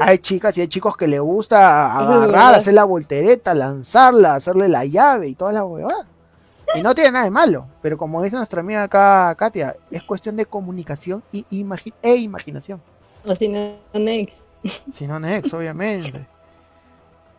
Hay 0.02 0.20
chicas 0.20 0.58
y 0.58 0.62
hay 0.62 0.68
chicos 0.68 0.96
que 0.96 1.08
le 1.08 1.20
gusta 1.20 1.98
agarrar, 1.98 2.56
hacer 2.56 2.74
la 2.74 2.84
voltereta, 2.84 3.54
lanzarla, 3.54 4.36
hacerle 4.36 4.68
la 4.70 4.86
llave 4.86 5.28
y 5.30 5.36
toda 5.36 5.52
la 5.52 5.66
huevada. 5.66 6.08
Y 6.76 6.82
no 6.82 6.94
tiene 6.94 7.12
nada 7.12 7.26
de 7.26 7.32
malo, 7.32 7.66
pero 7.82 7.98
como 7.98 8.22
dice 8.22 8.36
nuestra 8.36 8.62
amiga 8.62 8.84
acá, 8.84 9.34
Katia, 9.36 9.76
es 9.90 10.04
cuestión 10.04 10.36
de 10.36 10.46
comunicación 10.46 11.24
y 11.32 11.44
imagi- 11.64 11.94
e 12.02 12.16
imaginación. 12.16 12.80
O 13.26 13.36
si 13.36 13.48
no, 13.48 13.74
Next. 13.94 14.36
Si 14.94 15.08
no, 15.08 15.20
Nex, 15.20 15.54
obviamente. 15.56 16.26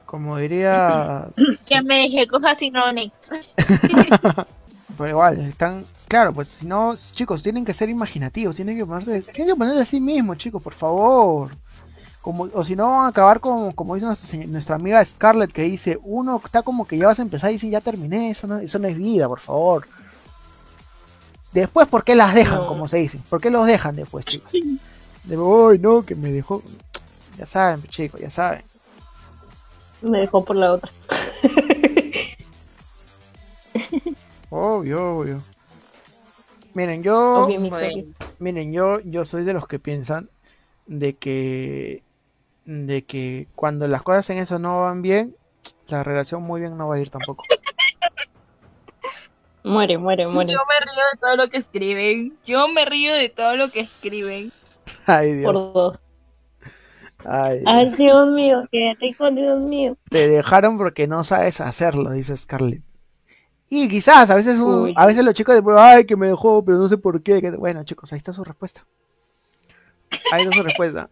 Como 0.06 0.36
diría. 0.36 1.28
Que 1.68 1.80
me 1.82 2.00
dejé 2.02 2.26
coja 2.26 2.56
si 2.56 2.70
no, 2.70 2.92
next. 2.92 3.32
Pero 4.98 5.08
igual, 5.08 5.38
están. 5.40 5.84
Claro, 6.08 6.32
pues 6.32 6.48
si 6.48 6.66
no, 6.66 6.94
chicos, 7.12 7.42
tienen 7.42 7.64
que 7.64 7.72
ser 7.72 7.88
imaginativos, 7.88 8.56
tienen 8.56 8.76
que 8.76 8.84
ponerse. 8.84 9.22
Tienen 9.32 9.54
que 9.54 9.58
ponerse 9.58 9.82
a 9.82 9.86
sí 9.86 10.00
mismos, 10.00 10.36
chicos, 10.38 10.60
por 10.60 10.74
favor. 10.74 11.52
Como, 12.22 12.48
o 12.52 12.64
si 12.64 12.76
no 12.76 12.90
van 12.90 13.06
a 13.06 13.08
acabar 13.08 13.40
como, 13.40 13.74
como 13.74 13.94
dice 13.94 14.06
nuestra, 14.06 14.38
nuestra 14.46 14.76
amiga 14.76 15.02
Scarlett 15.04 15.52
que 15.52 15.62
dice, 15.62 15.98
uno 16.02 16.40
está 16.44 16.62
como 16.62 16.86
que 16.86 16.98
ya 16.98 17.06
vas 17.06 17.18
a 17.18 17.22
empezar 17.22 17.50
y 17.50 17.54
dice 17.54 17.70
ya 17.70 17.80
terminé, 17.80 18.30
eso 18.30 18.46
no, 18.46 18.58
eso 18.58 18.78
no 18.78 18.88
es 18.88 18.96
vida, 18.96 19.26
por 19.26 19.40
favor. 19.40 19.86
Después, 21.52 21.88
¿por 21.88 22.04
qué 22.04 22.14
las 22.14 22.34
dejan, 22.34 22.58
No. 22.58 22.66
como 22.68 22.88
se 22.88 22.98
dice? 22.98 23.18
¿Por 23.30 23.40
qué 23.40 23.50
los 23.50 23.64
dejan 23.66 23.96
después, 23.96 24.24
chicos? 24.26 24.52
De, 25.24 25.36
"Ay, 25.36 25.78
no, 25.78 26.04
que 26.04 26.14
me 26.14 26.30
dejó. 26.32 26.62
Ya 27.38 27.46
saben, 27.46 27.82
chicos, 27.84 28.20
ya 28.20 28.30
saben. 28.30 28.62
Me 30.02 30.18
dejó 30.20 30.44
por 30.44 30.56
la 30.56 30.72
otra. 30.74 30.90
Obvio, 34.50 35.18
obvio. 35.18 35.42
Miren, 36.74 37.02
yo, 37.02 37.44
Obvio, 37.44 37.60
miren, 38.38 38.72
yo, 38.72 39.00
yo 39.00 39.24
soy 39.24 39.44
de 39.44 39.52
los 39.52 39.66
que 39.66 39.78
piensan 39.78 40.30
de 40.86 41.14
que, 41.16 42.02
de 42.64 43.02
que 43.04 43.48
cuando 43.54 43.88
las 43.88 44.02
cosas 44.02 44.28
en 44.30 44.38
eso 44.38 44.58
no 44.58 44.80
van 44.82 45.02
bien, 45.02 45.36
la 45.88 46.04
relación 46.04 46.42
muy 46.42 46.60
bien 46.60 46.76
no 46.76 46.88
va 46.88 46.96
a 46.96 47.00
ir 47.00 47.10
tampoco. 47.10 47.44
Muere, 49.62 49.98
muere, 49.98 50.26
muere. 50.26 50.52
Yo 50.52 50.58
me 50.66 50.80
río 50.86 51.02
de 51.12 51.18
todo 51.20 51.36
lo 51.36 51.48
que 51.48 51.58
escriben. 51.58 52.38
Yo 52.44 52.68
me 52.68 52.84
río 52.86 53.14
de 53.14 53.28
todo 53.28 53.56
lo 53.56 53.68
que 53.70 53.80
escriben. 53.80 54.50
Ay, 55.06 55.42
Por 55.42 55.54
Dios. 55.54 55.72
dos. 55.72 56.00
Ay, 57.24 57.62
Ay, 57.66 57.86
Dios. 57.86 57.98
Dios 57.98 58.30
mío, 58.30 58.62
qué 58.72 58.94
rico, 58.98 59.30
Dios 59.30 59.60
mío. 59.60 59.96
Te 60.08 60.28
dejaron 60.28 60.78
porque 60.78 61.06
no 61.06 61.22
sabes 61.24 61.60
hacerlo, 61.60 62.10
dice 62.12 62.34
Scarlett. 62.36 62.82
Y 63.68 63.88
quizás 63.88 64.30
a 64.30 64.34
veces 64.34 64.58
un- 64.58 64.92
a 64.96 65.06
veces 65.06 65.22
los 65.24 65.34
chicos 65.34 65.54
dicen, 65.54 65.74
ay, 65.78 66.06
que 66.06 66.16
me 66.16 66.26
dejó, 66.28 66.64
pero 66.64 66.78
no 66.78 66.88
sé 66.88 66.96
por 66.96 67.22
qué. 67.22 67.40
Bueno, 67.52 67.84
chicos, 67.84 68.12
ahí 68.12 68.16
está 68.16 68.32
su 68.32 68.42
respuesta. 68.42 68.86
Ahí 70.32 70.42
está 70.42 70.56
su 70.56 70.62
respuesta. 70.62 71.10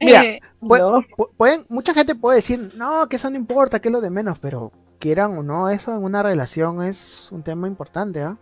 Mira, 0.00 0.22
Eh, 0.22 0.40
No, 0.60 1.26
pueden, 1.36 1.64
mucha 1.68 1.94
gente 1.94 2.14
puede 2.14 2.36
decir, 2.36 2.72
no, 2.76 3.08
que 3.08 3.16
eso 3.16 3.30
no 3.30 3.36
importa, 3.36 3.80
que 3.80 3.88
es 3.88 3.92
lo 3.92 4.00
de 4.00 4.10
menos, 4.10 4.38
pero 4.38 4.72
quieran 4.98 5.36
o 5.38 5.42
no, 5.42 5.68
eso 5.70 5.94
en 5.94 6.02
una 6.04 6.22
relación 6.22 6.82
es 6.82 7.28
un 7.32 7.42
tema 7.42 7.66
importante, 7.66 8.22
¿ah? 8.22 8.36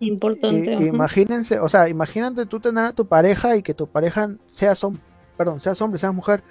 Importante. 0.00 0.72
I- 0.74 0.88
imagínense, 0.88 1.58
o 1.60 1.68
sea, 1.68 1.88
imagínate 1.88 2.46
tú 2.46 2.60
tener 2.60 2.84
a 2.84 2.92
tu 2.92 3.06
pareja 3.06 3.56
y 3.56 3.62
que 3.62 3.74
tu 3.74 3.86
pareja 3.86 4.28
sea 4.52 4.72
som- 4.74 4.98
perdón, 5.36 5.60
seas 5.60 5.80
hombre, 5.80 5.98
seas 5.98 6.12
mujer, 6.14 6.42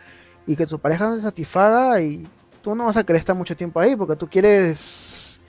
y 0.47 0.55
que 0.55 0.65
tu 0.65 0.79
pareja 0.79 1.07
no 1.09 1.15
te 1.15 1.21
satisfaga 1.21 2.01
y 2.01 2.27
tú 2.61 2.75
no 2.75 2.85
vas 2.85 2.97
a 2.97 3.03
querer 3.03 3.19
estar 3.19 3.35
mucho 3.35 3.55
tiempo 3.55 3.79
ahí 3.79 3.95
porque 3.95 4.15
tú 4.15 4.27
quieres 4.27 5.39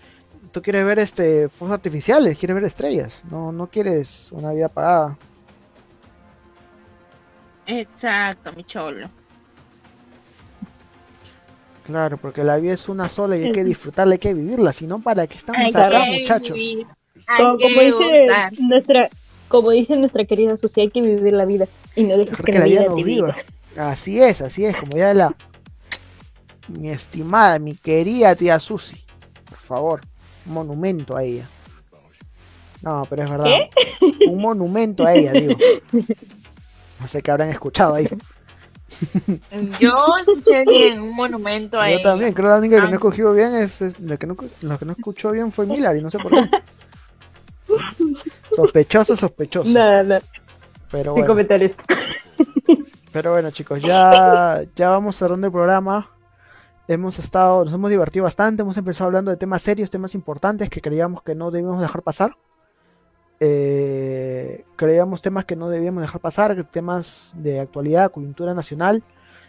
tú 0.53 0.62
quieres 0.62 0.85
ver 0.85 0.99
este 1.01 1.49
fuegos 1.49 1.74
artificiales, 1.74 2.39
quieres 2.39 2.55
ver 2.55 2.65
estrellas, 2.65 3.24
no, 3.31 3.51
no 3.53 3.66
quieres 3.69 4.31
una 4.32 4.53
vida 4.53 4.66
apagada. 4.66 5.16
Exacto, 7.66 8.53
mi 8.53 8.65
cholo. 8.65 9.09
Claro, 11.85 12.16
porque 12.16 12.43
la 12.45 12.57
vida 12.57 12.73
es 12.74 12.89
una 12.89 13.09
sola 13.09 13.36
y 13.36 13.45
hay 13.45 13.53
que 13.53 13.62
disfrutarla, 13.62 14.15
hay 14.15 14.19
que 14.19 14.32
vivirla, 14.32 14.73
si 14.73 14.86
no, 14.86 15.01
¿para 15.01 15.27
qué 15.27 15.36
estamos 15.36 15.61
Hay 15.61 15.70
acá, 15.70 16.05
que 16.05 16.20
muchachos? 16.20 16.57
vivir, 16.57 16.86
Como, 17.36 17.57
dice 17.59 18.51
nuestra, 18.61 19.11
como 19.49 19.70
dice 19.70 19.95
nuestra 19.97 20.24
querida 20.24 20.57
Susi, 20.57 20.81
hay 20.81 20.91
que 20.91 21.03
vivir 21.03 21.35
la 21.35 21.45
vida 21.45 21.66
y 21.95 22.05
no 22.05 22.16
dejes 22.16 22.31
Dejar 22.31 22.45
que, 22.47 22.53
que 22.53 22.59
la 22.59 22.65
vida 22.65 22.81
te 22.81 22.86
nos 22.86 23.05
viva. 23.05 23.36
viva. 23.74 23.91
Así 23.91 24.19
es, 24.20 24.41
así 24.41 24.65
es, 24.65 24.77
como 24.77 24.97
ya 24.97 25.12
la 25.12 25.35
mi 26.69 26.89
estimada, 26.89 27.59
mi 27.59 27.74
querida 27.74 28.35
tía 28.35 28.59
Susi. 28.59 29.05
Por 29.51 29.59
favor, 29.59 30.01
un 30.47 30.55
monumento 30.55 31.16
a 31.16 31.23
ella. 31.23 31.47
No, 32.82 33.07
pero 33.11 33.24
es 33.24 33.31
verdad. 33.31 33.51
Un 34.28 34.41
monumento 34.41 35.05
a 35.05 35.12
ella, 35.15 35.32
digo. 35.32 35.57
No 37.05 37.09
sé 37.09 37.20
qué 37.20 37.31
habrán 37.31 37.51
escuchado 37.51 37.97
ahí. 37.97 38.09
Yo 39.78 39.94
escuché 40.18 40.64
bien 40.66 41.02
un 41.02 41.14
monumento 41.14 41.78
a 41.78 41.90
Yo 41.90 42.01
también, 42.01 42.32
creo 42.32 42.47
que 42.47 42.51
la 42.52 42.59
única 42.59 42.76
que 42.81 42.89
no 42.89 42.94
escogió 42.94 43.31
bien 43.35 43.55
es, 43.56 43.82
es- 43.82 44.01
la 44.01 44.16
que 44.16 44.26
no, 44.26 44.35
la 44.62 44.78
que 44.78 44.86
no 44.86 44.93
escuchó 44.93 45.31
bien 45.31 45.52
fue 45.52 45.66
Millar 45.66 45.94
y 45.97 46.01
no 46.01 46.10
sé 46.10 46.18
por 46.18 46.31
qué. 46.32 46.48
Sospechoso, 48.56 49.16
sospechoso. 49.16 49.70
Nada, 49.70 50.02
nada, 50.02 50.22
Pero 50.90 51.05
sin 51.12 51.12
bueno. 51.12 51.26
comentarios. 51.26 51.72
Pero 53.12 53.32
bueno, 53.32 53.51
chicos, 53.51 53.82
ya, 53.82 54.62
ya 54.74 54.89
vamos 54.89 55.16
cerrando 55.16 55.47
el 55.47 55.52
programa. 55.52 56.09
Hemos 56.89 57.18
estado, 57.18 57.66
nos 57.66 57.74
hemos 57.74 57.90
divertido 57.90 58.22
bastante. 58.24 58.62
Hemos 58.62 58.78
empezado 58.78 59.09
hablando 59.09 59.31
de 59.31 59.36
temas 59.36 59.60
serios, 59.60 59.90
temas 59.90 60.14
importantes 60.14 60.70
que 60.70 60.81
creíamos 60.81 61.22
que 61.22 61.35
no 61.35 61.51
debíamos 61.51 61.82
dejar 61.82 62.01
pasar. 62.01 62.35
Eh, 63.46 64.64
creíamos 64.76 65.20
temas 65.20 65.44
que 65.44 65.54
no 65.54 65.68
debíamos 65.68 66.00
dejar 66.00 66.18
pasar, 66.20 66.64
temas 66.64 67.34
de 67.36 67.60
actualidad, 67.60 68.10
coyuntura 68.10 68.54
nacional. 68.54 69.02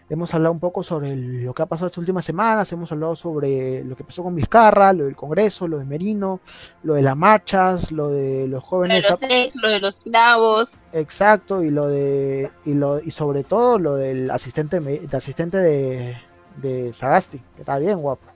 Hemos 0.09 0.33
hablado 0.33 0.51
un 0.51 0.59
poco 0.59 0.83
sobre 0.83 1.13
el- 1.13 1.45
lo 1.45 1.53
que 1.53 1.61
ha 1.63 1.65
pasado 1.65 1.87
estas 1.87 1.99
últimas 1.99 2.25
semanas. 2.25 2.69
Hemos 2.73 2.91
hablado 2.91 3.15
sobre 3.15 3.83
lo 3.85 3.95
que 3.95 4.03
pasó 4.03 4.21
con 4.21 4.35
Vizcarra, 4.35 4.91
lo 4.93 5.05
del 5.05 5.15
Congreso, 5.15 5.67
lo 5.67 5.79
de 5.79 5.85
Merino, 5.85 6.41
lo 6.83 6.93
de 6.95 7.01
las 7.01 7.15
marchas, 7.15 7.91
lo 7.91 8.09
de 8.09 8.41
los 8.47 8.49
Lo 8.49 8.57
de 8.57 8.61
jóvenes. 8.61 9.09
los 9.09 9.23
ex, 9.23 9.55
lo 9.55 9.69
de 9.69 9.79
los 9.79 9.99
clavos. 10.01 10.79
Exacto, 10.91 11.63
y 11.63 11.71
lo 11.71 11.87
de 11.87 12.51
y 12.65 12.73
lo 12.73 12.99
y 13.01 13.11
sobre 13.11 13.43
todo 13.45 13.79
lo 13.79 13.95
del 13.95 14.29
asistente 14.29 14.79
de 14.81 15.07
asistente 15.17 15.57
de, 15.57 16.17
de 16.57 16.91
Sagasti, 16.93 17.39
que 17.55 17.61
está 17.61 17.79
bien 17.79 17.97
guapo. 17.99 18.27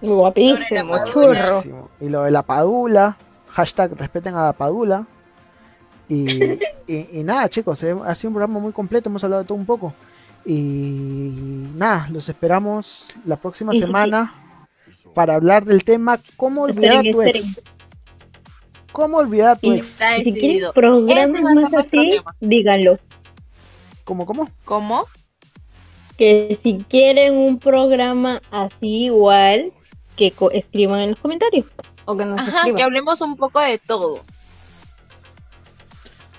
Guapísimo, 0.00 0.94
churro. 1.12 1.88
Y 2.00 2.08
lo 2.08 2.22
de 2.22 2.30
la 2.30 2.42
Padula, 2.42 3.16
hashtag 3.58 3.92
respeten 3.98 4.34
a 4.36 4.44
la 4.44 4.52
Padula. 4.52 5.06
Y, 6.08 6.52
y, 6.86 7.20
y 7.20 7.24
nada, 7.24 7.48
chicos, 7.48 7.82
eh, 7.82 7.94
ha 8.06 8.14
sido 8.14 8.30
un 8.30 8.34
programa 8.34 8.60
muy 8.60 8.72
completo, 8.72 9.08
hemos 9.08 9.24
hablado 9.24 9.42
de 9.42 9.48
todo 9.48 9.58
un 9.58 9.66
poco. 9.66 9.92
Y 10.46 11.66
nada, 11.74 12.08
los 12.10 12.28
esperamos 12.28 13.08
la 13.24 13.36
próxima 13.36 13.72
Sí, 13.72 13.78
sí, 13.78 13.82
sí. 13.82 13.86
semana 13.86 14.32
para 15.12 15.34
hablar 15.34 15.64
del 15.64 15.82
tema 15.84 16.20
cómo 16.36 16.62
olvidar 16.62 16.98
a 16.98 17.00
Esperen, 17.00 17.12
tu 17.12 17.22
ex. 17.22 17.62
¿Cómo 18.92 19.16
olvidar 19.18 19.48
a 19.50 19.56
tu 19.56 19.72
ex? 19.72 19.98
Si 20.22 20.32
quieren 20.32 20.70
programas 20.72 21.42
ser 21.42 21.42
más 21.42 21.74
así, 21.74 22.20
díganlo. 22.40 22.98
¿Cómo, 24.04 24.24
cómo? 24.24 24.48
¿Cómo? 24.64 25.04
Que 26.16 26.58
si 26.62 26.84
quieren 26.88 27.36
un 27.36 27.58
programa 27.58 28.40
así 28.50 29.06
igual, 29.06 29.72
que 30.16 30.32
escriban 30.52 31.00
en 31.00 31.10
los 31.10 31.20
comentarios. 31.20 31.66
O 32.10 32.16
que 32.16 32.24
nos 32.24 32.38
Ajá, 32.40 32.50
escriban. 32.60 32.76
que 32.76 32.82
hablemos 32.82 33.20
un 33.20 33.36
poco 33.36 33.60
de 33.60 33.76
todo. 33.78 34.24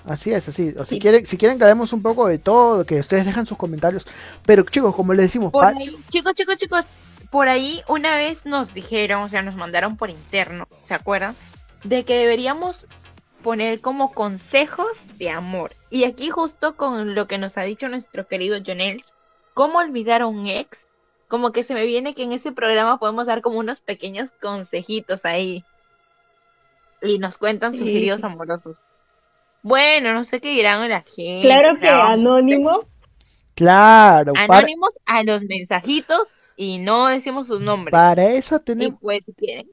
Así 0.04 0.32
es, 0.32 0.48
así. 0.48 0.74
O 0.76 0.84
si 0.84 0.94
Sí. 0.94 0.98
quieren, 0.98 1.24
si 1.26 1.36
quieren 1.36 1.58
que 1.58 1.64
hablemos 1.64 1.92
un 1.92 2.02
poco 2.02 2.26
de 2.26 2.38
todo, 2.38 2.84
que 2.84 2.98
ustedes 2.98 3.24
dejan 3.24 3.46
sus 3.46 3.56
comentarios. 3.56 4.04
Pero 4.44 4.64
chicos, 4.64 4.94
como 4.96 5.12
les 5.12 5.26
decimos, 5.26 5.52
Por 5.52 5.64
ahí, 5.64 5.96
chicos, 6.08 6.34
chicos, 6.34 6.56
chicos, 6.56 6.84
por 7.30 7.48
ahí 7.48 7.82
una 7.86 8.16
vez 8.16 8.44
nos 8.46 8.74
dijeron, 8.74 9.22
o 9.22 9.28
sea, 9.28 9.42
nos 9.42 9.54
mandaron 9.54 9.96
por 9.96 10.10
interno, 10.10 10.66
¿se 10.84 10.94
acuerdan? 10.94 11.36
De 11.84 12.04
que 12.04 12.18
deberíamos 12.18 12.86
poner 13.44 13.80
como 13.80 14.12
consejos 14.12 14.88
de 15.18 15.30
amor. 15.30 15.76
Y 15.88 16.02
aquí 16.04 16.30
justo 16.30 16.74
con 16.74 17.14
lo 17.14 17.28
que 17.28 17.38
nos 17.38 17.56
ha 17.58 17.62
dicho 17.62 17.88
nuestro 17.88 18.26
querido 18.26 18.58
Jonel, 18.66 19.04
¿cómo 19.54 19.78
olvidar 19.78 20.22
a 20.22 20.26
un 20.26 20.46
ex? 20.48 20.88
Como 21.30 21.52
que 21.52 21.62
se 21.62 21.74
me 21.74 21.84
viene 21.86 22.12
que 22.12 22.24
en 22.24 22.32
ese 22.32 22.50
programa 22.50 22.98
podemos 22.98 23.26
dar 23.28 23.40
como 23.40 23.60
unos 23.60 23.80
pequeños 23.80 24.32
consejitos 24.32 25.24
ahí. 25.24 25.64
Y 27.00 27.18
nos 27.18 27.38
cuentan 27.38 27.72
sus 27.72 27.88
Sí. 27.88 27.96
heridos 27.96 28.24
amorosos. 28.24 28.78
Bueno, 29.62 30.12
no 30.12 30.24
sé 30.24 30.40
qué 30.40 30.50
dirán 30.50 30.88
la 30.88 31.02
gente. 31.02 31.42
Claro 31.42 31.78
que 31.78 31.88
anónimo, 31.88 32.80
claro, 33.54 34.32
para, 34.32 34.58
Anónimos 34.58 34.98
a 35.06 35.22
los 35.22 35.42
mensajitos 35.44 36.34
y 36.56 36.78
no 36.78 37.06
decimos 37.06 37.46
sus 37.46 37.60
nombres. 37.60 37.92
para 37.92 38.24
eso 38.24 38.56
Y 38.56 38.60
tenemos, 38.64 38.98
pues 39.00 39.24
si 39.24 39.32
quieren, 39.32 39.70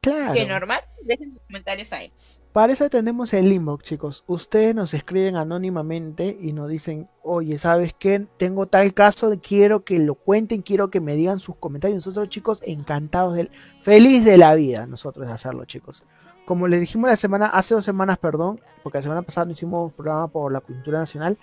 claro, 0.00 0.32
que 0.32 0.46
normal, 0.46 0.80
dejen 1.02 1.30
sus 1.30 1.42
comentarios 1.42 1.92
ahí. 1.92 2.10
Para 2.56 2.72
eso 2.72 2.88
tenemos 2.88 3.34
el 3.34 3.52
inbox, 3.52 3.84
chicos. 3.84 4.24
Ustedes 4.26 4.74
nos 4.74 4.94
escriben 4.94 5.36
anónimamente 5.36 6.38
y 6.40 6.54
nos 6.54 6.70
dicen, 6.70 7.06
oye, 7.22 7.58
¿sabes 7.58 7.92
qué? 7.92 8.26
Tengo 8.38 8.64
tal 8.64 8.94
caso, 8.94 9.30
quiero 9.42 9.84
que 9.84 9.98
lo 9.98 10.14
cuenten, 10.14 10.62
quiero 10.62 10.88
que 10.88 11.02
me 11.02 11.16
digan 11.16 11.38
sus 11.38 11.56
comentarios. 11.56 11.96
Nosotros, 12.06 12.30
chicos, 12.30 12.62
encantados 12.64 13.34
del, 13.34 13.50
feliz 13.82 14.24
de 14.24 14.38
la 14.38 14.54
vida, 14.54 14.86
nosotros 14.86 15.26
de 15.26 15.34
hacerlo, 15.34 15.66
chicos. 15.66 16.04
Como 16.46 16.66
les 16.66 16.80
dijimos 16.80 17.10
la 17.10 17.18
semana, 17.18 17.44
hace 17.48 17.74
dos 17.74 17.84
semanas, 17.84 18.16
perdón, 18.16 18.58
porque 18.82 19.00
la 19.00 19.02
semana 19.02 19.20
pasada 19.20 19.44
no 19.44 19.52
hicimos 19.52 19.92
programa 19.92 20.28
por 20.28 20.50
la 20.50 20.62
cultura 20.62 20.98
nacional. 20.98 21.36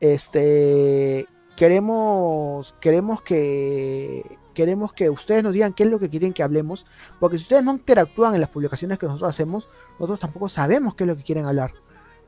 Este 0.00 1.26
queremos, 1.56 2.74
queremos 2.80 3.22
que 3.22 4.38
queremos 4.54 4.92
que 4.92 5.10
ustedes 5.10 5.42
nos 5.42 5.52
digan 5.52 5.72
qué 5.72 5.82
es 5.82 5.90
lo 5.90 5.98
que 5.98 6.08
quieren 6.08 6.32
que 6.32 6.42
hablemos, 6.42 6.86
porque 7.18 7.36
si 7.38 7.42
ustedes 7.42 7.64
no 7.64 7.72
interactúan 7.72 8.34
en 8.34 8.40
las 8.40 8.50
publicaciones 8.50 8.98
que 8.98 9.06
nosotros 9.06 9.28
hacemos, 9.28 9.68
nosotros 9.94 10.20
tampoco 10.20 10.48
sabemos 10.48 10.94
qué 10.94 11.04
es 11.04 11.08
lo 11.08 11.16
que 11.16 11.24
quieren 11.24 11.44
hablar. 11.46 11.72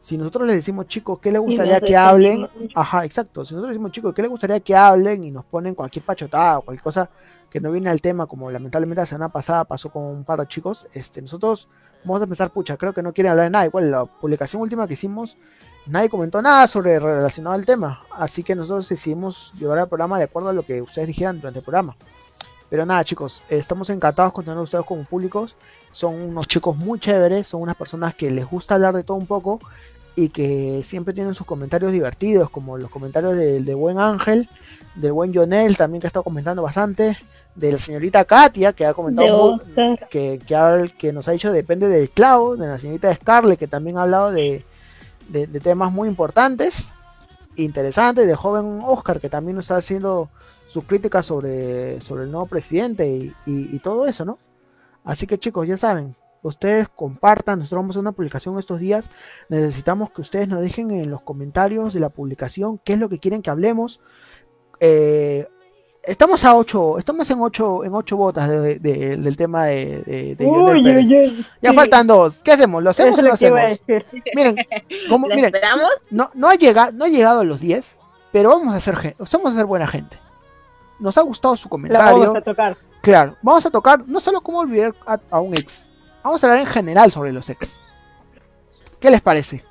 Si 0.01 0.16
nosotros 0.19 0.47
les 0.47 0.57
decimos, 0.57 0.86
chicos, 0.86 1.19
¿qué 1.20 1.32
les 1.32 1.40
gustaría 1.40 1.81
que 1.81 1.97
hablen? 1.97 2.48
Ajá, 2.74 3.05
exacto. 3.05 3.44
Si 3.44 3.55
nosotros 3.55 3.73
decimos, 3.73 3.90
chicos, 3.93 4.15
¿qué 4.15 4.23
les 4.23 4.31
gustaría 4.31 4.61
que 4.61 4.74
hablen? 4.74 5.24
Y 5.24 5.31
nos 5.31 5.44
ponen 5.44 5.74
cualquier 5.74 6.05
pachotada 6.05 6.59
o 6.59 6.62
cualquier 6.62 6.82
cosa 6.82 7.11
que 7.51 7.61
no 7.61 7.73
viene 7.73 7.90
al 7.90 8.01
tema, 8.01 8.27
como 8.27 8.51
lamentablemente 8.51 9.01
la 9.01 9.07
semana 9.07 9.28
pasada 9.31 9.65
pasó 9.65 9.90
con 9.90 10.05
un 10.05 10.24
par 10.24 10.39
de 10.40 10.47
chicos, 10.47 10.86
este, 10.93 11.23
nosotros 11.23 11.69
vamos 12.05 12.23
a 12.23 12.27
pensar, 12.27 12.53
pucha, 12.53 12.77
creo 12.77 12.93
que 12.93 13.03
no 13.03 13.12
quieren 13.12 13.32
hablar 13.32 13.47
de 13.47 13.51
nada. 13.51 13.66
Igual 13.66 13.90
la 13.90 14.05
publicación 14.05 14.62
última 14.62 14.86
que 14.86 14.94
hicimos, 14.94 15.39
nadie 15.87 16.09
comentó 16.09 16.43
nada 16.43 16.67
sobre 16.67 16.99
relacionado 16.99 17.55
al 17.55 17.67
tema. 17.67 18.03
Así 18.11 18.43
que 18.43 18.55
nosotros 18.55 18.89
decidimos 18.89 19.53
llevar 19.59 19.79
el 19.79 19.89
programa 19.89 20.19
de 20.19 20.25
acuerdo 20.25 20.49
a 20.49 20.53
lo 20.53 20.65
que 20.65 20.83
ustedes 20.83 21.09
dijeran 21.09 21.39
durante 21.39 21.61
el 21.61 21.65
programa. 21.65 21.97
Pero 22.69 22.85
nada, 22.85 23.05
chicos, 23.05 23.43
estamos 23.49 23.91
encantados 23.91 24.33
con 24.33 24.45
tener 24.45 24.59
a 24.59 24.63
ustedes 24.63 24.85
como 24.85 25.05
públicos. 25.05 25.57
Son 25.93 26.15
unos 26.15 26.49
chicos 26.49 26.77
muy 26.77 26.99
chéveres, 26.99 27.47
son 27.47 27.63
unas 27.63 27.77
personas 27.77 28.15
que 28.15 28.31
les 28.31 28.45
gusta 28.45 28.75
hablar 28.75 28.95
de 28.95 29.05
todo 29.05 29.17
un 29.17 29.27
poco 29.27 29.61
y 30.17 30.31
que 30.31 30.83
siempre 30.83 31.15
tienen 31.15 31.35
sus 31.35 31.47
comentarios 31.47 31.93
divertidos, 31.93 32.51
como 32.51 32.79
los 32.79 32.91
comentarios 32.91 33.37
del 33.37 33.65
de 33.65 33.75
buen 33.75 33.99
Ángel, 33.99 34.49
del 34.95 35.13
buen 35.13 35.33
Jonel 35.33 35.77
también 35.77 36.01
que 36.01 36.07
ha 36.07 36.09
estado 36.09 36.25
comentando 36.25 36.63
bastante, 36.63 37.19
de 37.55 37.73
la 37.73 37.79
señorita 37.79 38.25
Katia 38.25 38.73
que 38.73 38.87
ha 38.87 38.95
comentado 38.95 39.61
que, 40.11 40.41
que, 40.47 40.93
que 40.99 41.13
nos 41.13 41.29
ha 41.29 41.33
dicho 41.33 41.53
depende 41.53 41.89
del 41.89 42.11
clavo, 42.11 42.57
de 42.57 42.67
la 42.67 42.79
señorita 42.79 43.15
Scarlett 43.15 43.59
que 43.59 43.67
también 43.67 43.99
ha 43.99 44.03
hablado 44.03 44.33
de, 44.33 44.65
de- 45.28 45.47
temas 45.61 45.93
muy 45.93 46.09
importantes, 46.09 46.89
interesantes, 47.57 48.27
del 48.27 48.36
joven 48.36 48.81
Oscar 48.85 49.20
que 49.20 49.28
también 49.28 49.59
está 49.59 49.77
haciendo 49.77 50.28
sus 50.69 50.85
críticas 50.85 51.27
sobre, 51.27 52.01
sobre 52.01 52.24
el 52.24 52.31
nuevo 52.31 52.47
presidente 52.47 53.09
y, 53.09 53.35
y- 53.47 53.74
y 53.74 53.78
todo 53.78 54.07
eso, 54.07 54.24
¿no? 54.24 54.39
Así 55.05 55.27
que 55.27 55.39
chicos, 55.39 55.66
ya 55.66 55.77
saben, 55.77 56.15
ustedes 56.43 56.89
compartan, 56.89 57.59
nosotros 57.61 57.78
vamos 57.78 57.90
a 57.90 57.98
hacer 57.98 58.01
una 58.03 58.12
publicación 58.12 58.59
estos 58.59 58.81
días, 58.81 59.11
necesitamos 59.48 60.11
que 60.11 60.20
ustedes 60.20 60.48
nos 60.48 60.61
dejen 60.61 60.90
en 60.90 61.11
los 61.11 61.23
comentarios 61.23 61.94
de 61.94 62.01
la 62.01 62.09
publicación 62.11 62.78
qué 62.85 62.94
es 62.94 62.98
lo 62.98 63.09
que 63.09 63.19
quieren 63.19 63.43
que 63.43 63.51
hablemos. 63.51 64.01
Eh, 64.81 65.48
estamos 66.07 66.45
a 66.45 66.55
8, 66.57 66.99
estamos 66.99 67.28
en 67.31 67.41
8 67.41 67.85
en 67.85 67.95
ocho 67.95 68.16
botas 68.16 68.49
de- 68.49 68.78
de- 68.78 69.16
del 69.16 69.37
tema 69.37 69.65
de, 69.66 70.03
de, 70.03 70.35
de 70.37 70.45
Lionel 70.45 70.77
Uy, 70.77 70.85
Pérez. 70.85 71.07
uy, 71.07 71.16
uy. 71.19 71.47
Ya 71.62 71.70
Sí, 71.70 71.77
faltan 71.77 72.07
dos. 72.07 72.43
¿Qué 72.43 72.53
hacemos? 72.53 72.83
¿Lo 72.83 72.91
Eso 72.91 73.03
hacemos 73.03 73.19
es 73.19 73.24
o 73.24 73.28
lo 73.28 73.35
hacemos? 73.35 73.81
Miren, 74.35 74.57
como, 75.09 75.28
¿La 75.28 75.35
miren, 75.37 75.55
esperamos? 75.55 75.91
no, 76.11 76.31
no 76.35 76.49
ha 76.49 76.55
llegado, 76.55 76.93
no 76.93 77.05
ha 77.05 77.09
llegado 77.09 77.41
a 77.41 77.45
los 77.45 77.61
10, 77.61 78.01
pero 78.33 78.51
vamos 78.51 78.74
a 78.74 78.81
ser 78.81 79.16
vamos 79.33 79.53
a 79.53 79.57
ser 79.57 79.66
buena 79.66 79.87
gente. 79.87 80.19
nos 80.99 81.16
ha 81.19 81.23
gustado 81.23 81.57
su 81.57 81.66
La 81.66 81.70
comentario. 81.70 82.19
vamos 82.20 82.37
a 82.37 82.41
tocar. 82.43 82.77
Claro, 83.03 83.37
vamos 83.43 83.65
a 83.66 83.70
tocar 83.70 84.07
no 84.09 84.19
solo 84.20 84.41
cómo 84.41 84.59
olvidar 84.61 84.95
a, 85.07 85.19
a 85.31 85.41
un 85.41 85.55
ex, 85.55 85.91
vamos 86.24 86.43
a 86.43 86.47
hablar 86.47 86.61
en 86.61 86.66
general 86.66 87.11
sobre 87.12 87.33
los 87.33 87.49
ex. 87.51 87.81
¿Qué 89.01 89.11
les 89.11 89.20
parece? 89.20 89.62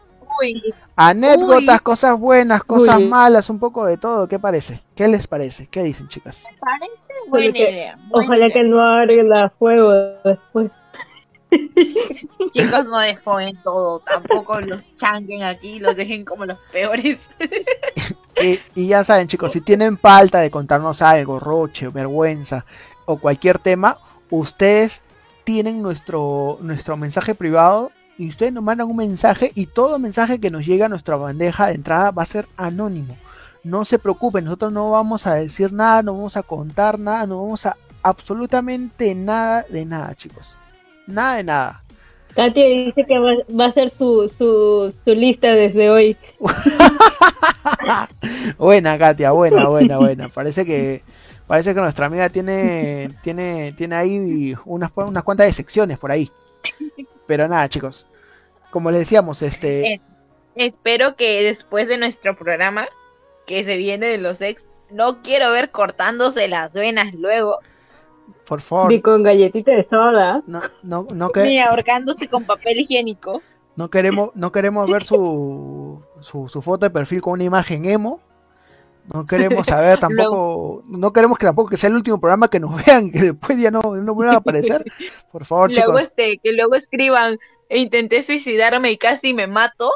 Uy, 0.41 0.73
Anécdotas, 0.95 1.77
Uy. 1.79 1.83
cosas 1.83 2.17
buenas, 2.19 2.63
cosas 2.63 2.97
Uy. 2.97 3.07
malas, 3.07 3.49
un 3.49 3.59
poco 3.59 3.85
de 3.85 3.97
todo. 3.97 4.27
¿Qué 4.27 4.39
parece? 4.39 4.81
¿Qué 4.95 5.07
les 5.07 5.27
parece? 5.27 5.67
¿Qué 5.67 5.83
dicen, 5.83 6.07
chicas? 6.07 6.45
parece 6.59 7.13
buena 7.29 7.53
que- 7.53 7.71
idea. 7.71 7.97
buena 8.09 8.25
Ojalá 8.27 8.45
idea. 8.47 8.53
que 8.53 8.63
no 8.63 8.81
arregla 8.81 9.49
fuego 9.59 9.91
después. 10.23 10.71
Chicos, 12.51 12.87
no 12.87 12.99
desfoen 12.99 13.55
todo, 13.63 13.99
tampoco 13.99 14.59
los 14.61 14.93
changuen 14.95 15.43
aquí, 15.43 15.79
los 15.79 15.95
dejen 15.95 16.25
como 16.25 16.45
los 16.45 16.57
peores. 16.71 17.19
Y, 18.43 18.59
y 18.75 18.87
ya 18.89 19.01
saben, 19.05 19.29
chicos, 19.29 19.53
si 19.53 19.61
tienen 19.61 19.97
falta 19.97 20.41
de 20.41 20.51
contarnos 20.51 21.01
algo, 21.01 21.39
roche, 21.39 21.87
vergüenza 21.87 22.65
o 23.05 23.15
cualquier 23.17 23.59
tema, 23.59 23.97
ustedes 24.29 25.03
tienen 25.45 25.81
nuestro, 25.81 26.57
nuestro 26.59 26.97
mensaje 26.97 27.33
privado 27.33 27.93
y 28.17 28.29
ustedes 28.29 28.53
nos 28.53 28.63
mandan 28.63 28.87
un 28.87 28.97
mensaje 28.97 29.51
y 29.55 29.65
todo 29.65 29.99
mensaje 29.99 30.39
que 30.39 30.49
nos 30.49 30.65
llega 30.65 30.85
a 30.85 30.89
nuestra 30.89 31.15
bandeja 31.15 31.67
de 31.67 31.75
entrada 31.75 32.11
va 32.11 32.23
a 32.23 32.27
ser 32.27 32.45
anónimo. 32.57 33.17
No 33.63 33.83
se 33.83 33.99
preocupen, 33.99 34.45
nosotros 34.45 34.71
no 34.71 34.91
vamos 34.91 35.25
a 35.27 35.35
decir 35.35 35.73
nada, 35.73 36.03
no 36.03 36.13
vamos 36.13 36.37
a 36.37 36.43
contar 36.43 36.99
nada, 36.99 37.25
no 37.25 37.41
vamos 37.41 37.65
a 37.65 37.75
absolutamente 38.03 39.15
nada 39.15 39.65
de 39.67 39.85
nada, 39.85 40.13
chicos. 40.13 40.55
Nada 41.07 41.37
de 41.37 41.43
nada. 41.43 41.81
Katia 42.35 42.65
dice 42.65 43.05
que 43.05 43.17
va, 43.17 43.31
va 43.59 43.65
a 43.67 43.73
ser 43.73 43.91
su, 43.97 44.31
su, 44.37 44.93
su 45.03 45.15
lista 45.15 45.47
desde 45.47 45.89
hoy. 45.89 46.17
buena, 48.57 48.97
Katia, 48.97 49.31
buena, 49.31 49.67
buena, 49.67 49.97
buena. 49.97 50.29
Parece 50.29 50.65
que 50.65 51.01
parece 51.47 51.73
que 51.73 51.79
nuestra 51.79 52.07
amiga 52.07 52.29
tiene 52.29 53.09
tiene 53.23 53.73
tiene 53.77 53.95
ahí 53.95 54.55
unas 54.65 54.91
unas 54.95 55.23
cuantas 55.23 55.47
de 55.47 55.53
secciones 55.53 55.97
por 55.97 56.11
ahí. 56.11 56.29
Pero 57.27 57.47
nada, 57.47 57.67
chicos. 57.69 58.07
Como 58.71 58.91
les 58.91 59.01
decíamos, 59.01 59.41
este 59.41 59.93
Eh. 59.93 60.01
Espero 60.55 61.15
que 61.17 61.43
después 61.43 61.87
de 61.89 61.97
nuestro 61.97 62.35
programa, 62.37 62.87
que 63.45 63.63
se 63.65 63.75
viene 63.77 64.05
de 64.05 64.17
los 64.17 64.39
ex, 64.41 64.65
no 64.89 65.21
quiero 65.21 65.51
ver 65.51 65.69
cortándose 65.71 66.47
las 66.47 66.71
venas 66.73 67.13
luego, 67.13 67.59
por 68.47 68.61
favor, 68.61 68.91
Y 68.93 69.01
con 69.01 69.23
galletita 69.23 69.71
de 69.71 69.85
soda. 69.89 70.41
no 70.47 70.61
no 70.81 71.07
no, 71.13 71.29
que- 71.31 71.43
ni 71.43 71.59
ahorcándose 71.59 72.27
con 72.29 72.45
papel 72.45 72.79
higiénico. 72.79 73.41
no 73.75 73.89
queremos 73.89 74.29
no 74.35 74.51
queremos 74.53 74.89
ver 74.89 75.03
su, 75.03 76.01
su 76.21 76.47
su 76.47 76.61
foto 76.61 76.85
de 76.85 76.89
perfil 76.91 77.21
con 77.21 77.33
una 77.33 77.43
imagen 77.43 77.85
emo. 77.85 78.21
No 79.13 79.25
queremos 79.25 79.67
saber 79.67 79.99
tampoco, 79.99 80.83
no 80.87 81.13
queremos 81.13 81.37
que 81.37 81.45
tampoco 81.45 81.69
que 81.69 81.77
sea 81.77 81.89
el 81.89 81.95
último 81.95 82.19
programa 82.19 82.47
que 82.49 82.59
nos 82.59 82.75
vean, 82.85 83.11
que 83.11 83.19
después 83.19 83.57
ya 83.57 83.71
no, 83.71 83.81
no 83.81 84.13
vuelvan 84.15 84.35
a 84.35 84.39
aparecer. 84.39 84.83
Por 85.31 85.45
favor, 85.45 85.69
luego 85.71 85.99
chicos. 85.99 86.01
este, 86.01 86.37
que 86.39 86.53
luego 86.53 86.75
escriban, 86.75 87.37
"E 87.69 87.79
intenté 87.79 88.21
suicidarme 88.23 88.91
y 88.91 88.97
casi 88.97 89.33
me 89.33 89.47
mato. 89.47 89.91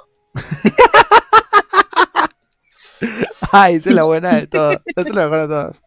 Ay, 3.52 3.76
esa 3.76 3.90
es 3.90 3.95
la 3.95 4.03
buena 4.03 4.36
de 4.36 4.48
todas. 4.48 4.77
Esa 4.86 5.02
es 5.02 5.15
la 5.15 5.23
mejor 5.23 5.41
de 5.41 5.48
todas. 5.48 5.84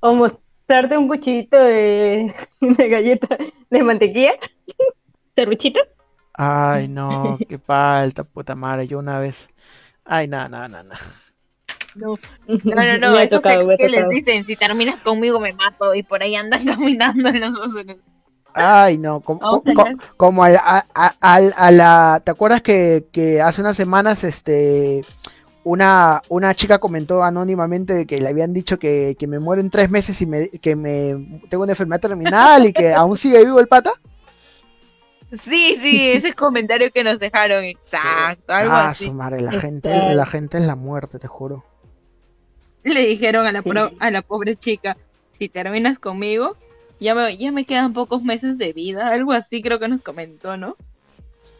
O 0.00 0.12
mostrarte 0.12 0.98
un 0.98 1.08
cuchillito 1.08 1.56
de, 1.56 2.34
de 2.60 2.88
galleta 2.88 3.38
de 3.70 3.82
mantequilla. 3.82 4.32
Serruchito. 5.34 5.80
Ay, 6.34 6.88
no, 6.88 7.38
qué 7.48 7.58
falta, 7.58 8.24
puta 8.24 8.54
madre. 8.54 8.86
Yo 8.86 8.98
una 8.98 9.20
vez. 9.20 9.48
Ay, 10.04 10.28
no, 10.28 10.48
no, 10.48 10.68
no, 10.68 10.82
no. 11.94 12.16
No, 12.46 12.84
no, 12.84 12.98
no, 12.98 13.18
esos 13.20 13.42
tocado, 13.42 13.70
ex 13.72 13.78
que 13.78 13.88
les 13.88 14.08
dicen, 14.08 14.44
si 14.44 14.56
terminas 14.56 15.00
conmigo 15.00 15.40
me 15.40 15.52
mato 15.52 15.94
y 15.94 16.02
por 16.02 16.22
ahí 16.22 16.34
andan 16.36 16.64
caminando 16.66 17.28
en 17.28 17.40
los 17.40 17.52
dos. 17.74 17.84
Ay, 18.52 18.98
no. 18.98 19.20
Como, 19.20 19.40
Vamos 19.40 19.66
a 19.66 19.72
co- 19.74 19.80
hablar. 19.82 19.96
como 20.16 20.44
a, 20.44 20.48
a- 20.48 20.86
a- 20.94 21.14
a- 21.20 21.36
a 21.56 21.70
la. 21.72 22.22
¿Te 22.24 22.30
acuerdas 22.30 22.62
que, 22.62 23.06
que 23.10 23.40
hace 23.42 23.60
unas 23.60 23.76
semanas 23.76 24.22
este. 24.24 25.04
Una, 25.64 26.20
una 26.28 26.54
chica 26.54 26.78
comentó 26.78 27.24
anónimamente 27.24 27.94
de 27.94 28.06
que 28.06 28.18
le 28.18 28.28
habían 28.28 28.52
dicho 28.52 28.78
que, 28.78 29.16
que 29.18 29.26
me 29.26 29.38
muero 29.38 29.62
en 29.62 29.70
tres 29.70 29.88
meses 29.90 30.20
y 30.20 30.26
me, 30.26 30.50
que 30.50 30.76
me 30.76 31.40
tengo 31.48 31.62
una 31.64 31.72
enfermedad 31.72 32.02
terminal 32.02 32.66
y 32.66 32.72
que 32.74 32.92
aún 32.92 33.16
sigue 33.16 33.42
vivo 33.46 33.58
el 33.60 33.66
pata. 33.66 33.90
Sí, 35.32 35.76
sí, 35.80 36.12
ese 36.12 36.34
comentario 36.34 36.92
que 36.92 37.02
nos 37.02 37.18
dejaron, 37.18 37.64
exacto, 37.64 38.52
algo 38.52 38.72
ah, 38.74 38.90
así. 38.90 39.04
su 39.06 39.14
madre, 39.14 39.40
la 39.40 39.54
Exacto. 39.54 39.66
gente, 39.66 40.14
la 40.14 40.26
gente 40.26 40.58
es 40.58 40.64
la 40.64 40.76
muerte, 40.76 41.18
te 41.18 41.26
juro. 41.26 41.64
Le 42.94 43.06
dijeron 43.06 43.46
a 43.46 43.52
la, 43.52 43.62
Sí. 43.62 43.68
pro- 43.68 43.92
a 43.98 44.10
la 44.10 44.22
pobre 44.22 44.56
chica, 44.56 44.96
si 45.38 45.48
terminas 45.48 45.98
conmigo, 45.98 46.56
ya 47.00 47.14
me, 47.14 47.36
ya 47.36 47.50
me 47.52 47.64
quedan 47.64 47.92
pocos 47.92 48.22
meses 48.22 48.58
de 48.58 48.72
vida, 48.72 49.08
algo 49.08 49.32
así 49.32 49.62
creo 49.62 49.78
que 49.78 49.88
nos 49.88 50.02
comentó, 50.02 50.56
¿no? 50.56 50.76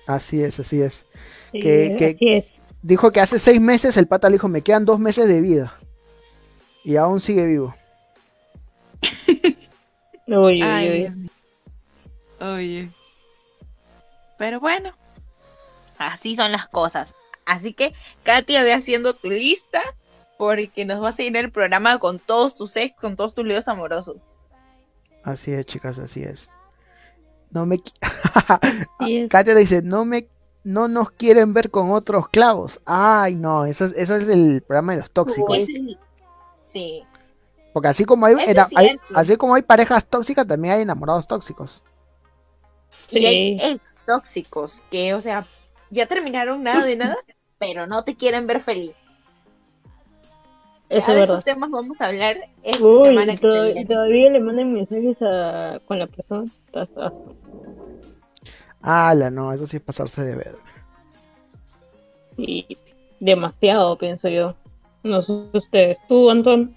Así 0.07 0.43
es, 0.43 0.61
así 0.61 0.83
es. 0.83 1.07
Sí, 1.53 1.61
Que- 1.61 1.97
que- 1.99 2.07
así 2.17 2.29
es. 2.31 2.45
Dijo 2.83 3.11
que 3.11 3.21
hace 3.21 3.39
seis 3.39 3.61
meses 3.61 3.97
el 3.97 4.07
pata 4.07 4.29
le 4.29 4.35
dijo, 4.35 4.49
me 4.49 4.61
quedan 4.61 4.85
dos 4.85 4.99
meses 4.99 5.27
de 5.27 5.41
vida. 5.41 5.75
Y 6.85 6.97
aún 6.97 7.19
sigue 7.21 7.47
vivo. 7.47 7.75
Uy, 10.27 10.37
uy, 10.37 10.63
Ay, 10.63 10.91
uy. 12.41 12.47
Oye. 12.47 12.91
Pero 14.39 14.61
bueno, 14.61 14.93
así 15.99 16.37
son 16.37 16.53
las 16.53 16.69
cosas. 16.69 17.15
Así 17.47 17.73
que, 17.73 17.95
Katia, 18.23 18.63
ve 18.63 18.73
haciendo 18.73 19.15
tu 19.15 19.29
lista, 19.31 19.83
porque 20.39 20.85
nos 20.85 21.03
va 21.03 21.09
a 21.11 21.13
seguir 21.13 21.37
el 21.37 21.51
programa 21.53 21.99
con 21.99 22.19
todos 22.19 22.55
tus 22.55 22.77
ex, 22.77 23.01
con 23.01 23.17
todos 23.17 23.35
tus 23.35 23.45
líos 23.45 23.69
amorosos. 23.69 24.17
Así 25.23 25.53
es, 25.53 25.65
chicas, 25.67 25.99
así 25.99 26.23
es. 26.23 26.49
No 27.51 27.67
me... 27.67 27.79
Sí. 29.01 29.27
Katia 29.31 29.55
dice, 29.55 29.83
no 29.83 30.05
me... 30.05 30.29
No 30.65 30.89
nos 30.89 31.11
quieren 31.11 31.53
ver 31.53 31.71
con 31.71 31.91
otros 31.93 32.29
clavos. 32.31 32.81
Ay, 32.87 33.35
no, 33.37 33.67
eso 33.67 33.85
es, 33.85 33.93
eso 33.99 34.17
es 34.17 34.29
el 34.29 34.63
programa 34.67 34.93
de 34.95 35.01
los 35.01 35.11
tóxicos. 35.11 35.59
Es- 35.59 35.69
Sí. 36.63 37.05
Porque 37.75 37.89
así 37.89 38.05
como 38.07 38.25
hay, 38.27 38.35
era- 38.47 38.67
hay- 38.75 38.99
así 39.15 39.37
como 39.37 39.55
hay 39.55 39.63
parejas 39.63 40.07
tóxicas, 40.07 40.47
también 40.47 40.75
hay 40.75 40.83
enamorados 40.83 41.29
tóxicos. 41.29 41.83
Y 43.11 43.27
hay 43.27 43.59
Sí. 43.59 43.65
ex 43.67 44.01
tóxicos 44.07 44.83
que, 44.91 45.13
o 45.13 45.21
sea, 45.21 45.45
ya 45.91 46.07
terminaron 46.07 46.63
nada 46.63 46.85
de 46.85 46.97
nada, 46.97 47.17
pero 47.59 47.87
no 47.87 48.03
te 48.05 48.17
quieren 48.17 48.47
ver 48.47 48.61
feliz. 48.61 48.93
Eso 50.97 51.07
Ya 51.07 51.13
de 51.15 51.21
verdad. 51.21 51.35
esos 51.37 51.45
temas 51.45 51.71
vamos 51.71 52.01
a 52.01 52.07
hablar 52.07 52.37
esta 52.63 52.85
Uy, 52.85 53.09
semana 53.09 53.33
que 53.33 53.37
se 53.39 53.43
to- 53.47 53.63
viene. 53.65 53.87
todavía 53.87 54.31
le 54.31 54.41
mandan 54.41 54.73
mensajes 54.73 55.17
a, 55.23 55.81
con 55.87 55.99
la 55.99 56.07
persona. 56.07 56.45
Ala, 58.81 59.31
no, 59.31 59.53
eso 59.53 59.67
sí 59.67 59.77
es 59.79 59.83
pasarse 59.83 60.25
de 60.25 60.37
ver. 60.37 60.57
Y 62.37 62.77
demasiado, 63.21 63.97
pienso 63.99 64.29
yo. 64.29 64.55
No 65.03 65.23
sé 65.23 65.33
ustedes. 65.53 65.99
¿Tú, 66.09 66.31
Antón? 66.31 66.77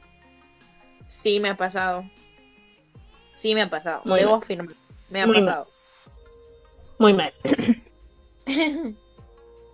Sí, 1.08 1.40
me 1.40 1.50
ha 1.50 1.58
pasado. 1.58 2.04
Sí, 3.36 3.54
me 3.54 3.62
ha 3.62 3.70
pasado. 3.70 4.02
Muy 4.06 4.20
Debo 4.20 4.32
mal. 4.32 4.40
afirmar. 4.42 4.76
Me 5.10 5.22
ha 5.22 5.28
Muy 5.28 5.36
mal. 5.38 5.46
pasado. 5.46 5.68
Muy 7.00 7.14
mal. 7.14 7.34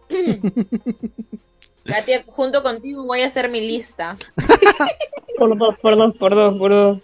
Katia, 1.86 2.24
junto 2.28 2.64
contigo 2.64 3.04
voy 3.06 3.22
a 3.22 3.28
hacer 3.28 3.50
mi 3.50 3.62
lista. 3.62 4.16
Por 5.38 5.58
dos, 5.58 5.76
por 5.82 5.98
dos, 5.98 6.16
por 6.18 6.36
dos, 6.36 6.58
por 6.60 6.72
dos. 6.72 7.00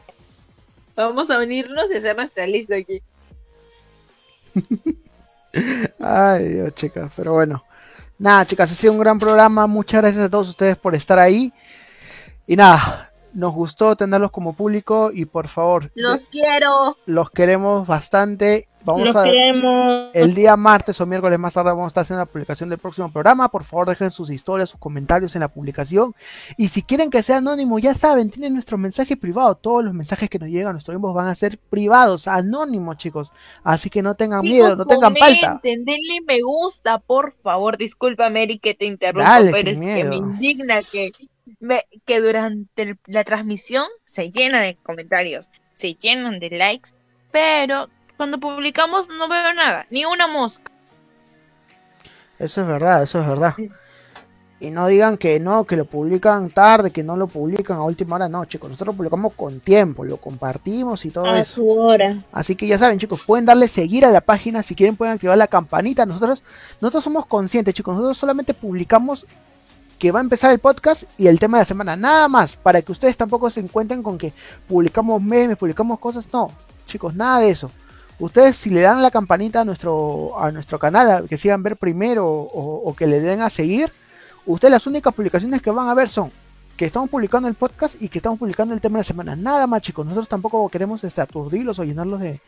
Vamos 0.95 1.29
a 1.31 1.39
unirnos 1.39 1.89
y 1.91 1.95
hacer 1.97 2.15
nuestra 2.15 2.45
lista 2.45 2.75
aquí. 2.75 3.01
Ay, 5.99 6.47
Dios, 6.49 6.73
chicas, 6.75 7.11
pero 7.15 7.33
bueno. 7.33 7.63
Nada, 8.19 8.45
chicas, 8.45 8.71
ha 8.71 8.75
sido 8.75 8.93
un 8.93 8.99
gran 8.99 9.17
programa. 9.17 9.65
Muchas 9.67 10.01
gracias 10.01 10.23
a 10.25 10.29
todos 10.29 10.47
ustedes 10.49 10.77
por 10.77 10.93
estar 10.93 11.17
ahí. 11.19 11.51
Y 12.45 12.55
nada, 12.55 13.11
nos 13.33 13.53
gustó 13.53 13.95
tenerlos 13.95 14.31
como 14.31 14.53
público 14.53 15.09
y 15.13 15.25
por 15.25 15.47
favor, 15.47 15.91
Los 15.95 16.27
quiero. 16.27 16.97
los 17.05 17.31
queremos 17.31 17.87
bastante. 17.87 18.67
Vamos 18.85 19.07
Los 19.07 19.15
a 19.15 19.23
queremos. 19.25 20.09
el 20.13 20.33
día 20.33 20.55
martes 20.55 20.99
o 21.01 21.05
miércoles 21.05 21.37
más 21.37 21.53
tarde 21.53 21.69
vamos 21.71 21.85
a 21.85 21.87
estar 21.89 22.01
haciendo 22.03 22.21
la 22.21 22.25
publicación 22.25 22.69
del 22.69 22.79
próximo 22.79 23.11
programa. 23.11 23.49
Por 23.49 23.63
favor, 23.65 23.89
dejen 23.89 24.09
sus 24.09 24.29
historias, 24.29 24.69
sus 24.69 24.79
comentarios 24.79 25.35
en 25.35 25.41
la 25.41 25.49
publicación. 25.49 26.15
Y 26.57 26.69
si 26.69 26.81
quieren 26.81 27.09
que 27.09 27.21
sea 27.21 27.37
anónimo, 27.37 27.77
ya 27.77 27.93
saben, 27.93 28.31
tienen 28.31 28.53
nuestro 28.53 28.77
mensaje 28.77 29.17
privado. 29.17 29.55
Todos 29.55 29.83
los 29.83 29.93
mensajes 29.93 30.29
que 30.29 30.39
nos 30.39 30.49
llegan 30.49 30.69
a 30.69 30.71
nuestro 30.73 30.93
inbox 30.93 31.13
van 31.13 31.27
a 31.27 31.35
ser 31.35 31.57
privados, 31.57 32.27
anónimos, 32.27 32.97
chicos. 32.97 33.31
Así 33.63 33.89
que 33.89 34.01
no 34.01 34.15
tengan 34.15 34.41
Chicos, 34.41 34.53
miedo, 34.57 34.75
no 34.77 34.85
tengan 34.85 35.15
falta. 35.15 35.59
denle 35.61 36.21
me 36.25 36.39
gusta, 36.41 36.99
por 36.99 37.33
favor. 37.33 37.77
Disculpa, 37.77 38.29
Mary, 38.29 38.59
que 38.59 38.73
te 38.75 38.85
interrumpa, 38.85 39.29
Dale, 39.29 39.51
pero 39.51 39.69
es 39.71 39.79
que 39.79 40.03
me 40.05 40.15
indigna 40.15 40.81
que, 40.83 41.11
me- 41.59 41.85
que 42.05 42.21
durante 42.21 42.81
el- 42.83 42.97
la 43.07 43.23
transmisión 43.25 43.85
se 44.05 44.31
llena 44.31 44.61
de 44.61 44.75
comentarios, 44.77 45.49
se 45.73 45.95
llenan 45.95 46.39
de 46.39 46.49
likes, 46.51 46.91
pero 47.31 47.89
cuando 48.19 48.37
publicamos 48.37 49.07
no 49.07 49.29
veo 49.29 49.53
nada, 49.53 49.85
ni 49.89 50.03
una 50.03 50.27
mosca. 50.27 50.69
Eso 52.37 52.59
es 52.59 52.67
verdad, 52.67 53.01
eso 53.01 53.21
es 53.21 53.25
verdad. 53.25 53.55
Y 54.59 54.71
no 54.71 54.87
digan 54.87 55.15
que 55.15 55.39
no, 55.39 55.63
que 55.63 55.77
lo 55.77 55.85
publican 55.85 56.49
tarde, 56.49 56.91
que 56.91 57.01
no 57.01 57.15
lo 57.15 57.27
publican 57.27 57.77
a 57.77 57.83
última 57.83 58.17
hora. 58.17 58.27
No, 58.27 58.43
chicos, 58.43 58.69
nosotros 58.69 58.93
lo 58.93 58.97
publicamos 58.97 59.33
con 59.35 59.61
tiempo, 59.61 60.03
lo 60.03 60.17
compartimos 60.17 61.05
y 61.05 61.11
todo 61.11 61.27
A 61.27 61.39
eso. 61.39 61.53
su 61.53 61.69
hora. 61.69 62.17
Así 62.33 62.55
que 62.55 62.67
ya 62.67 62.77
saben, 62.77 62.99
chicos, 62.99 63.23
pueden 63.25 63.45
darle 63.45 63.69
seguir 63.69 64.03
a 64.03 64.11
la 64.11 64.19
página. 64.19 64.63
Si 64.63 64.75
quieren, 64.75 64.97
pueden 64.97 65.13
activar 65.13 65.37
la 65.37 65.47
campanita. 65.47 66.05
Nosotros, 66.05 66.43
nosotros 66.81 67.05
somos 67.05 67.25
conscientes, 67.25 67.73
chicos. 67.73 67.95
Nosotros 67.95 68.17
solamente 68.17 68.53
publicamos 68.53 69.25
que 69.97 70.11
va 70.11 70.19
a 70.19 70.23
empezar 70.23 70.51
el 70.51 70.59
podcast 70.59 71.03
y 71.17 71.27
el 71.27 71.39
tema 71.39 71.57
de 71.57 71.61
la 71.61 71.65
semana. 71.65 71.95
Nada 71.95 72.27
más. 72.27 72.57
Para 72.57 72.81
que 72.81 72.91
ustedes 72.91 73.15
tampoco 73.15 73.49
se 73.49 73.61
encuentren 73.61 74.03
con 74.03 74.17
que 74.17 74.33
publicamos 74.67 75.21
memes, 75.21 75.55
publicamos 75.55 75.99
cosas. 75.99 76.27
No, 76.33 76.51
chicos, 76.85 77.15
nada 77.15 77.39
de 77.39 77.51
eso. 77.51 77.71
Ustedes, 78.19 78.57
si 78.57 78.69
le 78.69 78.81
dan 78.81 79.01
la 79.01 79.11
campanita 79.11 79.61
a 79.61 79.65
nuestro, 79.65 80.37
a 80.39 80.51
nuestro 80.51 80.77
canal, 80.77 81.27
que 81.27 81.37
sigan 81.37 81.63
ver 81.63 81.77
primero 81.77 82.27
o, 82.27 82.93
que 82.95 83.07
le 83.07 83.19
den 83.21 83.41
a 83.41 83.49
seguir, 83.49 83.91
ustedes 84.45 84.71
las 84.73 84.87
únicas 84.87 85.13
publicaciones 85.13 85.61
que 85.61 85.71
van 85.71 85.87
a 85.87 85.93
ver 85.93 86.09
son 86.09 86.31
que 86.75 86.85
estamos 86.85 87.09
publicando 87.09 87.49
el 87.49 87.55
podcast 87.55 88.01
y 88.01 88.07
que 88.07 88.19
estamos 88.19 88.39
publicando 88.39 88.73
el 88.73 88.79
tema 88.79 88.97
de 88.97 88.99
la 89.01 89.03
semana. 89.03 89.35
Nada 89.35 89.67
más, 89.67 89.81
chicos. 89.81 90.05
Nosotros 90.05 90.29
tampoco 90.29 90.67
queremos 90.69 91.03
aturdirlos 91.03 91.77
o 91.79 91.83
llenarlos 91.83 92.21
de, 92.21 92.39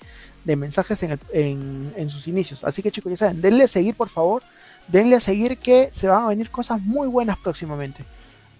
de 0.46 0.56
mensajes 0.56 1.04
en, 1.04 1.20
en- 1.34 1.94
en 1.98 2.10
sus 2.10 2.30
inicios. 2.30 2.64
Así 2.64 2.82
que, 2.82 2.92
chicos, 2.92 3.10
ya 3.12 3.18
saben, 3.18 3.42
denle 3.42 3.66
a 3.66 3.68
seguir, 3.68 3.94
por 3.96 4.08
favor. 4.08 4.42
Denle 4.88 5.18
a 5.18 5.20
seguir 5.20 5.58
que 5.58 5.90
se 5.94 6.08
van 6.08 6.24
a 6.24 6.28
venir 6.30 6.50
cosas 6.50 6.82
muy 6.82 7.08
buenas 7.10 7.38
próximamente. 7.40 8.06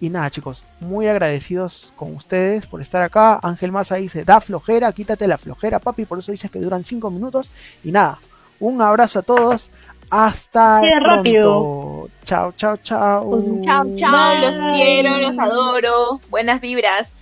Y 0.02 0.10
nada, 0.10 0.30
chicos, 0.32 0.64
muy 0.80 1.06
agradecidos 1.06 1.94
con 1.94 2.16
ustedes 2.16 2.66
por 2.66 2.80
estar 2.80 3.02
acá. 3.02 3.38
Ángel 3.40 3.70
Maza 3.70 3.94
dice, 3.94 4.24
da 4.24 4.40
flojera, 4.40 4.92
quítate 4.92 5.28
la 5.28 5.38
flojera, 5.38 5.78
papi. 5.78 6.06
Por 6.06 6.18
eso 6.18 6.32
dices 6.32 6.50
que 6.50 6.58
duran 6.58 6.84
5 6.84 7.08
minutos. 7.08 7.52
Y 7.84 7.92
nada, 7.92 8.18
un 8.58 8.82
abrazo 8.82 9.20
a 9.20 9.22
todos. 9.22 9.70
Hasta 10.10 10.80
Qué 10.82 10.90
pronto. 11.00 11.16
rápido. 11.16 12.08
Chao, 12.24 12.52
chao, 12.56 12.76
chao. 12.78 13.40
Chao, 13.62 13.86
chao, 13.94 14.38
los 14.38 14.56
quiero, 14.74 15.18
los 15.18 15.38
adoro. 15.38 16.20
Buenas 16.30 16.60
vibras. 16.60 17.14